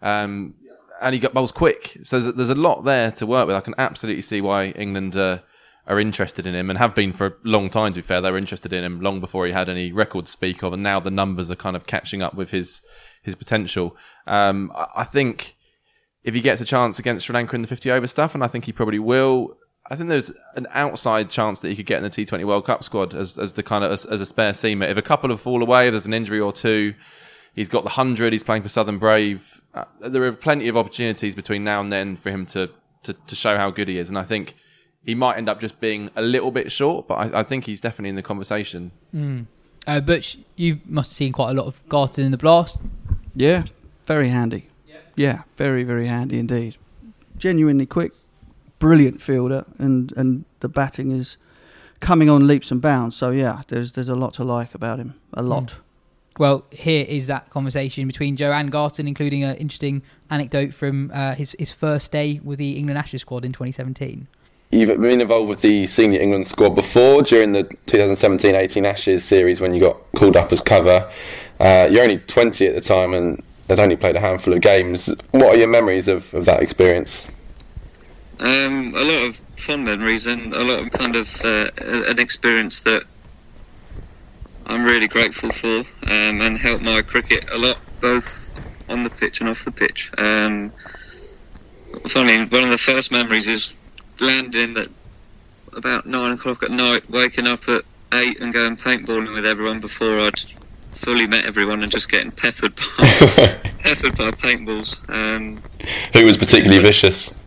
Um, 0.00 0.54
and 1.00 1.14
he 1.14 1.20
got 1.20 1.34
bowls 1.34 1.52
quick. 1.52 1.98
So 2.02 2.18
there's, 2.18 2.34
there's 2.34 2.50
a 2.50 2.54
lot 2.54 2.84
there 2.84 3.10
to 3.12 3.26
work 3.26 3.46
with. 3.46 3.56
I 3.56 3.60
can 3.60 3.74
absolutely 3.78 4.22
see 4.22 4.40
why 4.40 4.70
England 4.70 5.16
uh, 5.16 5.40
are 5.86 6.00
interested 6.00 6.46
in 6.46 6.54
him 6.54 6.70
and 6.70 6.78
have 6.78 6.94
been 6.94 7.12
for 7.12 7.26
a 7.26 7.34
long 7.44 7.70
time. 7.70 7.92
To 7.92 7.98
be 7.98 8.06
fair, 8.06 8.20
they 8.20 8.30
were 8.30 8.38
interested 8.38 8.72
in 8.72 8.84
him 8.84 9.00
long 9.00 9.20
before 9.20 9.46
he 9.46 9.52
had 9.52 9.68
any 9.68 9.92
record 9.92 10.24
to 10.24 10.30
speak 10.30 10.62
of, 10.62 10.72
and 10.72 10.82
now 10.82 10.98
the 10.98 11.10
numbers 11.10 11.50
are 11.50 11.56
kind 11.56 11.76
of 11.76 11.86
catching 11.86 12.22
up 12.22 12.34
with 12.34 12.50
his 12.50 12.82
his 13.22 13.34
potential. 13.34 13.96
Um, 14.26 14.72
I 14.94 15.04
think 15.04 15.56
if 16.24 16.34
he 16.34 16.40
gets 16.40 16.60
a 16.60 16.64
chance 16.64 16.98
against 16.98 17.26
Sri 17.26 17.34
Lanka 17.34 17.56
in 17.56 17.62
the 17.62 17.68
50 17.68 17.90
over 17.90 18.06
stuff, 18.06 18.34
and 18.34 18.44
I 18.44 18.48
think 18.48 18.64
he 18.64 18.72
probably 18.72 18.98
will. 18.98 19.56
I 19.88 19.96
think 19.96 20.08
there's 20.10 20.30
an 20.54 20.66
outside 20.72 21.30
chance 21.30 21.60
that 21.60 21.70
he 21.70 21.76
could 21.76 21.86
get 21.86 21.96
in 21.96 22.02
the 22.02 22.10
T20 22.10 22.44
World 22.44 22.66
Cup 22.66 22.84
squad 22.84 23.14
as, 23.14 23.38
as 23.38 23.54
the 23.54 23.62
kind 23.62 23.82
of 23.84 23.90
as, 23.90 24.04
as 24.04 24.20
a 24.20 24.26
spare 24.26 24.52
seamer. 24.52 24.88
If 24.88 24.98
a 24.98 25.02
couple 25.02 25.30
of 25.30 25.40
fall 25.40 25.62
away, 25.62 25.88
there's 25.88 26.04
an 26.06 26.12
injury 26.12 26.40
or 26.40 26.52
two, 26.52 26.94
he's 27.54 27.68
got 27.70 27.84
the 27.84 27.90
hundred. 27.90 28.32
He's 28.32 28.44
playing 28.44 28.62
for 28.62 28.68
Southern 28.68 28.98
Brave. 28.98 29.62
Uh, 29.74 29.84
there 30.00 30.22
are 30.24 30.32
plenty 30.32 30.68
of 30.68 30.76
opportunities 30.76 31.34
between 31.34 31.64
now 31.64 31.80
and 31.80 31.90
then 31.90 32.16
for 32.16 32.30
him 32.30 32.44
to, 32.46 32.70
to 33.04 33.14
to 33.14 33.34
show 33.34 33.56
how 33.56 33.70
good 33.70 33.88
he 33.88 33.98
is, 33.98 34.08
and 34.08 34.18
I 34.18 34.24
think 34.24 34.54
he 35.04 35.14
might 35.14 35.38
end 35.38 35.48
up 35.48 35.58
just 35.60 35.80
being 35.80 36.10
a 36.16 36.22
little 36.22 36.50
bit 36.50 36.70
short, 36.70 37.08
but 37.08 37.14
I, 37.14 37.40
I 37.40 37.42
think 37.42 37.64
he's 37.64 37.80
definitely 37.80 38.10
in 38.10 38.16
the 38.16 38.22
conversation. 38.22 38.92
Uh, 39.86 40.00
Butch, 40.00 40.36
you 40.56 40.80
must 40.84 41.12
have 41.12 41.16
seen 41.16 41.32
quite 41.32 41.50
a 41.50 41.54
lot 41.54 41.66
of 41.66 41.86
Garton 41.88 42.26
in 42.26 42.30
the 42.30 42.36
blast. 42.36 42.78
Yeah, 43.34 43.64
very 44.04 44.28
handy. 44.28 44.68
Yeah, 45.16 45.42
very 45.56 45.82
very 45.82 46.06
handy 46.06 46.38
indeed. 46.38 46.76
Genuinely 47.38 47.86
quick, 47.86 48.12
brilliant 48.78 49.20
fielder, 49.20 49.64
and 49.78 50.12
and 50.16 50.44
the 50.60 50.68
batting 50.68 51.10
is 51.10 51.36
coming 52.00 52.30
on 52.30 52.46
leaps 52.46 52.70
and 52.70 52.80
bounds. 52.80 53.16
So 53.16 53.30
yeah, 53.30 53.62
there's 53.68 53.92
there's 53.92 54.08
a 54.08 54.16
lot 54.16 54.34
to 54.34 54.44
like 54.44 54.74
about 54.74 54.98
him. 54.98 55.14
A 55.34 55.42
lot. 55.42 55.76
Well, 56.38 56.64
here 56.70 57.04
is 57.08 57.26
that 57.26 57.50
conversation 57.50 58.06
between 58.06 58.36
Jo 58.36 58.52
and 58.52 58.70
Garton, 58.70 59.08
including 59.08 59.42
an 59.42 59.56
interesting 59.56 60.02
anecdote 60.30 60.72
from 60.72 61.10
uh, 61.12 61.34
his 61.34 61.56
his 61.58 61.72
first 61.72 62.12
day 62.12 62.40
with 62.42 62.58
the 62.58 62.76
England 62.76 62.98
Ashes 62.98 63.22
squad 63.22 63.44
in 63.44 63.52
2017. 63.52 64.28
You've 64.70 65.00
been 65.00 65.22
involved 65.22 65.48
with 65.48 65.62
the 65.62 65.86
senior 65.86 66.20
England 66.20 66.46
squad 66.46 66.74
before 66.74 67.22
during 67.22 67.52
the 67.52 67.64
2017-18 67.86 68.84
Ashes 68.84 69.24
series 69.24 69.62
when 69.62 69.74
you 69.74 69.80
got 69.80 69.96
called 70.14 70.36
up 70.36 70.52
as 70.52 70.60
cover. 70.60 71.10
Uh, 71.58 71.88
you're 71.90 72.02
only 72.02 72.18
20 72.18 72.66
at 72.66 72.74
the 72.74 72.82
time 72.82 73.14
and 73.14 73.42
had 73.70 73.80
only 73.80 73.96
played 73.96 74.14
a 74.14 74.20
handful 74.20 74.52
of 74.52 74.60
games. 74.60 75.08
What 75.30 75.54
are 75.54 75.58
your 75.58 75.68
memories 75.68 76.06
of, 76.06 76.32
of 76.34 76.44
that 76.44 76.62
experience? 76.62 77.28
Um, 78.40 78.94
a 78.94 79.02
lot 79.02 79.28
of 79.28 79.40
fond 79.66 79.84
memories 79.84 80.26
and 80.26 80.52
a 80.54 80.62
lot 80.62 80.80
of 80.80 80.92
kind 80.92 81.16
of 81.16 81.28
uh, 81.42 81.70
an 81.78 82.18
experience 82.18 82.82
that 82.82 83.04
I'm 84.66 84.84
really 84.84 85.08
grateful 85.08 85.50
for 85.52 85.78
um, 85.78 86.40
and 86.40 86.58
helped 86.58 86.82
my 86.82 87.02
cricket 87.02 87.48
a 87.50 87.58
lot, 87.58 87.80
both 88.00 88.50
on 88.88 89.02
the 89.02 89.10
pitch 89.10 89.40
and 89.40 89.48
off 89.48 89.64
the 89.64 89.72
pitch. 89.72 90.10
Um, 90.18 90.72
funny, 92.10 92.38
one 92.38 92.64
of 92.64 92.70
the 92.70 92.78
first 92.78 93.10
memories 93.10 93.46
is 93.46 93.72
landing 94.20 94.76
at 94.76 94.88
about 95.72 96.06
nine 96.06 96.32
o'clock 96.32 96.62
at 96.62 96.70
night, 96.70 97.08
waking 97.10 97.46
up 97.46 97.68
at 97.68 97.82
eight 98.14 98.40
and 98.40 98.52
going 98.52 98.76
paintballing 98.76 99.32
with 99.34 99.46
everyone 99.46 99.80
before 99.80 100.18
I'd 100.18 100.40
fully 101.02 101.26
met 101.26 101.44
everyone 101.44 101.82
and 101.82 101.92
just 101.92 102.10
getting 102.10 102.30
peppered 102.32 102.74
by 102.98 103.04
peppered 103.78 104.16
by 104.16 104.30
paintballs. 104.32 104.96
Um, 105.08 105.58
Who 106.14 106.24
was 106.24 106.36
particularly 106.36 106.82
vicious? 106.82 107.37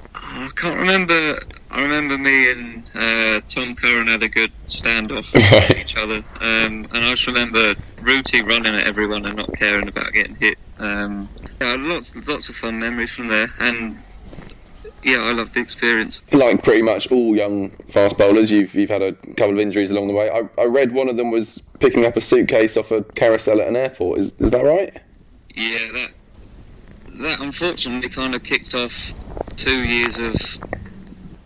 I 0.41 0.49
can't 0.55 0.79
remember. 0.79 1.39
I 1.69 1.83
remember 1.83 2.17
me 2.17 2.51
and 2.51 2.91
uh, 2.95 3.41
Tom 3.47 3.75
Curran 3.75 4.07
had 4.07 4.23
a 4.23 4.29
good 4.29 4.51
standoff 4.67 5.31
with 5.71 5.77
each 5.77 5.95
other, 5.95 6.23
um, 6.39 6.87
and 6.91 6.97
I 6.97 7.11
just 7.11 7.27
remember 7.27 7.75
Rooty 8.01 8.41
running 8.41 8.73
at 8.73 8.87
everyone 8.87 9.25
and 9.25 9.35
not 9.35 9.53
caring 9.53 9.87
about 9.87 10.11
getting 10.11 10.35
hit. 10.35 10.57
Um, 10.79 11.29
yeah, 11.61 11.75
lots, 11.77 12.15
lots 12.27 12.49
of 12.49 12.55
fun 12.55 12.79
memories 12.79 13.11
from 13.11 13.27
there, 13.27 13.47
and 13.59 14.01
yeah, 15.03 15.17
I 15.17 15.31
love 15.31 15.53
the 15.53 15.59
experience. 15.59 16.21
Like 16.31 16.63
pretty 16.63 16.81
much 16.81 17.11
all 17.11 17.35
young 17.35 17.69
fast 17.91 18.17
bowlers, 18.17 18.49
you've 18.49 18.73
you've 18.73 18.89
had 18.89 19.01
a 19.01 19.13
couple 19.13 19.51
of 19.51 19.59
injuries 19.59 19.91
along 19.91 20.07
the 20.07 20.13
way. 20.13 20.29
I, 20.29 20.61
I 20.61 20.65
read 20.65 20.91
one 20.91 21.07
of 21.07 21.17
them 21.17 21.31
was 21.31 21.61
picking 21.79 22.05
up 22.05 22.17
a 22.17 22.21
suitcase 22.21 22.77
off 22.77 22.91
a 22.91 23.03
carousel 23.03 23.61
at 23.61 23.67
an 23.67 23.75
airport. 23.75 24.19
Is 24.19 24.33
is 24.39 24.51
that 24.51 24.63
right? 24.63 24.95
Yeah, 25.55 25.91
that 25.93 26.11
that 27.19 27.39
unfortunately 27.39 28.09
kind 28.09 28.35
of 28.35 28.43
kicked 28.43 28.73
off 28.73 28.93
two 29.57 29.83
years 29.83 30.17
of 30.17 30.35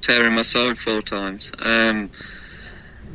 tearing 0.01 0.35
my 0.35 0.43
side 0.43 0.77
four 0.77 1.01
times. 1.01 1.51
Um, 1.59 2.09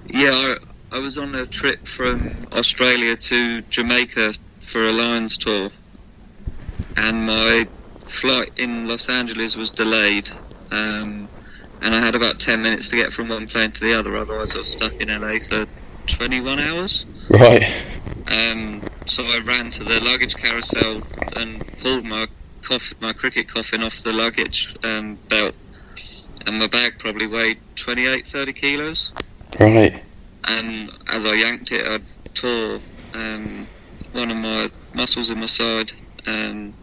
yeah, 0.06 0.30
I, 0.32 0.56
I 0.92 0.98
was 0.98 1.16
on 1.16 1.34
a 1.34 1.46
trip 1.46 1.86
from 1.86 2.46
Australia 2.52 3.16
to 3.16 3.62
Jamaica 3.62 4.34
for 4.72 4.80
a 4.80 4.92
Lions 4.92 5.38
tour, 5.38 5.70
and 6.96 7.26
my 7.26 7.66
flight 8.20 8.50
in 8.56 8.88
Los 8.88 9.08
Angeles 9.08 9.56
was 9.56 9.70
delayed. 9.70 10.28
Um, 10.70 11.28
and 11.82 11.94
I 11.94 12.04
had 12.04 12.14
about 12.14 12.40
10 12.40 12.60
minutes 12.60 12.88
to 12.90 12.96
get 12.96 13.12
from 13.12 13.28
one 13.28 13.46
plane 13.46 13.72
to 13.72 13.80
the 13.80 13.94
other, 13.98 14.16
otherwise 14.16 14.54
I 14.54 14.58
was 14.58 14.68
stuck 14.68 14.92
in 14.94 15.08
LA 15.08 15.38
for 15.38 15.66
21 16.08 16.58
hours. 16.58 17.06
Right. 17.30 17.62
Um, 18.26 18.82
so 19.06 19.24
I 19.24 19.40
ran 19.44 19.70
to 19.72 19.84
the 19.84 20.00
luggage 20.02 20.34
carousel 20.36 21.02
and 21.36 21.66
pulled 21.78 22.04
my 22.04 22.26
coff- 22.62 22.94
my 23.00 23.12
cricket 23.12 23.48
coffin 23.48 23.82
off 23.82 24.02
the 24.02 24.12
luggage 24.12 24.74
um, 24.84 25.18
belt, 25.28 25.54
and 26.46 26.58
my 26.58 26.66
bag 26.66 26.98
probably 26.98 27.26
weighed 27.26 27.58
28, 27.76 28.26
30 28.26 28.52
kilos. 28.52 29.12
Right. 29.58 30.02
And 30.44 30.90
as 31.08 31.24
I 31.24 31.34
yanked 31.34 31.72
it, 31.72 31.86
I 31.86 32.00
tore 32.34 32.80
um, 33.14 33.66
one 34.12 34.30
of 34.30 34.36
my 34.36 34.70
muscles 34.94 35.30
in 35.30 35.40
my 35.40 35.46
side. 35.46 35.92
Um, 36.26 36.74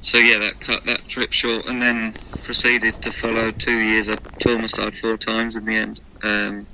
so 0.00 0.18
yeah, 0.18 0.38
that 0.38 0.60
cut 0.60 0.84
that 0.84 1.06
trip 1.08 1.32
short, 1.32 1.64
and 1.66 1.80
then 1.80 2.14
proceeded 2.44 3.00
to 3.02 3.12
follow 3.12 3.50
two 3.52 3.78
years. 3.78 4.08
I 4.08 4.16
tore 4.38 4.58
my 4.58 4.66
side 4.66 4.94
four 4.96 5.16
times 5.16 5.56
in 5.56 5.64
the 5.64 5.74
end. 5.74 6.00
Um, 6.22 6.66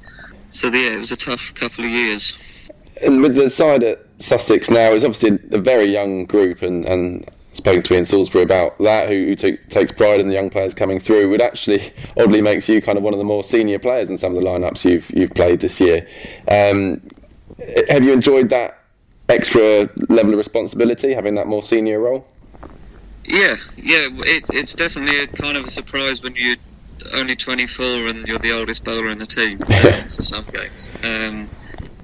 so 0.49 0.69
yeah, 0.69 0.95
it 0.95 0.99
was 0.99 1.13
a 1.13 1.17
tough 1.17 1.53
couple 1.55 1.85
of 1.85 1.91
years. 1.91 2.37
And 3.03 3.23
with 3.23 3.37
the 3.37 3.49
side 3.49 3.83
at 3.85 4.05
Sussex 4.19 4.69
now, 4.69 4.93
it's 4.93 5.05
obviously 5.05 5.39
a 5.53 5.61
very 5.61 5.91
young 5.91 6.27
group, 6.27 6.63
and, 6.63 6.85
and 6.85 7.31
spoken 7.55 7.83
to 7.83 7.95
Ian 7.95 8.07
Salisbury 8.07 8.45
about 8.45 8.79
that, 8.79 9.09
who, 9.09 9.27
who 9.27 9.37
take, 9.37 9.69
takes 9.71 9.93
pride 9.93 10.21
in 10.21 10.29
the 10.29 10.35
young 10.35 10.51
players 10.51 10.75
coming 10.75 11.01
through, 11.01 11.31
would 11.31 11.43
actually 11.43 11.93
oddly 12.17 12.41
makes 12.41 12.69
you 12.69 12.81
kind 12.81 12.97
of 12.97 13.05
one 13.05 13.13
of 13.13 13.19
the 13.19 13.25
more 13.25 13.45
senior 13.45 13.79
players 13.79 14.09
in 14.09 14.19
some 14.19 14.37
of 14.37 14.43
the 14.43 14.47
lineups 14.47 14.85
you've 14.85 15.11
you've 15.11 15.35
played 15.35 15.61
this 15.61 15.81
year. 15.81 16.07
Um, 16.51 17.03
have 17.89 18.03
you 18.03 18.13
enjoyed 18.13 18.49
that 18.51 18.79
extra 19.29 19.89
level 20.09 20.33
of 20.33 20.39
responsibility, 20.39 21.13
having 21.13 21.35
that 21.35 21.47
more 21.47 21.63
senior 21.63 22.01
role? 22.01 22.27
Yeah, 23.25 23.57
yeah, 23.77 24.09
it, 24.11 24.45
it's 24.53 24.75
definitely 24.75 25.23
a 25.23 25.27
kind 25.27 25.57
of 25.57 25.65
a 25.65 25.71
surprise 25.71 26.23
when 26.23 26.35
you're 26.37 26.57
only 27.13 27.37
24 27.37 28.09
and 28.09 28.27
you're 28.27 28.39
the 28.39 28.53
oldest 28.53 28.85
bowler 28.85 29.09
in 29.09 29.19
the 29.19 29.27
team 29.27 29.59
for 30.17 30.23
some 30.23 30.45
games. 30.47 30.91
Um, 31.03 31.49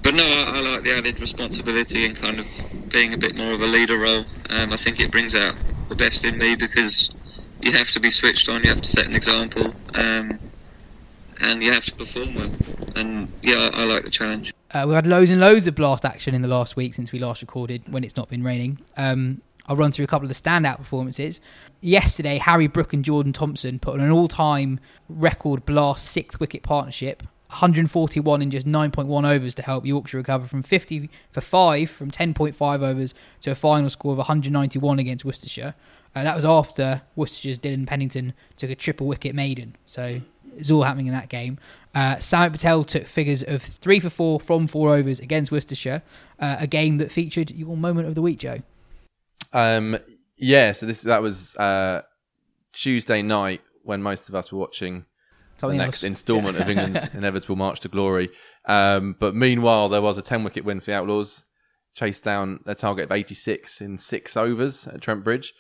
but 0.07 0.15
no, 0.15 0.23
I, 0.23 0.59
I 0.59 0.61
like 0.61 0.85
the 0.85 0.97
added 0.97 1.19
responsibility 1.19 2.05
and 2.05 2.15
kind 2.15 2.39
of 2.39 2.47
being 2.91 3.13
a 3.13 3.19
bit 3.19 3.35
more 3.35 3.53
of 3.53 3.61
a 3.61 3.67
leader 3.67 3.99
role. 3.99 4.25
Um, 4.51 4.73
I 4.73 4.77
think 4.77 5.01
it 5.01 5.11
brings 5.11 5.35
out 5.35 5.57
the 5.89 5.97
best 5.97 6.25
in 6.25 6.39
me 6.39 6.55
because 6.55 7.13
you 7.61 7.73
have 7.73 7.89
to 7.89 7.99
be 7.99 8.13
switched 8.13 8.49
on, 8.49 8.63
you 8.63 8.69
have 8.69 8.83
to 8.83 8.87
set 8.87 9.07
an 9.07 9.17
example, 9.17 9.75
um, 9.95 10.39
and 11.41 11.61
you 11.61 11.73
have 11.73 11.85
to 11.87 11.95
perform 11.97 12.37
well. 12.37 12.53
And 12.95 13.33
yeah, 13.43 13.69
I, 13.75 13.83
I 13.83 13.85
like 13.85 14.05
the 14.05 14.11
challenge. 14.13 14.55
Uh, 14.71 14.85
we've 14.87 14.95
had 14.95 15.09
loads 15.09 15.33
and 15.33 15.41
loads 15.41 15.67
of 15.67 15.75
blast 15.75 16.05
action 16.05 16.37
in 16.37 16.43
the 16.43 16.49
last 16.49 16.77
week 16.77 16.95
since 16.95 17.11
we 17.11 17.19
last 17.19 17.43
recorded 17.43 17.83
when 17.93 18.05
it's 18.05 18.17
not 18.17 18.29
been 18.29 18.45
raining. 18.45 18.79
Um, 18.97 19.43
I'll 19.67 19.75
run 19.75 19.91
through 19.91 20.05
a 20.05 20.09
couple 20.09 20.27
of 20.27 20.29
the 20.29 20.41
standout 20.41 20.77
performances. 20.77 21.41
Yesterday, 21.81 22.39
Harry 22.39 22.69
Brook 22.69 22.93
and 22.93 23.05
Jordan 23.05 23.33
Thompson 23.33 23.81
put 23.81 23.95
on 23.95 24.01
an 24.01 24.13
all 24.13 24.29
time 24.29 24.79
record 25.09 25.67
blast 25.67 26.07
sixth 26.07 26.39
wicket 26.39 26.63
partnership. 26.63 27.25
141 27.49 28.43
in 28.43 28.51
just 28.51 28.67
9.1 28.67 29.29
overs 29.29 29.55
to 29.55 29.63
help 29.63 29.87
Yorkshire 29.87 30.17
recover 30.17 30.47
from 30.47 30.63
50 30.63 31.09
for 31.31 31.41
5 31.41 31.91
from 31.91 32.11
10.5 32.11 32.83
overs 32.83 33.15
to 33.41 33.51
a 33.51 33.55
final 33.55 33.89
score 33.89 34.13
of 34.13 34.19
191 34.19 34.99
against 34.99 35.25
Worcestershire. 35.25 35.75
Uh, 36.15 36.23
that 36.23 36.35
was 36.35 36.45
after 36.45 37.03
Worcestershire's 37.15 37.59
Dylan 37.59 37.87
Pennington 37.87 38.33
took 38.57 38.71
a 38.71 38.75
triple 38.75 39.07
wicket 39.07 39.35
maiden. 39.35 39.77
So 39.87 40.23
it's 40.57 40.71
all 40.71 40.83
happening 40.83 41.07
in 41.07 41.13
that 41.13 41.29
game. 41.29 41.59
Uh, 41.95 42.19
Samit 42.19 42.53
Patel 42.53 42.85
took 42.85 43.07
figures 43.07 43.43
of 43.43 43.63
3 43.63 44.01
for 44.01 44.11
4 44.11 44.41
from 44.41 44.67
4 44.67 44.97
overs 44.97 45.21
against 45.21 45.53
Worcestershire, 45.53 46.03
uh, 46.41 46.57
a 46.59 46.67
game 46.67 46.99
that 46.99 47.13
featured 47.13 47.51
your 47.53 47.77
moment 47.77 48.09
of 48.09 48.15
the 48.15 48.23
week, 48.23 48.39
Jo. 48.39 48.59
Um, 49.53 49.99
yeah, 50.37 50.73
so 50.73 50.87
this 50.87 51.03
that 51.03 51.23
was 51.23 51.57
uh, 51.57 52.03
Tuesday 52.73 53.23
night 53.23 53.63
when 53.83 54.03
most 54.03 54.29
of 54.29 54.35
us 54.35 54.53
were 54.53 54.59
watching 54.59 55.07
Something 55.59 55.79
the 55.79 55.85
next 55.85 55.99
else. 55.99 56.09
instalment 56.09 56.59
of 56.59 56.69
England's 56.69 57.07
inevitable 57.15 57.57
march 57.57 57.81
to 57.81 57.89
glory. 57.89 58.31
Um, 58.67 59.17
but 59.19 59.35
meanwhile, 59.35 59.89
there 59.89 60.03
was 60.03 60.19
a 60.19 60.23
10 60.23 60.45
wicket 60.45 60.65
win 60.65 60.81
for 60.81 60.87
the 60.87 60.97
Outlaws, 60.97 61.45
chased 61.95 62.25
down 62.25 62.61
their 62.67 62.75
target 62.75 63.07
of 63.07 63.13
86 63.13 63.81
in 63.81 63.99
six 63.99 64.37
overs 64.37 64.87
at 64.87 65.01
Trent 65.01 65.25
Bridge. 65.25 65.55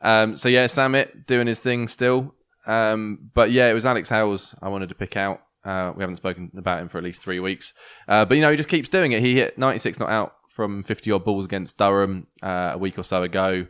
Um, 0.00 0.36
so 0.36 0.48
yeah, 0.48 0.66
Samit 0.66 1.26
doing 1.26 1.46
his 1.46 1.60
thing 1.60 1.88
still. 1.88 2.34
Um, 2.66 3.30
but 3.34 3.50
yeah, 3.50 3.70
it 3.70 3.74
was 3.74 3.84
Alex 3.86 4.08
Hales 4.08 4.54
I 4.62 4.68
wanted 4.68 4.88
to 4.90 4.94
pick 4.94 5.16
out. 5.16 5.40
Uh, 5.64 5.92
we 5.96 6.02
haven't 6.02 6.16
spoken 6.16 6.50
about 6.56 6.80
him 6.80 6.88
for 6.88 6.98
at 6.98 7.04
least 7.04 7.22
three 7.22 7.40
weeks. 7.40 7.72
Uh, 8.08 8.24
but, 8.24 8.36
you 8.36 8.40
know, 8.40 8.50
he 8.50 8.56
just 8.56 8.68
keeps 8.68 8.88
doing 8.88 9.12
it. 9.12 9.20
He 9.20 9.34
hit 9.34 9.58
96 9.58 10.00
not 10.00 10.10
out 10.10 10.34
from 10.48 10.82
50 10.82 11.10
odd 11.12 11.24
balls 11.24 11.44
against 11.44 11.78
Durham 11.78 12.26
uh, 12.42 12.72
a 12.74 12.78
week 12.78 12.98
or 12.98 13.02
so 13.02 13.22
ago. 13.22 13.66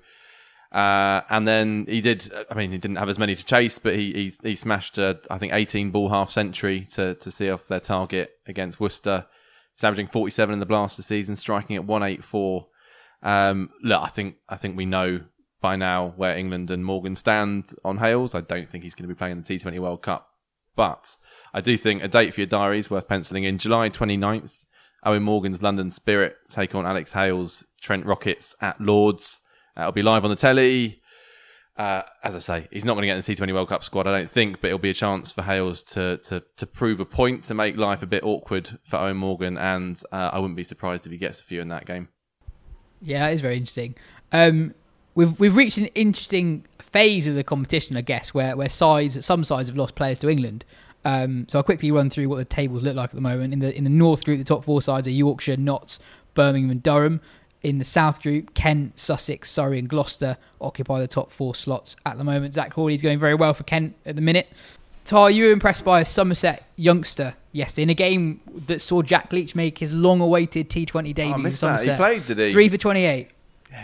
Uh, 0.73 1.20
and 1.29 1.47
then 1.47 1.85
he 1.87 2.01
did, 2.01 2.33
I 2.51 2.55
mean, 2.55 2.73
he 2.73 2.79
didn't 2.79 2.97
have 2.97 3.11
as 3.11 3.18
many 3.18 3.37
to 3.37 3.45
chase, 3.45 3.79
but 3.79 3.95
he, 3.95 4.12
he, 4.14 4.33
he 4.43 4.57
smashed, 4.57 4.97
a, 4.97 5.20
I 5.31 5.37
think, 5.37 5.53
18 5.53 5.91
ball 5.91 6.09
half 6.09 6.31
century 6.31 6.87
to, 6.93 7.14
to 7.14 7.31
see 7.31 7.51
off 7.51 7.66
their 7.66 7.81
target 7.81 8.33
against 8.47 8.81
Worcester. 8.81 9.27
He's 9.75 9.85
averaging 9.85 10.07
47 10.07 10.53
in 10.53 10.61
the 10.61 10.66
blast 10.66 10.97
Blaster 10.97 11.03
season, 11.03 11.37
striking 11.37 11.77
at 11.77 11.85
184. 11.85 12.66
Um, 13.23 13.70
look, 13.83 14.03
I 14.03 14.09
think, 14.09 14.37
I 14.49 14.57
think 14.57 14.77
we 14.77 14.87
know 14.87 15.20
by 15.61 15.77
now 15.77 16.14
where 16.16 16.37
England 16.37 16.70
and 16.70 16.85
Morgan 16.85 17.14
stand 17.14 17.73
on 17.85 17.99
Hales. 17.99 18.35
I 18.35 18.41
don't 18.41 18.68
think 18.68 18.83
he's 18.83 18.95
going 18.95 19.09
to 19.09 19.14
be 19.14 19.18
playing 19.18 19.41
the 19.41 19.59
T20 19.59 19.79
World 19.79 20.03
Cup, 20.03 20.29
but 20.75 21.16
I 21.53 21.61
do 21.61 21.77
think 21.77 22.03
a 22.03 22.09
date 22.09 22.35
for 22.35 22.41
your 22.41 22.47
diary 22.47 22.79
is 22.79 22.91
worth 22.91 23.09
penciling 23.09 23.45
in. 23.45 23.59
July 23.59 23.91
29th, 23.91 24.64
Eoin 25.05 25.23
Morgan's 25.23 25.62
London 25.62 25.91
Spirit 25.91 26.37
take 26.49 26.75
on 26.75 26.87
Alex 26.87 27.12
Hales, 27.12 27.64
Trent 27.81 28.07
Rockets 28.07 28.57
at 28.61 28.81
Lords. 28.81 29.41
Uh, 29.77 29.83
it'll 29.83 29.93
be 29.93 30.03
live 30.03 30.25
on 30.25 30.31
the 30.31 30.37
telly. 30.37 31.01
Uh, 31.77 32.03
as 32.23 32.37
I 32.37 32.39
say, 32.39 32.68
he's 32.70 32.85
not 32.85 32.95
going 32.95 33.03
to 33.03 33.07
get 33.07 33.16
in 33.16 33.37
the 33.37 33.47
T20 33.47 33.55
World 33.55 33.68
Cup 33.68 33.83
squad, 33.83 34.07
I 34.07 34.16
don't 34.16 34.29
think, 34.29 34.61
but 34.61 34.68
it'll 34.68 34.79
be 34.79 34.91
a 34.91 34.95
chance 34.95 35.33
for 35.33 35.43
Hales 35.43 35.83
to, 35.85 36.18
to, 36.18 36.43
to 36.57 36.66
prove 36.66 37.01
a 37.01 37.07
point, 37.07 37.45
to 37.45 37.55
make 37.55 37.79
life 37.79 38.03
a 38.03 38.07
bit 38.07 38.23
awkward 38.25 38.79
for 38.85 38.99
Eoin 38.99 39.16
Morgan, 39.16 39.57
and 39.57 40.01
uh, 40.12 40.31
I 40.33 40.39
wouldn't 40.39 40.57
be 40.57 40.64
surprised 40.64 41.07
if 41.07 41.12
he 41.12 41.18
gets 41.18 41.41
a 41.41 41.45
few 41.45 41.62
in 41.62 41.68
that 41.68 41.87
game. 41.87 42.09
Yeah, 43.01 43.29
it 43.29 43.35
is 43.35 43.41
very 43.41 43.57
interesting. 43.57 43.97
Um, 44.33 44.75
we've 45.14 45.39
we've 45.41 45.57
reached 45.57 45.79
an 45.79 45.87
interesting 45.87 46.66
phase 46.79 47.27
of 47.27 47.35
the 47.35 47.43
competition, 47.43 47.97
I 47.97 48.03
guess, 48.03 48.33
where 48.33 48.57
where 48.57 48.68
sides 48.68 49.25
some 49.25 49.43
sides 49.43 49.68
have 49.68 49.77
lost 49.77 49.95
players 49.95 50.18
to 50.20 50.29
England. 50.29 50.64
Um, 51.05 51.47
so 51.49 51.59
I'll 51.59 51.64
quickly 51.64 51.91
run 51.91 52.11
through 52.11 52.29
what 52.29 52.37
the 52.37 52.45
tables 52.45 52.83
look 52.83 52.95
like 52.95 53.11
at 53.11 53.14
the 53.14 53.20
moment. 53.20 53.53
In 53.53 53.59
the 53.59 53.77
in 53.77 53.85
the 53.85 53.91
North 53.91 54.25
group, 54.25 54.39
the 54.39 54.45
top 54.45 54.64
four 54.64 54.81
sides 54.83 55.09
are 55.09 55.11
Yorkshire, 55.11 55.57
Notts, 55.57 55.99
Birmingham, 56.35 56.70
and 56.70 56.83
Durham. 56.83 57.20
In 57.63 57.79
the 57.79 57.85
South 57.85 58.21
group, 58.21 58.55
Kent, 58.55 58.99
Sussex, 58.99 59.49
Surrey, 59.49 59.79
and 59.79 59.89
Gloucester 59.89 60.37
occupy 60.61 61.01
the 61.01 61.07
top 61.07 61.31
four 61.31 61.55
slots 61.55 61.95
at 62.05 62.19
the 62.19 62.25
moment. 62.25 62.55
Zak 62.55 62.73
Crawley's 62.73 63.03
going 63.03 63.21
very 63.21 63.37
well 63.37 63.55
for 63.55 63.63
Kent 63.63 63.95
at 64.05 64.17
the 64.17 64.23
minute. 64.23 64.49
Taha, 65.05 65.31
you 65.31 65.47
were 65.47 65.53
impressed 65.53 65.85
by 65.85 66.01
a 66.01 66.05
Somerset 66.05 66.65
youngster 66.77 67.35
yesterday 67.53 67.83
in 67.83 67.91
a 67.91 67.95
game 67.95 68.41
that 68.67 68.81
saw 68.81 69.03
Jack 69.03 69.33
Leach 69.33 69.55
make 69.55 69.79
his 69.79 69.93
long-awaited 69.93 70.71
T20 70.71 71.15
debut. 71.15 71.31
Oh, 71.31 71.33
I 71.33 71.37
in 71.37 71.43
missed 71.43 71.61
that. 71.61 71.81
He 71.81 71.95
played, 71.95 72.27
did 72.27 72.39
he? 72.39 72.53
Three 72.53 72.69
for 72.69 72.77
28. 72.77 73.29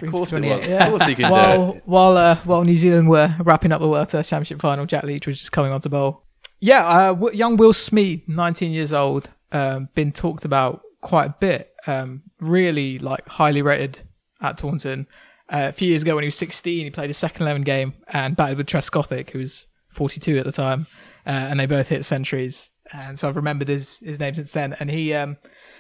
of 0.03 0.11
course 0.11 0.33
it 0.33 0.41
28. 0.41 0.57
was. 0.57 0.73
Of 0.73 0.89
course 0.89 1.07
he 1.07 1.15
can 1.15 1.25
do 1.29 1.33
while 1.33 1.73
it. 1.73 1.83
while 1.87 2.17
uh, 2.17 2.37
while 2.45 2.65
New 2.65 2.77
Zealand 2.77 3.09
were 3.09 3.35
wrapping 3.41 3.73
up 3.73 3.81
the 3.81 3.89
World 3.89 4.09
Test 4.09 4.31
Championship 4.31 4.61
final, 4.61 4.87
Jack 4.87 5.05
Leach 5.05 5.27
was 5.27 5.39
just 5.39 5.53
coming 5.53 5.73
on 5.73 5.81
to 5.81 5.89
bowl. 5.89 6.23
Yeah, 6.61 6.87
uh, 6.87 7.31
young 7.33 7.57
Will 7.57 7.73
Smeed, 7.73 8.29
19 8.29 8.73
years 8.73 8.93
old, 8.93 9.31
um, 9.53 9.89
been 9.95 10.11
talked 10.13 10.45
about 10.45 10.83
quite 11.01 11.27
a 11.27 11.35
bit. 11.39 11.73
Um, 11.89 12.23
really 12.41 12.99
like 12.99 13.27
highly 13.27 13.63
rated 13.63 14.01
at 14.41 14.59
Taunton. 14.59 15.07
Uh, 15.49 15.69
a 15.71 15.73
few 15.73 15.89
years 15.89 16.03
ago 16.03 16.15
when 16.15 16.23
he 16.23 16.27
was 16.27 16.35
16, 16.35 16.85
he 16.85 16.91
played 16.91 17.09
a 17.09 17.15
second 17.15 17.43
11 17.43 17.63
game 17.63 17.95
and 18.09 18.37
batted 18.37 18.59
with 18.59 18.67
Trescothick, 18.67 19.31
who 19.31 19.39
was 19.39 19.67
42 19.93 20.39
at 20.39 20.45
the 20.45 20.53
time, 20.53 20.87
uh, 21.27 21.31
and 21.31 21.59
they 21.59 21.65
both 21.65 21.89
hit 21.89 22.05
centuries. 22.05 22.71
And 22.93 23.19
so 23.19 23.29
I've 23.29 23.37
remembered 23.37 23.69
his 23.69 23.99
his 24.01 24.21
name 24.21 24.35
since 24.35 24.53
then. 24.53 24.77
And 24.81 24.91
he 24.91 25.15
um, 25.15 25.37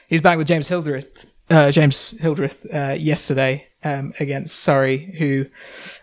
he 0.09 0.15
was 0.15 0.23
back 0.23 0.39
with 0.39 0.47
James 0.47 0.69
Hildreth, 0.69 1.31
uh, 1.51 1.71
James 1.71 2.11
Hildreth 2.19 2.67
uh, 2.73 2.97
yesterday 2.99 3.67
um, 3.85 4.13
against 4.21 4.57
Surrey, 4.57 5.15
who 5.19 5.47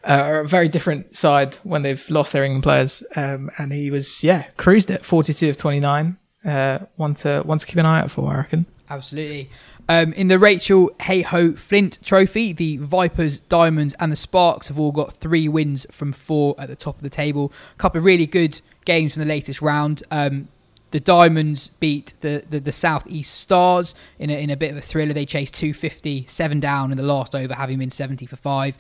uh, 0.03 0.21
are 0.21 0.39
a 0.41 0.47
very 0.47 0.67
different 0.67 1.15
side 1.15 1.55
when 1.63 1.81
they've 1.81 2.09
lost 2.09 2.33
their 2.33 2.43
England 2.43 2.63
players. 2.63 3.03
Um, 3.15 3.49
and 3.57 3.73
he 3.73 3.91
was 3.91 4.23
yeah 4.23 4.43
cruised 4.57 4.91
it, 4.91 5.03
42 5.03 5.49
of 5.49 5.57
29. 5.57 6.17
Uh, 6.43 6.79
one 6.95 7.15
to 7.15 7.41
one 7.41 7.57
to 7.57 7.65
keep 7.65 7.77
an 7.77 7.85
eye 7.85 8.01
out 8.01 8.11
for, 8.11 8.31
I 8.31 8.37
reckon. 8.37 8.65
Absolutely. 8.89 9.49
Um, 9.87 10.13
in 10.13 10.29
the 10.29 10.39
Rachael 10.39 10.89
Heyhoe 11.01 11.53
Flint 11.53 11.99
Trophy, 12.03 12.53
the 12.53 12.77
Vipers, 12.77 13.39
Diamonds, 13.39 13.95
and 13.99 14.11
the 14.11 14.15
Sparks 14.15 14.67
have 14.67 14.79
all 14.79 14.91
got 14.91 15.13
three 15.13 15.47
wins 15.47 15.85
from 15.91 16.11
four 16.11 16.55
at 16.57 16.69
the 16.69 16.75
top 16.75 16.97
of 16.97 17.03
the 17.03 17.09
table. 17.09 17.53
A 17.75 17.77
couple 17.77 17.99
of 17.99 18.05
really 18.05 18.25
good 18.25 18.61
games 18.85 19.13
from 19.13 19.21
the 19.21 19.27
latest 19.27 19.61
round. 19.61 20.01
Um, 20.09 20.47
the 20.89 20.99
Diamonds 20.99 21.69
beat 21.79 22.13
the, 22.21 22.43
the, 22.49 22.59
the 22.59 22.71
Southeast 22.71 23.35
Stars 23.35 23.93
in 24.17 24.29
a, 24.29 24.33
in 24.33 24.49
a 24.49 24.57
bit 24.57 24.71
of 24.71 24.77
a 24.77 24.81
thriller. 24.81 25.13
They 25.13 25.25
chased 25.25 25.53
250, 25.55 26.25
seven 26.27 26.59
down 26.59 26.91
in 26.91 26.97
the 26.97 27.03
last 27.03 27.35
over, 27.35 27.53
having 27.53 27.77
been 27.77 27.91
70 27.91 28.25
for 28.25 28.37
five. 28.37 28.75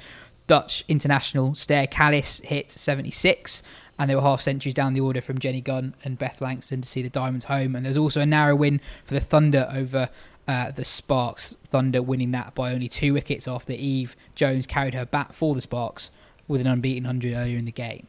Dutch 0.47 0.85
international 0.87 1.53
Sterre 1.55 1.87
Kalis 1.87 2.43
hit 2.45 2.71
76, 2.71 3.63
and 3.99 4.09
they 4.09 4.15
were 4.15 4.21
half 4.21 4.41
centuries 4.41 4.73
down 4.73 4.93
the 4.93 5.01
order 5.01 5.21
from 5.21 5.39
Jenny 5.39 5.61
Gunn 5.61 5.95
and 6.03 6.17
Beth 6.17 6.39
Langston 6.41 6.81
to 6.81 6.89
see 6.89 7.01
the 7.01 7.09
Diamonds 7.09 7.45
home. 7.45 7.75
And 7.75 7.85
there's 7.85 7.97
also 7.97 8.21
a 8.21 8.25
narrow 8.25 8.55
win 8.55 8.79
for 9.03 9.13
the 9.13 9.19
Thunder 9.19 9.67
over 9.71 10.09
uh, 10.47 10.71
the 10.71 10.85
Sparks. 10.85 11.57
Thunder 11.63 12.01
winning 12.01 12.31
that 12.31 12.55
by 12.55 12.71
only 12.73 12.87
two 12.87 13.13
wickets 13.13 13.47
after 13.47 13.73
Eve 13.73 14.15
Jones 14.35 14.65
carried 14.67 14.93
her 14.93 15.05
bat 15.05 15.33
for 15.33 15.55
the 15.55 15.61
Sparks 15.61 16.11
with 16.47 16.61
an 16.61 16.67
unbeaten 16.67 17.03
100 17.03 17.35
earlier 17.35 17.57
in 17.57 17.65
the 17.65 17.71
game. 17.71 18.07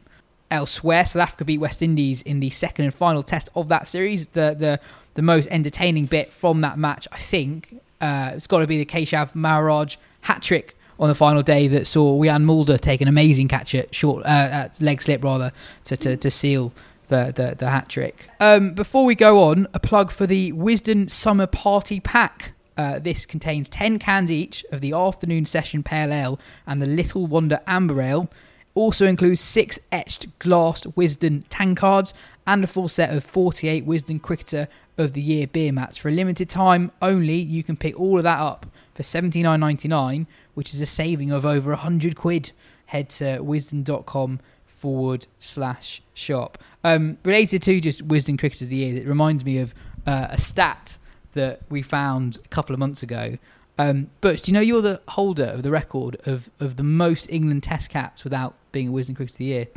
Elsewhere, 0.49 1.05
South 1.05 1.23
Africa 1.23 1.43
beat 1.43 1.57
West 1.57 1.81
Indies 1.81 2.21
in 2.21 2.39
the 2.39 2.49
second 2.49 2.85
and 2.85 2.93
final 2.93 3.21
test 3.21 3.49
of 3.55 3.67
that 3.67 3.87
series. 3.87 4.29
The 4.29 4.55
the 4.57 4.79
the 5.15 5.21
most 5.21 5.47
entertaining 5.49 6.05
bit 6.05 6.31
from 6.31 6.61
that 6.61 6.77
match, 6.77 7.07
I 7.11 7.17
think, 7.17 7.81
uh, 7.99 8.31
it's 8.35 8.47
got 8.47 8.59
to 8.59 8.67
be 8.67 8.77
the 8.77 8.85
Keshav 8.85 9.35
Maharaj 9.35 9.97
hat 10.21 10.41
trick 10.41 10.77
on 10.99 11.09
the 11.09 11.15
final 11.15 11.43
day 11.43 11.67
that 11.67 11.85
saw 11.85 12.17
Wian 12.17 12.43
Mulder 12.43 12.77
take 12.77 13.01
an 13.01 13.07
amazing 13.07 13.47
catch 13.47 13.75
at 13.75 13.93
short 13.93 14.25
uh, 14.25 14.29
at 14.29 14.81
leg 14.81 15.01
slip 15.01 15.23
rather 15.23 15.51
to, 15.85 15.97
to, 15.97 16.17
to 16.17 16.31
seal 16.31 16.71
the, 17.07 17.31
the, 17.35 17.55
the 17.57 17.69
hat 17.69 17.89
trick. 17.89 18.29
Um, 18.39 18.73
before 18.73 19.05
we 19.05 19.15
go 19.15 19.43
on, 19.43 19.67
a 19.73 19.79
plug 19.79 20.11
for 20.11 20.27
the 20.27 20.51
Wisden 20.53 21.09
Summer 21.09 21.47
Party 21.47 21.99
Pack. 21.99 22.53
Uh, 22.77 22.99
this 22.99 23.25
contains 23.25 23.67
10 23.69 23.97
cans 23.97 24.31
each 24.31 24.63
of 24.71 24.81
the 24.81 24.93
afternoon 24.93 25.45
session 25.45 25.81
pale 25.81 26.13
ale 26.13 26.39
and 26.67 26.81
the 26.81 26.85
Little 26.85 27.25
Wonder 27.25 27.59
Amber 27.65 28.01
Ale. 28.01 28.29
Also 28.75 29.07
includes 29.07 29.41
six 29.41 29.79
etched 29.91 30.27
glassed 30.37 30.85
Wisden 30.95 31.43
tankards 31.49 32.13
and 32.45 32.63
a 32.63 32.67
full 32.67 32.87
set 32.87 33.11
of 33.11 33.23
48 33.23 33.87
Wisden 33.87 34.21
Cricketer 34.21 34.67
of 34.97 35.13
the 35.13 35.21
Year 35.21 35.47
beer 35.47 35.71
mats. 35.71 35.97
For 35.97 36.09
a 36.09 36.11
limited 36.11 36.49
time 36.49 36.91
only, 37.01 37.37
you 37.37 37.63
can 37.63 37.77
pick 37.77 37.99
all 37.99 38.17
of 38.17 38.23
that 38.23 38.39
up 38.39 38.67
for 38.93 39.03
79.99, 39.03 40.27
which 40.53 40.73
is 40.73 40.81
a 40.81 40.85
saving 40.85 41.31
of 41.31 41.45
over 41.45 41.71
100 41.71 42.15
quid. 42.15 42.51
Head 42.87 43.09
to 43.09 43.39
wisden.com 43.39 44.39
forward 44.77 45.27
slash 45.39 46.01
shop. 46.13 46.57
Um, 46.83 47.17
related 47.23 47.61
to 47.63 47.81
just 47.81 48.07
Wisden 48.07 48.39
Cricketers 48.39 48.63
of 48.63 48.69
the 48.69 48.77
Year, 48.77 48.95
it 49.01 49.07
reminds 49.07 49.43
me 49.43 49.59
of 49.59 49.73
uh, 50.05 50.27
a 50.29 50.39
stat 50.39 50.97
that 51.33 51.61
we 51.69 51.81
found 51.81 52.37
a 52.43 52.47
couple 52.47 52.73
of 52.73 52.79
months 52.79 53.03
ago. 53.03 53.37
Um, 53.79 54.09
Butch, 54.21 54.43
do 54.43 54.51
you 54.51 54.53
know 54.53 54.61
you're 54.61 54.81
the 54.81 55.01
holder 55.09 55.45
of 55.45 55.63
the 55.63 55.69
record 55.69 56.17
of, 56.25 56.49
of 56.59 56.77
the 56.77 56.83
most 56.83 57.29
England 57.29 57.63
Test 57.63 57.89
caps 57.89 58.23
without 58.23 58.55
being 58.71 58.87
a 58.87 58.91
Wisden 58.91 59.15
Cricketer 59.15 59.33
of 59.33 59.37
the 59.37 59.45
Year? 59.45 59.67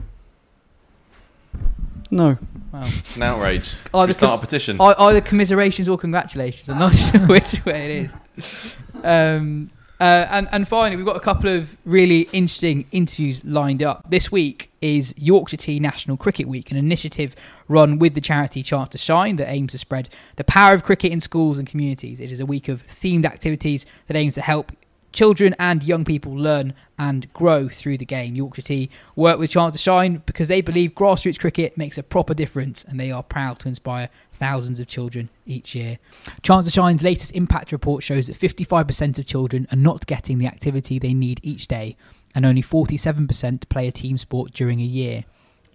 No. 2.10 2.38
Wow. 2.72 2.82
It's 2.84 3.16
an 3.16 3.22
outrage. 3.22 3.66
Should 3.66 3.78
Either 3.94 4.06
we 4.06 4.12
start 4.14 4.30
com- 4.30 4.38
a 4.38 4.40
petition? 4.40 4.80
Either 4.80 5.20
commiserations 5.20 5.88
or 5.88 5.98
congratulations. 5.98 6.68
I'm 6.68 6.78
not 6.78 6.94
sure 6.94 7.20
which 7.26 7.64
way 7.64 8.10
it 8.36 8.44
is. 8.44 8.74
Um, 9.04 9.68
uh, 10.00 10.26
and, 10.30 10.48
and 10.50 10.66
finally, 10.66 10.96
we've 10.96 11.04
got 11.04 11.16
a 11.16 11.20
couple 11.20 11.50
of 11.50 11.76
really 11.84 12.22
interesting 12.32 12.86
interviews 12.90 13.44
lined 13.44 13.82
up. 13.82 14.10
This 14.10 14.32
week 14.32 14.72
is 14.80 15.14
Yorkshire 15.18 15.58
Tea 15.58 15.78
National 15.78 16.16
Cricket 16.16 16.48
Week, 16.48 16.70
an 16.70 16.78
initiative 16.78 17.36
run 17.68 17.98
with 17.98 18.14
the 18.14 18.22
charity 18.22 18.62
Chance 18.62 18.88
to 18.90 18.98
Shine 18.98 19.36
that 19.36 19.50
aims 19.50 19.72
to 19.72 19.78
spread 19.78 20.08
the 20.36 20.44
power 20.44 20.72
of 20.72 20.84
cricket 20.84 21.12
in 21.12 21.20
schools 21.20 21.58
and 21.58 21.68
communities. 21.68 22.18
It 22.18 22.32
is 22.32 22.40
a 22.40 22.46
week 22.46 22.68
of 22.68 22.86
themed 22.86 23.26
activities 23.26 23.84
that 24.06 24.16
aims 24.16 24.36
to 24.36 24.40
help 24.40 24.72
children 25.12 25.54
and 25.58 25.82
young 25.82 26.04
people 26.04 26.34
learn 26.34 26.72
and 26.98 27.30
grow 27.34 27.68
through 27.68 27.98
the 27.98 28.06
game. 28.06 28.34
Yorkshire 28.34 28.62
Tea 28.62 28.90
work 29.16 29.38
with 29.38 29.50
Chance 29.50 29.72
to 29.72 29.78
Shine 29.78 30.22
because 30.24 30.48
they 30.48 30.62
believe 30.62 30.94
grassroots 30.94 31.38
cricket 31.38 31.76
makes 31.76 31.98
a 31.98 32.02
proper 32.02 32.32
difference 32.32 32.84
and 32.84 32.98
they 32.98 33.10
are 33.10 33.22
proud 33.22 33.58
to 33.58 33.68
inspire 33.68 34.08
thousands 34.40 34.80
of 34.80 34.86
children 34.88 35.28
each 35.46 35.74
year. 35.74 35.98
Chance 36.42 36.64
to 36.64 36.70
Shine's 36.72 37.02
latest 37.02 37.32
impact 37.36 37.70
report 37.70 38.02
shows 38.02 38.26
that 38.26 38.38
55% 38.38 39.18
of 39.18 39.26
children 39.26 39.68
are 39.70 39.76
not 39.76 40.06
getting 40.06 40.38
the 40.38 40.46
activity 40.46 40.98
they 40.98 41.14
need 41.14 41.38
each 41.42 41.68
day 41.68 41.96
and 42.34 42.46
only 42.46 42.62
47% 42.62 43.68
play 43.68 43.86
a 43.86 43.92
team 43.92 44.16
sport 44.16 44.52
during 44.52 44.80
a 44.80 44.84
year. 44.84 45.24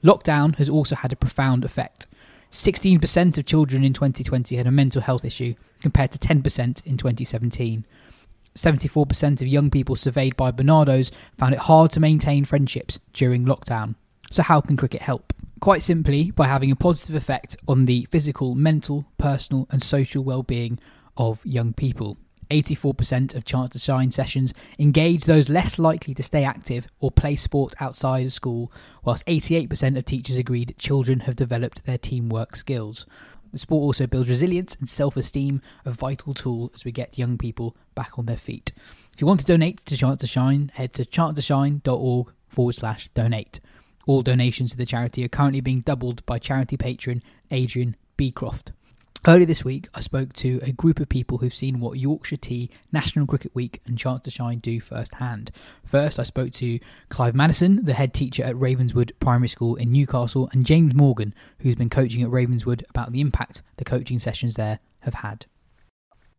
Lockdown 0.04 0.56
has 0.56 0.68
also 0.68 0.96
had 0.96 1.14
a 1.14 1.16
profound 1.16 1.64
effect. 1.64 2.08
16% 2.52 3.38
of 3.38 3.46
children 3.46 3.84
in 3.84 3.94
2020 3.94 4.56
had 4.56 4.68
a 4.68 4.72
mental 4.72 5.02
health 5.02 5.26
issue 5.26 5.54
compared 5.82 6.12
to 6.12 6.20
10% 6.20 6.86
in 6.86 6.98
2017. 6.98 7.86
74% 8.56 9.42
of 9.42 9.48
young 9.48 9.70
people 9.70 9.96
surveyed 9.96 10.36
by 10.36 10.52
Barnardo's 10.52 11.12
found 11.38 11.54
it 11.54 11.60
hard 11.60 11.92
to 11.92 12.00
maintain 12.00 12.46
friendships 12.46 13.00
during 13.14 13.46
lockdown. 13.46 13.96
So, 14.36 14.44
how 14.44 14.60
can 14.60 14.76
cricket 14.76 15.02
help? 15.02 15.32
Quite 15.62 15.82
simply, 15.82 16.30
by 16.30 16.48
having 16.48 16.70
a 16.70 16.76
positive 16.76 17.16
effect 17.16 17.56
on 17.70 17.86
the 17.86 18.06
physical, 18.12 18.54
mental, 18.54 19.06
personal, 19.18 19.66
and 19.72 19.82
social 19.82 20.26
well 20.26 20.44
being 20.44 20.78
of 21.16 21.40
young 21.46 21.72
people. 21.72 22.18
84% 22.52 23.34
of 23.34 23.46
Chance 23.46 23.70
to 23.70 23.80
Shine 23.80 24.12
sessions 24.12 24.54
engage 24.78 25.24
those 25.24 25.48
less 25.48 25.80
likely 25.80 26.14
to 26.16 26.22
stay 26.22 26.44
active 26.44 26.90
or 27.00 27.12
play 27.12 27.38
sport 27.38 27.76
outside 27.80 28.26
of 28.26 28.34
school, 28.34 28.74
whilst 29.06 29.26
88% 29.26 29.98
of 29.98 30.04
teachers 30.04 30.36
agreed 30.36 30.76
children 30.78 31.22
have 31.22 31.38
developed 31.38 31.86
their 31.86 31.98
teamwork 31.98 32.58
skills. 32.58 33.06
The 33.54 33.60
sport 33.60 33.84
also 33.84 34.06
builds 34.06 34.28
resilience 34.28 34.76
and 34.76 34.90
self 34.90 35.16
esteem, 35.16 35.62
a 35.86 35.92
vital 35.92 36.34
tool 36.34 36.74
as 36.76 36.84
we 36.84 36.92
get 36.92 37.18
young 37.18 37.38
people 37.38 37.78
back 37.96 38.20
on 38.20 38.26
their 38.26 38.36
feet. 38.36 38.74
If 39.14 39.22
you 39.22 39.28
want 39.28 39.40
to 39.40 39.46
donate 39.46 39.86
to 39.86 39.96
Chance 39.96 40.20
to 40.20 40.28
Shine, 40.28 40.74
head 40.74 40.92
to 40.96 41.06
chancetoshine.org 41.06 42.34
forward 42.50 42.76
slash 42.76 43.08
donate. 43.14 43.62
All 44.08 44.22
donations 44.22 44.72
to 44.72 44.78
the 44.78 44.86
charity 44.86 45.24
are 45.26 45.30
currently 45.30 45.62
being 45.62 45.82
doubled 45.82 46.26
by 46.26 46.38
charity 46.38 46.78
patron 46.78 47.24
Adrian 47.50 47.96
Beecroft. 48.18 48.72
Earlier 49.28 49.48
this 49.48 49.66
week, 49.66 49.90
I 49.96 50.02
spoke 50.02 50.34
to 50.34 50.60
a 50.62 50.72
group 50.72 51.00
of 51.00 51.10
people 51.10 51.40
who've 51.40 51.52
seen 51.52 51.80
what 51.80 51.98
Yorkshire 51.98 52.38
Tea, 52.38 52.70
National 52.92 53.26
Cricket 53.26 53.56
Week, 53.56 53.82
and 53.88 53.98
Chance 53.98 54.22
to 54.26 54.32
Shine 54.32 54.60
do 54.60 54.80
firsthand. 54.80 55.50
First, 55.84 56.20
I 56.20 56.24
spoke 56.24 56.52
to 56.54 56.80
Clive 57.10 57.34
Madison, 57.34 57.84
the 57.84 57.94
head 57.94 58.14
teacher 58.14 58.44
at 58.44 58.56
Ravenswood 58.56 59.14
Primary 59.20 59.48
School 59.48 59.76
in 59.78 59.92
Newcastle, 59.92 60.48
and 60.52 60.64
James 60.64 60.94
Morgan, 60.94 61.34
who's 61.62 61.76
been 61.76 61.90
coaching 61.90 62.22
at 62.22 62.30
Ravenswood, 62.30 62.86
about 62.92 63.12
the 63.12 63.22
impact 63.22 63.64
the 63.78 63.86
coaching 63.86 64.20
sessions 64.20 64.54
there 64.54 64.78
have 65.00 65.16
had. 65.16 65.48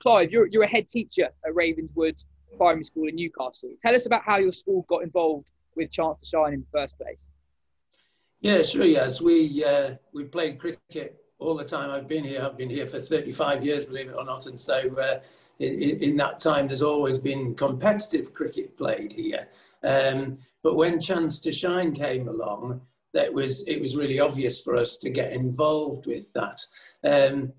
Clive, 0.01 0.31
you're, 0.31 0.47
you're 0.47 0.63
a 0.63 0.69
head 0.69 0.89
teacher 0.89 1.31
at 1.45 1.55
Ravenswood 1.57 2.23
Primary 2.57 2.85
School 2.85 3.09
in 3.09 3.17
Newcastle. 3.17 3.71
Tell 3.83 3.97
us 3.97 4.07
about 4.07 4.23
how 4.23 4.37
your 4.37 4.53
school 4.53 4.87
got 4.89 5.03
involved 5.03 5.51
with 5.75 5.91
Chance 5.91 6.21
to 6.21 6.27
Shine 6.27 6.53
in 6.53 6.61
the 6.61 6.79
first 6.79 6.97
place. 6.97 7.27
Yeah, 8.41 8.63
sure. 8.63 8.85
Yes, 8.85 9.21
we 9.21 9.65
uh, 9.65 9.95
we 10.13 10.25
played 10.25 10.59
cricket 10.59 11.17
all 11.39 11.55
the 11.55 11.65
time 11.65 11.91
I've 11.91 12.09
been 12.09 12.25
here. 12.25 12.43
I've 12.43 12.57
been 12.57 12.71
here 12.71 12.87
for 12.87 13.01
35 13.01 13.65
years, 13.65 13.85
believe 13.85 14.09
it 14.09 14.15
or 14.17 14.25
not. 14.25 14.47
And 14.47 14.59
so 14.59 14.79
uh, 14.99 15.21
in, 15.59 16.03
in, 16.03 16.17
that 16.17 16.39
time, 16.39 16.67
there's 16.67 16.83
always 16.83 17.19
been 17.19 17.55
competitive 17.55 18.33
cricket 18.33 18.77
played 18.77 19.13
here. 19.13 19.49
Um, 19.83 20.39
but 20.63 20.77
when 20.77 21.01
Chance 21.01 21.41
to 21.41 21.53
Shine 21.53 21.93
came 21.93 22.29
along, 22.29 22.81
that 23.15 23.33
was 23.33 23.67
it 23.67 23.81
was 23.81 23.97
really 23.97 24.21
obvious 24.21 24.61
for 24.61 24.77
us 24.77 24.97
to 24.99 25.11
get 25.11 25.33
involved 25.33 26.07
with 26.07 26.33
that. 26.35 26.61
Um, 27.05 27.53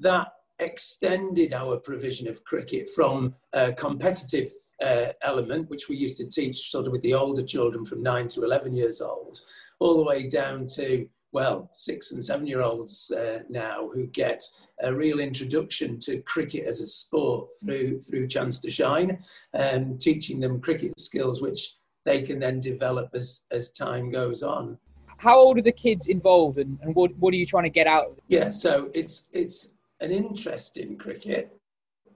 that 0.00 0.28
extended 0.58 1.52
our 1.52 1.76
provision 1.76 2.28
of 2.28 2.44
cricket 2.44 2.88
from 2.94 3.34
a 3.52 3.72
competitive 3.72 4.48
uh, 4.82 5.06
element, 5.22 5.68
which 5.68 5.88
we 5.88 5.96
used 5.96 6.16
to 6.18 6.26
teach 6.26 6.70
sort 6.70 6.86
of 6.86 6.92
with 6.92 7.02
the 7.02 7.14
older 7.14 7.42
children 7.42 7.84
from 7.84 8.02
nine 8.02 8.28
to 8.28 8.44
11 8.44 8.72
years 8.74 9.00
old, 9.00 9.40
all 9.80 9.96
the 9.96 10.04
way 10.04 10.28
down 10.28 10.66
to 10.66 11.08
well, 11.34 11.68
six 11.72 12.12
and 12.12 12.24
seven 12.24 12.46
year 12.46 12.62
olds 12.62 13.10
uh, 13.10 13.40
now 13.50 13.90
who 13.92 14.06
get 14.06 14.42
a 14.82 14.94
real 14.94 15.18
introduction 15.18 15.98
to 15.98 16.20
cricket 16.22 16.64
as 16.64 16.80
a 16.80 16.86
sport 16.86 17.50
through, 17.60 17.98
through 17.98 18.28
Chance 18.28 18.60
to 18.60 18.70
Shine, 18.70 19.18
um, 19.52 19.98
teaching 19.98 20.38
them 20.38 20.60
cricket 20.60 20.98
skills 20.98 21.42
which 21.42 21.74
they 22.04 22.22
can 22.22 22.38
then 22.38 22.60
develop 22.60 23.10
as, 23.14 23.42
as 23.50 23.72
time 23.72 24.10
goes 24.10 24.44
on. 24.44 24.78
How 25.16 25.36
old 25.36 25.58
are 25.58 25.62
the 25.62 25.72
kids 25.72 26.06
involved 26.06 26.58
and, 26.58 26.78
and 26.82 26.94
what, 26.94 27.14
what 27.16 27.34
are 27.34 27.36
you 27.36 27.46
trying 27.46 27.64
to 27.64 27.70
get 27.70 27.88
out? 27.88 28.16
Yeah, 28.28 28.50
so 28.50 28.90
it's, 28.94 29.26
it's 29.32 29.72
an 30.00 30.12
interest 30.12 30.78
in 30.78 30.96
cricket. 30.96 31.56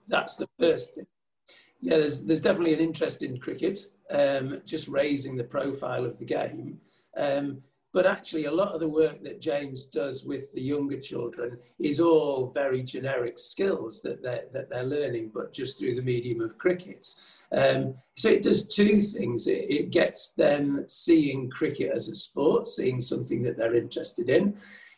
That's 0.07 0.37
the 0.37 0.49
first 0.61 0.95
thing. 0.95 1.07
Yeah, 1.81 1.97
there's, 1.99 2.25
there's 2.25 2.41
definitely 2.41 2.75
an 2.75 2.81
interest 2.81 3.23
in 3.23 3.39
cricket, 3.39 3.81
um, 4.11 4.63
just 4.65 4.87
raising 4.87 5.37
the 5.37 5.45
profile 5.45 6.05
of 6.05 6.19
the 6.19 6.25
game. 6.25 6.81
Um, 7.19 7.63
but 7.93 8.07
actually, 8.07 8.45
a 8.45 8.53
lot 8.53 8.73
of 8.73 8.81
the 8.81 8.89
work 8.89 9.23
that 9.25 9.41
James 9.41 9.87
does 9.87 10.25
with 10.25 10.53
the 10.53 10.61
younger 10.61 11.01
children 11.01 11.59
is 11.79 12.01
all 12.01 12.51
very 12.51 12.83
generic 12.83 13.39
skills 13.39 14.03
that 14.03 14.23
they're, 14.23 14.45
that 14.53 14.69
they're 14.69 14.85
learning, 14.85 15.33
but 15.35 15.53
just 15.53 15.79
through 15.79 15.95
the 15.95 16.03
medium 16.03 16.41
of 16.41 16.59
cricket. 16.59 17.07
Um, 17.51 17.95
so 18.17 18.29
it 18.29 18.43
does 18.43 18.67
two 18.67 19.01
things. 19.01 19.49
It, 19.49 19.71
it 19.71 19.91
gets 19.91 20.31
them 20.31 20.85
seeing 20.87 21.49
cricket 21.51 21.91
as 21.95 22.09
a 22.09 22.15
sport, 22.15 22.69
seeing 22.69 23.01
something 23.01 23.43
that 23.43 23.57
they're 23.57 23.75
interested 23.75 24.29
in. 24.29 24.57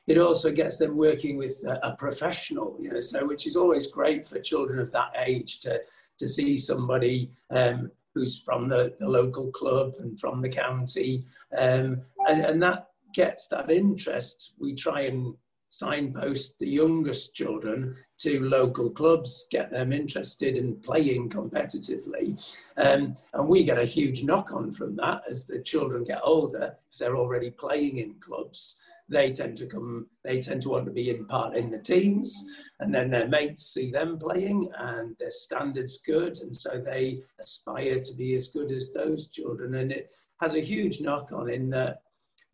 It 0.08 0.18
also 0.18 0.50
gets 0.50 0.76
them 0.76 0.96
working 0.96 1.36
with 1.36 1.64
a, 1.64 1.94
professional, 1.96 2.76
you 2.80 2.90
know, 2.92 3.00
so 3.00 3.24
which 3.24 3.46
is 3.46 3.54
always 3.54 3.86
great 3.86 4.26
for 4.26 4.40
children 4.40 4.80
of 4.80 4.90
that 4.92 5.12
age 5.16 5.60
to 5.60 5.80
to 6.18 6.28
see 6.28 6.58
somebody 6.58 7.30
um, 7.50 7.90
who's 8.14 8.38
from 8.40 8.68
the, 8.68 8.94
the 8.98 9.08
local 9.08 9.50
club 9.52 9.94
and 10.00 10.20
from 10.20 10.42
the 10.42 10.48
county. 10.48 11.24
Um, 11.57 12.03
and, 12.26 12.44
and 12.44 12.62
that 12.62 12.88
gets 13.14 13.48
that 13.48 13.70
interest. 13.70 14.55
We 14.59 14.74
try 14.74 15.03
and 15.03 15.34
signpost 15.68 16.59
the 16.59 16.66
youngest 16.66 17.34
children 17.34 17.96
to 18.18 18.40
local 18.40 18.90
clubs, 18.90 19.46
get 19.51 19.70
them 19.70 19.92
interested 19.92 20.57
in 20.57 20.76
playing 20.76 21.30
competitively. 21.30 22.42
Um, 22.76 23.16
and 23.34 23.48
we 23.48 23.62
get 23.62 23.78
a 23.78 23.84
huge 23.84 24.24
knock 24.24 24.53
on 24.53 24.72
from 24.72 24.96
that 24.96 25.22
as 25.28 25.46
the 25.46 25.61
children 25.61 26.03
get 26.03 26.20
older, 26.24 26.76
if 26.90 26.98
they're 26.98 27.16
already 27.16 27.51
playing 27.51 27.98
in 27.98 28.14
clubs 28.14 28.78
they 29.11 29.32
tend 29.32 29.57
to 29.59 29.66
come, 29.66 30.07
they 30.22 30.40
tend 30.40 30.62
to 30.62 30.68
want 30.68 30.84
to 30.86 30.92
be 30.92 31.11
in 31.11 31.26
part 31.26 31.57
in 31.57 31.68
the 31.70 31.78
teams, 31.78 32.46
and 32.78 32.94
then 32.94 33.11
their 33.11 33.26
mates 33.26 33.74
see 33.74 33.90
them 33.90 34.18
playing, 34.18 34.70
and 34.78 35.16
their 35.18 35.32
standards 35.32 35.98
good, 36.07 36.38
and 36.38 36.55
so 36.55 36.80
they 36.80 37.20
aspire 37.40 38.01
to 38.01 38.14
be 38.14 38.34
as 38.34 38.48
good 38.48 38.70
as 38.70 38.92
those 38.92 39.28
children, 39.28 39.74
and 39.74 39.90
it 39.90 40.14
has 40.41 40.55
a 40.55 40.61
huge 40.61 41.01
knock 41.01 41.32
on 41.32 41.51
in 41.51 41.70
that 41.70 42.03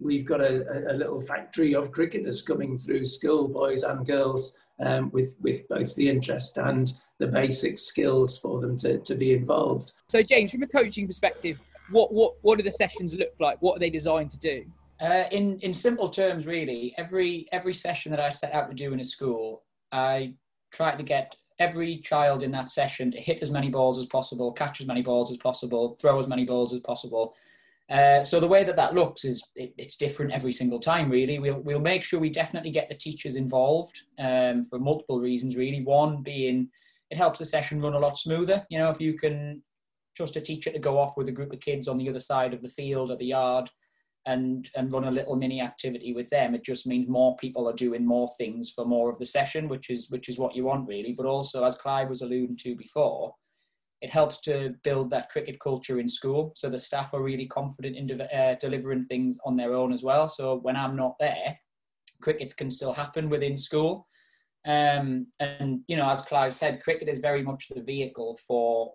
we've 0.01 0.27
got 0.27 0.41
a, 0.41 0.93
a 0.93 0.95
little 0.95 1.21
factory 1.21 1.75
of 1.75 1.93
cricketers 1.93 2.43
coming 2.43 2.77
through 2.77 3.05
school, 3.05 3.49
boys 3.49 3.83
and 3.83 4.07
girls, 4.07 4.57
um, 4.81 5.11
with 5.13 5.37
with 5.41 5.67
both 5.69 5.95
the 5.95 6.09
interest 6.09 6.59
and 6.59 6.93
the 7.19 7.27
basic 7.27 7.79
skills 7.79 8.39
for 8.39 8.61
them 8.61 8.77
to, 8.77 8.99
to 8.99 9.15
be 9.15 9.33
involved. 9.33 9.93
So, 10.09 10.23
James, 10.23 10.51
from 10.51 10.63
a 10.63 10.67
coaching 10.67 11.07
perspective, 11.07 11.59
what 11.91 12.13
what 12.13 12.35
what 12.43 12.59
do 12.59 12.65
the 12.65 12.73
sessions 12.73 13.15
look 13.15 13.33
like? 13.41 13.61
What 13.63 13.77
are 13.77 13.81
they 13.81 13.91
designed 13.91 14.31
to 14.31 14.39
do? 14.39 14.65
Uh, 15.01 15.25
in 15.31 15.59
in 15.61 15.73
simple 15.73 16.09
terms, 16.09 16.47
really, 16.47 16.95
every 16.99 17.47
every 17.53 17.75
session 17.75 18.11
that 18.11 18.21
I 18.21 18.29
set 18.29 18.53
out 18.53 18.69
to 18.69 18.75
do 18.75 18.93
in 18.93 19.01
a 19.01 19.05
school, 19.05 19.63
I 19.93 20.35
try 20.73 20.95
to 20.95 21.03
get 21.03 21.35
every 21.59 21.99
child 21.99 22.43
in 22.43 22.51
that 22.51 22.69
session 22.69 23.11
to 23.11 23.19
hit 23.19 23.43
as 23.43 23.51
many 23.51 23.71
balls 23.71 23.99
as 23.99 24.07
possible, 24.07 24.53
catch 24.53 24.83
as 24.83 24.87
many 24.87 25.01
balls 25.01 25.31
as 25.31 25.39
possible, 25.39 25.97
throw 26.01 26.21
as 26.21 26.27
many 26.27 26.45
balls 26.45 26.75
as 26.75 26.81
possible. 26.81 27.35
Uh, 27.89 28.25
so 28.25 28.41
the 28.41 28.49
way 28.49 28.65
that 28.65 28.75
that 28.77 28.95
looks 28.95 29.25
is 29.25 29.43
it, 29.55 29.73
it's 29.79 29.97
different 29.97 30.33
every 30.33 30.53
single 30.53 30.81
time. 30.81 31.09
Really, 31.09 31.39
we'll 31.39 31.61
we'll 31.61 31.79
make 31.79 32.03
sure 32.03 32.19
we 32.19 32.31
definitely 32.31 32.73
get 32.73 32.89
the 32.89 32.97
teachers 32.97 33.37
involved 33.37 33.97
um, 34.19 34.65
for 34.65 34.79
multiple 34.79 35.21
reasons. 35.21 35.57
Really, 35.57 35.83
one 35.83 36.23
being 36.23 36.69
it 37.11 37.17
helps 37.17 37.39
the 37.39 37.47
session 37.47 37.81
run 37.81 37.95
a 37.95 37.99
lot 37.99 38.19
smoother. 38.19 38.67
You 38.71 38.79
know, 38.79 38.91
if 38.91 39.01
you 39.01 39.15
can 39.15 39.63
trust 40.17 40.37
a 40.37 40.41
teacher 40.41 40.73
to 40.73 40.79
go 40.79 40.99
off 40.99 41.17
with 41.17 41.29
a 41.29 41.33
group 41.33 41.53
of 41.53 41.61
kids 41.61 41.87
on 41.87 41.97
the 41.97 42.09
other 42.09 42.21
side 42.21 42.55
of 42.55 42.63
the 42.63 42.69
field 42.69 43.11
or 43.11 43.17
the 43.17 43.27
yard 43.27 43.71
and 44.25 44.71
and 44.75 44.93
run 44.93 45.05
a 45.05 45.11
little 45.11 45.37
mini 45.37 45.61
activity 45.61 46.13
with 46.13 46.29
them 46.31 46.55
it 46.55 46.65
just 46.65 46.87
means 46.87 47.09
more 47.09 47.37
people 47.37 47.69
are 47.69 47.75
doing 47.75 48.05
more 48.05 48.29
things 48.37 48.71
for 48.71 48.85
more 48.85 49.09
of 49.09 49.19
the 49.19 49.27
session 49.27 49.69
which 49.69 49.89
is 49.89 50.11
which 50.11 50.29
is 50.29 50.39
what 50.39 50.57
you 50.57 50.65
want 50.65 50.89
really 50.89 51.13
but 51.13 51.27
also 51.27 51.65
as 51.65 51.77
clive 51.77 52.09
was 52.09 52.23
alluding 52.23 52.57
to 52.57 52.75
before 52.75 53.33
it 54.03 54.11
helps 54.11 54.41
to 54.41 54.75
build 54.85 55.11
that 55.11 55.31
cricket 55.31 55.59
culture 55.59 55.99
in 55.99 56.09
school 56.09 56.53
so 56.55 56.69
the 56.69 56.79
staff 56.79 57.15
are 57.15 57.23
really 57.23 57.47
confident 57.47 57.97
in 57.97 58.07
de- 58.07 58.37
uh, 58.37 58.55
delivering 58.61 59.05
things 59.05 59.39
on 59.45 59.57
their 59.57 59.75
own 59.75 59.93
as 59.93 60.03
well. 60.03 60.29
So 60.29 60.59
when 60.63 60.77
i'm 60.77 60.97
not 60.97 61.17
there 61.19 61.59
cricket 62.21 62.57
can 62.57 62.71
still 62.71 62.93
happen 62.93 63.29
within 63.29 63.57
school. 63.57 64.09
Um, 64.67 65.29
and 65.39 65.81
you 65.87 65.97
know 65.97 66.11
as 66.11 66.23
clive 66.23 66.53
said 66.53 66.83
cricket 66.83 67.09
is 67.09 67.21
very 67.21 67.43
much 67.43 67.69
the 67.69 67.83
vehicle 67.83 68.39
for 68.47 68.95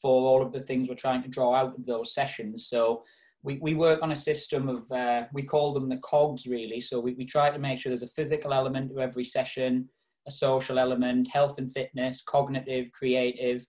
for 0.00 0.22
all 0.28 0.42
of 0.42 0.52
the 0.52 0.60
things 0.60 0.88
we're 0.88 0.94
trying 0.94 1.22
to 1.22 1.28
draw 1.28 1.54
out 1.54 1.74
of 1.76 1.84
those 1.84 2.14
sessions. 2.14 2.68
So 2.68 3.02
we, 3.42 3.58
we 3.60 3.74
work 3.74 4.02
on 4.02 4.12
a 4.12 4.16
system 4.16 4.68
of 4.68 4.90
uh, 4.90 5.24
we 5.34 5.42
call 5.42 5.74
them 5.74 5.88
the 5.88 5.98
cogs 5.98 6.46
really. 6.46 6.80
So 6.80 7.00
we, 7.00 7.12
we 7.14 7.26
try 7.26 7.50
to 7.50 7.58
make 7.58 7.80
sure 7.80 7.90
there's 7.90 8.02
a 8.02 8.08
physical 8.08 8.54
element 8.54 8.90
to 8.90 9.00
every 9.00 9.24
session 9.24 9.88
a 10.26 10.30
social 10.30 10.78
element 10.78 11.28
health 11.28 11.58
and 11.58 11.72
fitness 11.72 12.22
cognitive 12.22 12.92
creative 12.92 13.66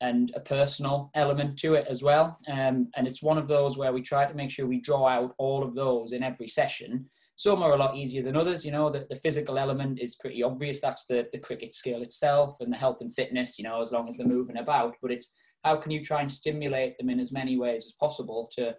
and 0.00 0.32
a 0.34 0.40
personal 0.40 1.10
element 1.14 1.58
to 1.58 1.74
it 1.74 1.86
as 1.88 2.02
well 2.02 2.36
um, 2.48 2.88
and 2.96 3.06
it's 3.06 3.22
one 3.22 3.38
of 3.38 3.48
those 3.48 3.76
where 3.76 3.92
we 3.92 4.02
try 4.02 4.26
to 4.26 4.34
make 4.34 4.50
sure 4.50 4.66
we 4.66 4.80
draw 4.80 5.06
out 5.06 5.34
all 5.38 5.62
of 5.62 5.74
those 5.74 6.12
in 6.12 6.22
every 6.22 6.48
session 6.48 7.04
some 7.36 7.62
are 7.62 7.72
a 7.72 7.76
lot 7.76 7.96
easier 7.96 8.22
than 8.22 8.36
others 8.36 8.64
you 8.64 8.70
know 8.70 8.90
the, 8.90 9.06
the 9.10 9.16
physical 9.16 9.58
element 9.58 9.98
is 10.00 10.16
pretty 10.16 10.42
obvious 10.42 10.80
that's 10.80 11.04
the, 11.06 11.26
the 11.32 11.38
cricket 11.38 11.74
skill 11.74 12.02
itself 12.02 12.56
and 12.60 12.72
the 12.72 12.76
health 12.76 13.00
and 13.00 13.14
fitness 13.14 13.58
you 13.58 13.64
know 13.64 13.82
as 13.82 13.92
long 13.92 14.08
as 14.08 14.16
they're 14.16 14.26
moving 14.26 14.58
about 14.58 14.94
but 15.02 15.10
it's 15.10 15.32
how 15.64 15.76
can 15.76 15.90
you 15.90 16.02
try 16.02 16.20
and 16.20 16.30
stimulate 16.30 16.96
them 16.98 17.10
in 17.10 17.18
as 17.18 17.32
many 17.32 17.58
ways 17.58 17.84
as 17.86 17.92
possible 17.98 18.48
to 18.54 18.74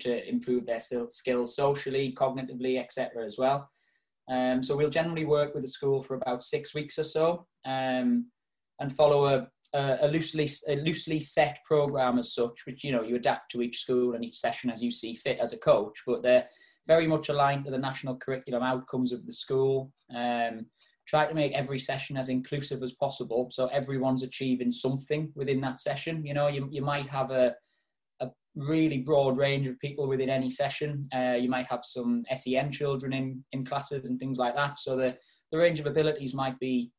to 0.00 0.28
improve 0.28 0.66
their 0.66 0.80
skills 0.80 1.56
socially, 1.56 2.14
cognitively, 2.16 2.78
etc. 2.78 3.24
as 3.24 3.36
well. 3.38 3.68
Um, 4.30 4.62
so 4.62 4.76
we'll 4.76 4.90
generally 4.90 5.24
work 5.24 5.54
with 5.54 5.62
the 5.62 5.68
school 5.68 6.02
for 6.02 6.14
about 6.14 6.44
six 6.44 6.74
weeks 6.74 6.98
or 6.98 7.04
so 7.04 7.46
um, 7.64 8.26
and 8.78 8.92
follow 8.92 9.26
a, 9.26 9.48
a, 9.74 9.98
a, 10.02 10.08
loosely 10.08 10.48
a 10.68 10.76
loosely 10.76 11.20
set 11.20 11.58
program 11.64 12.18
as 12.18 12.34
such, 12.34 12.66
which 12.66 12.84
you 12.84 12.92
know 12.92 13.02
you 13.02 13.16
adapt 13.16 13.50
to 13.52 13.62
each 13.62 13.80
school 13.80 14.14
and 14.14 14.24
each 14.24 14.38
session 14.38 14.70
as 14.70 14.82
you 14.82 14.90
see 14.90 15.14
fit 15.14 15.38
as 15.38 15.52
a 15.52 15.58
coach. 15.58 16.02
But 16.06 16.22
they're 16.22 16.46
very 16.86 17.06
much 17.06 17.28
aligned 17.28 17.64
to 17.66 17.70
the 17.70 17.78
national 17.78 18.16
curriculum 18.16 18.62
outcomes 18.62 19.12
of 19.12 19.26
the 19.26 19.32
school. 19.32 19.92
Um, 20.14 20.66
try 21.06 21.26
to 21.26 21.34
make 21.34 21.52
every 21.52 21.78
session 21.78 22.16
as 22.16 22.28
inclusive 22.28 22.82
as 22.82 22.92
possible, 22.92 23.48
so 23.50 23.66
everyone's 23.68 24.22
achieving 24.22 24.70
something 24.70 25.32
within 25.34 25.60
that 25.62 25.80
session. 25.80 26.24
You 26.24 26.34
know, 26.34 26.48
you 26.48 26.68
you 26.70 26.82
might 26.82 27.08
have 27.08 27.30
a 27.30 27.54
really 28.58 28.98
broad 28.98 29.36
range 29.36 29.66
of 29.66 29.78
people 29.78 30.06
within 30.06 30.28
any 30.28 30.50
session. 30.50 31.06
Uh, 31.14 31.36
you 31.38 31.48
might 31.48 31.66
have 31.66 31.84
some 31.84 32.24
SEN 32.34 32.70
children 32.72 33.12
in, 33.12 33.44
in 33.52 33.64
classes 33.64 34.08
and 34.08 34.18
things 34.18 34.38
like 34.38 34.54
that. 34.54 34.78
So 34.78 34.96
the, 34.96 35.16
the 35.52 35.58
range 35.58 35.80
of 35.80 35.86
abilities 35.86 36.34
might 36.34 36.58
be 36.58 36.90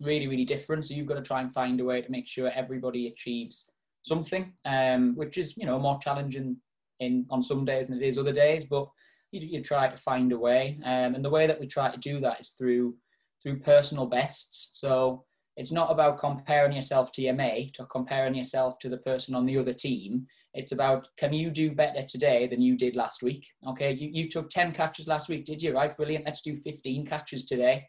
really, 0.00 0.26
really 0.26 0.44
different. 0.44 0.86
So 0.86 0.94
you've 0.94 1.06
got 1.06 1.14
to 1.14 1.22
try 1.22 1.40
and 1.40 1.52
find 1.52 1.80
a 1.80 1.84
way 1.84 2.00
to 2.00 2.10
make 2.10 2.26
sure 2.26 2.50
everybody 2.54 3.08
achieves 3.08 3.66
something, 4.02 4.52
um, 4.64 5.14
which 5.16 5.38
is 5.38 5.56
you 5.56 5.66
know 5.66 5.78
more 5.78 5.98
challenging 6.00 6.56
in 7.00 7.26
on 7.30 7.42
some 7.42 7.64
days 7.64 7.88
than 7.88 8.00
it 8.00 8.06
is 8.06 8.18
other 8.18 8.32
days. 8.32 8.64
But 8.64 8.88
you, 9.32 9.40
you 9.40 9.62
try 9.62 9.88
to 9.88 9.96
find 9.96 10.32
a 10.32 10.38
way, 10.38 10.78
um, 10.84 11.14
and 11.14 11.24
the 11.24 11.30
way 11.30 11.46
that 11.46 11.60
we 11.60 11.66
try 11.66 11.90
to 11.90 11.98
do 11.98 12.20
that 12.20 12.40
is 12.40 12.50
through 12.50 12.96
through 13.42 13.60
personal 13.60 14.06
bests. 14.06 14.70
So 14.72 15.24
it's 15.56 15.72
not 15.72 15.90
about 15.90 16.18
comparing 16.18 16.72
yourself 16.72 17.10
to 17.12 17.22
your 17.22 17.34
mate 17.34 17.76
or 17.80 17.86
comparing 17.86 18.34
yourself 18.34 18.78
to 18.78 18.88
the 18.88 18.98
person 18.98 19.34
on 19.34 19.44
the 19.44 19.58
other 19.58 19.72
team. 19.72 20.26
It's 20.54 20.72
about 20.72 21.08
can 21.16 21.32
you 21.32 21.50
do 21.50 21.72
better 21.72 22.04
today 22.08 22.46
than 22.46 22.62
you 22.62 22.76
did 22.76 22.96
last 22.96 23.22
week? 23.22 23.46
Okay, 23.66 23.92
you, 23.92 24.08
you 24.12 24.28
took 24.28 24.50
10 24.50 24.72
catches 24.72 25.08
last 25.08 25.28
week, 25.28 25.44
did 25.44 25.62
you? 25.62 25.74
Right, 25.74 25.96
brilliant. 25.96 26.24
Let's 26.24 26.42
do 26.42 26.54
15 26.54 27.06
catches 27.06 27.44
today. 27.44 27.86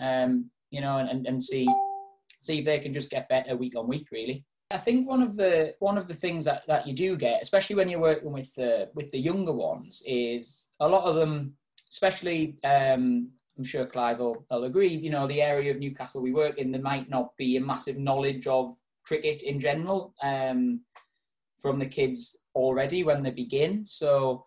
Um, 0.00 0.50
you 0.74 0.80
know, 0.80 0.98
and, 0.98 1.26
and 1.26 1.42
see 1.42 1.68
see 2.42 2.58
if 2.58 2.64
they 2.64 2.78
can 2.78 2.92
just 2.92 3.10
get 3.10 3.28
better 3.28 3.56
week 3.56 3.76
on 3.76 3.88
week, 3.88 4.08
really. 4.10 4.44
I 4.70 4.78
think 4.78 5.08
one 5.08 5.22
of 5.22 5.36
the 5.36 5.74
one 5.78 5.96
of 5.96 6.08
the 6.08 6.14
things 6.14 6.44
that, 6.44 6.62
that 6.66 6.86
you 6.86 6.94
do 6.94 7.16
get, 7.16 7.42
especially 7.42 7.76
when 7.76 7.88
you're 7.88 8.00
working 8.00 8.32
with 8.32 8.54
the 8.54 8.90
with 8.94 9.10
the 9.12 9.20
younger 9.20 9.52
ones, 9.52 10.02
is 10.04 10.68
a 10.80 10.88
lot 10.88 11.04
of 11.04 11.14
them, 11.16 11.54
especially 11.90 12.58
um, 12.64 13.30
I'm 13.56 13.64
sure 13.64 13.86
Clive 13.86 14.18
will, 14.18 14.44
will 14.50 14.64
agree, 14.64 14.88
you 14.88 15.10
know, 15.10 15.26
the 15.26 15.42
area 15.42 15.70
of 15.70 15.78
Newcastle 15.78 16.20
we 16.20 16.32
work 16.32 16.58
in, 16.58 16.72
there 16.72 16.80
might 16.80 17.08
not 17.08 17.36
be 17.36 17.56
a 17.56 17.60
massive 17.60 17.98
knowledge 17.98 18.46
of 18.46 18.74
cricket 19.04 19.42
in 19.42 19.60
general 19.60 20.14
um, 20.22 20.80
from 21.58 21.78
the 21.78 21.86
kids 21.86 22.36
already 22.54 23.04
when 23.04 23.22
they 23.22 23.30
begin. 23.30 23.86
So 23.86 24.44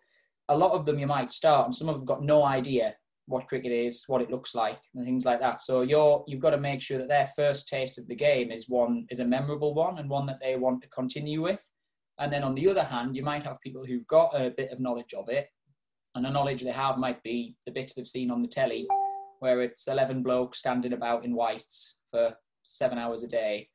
a 0.50 0.58
lot 0.58 0.72
of 0.74 0.86
them 0.86 1.00
you 1.00 1.08
might 1.08 1.32
start 1.32 1.68
and 1.68 1.76
some 1.76 1.90
of 1.90 1.96
them 1.96 2.06
got 2.06 2.24
no 2.24 2.44
idea 2.44 2.96
what 3.28 3.48
cricket 3.48 3.72
is, 3.72 4.04
what 4.08 4.22
it 4.22 4.32
looks 4.32 4.56
like, 4.56 4.80
and 4.96 5.06
things 5.06 5.26
like 5.26 5.40
that. 5.42 5.62
So 5.62 5.82
you're 5.82 6.24
you've 6.28 6.42
got 6.42 6.52
to 6.52 6.58
make 6.58 6.82
sure 6.82 6.98
that 6.98 7.10
their 7.10 7.30
first 7.36 7.68
taste 7.68 7.98
of 8.00 8.08
the 8.08 8.16
game 8.16 8.52
is 8.52 8.70
one 8.70 9.06
is 9.10 9.20
a 9.20 9.26
memorable 9.26 9.74
one 9.74 10.00
and 10.00 10.10
one 10.10 10.26
that 10.28 10.40
they 10.42 10.56
want 10.56 10.82
to 10.82 10.90
continue 10.90 11.42
with. 11.42 11.64
And 12.20 12.34
then 12.34 12.44
on 12.44 12.56
the 12.56 12.68
other 12.68 12.84
hand, 12.84 13.16
you 13.16 13.24
might 13.24 13.44
have 13.44 13.62
people 13.62 13.86
who've 13.86 14.08
got 14.08 14.30
a 14.34 14.50
bit 14.50 14.72
of 14.72 14.80
knowledge 14.80 15.14
of 15.14 15.30
it 15.30 15.48
and 16.18 16.26
the 16.26 16.32
knowledge 16.32 16.64
they 16.64 16.72
have 16.72 16.98
might 16.98 17.22
be 17.22 17.56
the 17.68 17.72
bits 17.72 17.94
they've 17.94 18.08
seen 18.08 18.32
on 18.32 18.42
the 18.42 18.48
telly, 18.48 18.88
where 19.40 19.62
it's 19.62 19.88
11 19.88 20.24
blokes 20.24 20.58
standing 20.58 20.94
about 20.94 21.24
in 21.24 21.36
whites 21.36 22.00
for 22.10 22.34
seven 22.64 22.98
hours 22.98 23.22
a 23.22 23.28
day, 23.28 23.70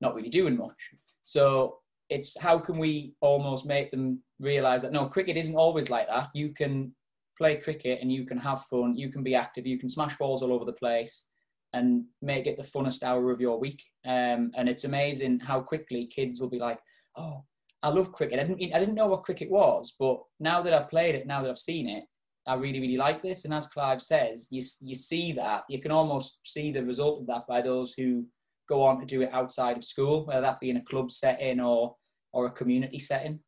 not 0.00 0.12
really 0.12 0.28
doing 0.28 0.56
much. 0.56 0.90
So 1.22 1.78
it's 2.10 2.36
how 2.38 2.58
can 2.58 2.78
we 2.78 3.14
almost 3.20 3.64
make 3.64 3.92
them 3.92 4.20
realize 4.40 4.82
that 4.82 4.92
no, 4.92 5.06
cricket 5.06 5.36
isn't 5.36 5.54
always 5.54 5.88
like 5.88 6.08
that. 6.08 6.30
You 6.34 6.52
can 6.52 6.92
play 7.36 7.56
cricket 7.56 7.98
and 8.00 8.12
you 8.12 8.24
can 8.24 8.38
have 8.38 8.62
fun, 8.62 8.96
you 8.96 9.10
can 9.10 9.22
be 9.22 9.34
active, 9.34 9.66
you 9.66 9.78
can 9.78 9.88
smash 9.88 10.16
balls 10.16 10.42
all 10.42 10.52
over 10.52 10.64
the 10.64 10.72
place 10.72 11.26
and 11.72 12.04
make 12.22 12.46
it 12.46 12.56
the 12.56 12.62
funnest 12.62 13.02
hour 13.02 13.30
of 13.30 13.40
your 13.40 13.58
week. 13.58 13.82
Um, 14.06 14.52
and 14.56 14.68
it's 14.68 14.84
amazing 14.84 15.40
how 15.40 15.60
quickly 15.60 16.06
kids 16.06 16.40
will 16.40 16.48
be 16.48 16.58
like, 16.58 16.78
oh, 17.16 17.44
I 17.82 17.88
love 17.90 18.12
cricket. 18.12 18.38
I 18.38 18.44
didn't, 18.44 18.74
I 18.74 18.78
didn't 18.78 18.94
know 18.94 19.08
what 19.08 19.24
cricket 19.24 19.50
was, 19.50 19.94
but 19.98 20.20
now 20.40 20.62
that 20.62 20.72
I've 20.72 20.88
played 20.88 21.14
it, 21.14 21.26
now 21.26 21.40
that 21.40 21.50
I've 21.50 21.58
seen 21.58 21.88
it, 21.88 22.04
I 22.46 22.54
really, 22.54 22.80
really 22.80 22.96
like 22.96 23.22
this. 23.22 23.44
And 23.44 23.54
as 23.54 23.66
Clive 23.66 24.02
says, 24.02 24.48
you, 24.50 24.62
you 24.80 24.94
see 24.94 25.32
that, 25.32 25.64
you 25.68 25.80
can 25.80 25.90
almost 25.90 26.38
see 26.44 26.70
the 26.70 26.84
result 26.84 27.20
of 27.20 27.26
that 27.26 27.46
by 27.46 27.60
those 27.60 27.94
who 27.94 28.24
go 28.68 28.82
on 28.82 29.00
to 29.00 29.06
do 29.06 29.22
it 29.22 29.30
outside 29.32 29.76
of 29.76 29.84
school, 29.84 30.26
whether 30.26 30.40
that 30.42 30.60
be 30.60 30.70
in 30.70 30.76
a 30.76 30.84
club 30.84 31.10
setting 31.10 31.60
or, 31.60 31.94
or 32.32 32.46
a 32.46 32.50
community 32.50 32.98
setting. 32.98 33.40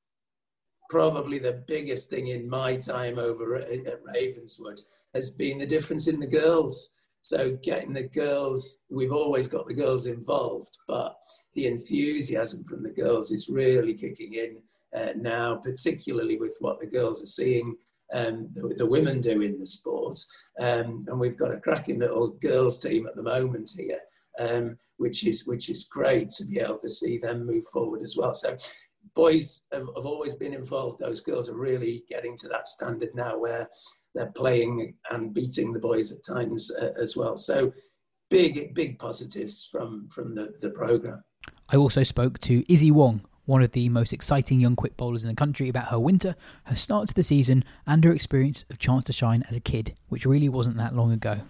Probably 0.88 1.38
the 1.38 1.64
biggest 1.66 2.10
thing 2.10 2.28
in 2.28 2.48
my 2.48 2.76
time 2.76 3.18
over 3.18 3.56
at, 3.56 3.70
Ravenswood 4.04 4.80
has 5.14 5.30
been 5.30 5.58
the 5.58 5.66
difference 5.66 6.06
in 6.06 6.20
the 6.20 6.26
girls. 6.26 6.90
So 7.20 7.56
getting 7.62 7.92
the 7.92 8.04
girls, 8.04 8.82
we've 8.88 9.12
always 9.12 9.48
got 9.48 9.66
the 9.66 9.74
girls 9.74 10.06
involved, 10.06 10.78
but 10.86 11.16
the 11.54 11.66
enthusiasm 11.66 12.62
from 12.64 12.82
the 12.82 12.90
girls 12.90 13.32
is 13.32 13.48
really 13.48 13.94
kicking 13.94 14.34
in 14.34 14.58
uh, 14.94 15.12
now, 15.16 15.56
particularly 15.56 16.36
with 16.36 16.56
what 16.60 16.78
the 16.78 16.86
girls 16.86 17.22
are 17.22 17.26
seeing 17.26 17.76
um, 18.12 18.48
the, 18.54 18.74
the, 18.76 18.86
women 18.86 19.20
do 19.20 19.42
in 19.42 19.58
the 19.58 19.66
sport. 19.66 20.16
Um, 20.58 21.04
and 21.08 21.18
we've 21.18 21.36
got 21.36 21.52
a 21.52 21.60
cracking 21.60 21.98
little 21.98 22.28
girls 22.40 22.78
team 22.78 23.06
at 23.06 23.16
the 23.16 23.22
moment 23.22 23.72
here, 23.76 23.98
um, 24.38 24.78
which 24.96 25.26
is 25.26 25.46
which 25.46 25.68
is 25.68 25.84
great 25.84 26.28
to 26.30 26.44
be 26.44 26.60
able 26.60 26.78
to 26.78 26.88
see 26.88 27.18
them 27.18 27.46
move 27.46 27.66
forward 27.66 28.02
as 28.02 28.16
well. 28.16 28.32
So 28.32 28.56
boys 29.14 29.64
have, 29.72 29.86
have 29.96 30.06
always 30.06 30.34
been 30.34 30.54
involved. 30.54 30.98
Those 30.98 31.20
girls 31.20 31.48
are 31.48 31.56
really 31.56 32.04
getting 32.08 32.36
to 32.38 32.48
that 32.48 32.68
standard 32.68 33.10
now 33.14 33.38
where 33.38 33.68
they're 34.14 34.32
playing 34.32 34.94
and 35.10 35.34
beating 35.34 35.72
the 35.72 35.78
boys 35.78 36.12
at 36.12 36.24
times 36.24 36.72
uh, 36.74 36.90
as 37.00 37.16
well. 37.16 37.36
So 37.36 37.72
big, 38.30 38.74
big 38.74 38.98
positives 38.98 39.68
from, 39.70 40.08
from 40.10 40.34
the, 40.34 40.54
the 40.60 40.70
programme. 40.70 41.22
I 41.68 41.76
also 41.76 42.02
spoke 42.02 42.38
to 42.40 42.64
Issy 42.72 42.90
Wong, 42.90 43.22
one 43.44 43.62
of 43.62 43.72
the 43.72 43.88
most 43.88 44.12
exciting 44.12 44.60
young 44.60 44.74
quick 44.74 44.96
bowlers 44.96 45.22
in 45.22 45.28
the 45.28 45.36
country, 45.36 45.68
about 45.68 45.88
her 45.88 45.98
winter, 45.98 46.34
her 46.64 46.76
start 46.76 47.08
to 47.08 47.14
the 47.14 47.22
season, 47.22 47.64
and 47.86 48.02
her 48.04 48.12
experience 48.12 48.64
of 48.70 48.78
Chance 48.78 49.04
to 49.04 49.12
Shine 49.12 49.44
as 49.48 49.56
a 49.56 49.60
kid, 49.60 49.94
which 50.08 50.26
really 50.26 50.48
wasn't 50.48 50.76
that 50.78 50.94
long 50.94 51.12
ago. 51.12 51.40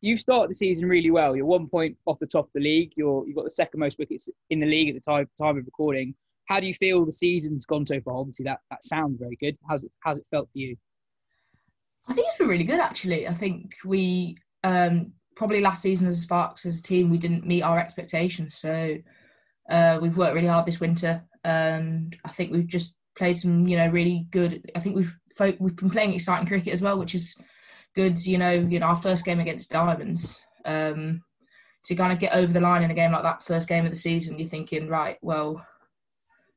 You've 0.00 0.20
started 0.20 0.50
the 0.50 0.54
season 0.54 0.88
really 0.88 1.10
well. 1.10 1.36
You're 1.36 1.46
one 1.46 1.68
point 1.68 1.96
off 2.06 2.18
the 2.18 2.26
top 2.26 2.46
of 2.46 2.52
the 2.54 2.60
league. 2.60 2.92
You're, 2.96 3.26
you've 3.26 3.36
got 3.36 3.44
the 3.44 3.50
second 3.50 3.78
most 3.78 3.98
wickets 3.98 4.28
in 4.50 4.58
the 4.58 4.66
league 4.66 4.88
at 4.88 4.94
the 4.94 5.00
time, 5.00 5.28
time 5.38 5.56
of 5.58 5.64
recording. 5.64 6.14
How 6.46 6.60
do 6.60 6.66
you 6.66 6.74
feel 6.74 7.04
the 7.04 7.12
season's 7.12 7.64
gone 7.64 7.86
so 7.86 8.00
far? 8.00 8.16
Obviously, 8.16 8.44
that, 8.44 8.60
that 8.70 8.82
sounds 8.82 9.18
very 9.18 9.36
good. 9.40 9.56
How's 9.68 9.84
it, 9.84 9.92
how's 10.00 10.18
it 10.18 10.26
felt 10.30 10.48
for 10.52 10.58
you? 10.58 10.76
I 12.06 12.14
think 12.14 12.26
it's 12.28 12.38
been 12.38 12.48
really 12.48 12.64
good 12.64 12.80
actually. 12.80 13.28
I 13.28 13.34
think 13.34 13.74
we 13.84 14.36
um, 14.64 15.12
probably 15.36 15.60
last 15.60 15.82
season 15.82 16.06
as 16.06 16.18
a 16.18 16.22
Sparks 16.22 16.66
as 16.66 16.78
a 16.78 16.82
team 16.82 17.10
we 17.10 17.18
didn't 17.18 17.46
meet 17.46 17.62
our 17.62 17.78
expectations. 17.78 18.56
So 18.56 18.96
uh, 19.70 19.98
we've 20.02 20.16
worked 20.16 20.34
really 20.34 20.48
hard 20.48 20.66
this 20.66 20.80
winter, 20.80 21.22
and 21.44 22.16
I 22.24 22.30
think 22.30 22.52
we've 22.52 22.66
just 22.66 22.96
played 23.16 23.38
some 23.38 23.66
you 23.66 23.76
know 23.76 23.88
really 23.88 24.26
good. 24.30 24.70
I 24.74 24.80
think 24.80 24.96
we've 24.96 25.16
we've 25.58 25.76
been 25.76 25.90
playing 25.90 26.14
exciting 26.14 26.46
cricket 26.46 26.72
as 26.72 26.82
well, 26.82 26.98
which 26.98 27.14
is 27.14 27.36
good. 27.94 28.24
You 28.24 28.38
know, 28.38 28.52
you 28.52 28.80
know 28.80 28.86
our 28.86 28.96
first 28.96 29.24
game 29.24 29.40
against 29.40 29.70
Diamonds. 29.70 30.42
Um, 30.64 31.22
to 31.84 31.96
kind 31.96 32.12
of 32.12 32.20
get 32.20 32.32
over 32.32 32.52
the 32.52 32.60
line 32.60 32.82
in 32.82 32.92
a 32.92 32.94
game 32.94 33.10
like 33.10 33.24
that, 33.24 33.42
first 33.42 33.68
game 33.68 33.84
of 33.84 33.90
the 33.90 33.98
season, 33.98 34.38
you're 34.38 34.48
thinking, 34.48 34.88
right, 34.88 35.18
well, 35.20 35.66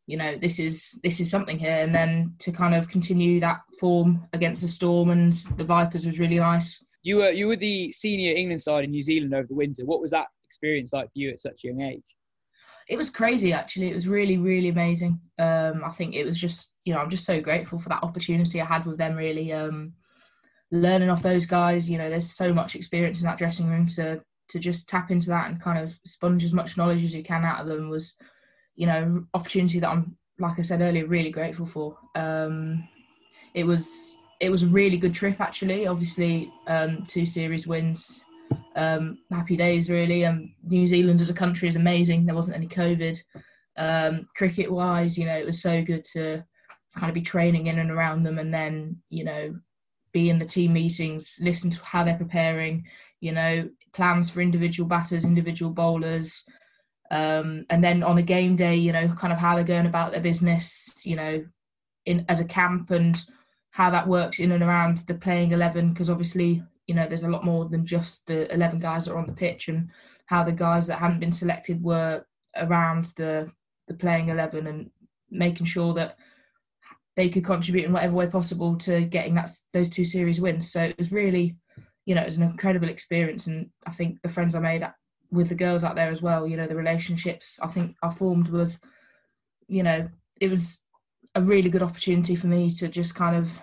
you 0.07 0.17
know 0.17 0.37
this 0.37 0.59
is 0.59 0.97
this 1.03 1.19
is 1.19 1.29
something 1.29 1.57
here. 1.57 1.77
And 1.77 1.93
then 1.93 2.35
to 2.39 2.51
kind 2.51 2.75
of 2.75 2.89
continue 2.89 3.39
that 3.39 3.61
form 3.79 4.27
against 4.33 4.61
the 4.61 4.67
storm 4.67 5.09
and 5.09 5.33
the 5.57 5.63
vipers 5.63 6.05
was 6.05 6.19
really 6.19 6.39
nice. 6.39 6.83
You 7.03 7.17
were 7.17 7.31
you 7.31 7.47
were 7.47 7.55
the 7.55 7.91
senior 7.91 8.33
england 8.35 8.61
side 8.61 8.83
in 8.83 8.91
new 8.91 9.01
zealand 9.01 9.33
over 9.33 9.47
the 9.47 9.55
winter. 9.55 9.85
What 9.85 10.01
was 10.01 10.11
that 10.11 10.27
experience 10.45 10.93
like 10.93 11.07
for 11.07 11.19
you 11.19 11.31
at 11.31 11.39
such 11.39 11.63
a 11.63 11.67
young 11.67 11.81
age? 11.81 12.03
It 12.87 12.97
was 12.97 13.09
crazy 13.09 13.51
actually. 13.53 13.89
It 13.89 13.95
was 13.95 14.07
really 14.07 14.37
really 14.37 14.69
amazing. 14.69 15.19
Um, 15.39 15.83
i 15.83 15.91
think 15.91 16.15
it 16.15 16.25
was 16.25 16.39
just 16.39 16.71
you 16.85 16.93
know 16.93 16.99
i'm 16.99 17.09
just 17.09 17.25
so 17.25 17.41
grateful 17.41 17.79
for 17.79 17.89
that 17.89 18.03
opportunity 18.03 18.61
i 18.61 18.65
had 18.65 18.85
with 18.85 18.97
them 18.97 19.15
really. 19.15 19.51
Um, 19.53 19.93
learning 20.71 21.09
off 21.09 21.21
those 21.21 21.45
guys 21.45 21.89
you 21.89 21.97
know 21.97 22.09
there's 22.09 22.31
so 22.31 22.51
much 22.51 22.75
experience 22.75 23.21
in 23.21 23.27
that 23.27 23.37
dressing 23.37 23.69
room 23.69 23.87
so 23.87 24.19
to 24.49 24.59
just 24.59 24.89
tap 24.89 25.11
into 25.11 25.27
that 25.27 25.47
and 25.47 25.61
kind 25.61 25.77
of 25.77 25.97
sponge 26.05 26.43
as 26.43 26.53
much 26.53 26.75
knowledge 26.75 27.03
as 27.03 27.15
you 27.15 27.23
can 27.23 27.45
out 27.45 27.61
of 27.61 27.67
them 27.67 27.89
was 27.89 28.15
you 28.76 28.88
know, 28.88 29.26
opportunity 29.34 29.80
that 29.80 29.89
I'm, 29.89 30.15
like 30.39 30.59
I 30.59 30.61
said 30.61 30.82
earlier, 30.82 31.07
really 31.07 31.32
grateful 31.32 31.65
for. 31.65 31.97
Um, 32.15 32.88
it 33.53 33.63
was 33.63 34.15
it 34.41 34.49
was 34.49 34.63
a 34.63 34.67
really 34.67 34.97
good 34.97 35.13
trip 35.13 35.39
actually. 35.39 35.88
Obviously, 35.88 36.51
um, 36.67 37.05
two 37.07 37.26
series 37.26 37.67
wins, 37.67 38.23
um, 38.76 39.17
happy 39.32 39.55
days 39.55 39.89
really. 39.89 40.23
And 40.23 40.49
New 40.63 40.88
Zealand 40.88 41.21
as 41.21 41.30
a 41.30 41.34
country 41.34 41.69
is 41.69 41.78
amazing. 41.78 42.26
There 42.26 42.36
wasn't 42.36 42.57
any 42.57 42.67
COVID. 42.67 43.21
Um, 43.78 44.23
cricket 44.36 44.71
wise, 44.71 45.17
you 45.17 45.26
know, 45.26 45.38
it 45.38 45.45
was 45.45 45.61
so 45.61 45.84
good 45.84 46.05
to 46.13 46.43
kind 46.95 47.09
of 47.09 47.13
be 47.13 47.21
training 47.21 47.67
in 47.67 47.80
and 47.80 47.91
around 47.91 48.23
them, 48.23 48.39
and 48.39 48.53
then 48.53 49.01
you 49.09 49.23
know, 49.23 49.55
be 50.11 50.30
in 50.30 50.39
the 50.39 50.45
team 50.45 50.73
meetings, 50.73 51.38
listen 51.41 51.69
to 51.69 51.84
how 51.84 52.03
they're 52.03 52.17
preparing. 52.17 52.86
You 53.21 53.32
know, 53.32 53.69
plans 53.93 54.30
for 54.30 54.41
individual 54.41 54.88
batters, 54.88 55.23
individual 55.23 55.71
bowlers 55.71 56.43
um, 57.11 57.65
and 57.69 57.83
then 57.83 58.03
on 58.03 58.17
a 58.17 58.23
game 58.23 58.55
day, 58.55 58.75
you 58.75 58.91
know, 58.91 59.07
kind 59.15 59.31
of 59.31 59.39
how 59.39 59.55
they're 59.55 59.63
going 59.63 59.85
about 59.85 60.11
their 60.11 60.21
business, 60.21 60.93
you 61.03 61.15
know, 61.15 61.45
in 62.05 62.25
as 62.29 62.39
a 62.39 62.45
camp 62.45 62.91
and 62.91 63.25
how 63.71 63.89
that 63.89 64.07
works 64.07 64.39
in 64.39 64.51
and 64.51 64.63
around 64.63 64.97
the 65.07 65.13
playing 65.13 65.51
eleven. 65.51 65.91
Because 65.91 66.09
obviously, 66.09 66.63
you 66.87 66.95
know, 66.95 67.07
there's 67.07 67.23
a 67.23 67.29
lot 67.29 67.45
more 67.45 67.65
than 67.65 67.85
just 67.85 68.27
the 68.27 68.51
eleven 68.53 68.79
guys 68.79 69.05
that 69.05 69.13
are 69.13 69.19
on 69.19 69.27
the 69.27 69.33
pitch, 69.33 69.67
and 69.67 69.91
how 70.27 70.43
the 70.43 70.51
guys 70.51 70.87
that 70.87 70.99
hadn't 70.99 71.19
been 71.19 71.31
selected 71.31 71.83
were 71.83 72.25
around 72.55 73.13
the 73.17 73.51
the 73.87 73.93
playing 73.93 74.29
eleven 74.29 74.67
and 74.67 74.89
making 75.29 75.65
sure 75.65 75.93
that 75.93 76.17
they 77.15 77.29
could 77.29 77.45
contribute 77.45 77.85
in 77.85 77.93
whatever 77.93 78.13
way 78.13 78.27
possible 78.27 78.75
to 78.77 79.05
getting 79.05 79.35
that 79.35 79.49
those 79.73 79.89
two 79.89 80.05
series 80.05 80.41
wins. 80.41 80.71
So 80.71 80.81
it 80.81 80.97
was 80.97 81.11
really, 81.11 81.55
you 82.05 82.15
know, 82.15 82.21
it 82.21 82.25
was 82.25 82.37
an 82.37 82.43
incredible 82.43 82.89
experience, 82.89 83.47
and 83.47 83.69
I 83.85 83.91
think 83.91 84.21
the 84.21 84.29
friends 84.29 84.55
I 84.55 84.59
made 84.59 84.83
with 85.36 85.49
the 85.49 85.55
girls 85.55 85.83
out 85.83 85.95
there 85.95 86.09
as 86.09 86.21
well. 86.21 86.47
You 86.47 86.57
know, 86.57 86.67
the 86.67 86.75
relationships 86.75 87.59
I 87.61 87.67
think 87.67 87.95
I 88.01 88.09
formed 88.09 88.47
was, 88.47 88.79
you 89.67 89.83
know, 89.83 90.09
it 90.41 90.49
was 90.49 90.79
a 91.36 91.41
really 91.41 91.69
good 91.69 91.83
opportunity 91.83 92.36
for 92.36 92.47
me 92.47 92.71
to 92.75 92.88
just 92.88 93.13
kind 93.15 93.36
of 93.36 93.59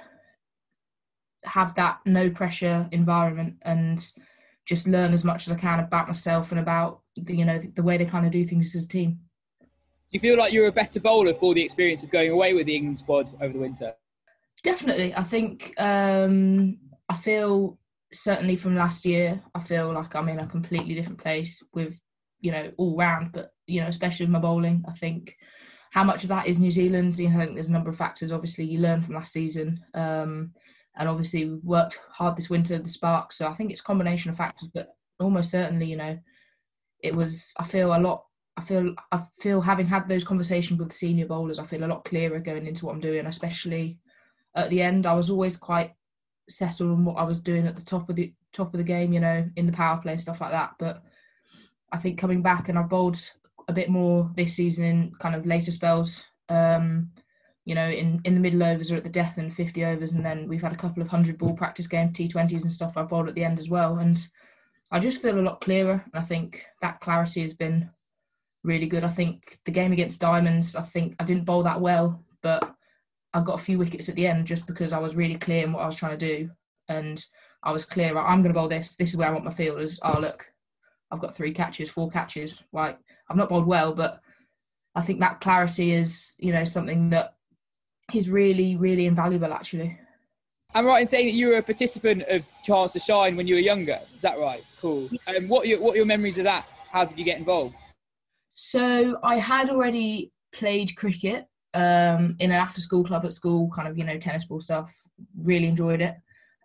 have 1.44 1.74
that 1.74 1.98
no 2.04 2.30
pressure 2.30 2.88
environment 2.92 3.56
and 3.62 4.12
just 4.64 4.86
learn 4.86 5.12
as 5.12 5.24
much 5.24 5.46
as 5.46 5.52
I 5.52 5.56
can 5.56 5.80
about 5.80 6.06
myself 6.06 6.52
and 6.52 6.60
about 6.60 7.00
the, 7.16 7.34
you 7.34 7.44
know 7.44 7.58
the, 7.58 7.82
way 7.82 7.98
they 7.98 8.04
kind 8.04 8.26
of 8.26 8.32
do 8.32 8.44
things 8.44 8.76
as 8.76 8.84
a 8.84 8.88
team. 8.88 9.18
Do 9.60 9.66
you 10.10 10.20
feel 10.20 10.38
like 10.38 10.52
you're 10.52 10.68
a 10.68 10.72
better 10.72 11.00
bowler 11.00 11.34
for 11.34 11.54
the 11.54 11.62
experience 11.62 12.04
of 12.04 12.10
going 12.10 12.30
away 12.30 12.54
with 12.54 12.66
the 12.66 12.76
England 12.76 12.98
squad 12.98 13.32
over 13.40 13.52
the 13.52 13.58
winter? 13.58 13.94
Definitely, 14.62 15.14
I 15.14 15.24
think 15.24 15.74
um, 15.78 16.78
I 17.08 17.16
feel 17.16 17.78
certainly 18.12 18.56
from 18.56 18.76
last 18.76 19.04
year. 19.04 19.40
I 19.54 19.60
feel 19.60 19.92
like 19.92 20.14
I'm 20.14 20.28
in 20.28 20.40
a 20.40 20.46
completely 20.46 20.94
different 20.94 21.22
place 21.22 21.62
with 21.72 22.00
you 22.40 22.52
know 22.52 22.72
all 22.76 22.96
round, 22.96 23.32
but 23.32 23.50
you 23.66 23.80
know 23.80 23.88
especially 23.88 24.26
with 24.26 24.32
my 24.32 24.38
bowling. 24.38 24.84
I 24.88 24.92
think 24.92 25.34
how 25.90 26.04
much 26.04 26.22
of 26.22 26.28
that 26.30 26.46
is 26.46 26.58
New 26.58 26.70
Zealand? 26.70 27.18
You 27.18 27.28
know, 27.28 27.40
I 27.40 27.44
think 27.44 27.54
there's 27.54 27.68
a 27.68 27.72
number 27.72 27.90
of 27.90 27.96
factors. 27.96 28.32
Obviously, 28.32 28.64
you 28.64 28.80
learn 28.80 29.02
from 29.02 29.14
last 29.14 29.32
season. 29.32 29.84
Um, 29.94 30.52
and 30.96 31.08
obviously 31.08 31.46
we 31.46 31.54
worked 31.62 32.00
hard 32.10 32.36
this 32.36 32.50
winter 32.50 32.74
at 32.74 32.84
the 32.84 32.90
spark 32.90 33.32
so 33.32 33.46
i 33.46 33.54
think 33.54 33.70
it's 33.70 33.80
a 33.80 33.84
combination 33.84 34.30
of 34.30 34.36
factors 34.36 34.68
but 34.72 34.88
almost 35.20 35.50
certainly 35.50 35.86
you 35.86 35.96
know 35.96 36.18
it 37.00 37.14
was 37.14 37.52
i 37.58 37.64
feel 37.64 37.94
a 37.94 37.98
lot 37.98 38.24
i 38.56 38.60
feel 38.62 38.94
i 39.10 39.22
feel 39.40 39.60
having 39.60 39.86
had 39.86 40.08
those 40.08 40.24
conversations 40.24 40.78
with 40.78 40.92
senior 40.92 41.26
bowlers 41.26 41.58
i 41.58 41.64
feel 41.64 41.84
a 41.84 41.86
lot 41.86 42.04
clearer 42.04 42.38
going 42.38 42.66
into 42.66 42.86
what 42.86 42.94
i'm 42.94 43.00
doing 43.00 43.26
especially 43.26 43.98
at 44.56 44.68
the 44.70 44.82
end 44.82 45.06
i 45.06 45.14
was 45.14 45.30
always 45.30 45.56
quite 45.56 45.92
settled 46.48 46.90
on 46.90 47.04
what 47.04 47.16
i 47.16 47.22
was 47.22 47.40
doing 47.40 47.66
at 47.66 47.76
the 47.76 47.84
top 47.84 48.08
of 48.08 48.16
the 48.16 48.32
top 48.52 48.72
of 48.74 48.78
the 48.78 48.84
game 48.84 49.12
you 49.12 49.20
know 49.20 49.48
in 49.56 49.66
the 49.66 49.72
power 49.72 50.00
play 50.00 50.12
and 50.12 50.20
stuff 50.20 50.40
like 50.40 50.50
that 50.50 50.72
but 50.78 51.02
i 51.92 51.98
think 51.98 52.18
coming 52.18 52.42
back 52.42 52.68
and 52.68 52.78
i've 52.78 52.88
bowled 52.88 53.18
a 53.68 53.72
bit 53.72 53.88
more 53.88 54.30
this 54.36 54.54
season 54.54 54.84
in 54.84 55.12
kind 55.18 55.34
of 55.34 55.46
later 55.46 55.70
spells 55.70 56.24
um 56.48 57.10
you 57.64 57.74
know, 57.74 57.88
in, 57.88 58.20
in 58.24 58.34
the 58.34 58.40
middle 58.40 58.62
overs 58.62 58.90
or 58.90 58.96
at 58.96 59.04
the 59.04 59.08
death 59.08 59.38
and 59.38 59.54
50 59.54 59.84
overs. 59.84 60.12
And 60.12 60.24
then 60.24 60.48
we've 60.48 60.62
had 60.62 60.72
a 60.72 60.76
couple 60.76 61.02
of 61.02 61.08
100 61.08 61.38
ball 61.38 61.54
practice 61.54 61.86
games, 61.86 62.16
T20s 62.16 62.62
and 62.62 62.72
stuff 62.72 62.96
I've 62.96 63.08
bowled 63.08 63.28
at 63.28 63.34
the 63.34 63.44
end 63.44 63.58
as 63.58 63.70
well. 63.70 63.98
And 63.98 64.18
I 64.90 64.98
just 64.98 65.22
feel 65.22 65.38
a 65.38 65.40
lot 65.40 65.60
clearer. 65.60 66.04
And 66.12 66.22
I 66.22 66.26
think 66.26 66.64
that 66.80 67.00
clarity 67.00 67.42
has 67.42 67.54
been 67.54 67.88
really 68.64 68.86
good. 68.86 69.04
I 69.04 69.10
think 69.10 69.58
the 69.64 69.70
game 69.70 69.92
against 69.92 70.20
Diamonds, 70.20 70.74
I 70.74 70.82
think 70.82 71.14
I 71.20 71.24
didn't 71.24 71.44
bowl 71.44 71.62
that 71.62 71.80
well, 71.80 72.20
but 72.42 72.74
I 73.34 73.40
got 73.40 73.58
a 73.58 73.62
few 73.62 73.78
wickets 73.78 74.08
at 74.08 74.14
the 74.14 74.26
end 74.26 74.46
just 74.46 74.66
because 74.66 74.92
I 74.92 74.98
was 74.98 75.16
really 75.16 75.36
clear 75.36 75.64
in 75.64 75.72
what 75.72 75.82
I 75.82 75.86
was 75.86 75.96
trying 75.96 76.18
to 76.18 76.26
do. 76.26 76.50
And 76.88 77.24
I 77.62 77.72
was 77.72 77.84
clear, 77.84 78.16
I'm 78.18 78.42
going 78.42 78.52
to 78.52 78.58
bowl 78.58 78.68
this. 78.68 78.96
This 78.96 79.10
is 79.10 79.16
where 79.16 79.28
I 79.28 79.32
want 79.32 79.44
my 79.44 79.52
fielders. 79.52 79.98
Oh, 80.02 80.18
look, 80.20 80.46
I've 81.10 81.20
got 81.20 81.34
three 81.34 81.52
catches, 81.52 81.88
four 81.88 82.10
catches. 82.10 82.62
Like, 82.72 82.98
I've 83.30 83.36
not 83.36 83.48
bowled 83.48 83.66
well, 83.66 83.94
but 83.94 84.20
I 84.94 85.00
think 85.00 85.20
that 85.20 85.40
clarity 85.40 85.92
is, 85.92 86.34
you 86.38 86.52
know, 86.52 86.64
something 86.64 87.10
that 87.10 87.34
is 88.12 88.28
really, 88.28 88.76
really 88.76 89.06
invaluable 89.06 89.52
actually. 89.52 89.98
I'm 90.74 90.86
right 90.86 91.02
in 91.02 91.06
saying 91.06 91.26
that 91.26 91.34
you 91.34 91.48
were 91.48 91.58
a 91.58 91.62
participant 91.62 92.22
of 92.22 92.44
Chance 92.64 92.94
to 92.94 92.98
Shine 92.98 93.36
when 93.36 93.46
you 93.46 93.56
were 93.56 93.60
younger. 93.60 93.98
Is 94.14 94.22
that 94.22 94.38
right? 94.38 94.62
Cool. 94.80 95.08
And 95.26 95.36
um, 95.36 95.48
what 95.48 95.64
are 95.64 95.68
your, 95.68 95.80
what 95.80 95.94
are 95.94 95.96
your 95.96 96.06
memories 96.06 96.38
of 96.38 96.44
that? 96.44 96.66
How 96.90 97.04
did 97.04 97.18
you 97.18 97.24
get 97.24 97.38
involved? 97.38 97.74
So 98.52 99.18
I 99.22 99.36
had 99.36 99.70
already 99.70 100.32
played 100.52 100.94
cricket 100.96 101.46
um, 101.74 102.36
in 102.38 102.50
an 102.50 102.56
after-school 102.56 103.04
club 103.04 103.24
at 103.24 103.32
school, 103.32 103.70
kind 103.70 103.88
of 103.88 103.96
you 103.96 104.04
know 104.04 104.18
tennis 104.18 104.44
ball 104.44 104.60
stuff. 104.60 104.94
Really 105.36 105.66
enjoyed 105.66 106.00
it. 106.00 106.16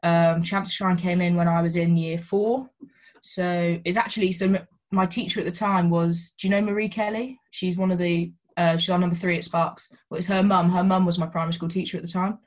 Um, 0.04 0.44
Chance 0.44 0.74
Shine 0.74 0.98
came 0.98 1.22
in 1.22 1.36
when 1.36 1.48
I 1.48 1.62
was 1.62 1.76
in 1.76 1.98
year 1.98 2.18
four. 2.18 2.70
So 3.22 3.80
it's 3.84 3.98
actually 3.98 4.32
so 4.32 4.58
my 4.92 5.06
teacher 5.06 5.40
at 5.40 5.46
the 5.46 5.52
time 5.52 5.90
was. 5.90 6.34
Do 6.38 6.48
you 6.48 6.52
know 6.52 6.62
Marie 6.62 6.90
Kelly? 6.90 7.40
She's 7.52 7.78
one 7.78 7.92
of 7.92 7.98
the 8.00 8.32
uh, 8.58 8.78
she's 8.78 8.90
on 8.90 9.02
number 9.02 9.16
three 9.16 9.38
at 9.38 9.44
Sparks. 9.44 9.90
Well, 10.10 10.18
it's 10.18 10.28
her 10.28 10.44
mum. 10.44 10.72
Her 10.72 10.84
mum 10.84 11.06
was 11.06 11.18
my 11.18 11.28
primary 11.28 11.54
school 11.54 11.70
teacher 11.70 11.98
at 11.98 12.04
the 12.04 12.10
time. 12.10 12.40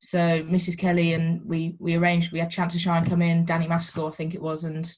So 0.00 0.18
Mrs. 0.18 0.78
Kelly 0.78 1.12
and 1.12 1.42
we 1.44 1.76
we 1.78 1.96
arranged. 1.96 2.32
We 2.32 2.38
had 2.38 2.50
Chance 2.50 2.78
Shine 2.78 3.08
come 3.08 3.22
in. 3.22 3.44
Danny 3.44 3.66
Maskell, 3.66 4.08
I 4.08 4.12
think 4.12 4.34
it 4.34 4.42
was, 4.42 4.64
and 4.64 4.94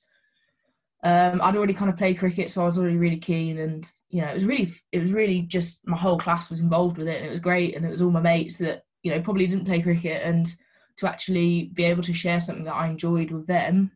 um, 1.04 1.40
I'd 1.42 1.56
already 1.56 1.74
kind 1.74 1.90
of 1.90 1.96
played 1.96 2.18
cricket, 2.18 2.50
so 2.50 2.62
I 2.62 2.66
was 2.66 2.78
already 2.78 2.96
really 2.96 3.18
keen. 3.18 3.58
And 3.58 3.90
you 4.08 4.22
know, 4.22 4.28
it 4.28 4.34
was 4.34 4.44
really 4.44 4.70
it 4.92 5.00
was 5.00 5.12
really 5.12 5.42
just 5.42 5.80
my 5.86 5.96
whole 5.96 6.18
class 6.18 6.50
was 6.50 6.60
involved 6.60 6.98
with 6.98 7.08
it, 7.08 7.16
and 7.16 7.26
it 7.26 7.30
was 7.30 7.40
great. 7.40 7.74
And 7.74 7.84
it 7.84 7.90
was 7.90 8.02
all 8.02 8.10
my 8.10 8.20
mates 8.20 8.58
that 8.58 8.84
you 9.02 9.10
know 9.10 9.20
probably 9.20 9.46
didn't 9.46 9.64
play 9.64 9.82
cricket, 9.82 10.22
and 10.24 10.54
to 10.98 11.08
actually 11.08 11.70
be 11.74 11.84
able 11.84 12.02
to 12.04 12.12
share 12.12 12.38
something 12.38 12.64
that 12.64 12.74
I 12.74 12.88
enjoyed 12.88 13.30
with 13.30 13.46
them 13.46 13.90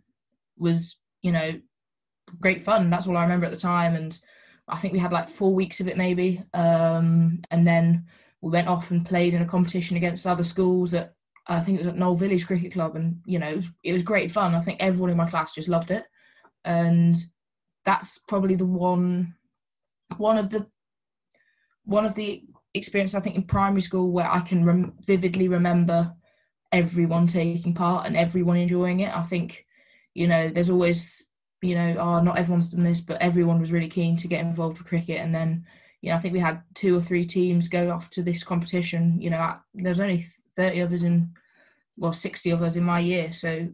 was 0.58 0.96
you 1.22 1.30
know 1.30 1.60
great 2.40 2.62
fun. 2.62 2.90
That's 2.90 3.06
all 3.06 3.16
I 3.16 3.22
remember 3.22 3.46
at 3.46 3.52
the 3.52 3.58
time, 3.58 3.94
and 3.94 4.18
I 4.66 4.76
think 4.78 4.92
we 4.92 4.98
had 4.98 5.12
like 5.12 5.28
four 5.28 5.54
weeks 5.54 5.78
of 5.78 5.86
it 5.86 5.96
maybe, 5.96 6.42
um, 6.54 7.40
and 7.52 7.64
then 7.64 8.06
we 8.40 8.50
went 8.50 8.68
off 8.68 8.90
and 8.90 9.06
played 9.06 9.32
in 9.32 9.42
a 9.42 9.46
competition 9.46 9.96
against 9.96 10.26
other 10.26 10.44
schools 10.44 10.92
at 10.92 11.14
I 11.46 11.60
think 11.60 11.76
it 11.76 11.82
was 11.82 11.88
at 11.88 11.96
Knowle 11.96 12.18
Village 12.18 12.48
Cricket 12.48 12.72
Club, 12.72 12.96
and 12.96 13.20
you 13.26 13.38
know 13.38 13.48
it 13.48 13.56
was, 13.56 13.70
it 13.84 13.92
was 13.92 14.02
great 14.02 14.32
fun. 14.32 14.56
I 14.56 14.60
think 14.60 14.80
everyone 14.80 15.10
in 15.10 15.16
my 15.16 15.30
class 15.30 15.54
just 15.54 15.68
loved 15.68 15.92
it, 15.92 16.04
and 16.66 17.16
that's 17.84 18.18
probably 18.28 18.56
the 18.56 18.66
one 18.66 19.34
one 20.18 20.36
of 20.36 20.50
the 20.50 20.66
one 21.84 22.04
of 22.04 22.14
the 22.14 22.42
experience 22.74 23.14
I 23.14 23.20
think 23.20 23.36
in 23.36 23.44
primary 23.44 23.80
school 23.80 24.12
where 24.12 24.30
I 24.30 24.40
can 24.40 24.64
rem- 24.64 24.94
vividly 25.06 25.48
remember 25.48 26.12
everyone 26.72 27.26
taking 27.26 27.72
part 27.72 28.06
and 28.06 28.16
everyone 28.16 28.56
enjoying 28.58 29.00
it. 29.00 29.16
I 29.16 29.22
think 29.22 29.64
you 30.12 30.26
know 30.26 30.50
there's 30.50 30.70
always 30.70 31.26
you 31.62 31.74
know, 31.74 31.96
oh, 31.98 32.20
not 32.20 32.38
everyone's 32.38 32.68
done 32.68 32.84
this, 32.84 33.00
but 33.00 33.20
everyone 33.20 33.60
was 33.60 33.72
really 33.72 33.88
keen 33.88 34.16
to 34.16 34.28
get 34.28 34.44
involved 34.44 34.78
with 34.78 34.86
cricket. 34.86 35.20
And 35.20 35.34
then, 35.34 35.64
you 36.00 36.10
know, 36.10 36.16
I 36.16 36.18
think 36.18 36.32
we 36.32 36.40
had 36.40 36.62
two 36.74 36.96
or 36.96 37.02
three 37.02 37.24
teams 37.24 37.68
go 37.68 37.90
off 37.90 38.10
to 38.10 38.22
this 38.22 38.44
competition. 38.44 39.20
You 39.20 39.30
know, 39.30 39.56
there's 39.74 40.00
only 40.00 40.26
30 40.56 40.80
of 40.80 40.92
us 40.92 41.02
in, 41.02 41.30
well, 41.96 42.12
60 42.12 42.50
of 42.50 42.62
us 42.62 42.76
in 42.76 42.84
my 42.84 43.00
year. 43.00 43.32
So, 43.32 43.68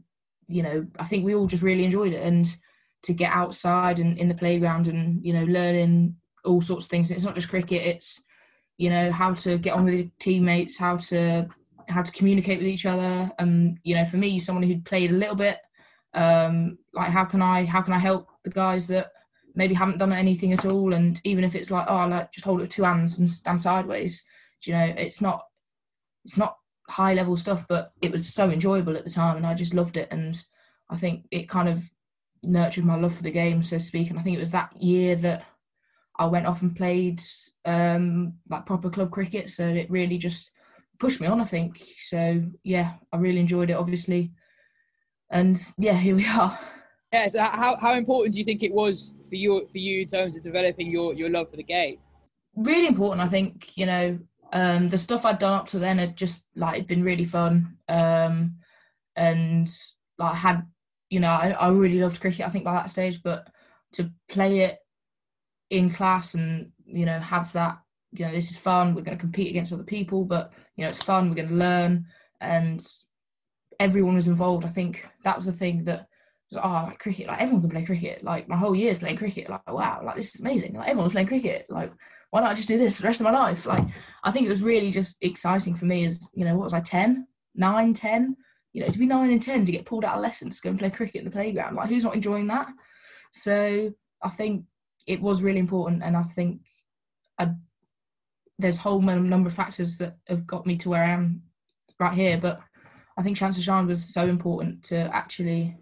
you 0.48 0.62
know, 0.62 0.86
I 0.98 1.04
think 1.04 1.24
we 1.24 1.34
all 1.34 1.46
just 1.46 1.62
really 1.62 1.84
enjoyed 1.84 2.12
it. 2.12 2.22
And 2.22 2.54
to 3.02 3.12
get 3.12 3.32
outside 3.32 3.98
and 3.98 4.18
in 4.18 4.28
the 4.28 4.34
playground 4.34 4.86
and, 4.88 5.24
you 5.24 5.32
know, 5.32 5.44
learning 5.44 6.16
all 6.44 6.60
sorts 6.60 6.86
of 6.86 6.90
things. 6.90 7.10
It's 7.10 7.24
not 7.24 7.34
just 7.34 7.48
cricket, 7.48 7.86
it's, 7.86 8.22
you 8.78 8.90
know, 8.90 9.12
how 9.12 9.34
to 9.34 9.58
get 9.58 9.74
on 9.74 9.84
with 9.84 9.94
your 9.94 10.10
teammates, 10.18 10.78
how 10.78 10.96
to 10.96 11.48
how 11.88 12.02
to 12.02 12.12
communicate 12.12 12.58
with 12.58 12.68
each 12.68 12.86
other. 12.86 13.30
And, 13.38 13.78
you 13.82 13.94
know, 13.94 14.04
for 14.04 14.16
me, 14.16 14.38
someone 14.38 14.62
who'd 14.62 14.84
played 14.84 15.10
a 15.10 15.14
little 15.14 15.34
bit 15.34 15.58
um, 16.14 16.78
like 16.92 17.10
how 17.10 17.24
can 17.24 17.40
I 17.40 17.64
how 17.64 17.82
can 17.82 17.92
I 17.92 17.98
help 17.98 18.28
the 18.44 18.50
guys 18.50 18.86
that 18.88 19.12
maybe 19.54 19.74
haven't 19.74 19.98
done 19.98 20.12
anything 20.12 20.52
at 20.52 20.66
all 20.66 20.92
and 20.92 21.20
even 21.24 21.44
if 21.44 21.54
it's 21.54 21.70
like 21.70 21.86
oh 21.88 22.06
like 22.06 22.32
just 22.32 22.44
hold 22.44 22.60
it 22.60 22.62
with 22.62 22.70
two 22.70 22.84
hands 22.84 23.18
and 23.18 23.28
stand 23.28 23.60
sideways 23.60 24.24
you 24.62 24.72
know 24.72 24.94
it's 24.96 25.20
not 25.20 25.42
it's 26.24 26.38
not 26.38 26.56
high 26.88 27.12
level 27.12 27.36
stuff 27.36 27.66
but 27.68 27.92
it 28.00 28.10
was 28.10 28.32
so 28.32 28.50
enjoyable 28.50 28.96
at 28.96 29.04
the 29.04 29.10
time 29.10 29.36
and 29.36 29.46
I 29.46 29.54
just 29.54 29.74
loved 29.74 29.96
it 29.96 30.08
and 30.10 30.42
I 30.90 30.96
think 30.96 31.26
it 31.30 31.48
kind 31.48 31.68
of 31.68 31.82
nurtured 32.42 32.84
my 32.84 32.96
love 32.96 33.14
for 33.14 33.22
the 33.22 33.30
game 33.30 33.62
so 33.62 33.78
to 33.78 33.84
speak 33.84 34.10
and 34.10 34.18
I 34.18 34.22
think 34.22 34.36
it 34.36 34.40
was 34.40 34.50
that 34.50 34.80
year 34.80 35.16
that 35.16 35.44
I 36.18 36.26
went 36.26 36.46
off 36.46 36.62
and 36.62 36.76
played 36.76 37.22
um, 37.64 38.34
like 38.50 38.66
proper 38.66 38.90
club 38.90 39.10
cricket 39.10 39.50
so 39.50 39.66
it 39.66 39.90
really 39.90 40.18
just 40.18 40.52
pushed 40.98 41.20
me 41.20 41.26
on 41.26 41.40
I 41.40 41.44
think 41.44 41.82
so 41.98 42.42
yeah 42.64 42.94
I 43.12 43.16
really 43.16 43.40
enjoyed 43.40 43.70
it 43.70 43.76
obviously 43.76 44.32
and 45.32 45.60
yeah, 45.78 45.94
here 45.94 46.14
we 46.14 46.26
are. 46.38 46.58
Yeah. 47.12 47.28
So 47.28 47.40
how 47.40 47.76
how 47.76 47.94
important 47.94 48.34
do 48.34 48.38
you 48.38 48.44
think 48.44 48.62
it 48.62 48.72
was 48.72 49.12
for 49.28 49.34
you 49.34 49.66
for 49.70 49.78
you 49.78 50.02
in 50.02 50.08
terms 50.08 50.36
of 50.36 50.44
developing 50.44 50.90
your 50.90 51.14
your 51.14 51.30
love 51.30 51.50
for 51.50 51.56
the 51.56 51.64
game? 51.64 51.98
Really 52.54 52.86
important. 52.86 53.26
I 53.26 53.28
think 53.28 53.70
you 53.74 53.86
know 53.86 54.18
um, 54.52 54.88
the 54.90 54.98
stuff 54.98 55.24
I'd 55.24 55.38
done 55.38 55.54
up 55.54 55.66
to 55.68 55.78
then 55.78 55.98
had 55.98 56.16
just 56.16 56.40
like 56.54 56.76
it'd 56.76 56.86
been 56.86 57.02
really 57.02 57.24
fun, 57.24 57.76
um, 57.88 58.56
and 59.16 59.68
like 60.18 60.34
had 60.34 60.66
you 61.12 61.20
know 61.20 61.28
I, 61.28 61.50
I 61.50 61.68
really 61.68 62.00
loved 62.00 62.20
cricket. 62.20 62.46
I 62.46 62.48
think 62.48 62.64
by 62.64 62.72
that 62.72 62.90
stage, 62.90 63.22
but 63.22 63.48
to 63.92 64.10
play 64.30 64.60
it 64.60 64.78
in 65.68 65.90
class 65.90 66.32
and 66.32 66.72
you 66.86 67.04
know 67.04 67.20
have 67.20 67.52
that 67.52 67.78
you 68.12 68.24
know 68.24 68.32
this 68.32 68.50
is 68.50 68.56
fun. 68.56 68.94
We're 68.94 69.02
going 69.02 69.18
to 69.18 69.20
compete 69.20 69.50
against 69.50 69.74
other 69.74 69.82
people, 69.82 70.24
but 70.24 70.52
you 70.76 70.84
know 70.84 70.88
it's 70.88 71.02
fun. 71.02 71.28
We're 71.28 71.36
going 71.36 71.50
to 71.50 71.54
learn 71.54 72.06
and 72.40 72.82
everyone 73.78 74.14
was 74.14 74.26
involved. 74.26 74.64
I 74.64 74.68
think 74.68 75.06
that 75.22 75.36
was 75.36 75.44
the 75.44 75.52
thing 75.52 75.84
that 75.84 76.06
was, 76.50 76.60
oh, 76.64 76.86
like 76.88 76.98
cricket, 76.98 77.26
like 77.26 77.42
everyone 77.42 77.60
can 77.60 77.70
play 77.70 77.84
cricket. 77.84 78.24
Like 78.24 78.48
my 78.48 78.56
whole 78.56 78.74
year's 78.74 78.98
playing 78.98 79.18
cricket. 79.18 79.50
Like 79.50 79.70
wow, 79.70 80.00
like 80.02 80.16
this 80.16 80.34
is 80.34 80.40
amazing. 80.40 80.72
Like 80.72 80.88
everyone's 80.88 81.12
playing 81.12 81.28
cricket. 81.28 81.66
Like 81.68 81.92
why 82.30 82.40
don't 82.40 82.48
I 82.48 82.54
just 82.54 82.68
do 82.68 82.78
this 82.78 82.96
the 82.96 83.06
rest 83.06 83.20
of 83.20 83.24
my 83.24 83.32
life? 83.32 83.66
Like 83.66 83.84
I 84.24 84.30
think 84.30 84.46
it 84.46 84.50
was 84.50 84.62
really 84.62 84.90
just 84.90 85.18
exciting 85.20 85.74
for 85.74 85.84
me 85.84 86.06
as 86.06 86.26
you 86.32 86.46
know 86.46 86.56
what 86.56 86.64
was 86.64 86.74
I 86.74 86.80
10, 86.80 87.26
9, 87.54 87.92
10? 87.92 88.36
You 88.72 88.82
know 88.82 88.88
to 88.88 88.98
be 88.98 89.06
nine 89.06 89.30
and 89.30 89.42
ten 89.42 89.64
to 89.64 89.72
get 89.72 89.84
pulled 89.84 90.04
out 90.04 90.16
of 90.16 90.22
lessons 90.22 90.56
to 90.56 90.62
go 90.62 90.70
and 90.70 90.78
play 90.78 90.90
cricket 90.90 91.16
in 91.16 91.24
the 91.24 91.30
playground. 91.30 91.76
Like 91.76 91.88
who's 91.88 92.04
not 92.04 92.14
enjoying 92.14 92.46
that? 92.46 92.68
So 93.32 93.92
I 94.22 94.28
think 94.30 94.64
it 95.06 95.20
was 95.20 95.42
really 95.42 95.58
important, 95.58 96.02
and 96.02 96.16
I 96.16 96.22
think 96.22 96.60
I, 97.38 97.50
there's 98.58 98.76
a 98.76 98.80
whole 98.80 99.00
number 99.00 99.48
of 99.48 99.54
factors 99.54 99.98
that 99.98 100.16
have 100.28 100.46
got 100.46 100.66
me 100.66 100.76
to 100.78 100.88
where 100.90 101.04
I 101.04 101.10
am 101.10 101.42
right 101.98 102.14
here, 102.14 102.38
but 102.38 102.60
I 103.16 103.22
think 103.22 103.36
Chance 103.36 103.56
to 103.56 103.62
Shine 103.62 103.86
was 103.86 104.04
so 104.04 104.26
important 104.26 104.84
to 104.84 105.14
actually 105.14 105.76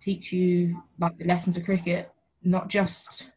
teach 0.00 0.32
you 0.32 0.80
like 0.98 1.18
the 1.18 1.24
lessons 1.24 1.56
of 1.56 1.64
cricket, 1.64 2.12
not 2.42 2.68
just 2.68 3.30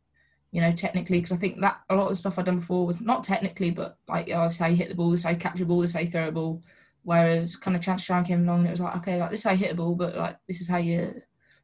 you 0.51 0.61
know 0.61 0.71
technically. 0.71 1.17
Because 1.17 1.31
I 1.31 1.37
think 1.37 1.59
that 1.61 1.79
a 1.89 1.95
lot 1.95 2.03
of 2.03 2.09
the 2.09 2.15
stuff 2.15 2.37
I'd 2.37 2.45
done 2.45 2.59
before 2.59 2.85
was 2.85 3.01
not 3.01 3.23
technically, 3.23 3.71
but 3.71 3.97
like 4.07 4.27
is 4.27 4.57
how 4.57 4.69
hit 4.69 4.89
the 4.89 4.95
ball, 4.95 5.15
you 5.15 5.35
catch 5.37 5.59
a 5.59 5.65
ball, 5.65 5.83
you 5.83 5.87
throw 5.87 6.27
a 6.27 6.31
ball. 6.31 6.61
Whereas 7.03 7.55
kind 7.55 7.75
of 7.75 7.83
Chance 7.83 8.03
Shine 8.03 8.25
came 8.25 8.43
along 8.43 8.59
and 8.59 8.67
it 8.67 8.71
was 8.71 8.79
like 8.79 8.95
okay, 8.97 9.19
like 9.19 9.31
this 9.31 9.39
is 9.39 9.45
how 9.45 9.51
you 9.51 9.57
hit 9.57 9.71
a 9.71 9.75
ball, 9.75 9.95
but 9.95 10.15
like 10.15 10.37
this 10.47 10.61
is 10.61 10.67
how 10.67 10.77
you 10.77 11.13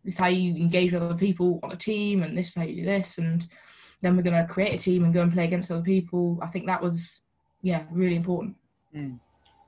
this 0.04 0.14
is 0.14 0.20
how 0.20 0.28
you 0.28 0.56
engage 0.56 0.94
with 0.94 1.02
other 1.02 1.16
people 1.16 1.60
on 1.64 1.72
a 1.72 1.78
team, 1.78 2.24
and 2.24 2.38
this 2.38 2.50
is 2.50 2.56
how 2.56 2.64
you 2.64 2.76
do 2.76 2.86
this, 2.86 3.18
and 3.18 3.48
then 4.02 4.16
we're 4.16 4.24
to 4.24 4.46
create 4.48 4.80
a 4.80 4.84
team 4.84 5.04
and 5.04 5.14
go 5.14 5.24
and 5.24 5.34
play 5.34 5.46
against 5.46 5.72
other 5.72 5.82
people. 5.82 6.38
I 6.42 6.48
think 6.48 6.68
that 6.68 6.82
was, 6.82 7.22
yeah, 7.64 7.84
really 7.92 8.16
important. 8.16 8.56
Mm. 8.96 9.20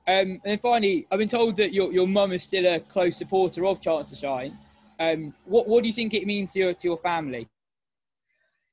Um, 0.06 0.40
and 0.44 0.60
finally, 0.60 1.06
I've 1.10 1.18
been 1.18 1.28
told 1.28 1.56
that 1.58 1.72
your, 1.72 1.92
your 1.92 2.06
mum 2.06 2.32
is 2.32 2.44
still 2.44 2.64
a 2.66 2.80
close 2.80 3.16
supporter 3.16 3.66
of 3.66 3.82
Chance 3.82 4.10
to 4.10 4.16
Shine. 4.16 4.56
Um, 5.00 5.34
what 5.44 5.68
what 5.68 5.82
do 5.82 5.88
you 5.88 5.92
think 5.92 6.14
it 6.14 6.26
means 6.26 6.52
to 6.52 6.58
your 6.58 6.74
to 6.74 6.88
your 6.88 6.96
family? 6.98 7.48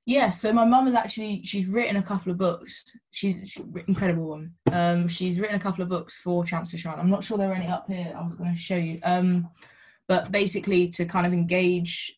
Yeah, 0.08 0.30
so 0.30 0.54
my 0.54 0.66
mum 0.66 0.86
has 0.86 0.94
actually 0.94 1.42
she's 1.44 1.68
written 1.68 1.96
a 1.96 2.04
couple 2.04 2.32
of 2.32 2.38
books. 2.38 2.86
She's, 3.10 3.50
she's 3.50 3.64
incredible 3.88 4.28
one. 4.28 4.52
Um, 4.72 5.08
she's 5.08 5.40
written 5.40 5.56
a 5.56 5.60
couple 5.60 5.82
of 5.82 5.90
books 5.90 6.18
for 6.18 6.46
Chance 6.46 6.72
to 6.72 6.78
Shine. 6.78 7.00
I'm 7.00 7.10
not 7.10 7.24
sure 7.24 7.38
there 7.38 7.50
are 7.50 7.56
any 7.56 7.68
up 7.68 7.88
here. 7.88 8.14
I 8.16 8.24
was 8.24 8.36
going 8.36 8.54
to 8.54 8.58
show 8.58 8.76
you. 8.76 9.00
Um, 9.04 9.50
but 10.08 10.32
basically 10.32 10.90
to 10.90 11.06
kind 11.06 11.26
of 11.26 11.34
engage, 11.34 12.16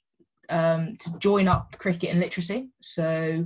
um, 0.50 0.98
to 1.00 1.18
join 1.20 1.48
up 1.48 1.78
cricket 1.78 2.10
and 2.10 2.20
literacy. 2.20 2.70
So 2.82 3.46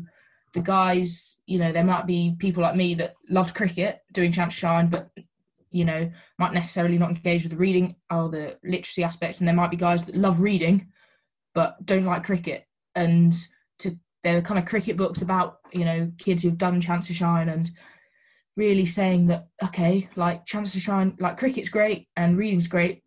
the 0.54 0.62
guys, 0.62 1.38
you 1.46 1.60
know, 1.60 1.72
there 1.72 1.84
might 1.84 2.08
be 2.08 2.36
people 2.40 2.64
like 2.64 2.76
me 2.76 2.96
that 2.96 3.14
loved 3.30 3.54
cricket 3.54 4.00
doing 4.12 4.32
Chance 4.32 4.56
to 4.56 4.60
Shine, 4.60 4.90
but 4.90 5.12
you 5.70 5.86
know, 5.86 6.12
might 6.38 6.54
necessarily 6.54 6.98
not 6.98 7.10
engage 7.10 7.44
with 7.44 7.52
the 7.52 7.58
reading 7.58 7.96
or 8.12 8.28
the 8.30 8.58
literacy 8.64 9.04
aspect. 9.04 9.40
And 9.40 9.48
there 9.48 9.56
might 9.56 9.72
be 9.72 9.78
guys 9.78 10.04
that 10.06 10.16
love 10.16 10.42
reading, 10.42 10.88
but 11.54 11.86
don't 11.86 12.06
like 12.06 12.26
cricket. 12.26 12.66
And 12.96 13.34
there 14.24 14.38
are 14.38 14.42
kind 14.42 14.60
of 14.60 14.66
cricket 14.66 14.98
books 14.98 15.22
about, 15.22 15.60
you 15.72 15.86
know, 15.86 16.12
kids 16.18 16.44
who've 16.44 16.58
done 16.58 16.82
Chance 16.82 17.08
to 17.08 17.14
Shine 17.14 17.50
and 17.50 17.70
really 18.56 18.86
saying 18.86 19.28
that, 19.28 19.48
okay, 19.64 20.10
like 20.16 20.46
Chance 20.46 20.74
to 20.74 20.80
Shine, 20.80 21.16
like 21.20 21.38
cricket's 21.38 21.70
great 21.70 22.08
and 22.16 22.38
reading's 22.38 22.68
great. 22.68 23.04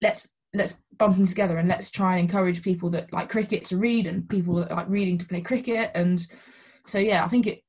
Let's 0.00 0.28
let's 0.54 0.74
bump 0.98 1.16
them 1.16 1.26
together 1.26 1.56
and 1.56 1.68
let's 1.68 1.90
try 1.90 2.16
and 2.16 2.28
encourage 2.28 2.62
people 2.62 2.90
that 2.90 3.12
like 3.12 3.30
cricket 3.30 3.64
to 3.64 3.78
read 3.78 4.06
and 4.06 4.28
people 4.28 4.56
that 4.56 4.70
like 4.70 4.88
reading 4.88 5.18
to 5.18 5.26
play 5.26 5.40
cricket. 5.40 5.90
And 5.94 6.24
so 6.86 6.98
yeah, 6.98 7.24
I 7.24 7.28
think 7.28 7.46
it 7.46 7.62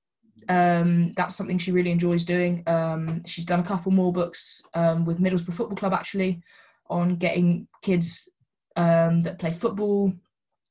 um, 0.50 1.14
that's 1.16 1.36
something 1.36 1.58
she 1.58 1.72
really 1.72 1.92
enjoys 1.92 2.26
doing. 2.26 2.64
Um, 2.68 3.24
she's 3.26 3.46
done 3.46 3.62
a 3.62 3.66
couple 3.66 3.92
more 3.92 4.12
books 4.12 4.62
um, 4.74 5.04
with 5.06 5.20
Middlesbrough 5.20 5.54
Football 5.54 5.78
Club 5.78 5.94
actually 5.94 6.42
on 6.90 7.16
getting 7.16 7.68
kids 7.82 8.30
um, 8.76 9.22
that 9.22 9.40
play 9.40 9.54
football 9.54 10.14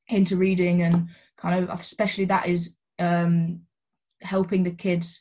into 0.09 0.35
reading 0.35 0.83
and 0.83 1.07
kind 1.43 1.61
of 1.61 1.79
especially 1.79 2.25
that 2.25 2.47
is 2.47 2.75
um, 2.99 3.59
helping 4.21 4.63
the 4.63 4.71
kids 4.71 5.19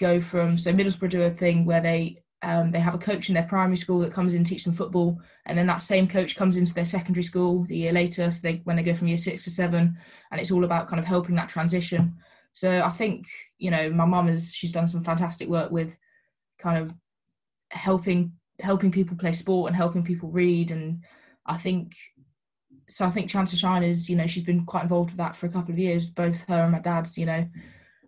go 0.00 0.20
from 0.20 0.58
so 0.58 0.72
Middlesbrough 0.72 1.10
do 1.10 1.22
a 1.22 1.30
thing 1.30 1.64
where 1.64 1.80
they 1.80 2.18
um, 2.42 2.70
they 2.70 2.80
have 2.80 2.94
a 2.94 2.98
coach 2.98 3.28
in 3.28 3.34
their 3.34 3.44
primary 3.44 3.76
school 3.76 4.00
that 4.00 4.12
comes 4.12 4.34
in 4.34 4.38
and 4.38 4.46
teach 4.46 4.64
them 4.64 4.74
football, 4.74 5.18
and 5.46 5.56
then 5.56 5.66
that 5.68 5.80
same 5.80 6.06
coach 6.06 6.36
comes 6.36 6.58
into 6.58 6.74
their 6.74 6.84
secondary 6.84 7.22
school 7.22 7.64
the 7.64 7.76
year 7.76 7.92
later. 7.92 8.30
So 8.30 8.40
they 8.42 8.60
when 8.64 8.76
they 8.76 8.82
go 8.82 8.94
from 8.94 9.06
year 9.08 9.16
six 9.16 9.44
to 9.44 9.50
seven, 9.50 9.96
and 10.30 10.40
it's 10.40 10.50
all 10.50 10.64
about 10.64 10.88
kind 10.88 11.00
of 11.00 11.06
helping 11.06 11.36
that 11.36 11.48
transition. 11.48 12.16
So 12.52 12.82
I 12.82 12.90
think 12.90 13.26
you 13.58 13.70
know 13.70 13.90
my 13.90 14.04
mum 14.04 14.28
is 14.28 14.52
she's 14.52 14.72
done 14.72 14.88
some 14.88 15.04
fantastic 15.04 15.48
work 15.48 15.70
with 15.70 15.96
kind 16.58 16.82
of 16.82 16.92
helping 17.70 18.32
helping 18.60 18.90
people 18.90 19.16
play 19.16 19.32
sport 19.32 19.68
and 19.68 19.76
helping 19.76 20.04
people 20.04 20.28
read 20.28 20.70
and 20.70 21.02
I 21.46 21.58
think 21.58 21.94
so 22.88 23.04
I 23.04 23.10
think 23.10 23.30
Chance 23.30 23.50
to 23.50 23.56
Shine 23.56 23.82
is 23.82 24.08
you 24.08 24.16
know 24.16 24.26
she's 24.26 24.42
been 24.44 24.64
quite 24.64 24.82
involved 24.82 25.10
with 25.10 25.18
that 25.18 25.36
for 25.36 25.46
a 25.46 25.50
couple 25.50 25.72
of 25.72 25.78
years 25.78 26.10
both 26.10 26.44
her 26.48 26.62
and 26.62 26.72
my 26.72 26.80
dad's 26.80 27.16
you 27.18 27.26
know. 27.26 27.46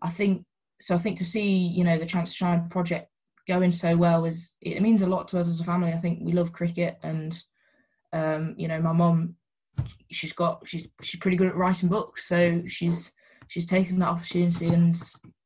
I 0.03 0.11
think 0.11 0.45
so 0.81 0.95
I 0.95 0.99
think 0.99 1.18
to 1.18 1.24
see 1.24 1.49
you 1.49 1.85
know 1.85 1.99
the 1.99 2.07
Chance 2.07 2.31
to 2.31 2.37
Shine 2.37 2.68
project 2.68 3.11
going 3.49 3.70
so 3.70 3.97
well 3.97 4.24
is 4.24 4.53
it 4.61 4.83
means 4.83 5.03
a 5.03 5.07
lot 5.07 5.29
to 5.29 5.39
us 5.39 5.49
as 5.49 5.61
a 5.61 5.64
family. 5.64 5.93
I 5.93 5.99
think 5.99 6.20
we 6.22 6.33
love 6.33 6.53
cricket 6.53 6.99
and 7.03 7.41
um, 8.12 8.55
you 8.57 8.68
know 8.68 8.81
my 8.81 8.93
mom 8.93 9.37
she's 10.11 10.33
got 10.33 10.62
she's 10.66 10.89
she's 11.03 11.20
pretty 11.20 11.37
good 11.37 11.49
at 11.49 11.57
writing 11.57 11.89
books 11.89 12.27
so 12.27 12.62
she's 12.66 13.12
she's 13.49 13.66
taken 13.66 13.99
that 13.99 14.09
opportunity, 14.09 14.68
and 14.68 14.95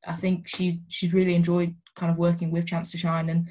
I 0.06 0.14
think 0.14 0.48
she 0.48 0.80
she's 0.88 1.14
really 1.14 1.34
enjoyed 1.34 1.74
kind 1.96 2.10
of 2.10 2.18
working 2.18 2.50
with 2.50 2.66
Chance 2.66 2.92
to 2.92 2.98
Shine 2.98 3.28
and 3.28 3.48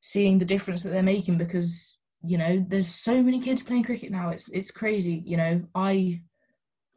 seeing 0.00 0.38
the 0.38 0.44
difference 0.44 0.82
that 0.82 0.90
they're 0.90 1.02
making 1.02 1.38
because 1.38 1.98
you 2.22 2.38
know 2.38 2.64
there's 2.68 2.88
so 2.88 3.22
many 3.22 3.40
kids 3.40 3.62
playing 3.62 3.84
cricket 3.84 4.10
now. 4.10 4.30
It's 4.30 4.48
it's 4.48 4.70
crazy. 4.70 5.22
You 5.24 5.36
know, 5.36 5.62
I 5.74 6.20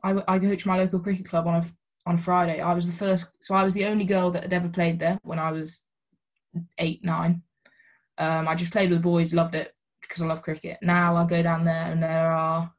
I, 0.03 0.21
I 0.27 0.39
coach 0.39 0.65
my 0.65 0.77
local 0.77 0.99
cricket 0.99 1.27
club 1.27 1.47
on 1.47 1.55
a 1.55 1.65
on 2.05 2.17
Friday. 2.17 2.59
I 2.59 2.73
was 2.73 2.85
the 2.85 2.91
first, 2.91 3.31
so 3.39 3.55
I 3.55 3.63
was 3.63 3.73
the 3.73 3.85
only 3.85 4.05
girl 4.05 4.31
that 4.31 4.43
had 4.43 4.53
ever 4.53 4.69
played 4.69 4.99
there 4.99 5.19
when 5.23 5.39
I 5.39 5.51
was 5.51 5.81
eight 6.77 7.03
nine. 7.03 7.41
Um, 8.17 8.47
I 8.47 8.55
just 8.55 8.71
played 8.71 8.89
with 8.89 9.01
boys, 9.01 9.33
loved 9.33 9.55
it 9.55 9.73
because 10.01 10.21
I 10.21 10.25
love 10.25 10.43
cricket. 10.43 10.77
Now 10.81 11.15
I 11.15 11.25
go 11.25 11.41
down 11.41 11.63
there 11.63 11.91
and 11.91 12.03
there 12.03 12.31
are 12.31 12.71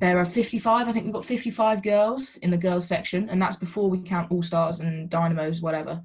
there 0.00 0.18
are 0.18 0.24
55 0.24 0.88
i 0.88 0.92
think 0.92 1.04
we've 1.04 1.12
got 1.12 1.24
55 1.24 1.82
girls 1.82 2.36
in 2.36 2.50
the 2.50 2.56
girls 2.56 2.86
section 2.86 3.28
and 3.28 3.40
that's 3.40 3.56
before 3.56 3.90
we 3.90 3.98
count 4.00 4.30
all 4.30 4.42
stars 4.42 4.80
and 4.80 5.10
dynamos 5.10 5.60
whatever 5.60 6.02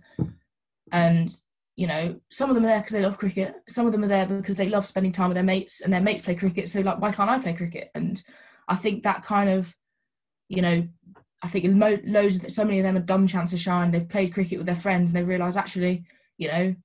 and 0.91 1.41
you 1.77 1.87
know 1.87 2.19
some 2.29 2.49
of 2.49 2.55
them 2.55 2.65
are 2.65 2.67
there 2.67 2.79
because 2.79 2.91
they 2.91 3.01
love 3.01 3.17
cricket 3.17 3.53
some 3.69 3.85
of 3.85 3.93
them 3.93 4.03
are 4.03 4.09
there 4.09 4.25
because 4.25 4.57
they 4.57 4.67
love 4.67 4.85
spending 4.85 5.11
time 5.11 5.29
with 5.29 5.35
their 5.35 5.43
mates 5.43 5.79
and 5.81 5.93
their 5.93 6.01
mates 6.01 6.21
play 6.21 6.35
cricket 6.35 6.69
so 6.69 6.81
like 6.81 6.99
why 6.99 7.11
can't 7.11 7.29
i 7.29 7.39
play 7.39 7.53
cricket 7.53 7.89
and 7.95 8.23
i 8.67 8.75
think 8.75 9.03
that 9.03 9.23
kind 9.23 9.49
of 9.49 9.73
you 10.49 10.61
know 10.61 10.85
i 11.43 11.47
think 11.47 11.63
mo- 11.65 11.99
loads 12.03 12.43
of 12.43 12.51
so 12.51 12.65
many 12.65 12.79
of 12.79 12.83
them 12.83 12.95
have 12.95 13.05
done 13.05 13.27
chance 13.27 13.51
to 13.51 13.57
shine 13.57 13.91
they've 13.91 14.09
played 14.09 14.33
cricket 14.33 14.57
with 14.57 14.65
their 14.65 14.75
friends 14.75 15.09
and 15.09 15.15
they 15.15 15.23
realise 15.23 15.55
actually 15.55 16.03
you 16.37 16.47
know 16.47 16.75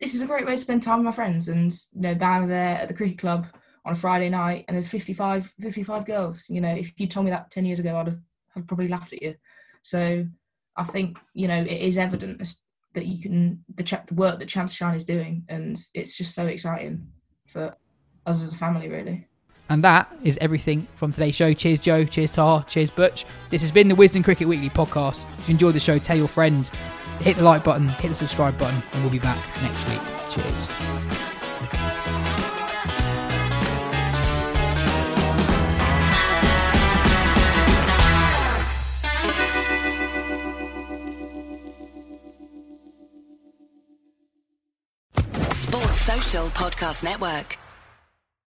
this 0.00 0.14
is 0.14 0.22
a 0.22 0.26
great 0.26 0.46
way 0.46 0.54
to 0.54 0.60
spend 0.60 0.82
time 0.82 1.00
with 1.00 1.06
my 1.06 1.12
friends 1.12 1.48
and 1.48 1.72
you 1.92 2.00
know 2.00 2.14
down 2.14 2.48
there 2.48 2.76
at 2.76 2.88
the 2.88 2.94
cricket 2.94 3.18
club 3.18 3.46
on 3.84 3.92
a 3.92 3.96
Friday 3.96 4.28
night 4.28 4.64
and 4.68 4.74
there's 4.74 4.88
55, 4.88 5.52
55 5.60 6.04
girls. 6.04 6.44
You 6.48 6.60
know, 6.60 6.74
if 6.74 6.92
you 6.98 7.06
told 7.06 7.24
me 7.24 7.30
that 7.30 7.50
10 7.50 7.64
years 7.64 7.78
ago, 7.78 7.96
I'd 7.96 8.08
have 8.08 8.18
I'd 8.56 8.68
probably 8.68 8.88
laughed 8.88 9.12
at 9.12 9.22
you. 9.22 9.34
So 9.82 10.26
I 10.76 10.84
think, 10.84 11.18
you 11.34 11.48
know, 11.48 11.60
it 11.62 11.68
is 11.68 11.98
evident 11.98 12.54
that 12.94 13.06
you 13.06 13.22
can, 13.22 13.64
the, 13.74 13.82
ch- 13.82 14.06
the 14.06 14.14
work 14.14 14.38
that 14.38 14.48
Chance 14.48 14.74
Shine 14.74 14.94
is 14.94 15.04
doing. 15.04 15.44
And 15.48 15.78
it's 15.94 16.16
just 16.16 16.34
so 16.34 16.46
exciting 16.46 17.06
for 17.46 17.74
us 18.26 18.42
as 18.42 18.52
a 18.52 18.56
family, 18.56 18.88
really. 18.88 19.26
And 19.68 19.84
that 19.84 20.12
is 20.24 20.36
everything 20.40 20.88
from 20.96 21.12
today's 21.12 21.36
show. 21.36 21.52
Cheers, 21.52 21.78
Jo. 21.78 22.04
Cheers, 22.04 22.30
Tar. 22.30 22.64
Cheers, 22.64 22.90
Butch. 22.90 23.24
This 23.50 23.62
has 23.62 23.70
been 23.70 23.86
the 23.86 23.94
Wisden 23.94 24.24
Cricket 24.24 24.48
Weekly 24.48 24.70
podcast. 24.70 25.24
If 25.38 25.48
you 25.48 25.52
enjoyed 25.52 25.74
the 25.74 25.80
show, 25.80 25.98
tell 25.98 26.16
your 26.16 26.28
friends. 26.28 26.72
Hit 27.20 27.36
the 27.36 27.44
like 27.44 27.62
button, 27.62 27.88
hit 27.88 28.08
the 28.08 28.14
subscribe 28.14 28.58
button, 28.58 28.82
and 28.92 29.02
we'll 29.02 29.12
be 29.12 29.18
back 29.18 29.44
next 29.62 29.88
week. 29.88 30.00
Cheers. 30.32 30.69
Podcast 46.60 47.02
Network. 47.02 47.69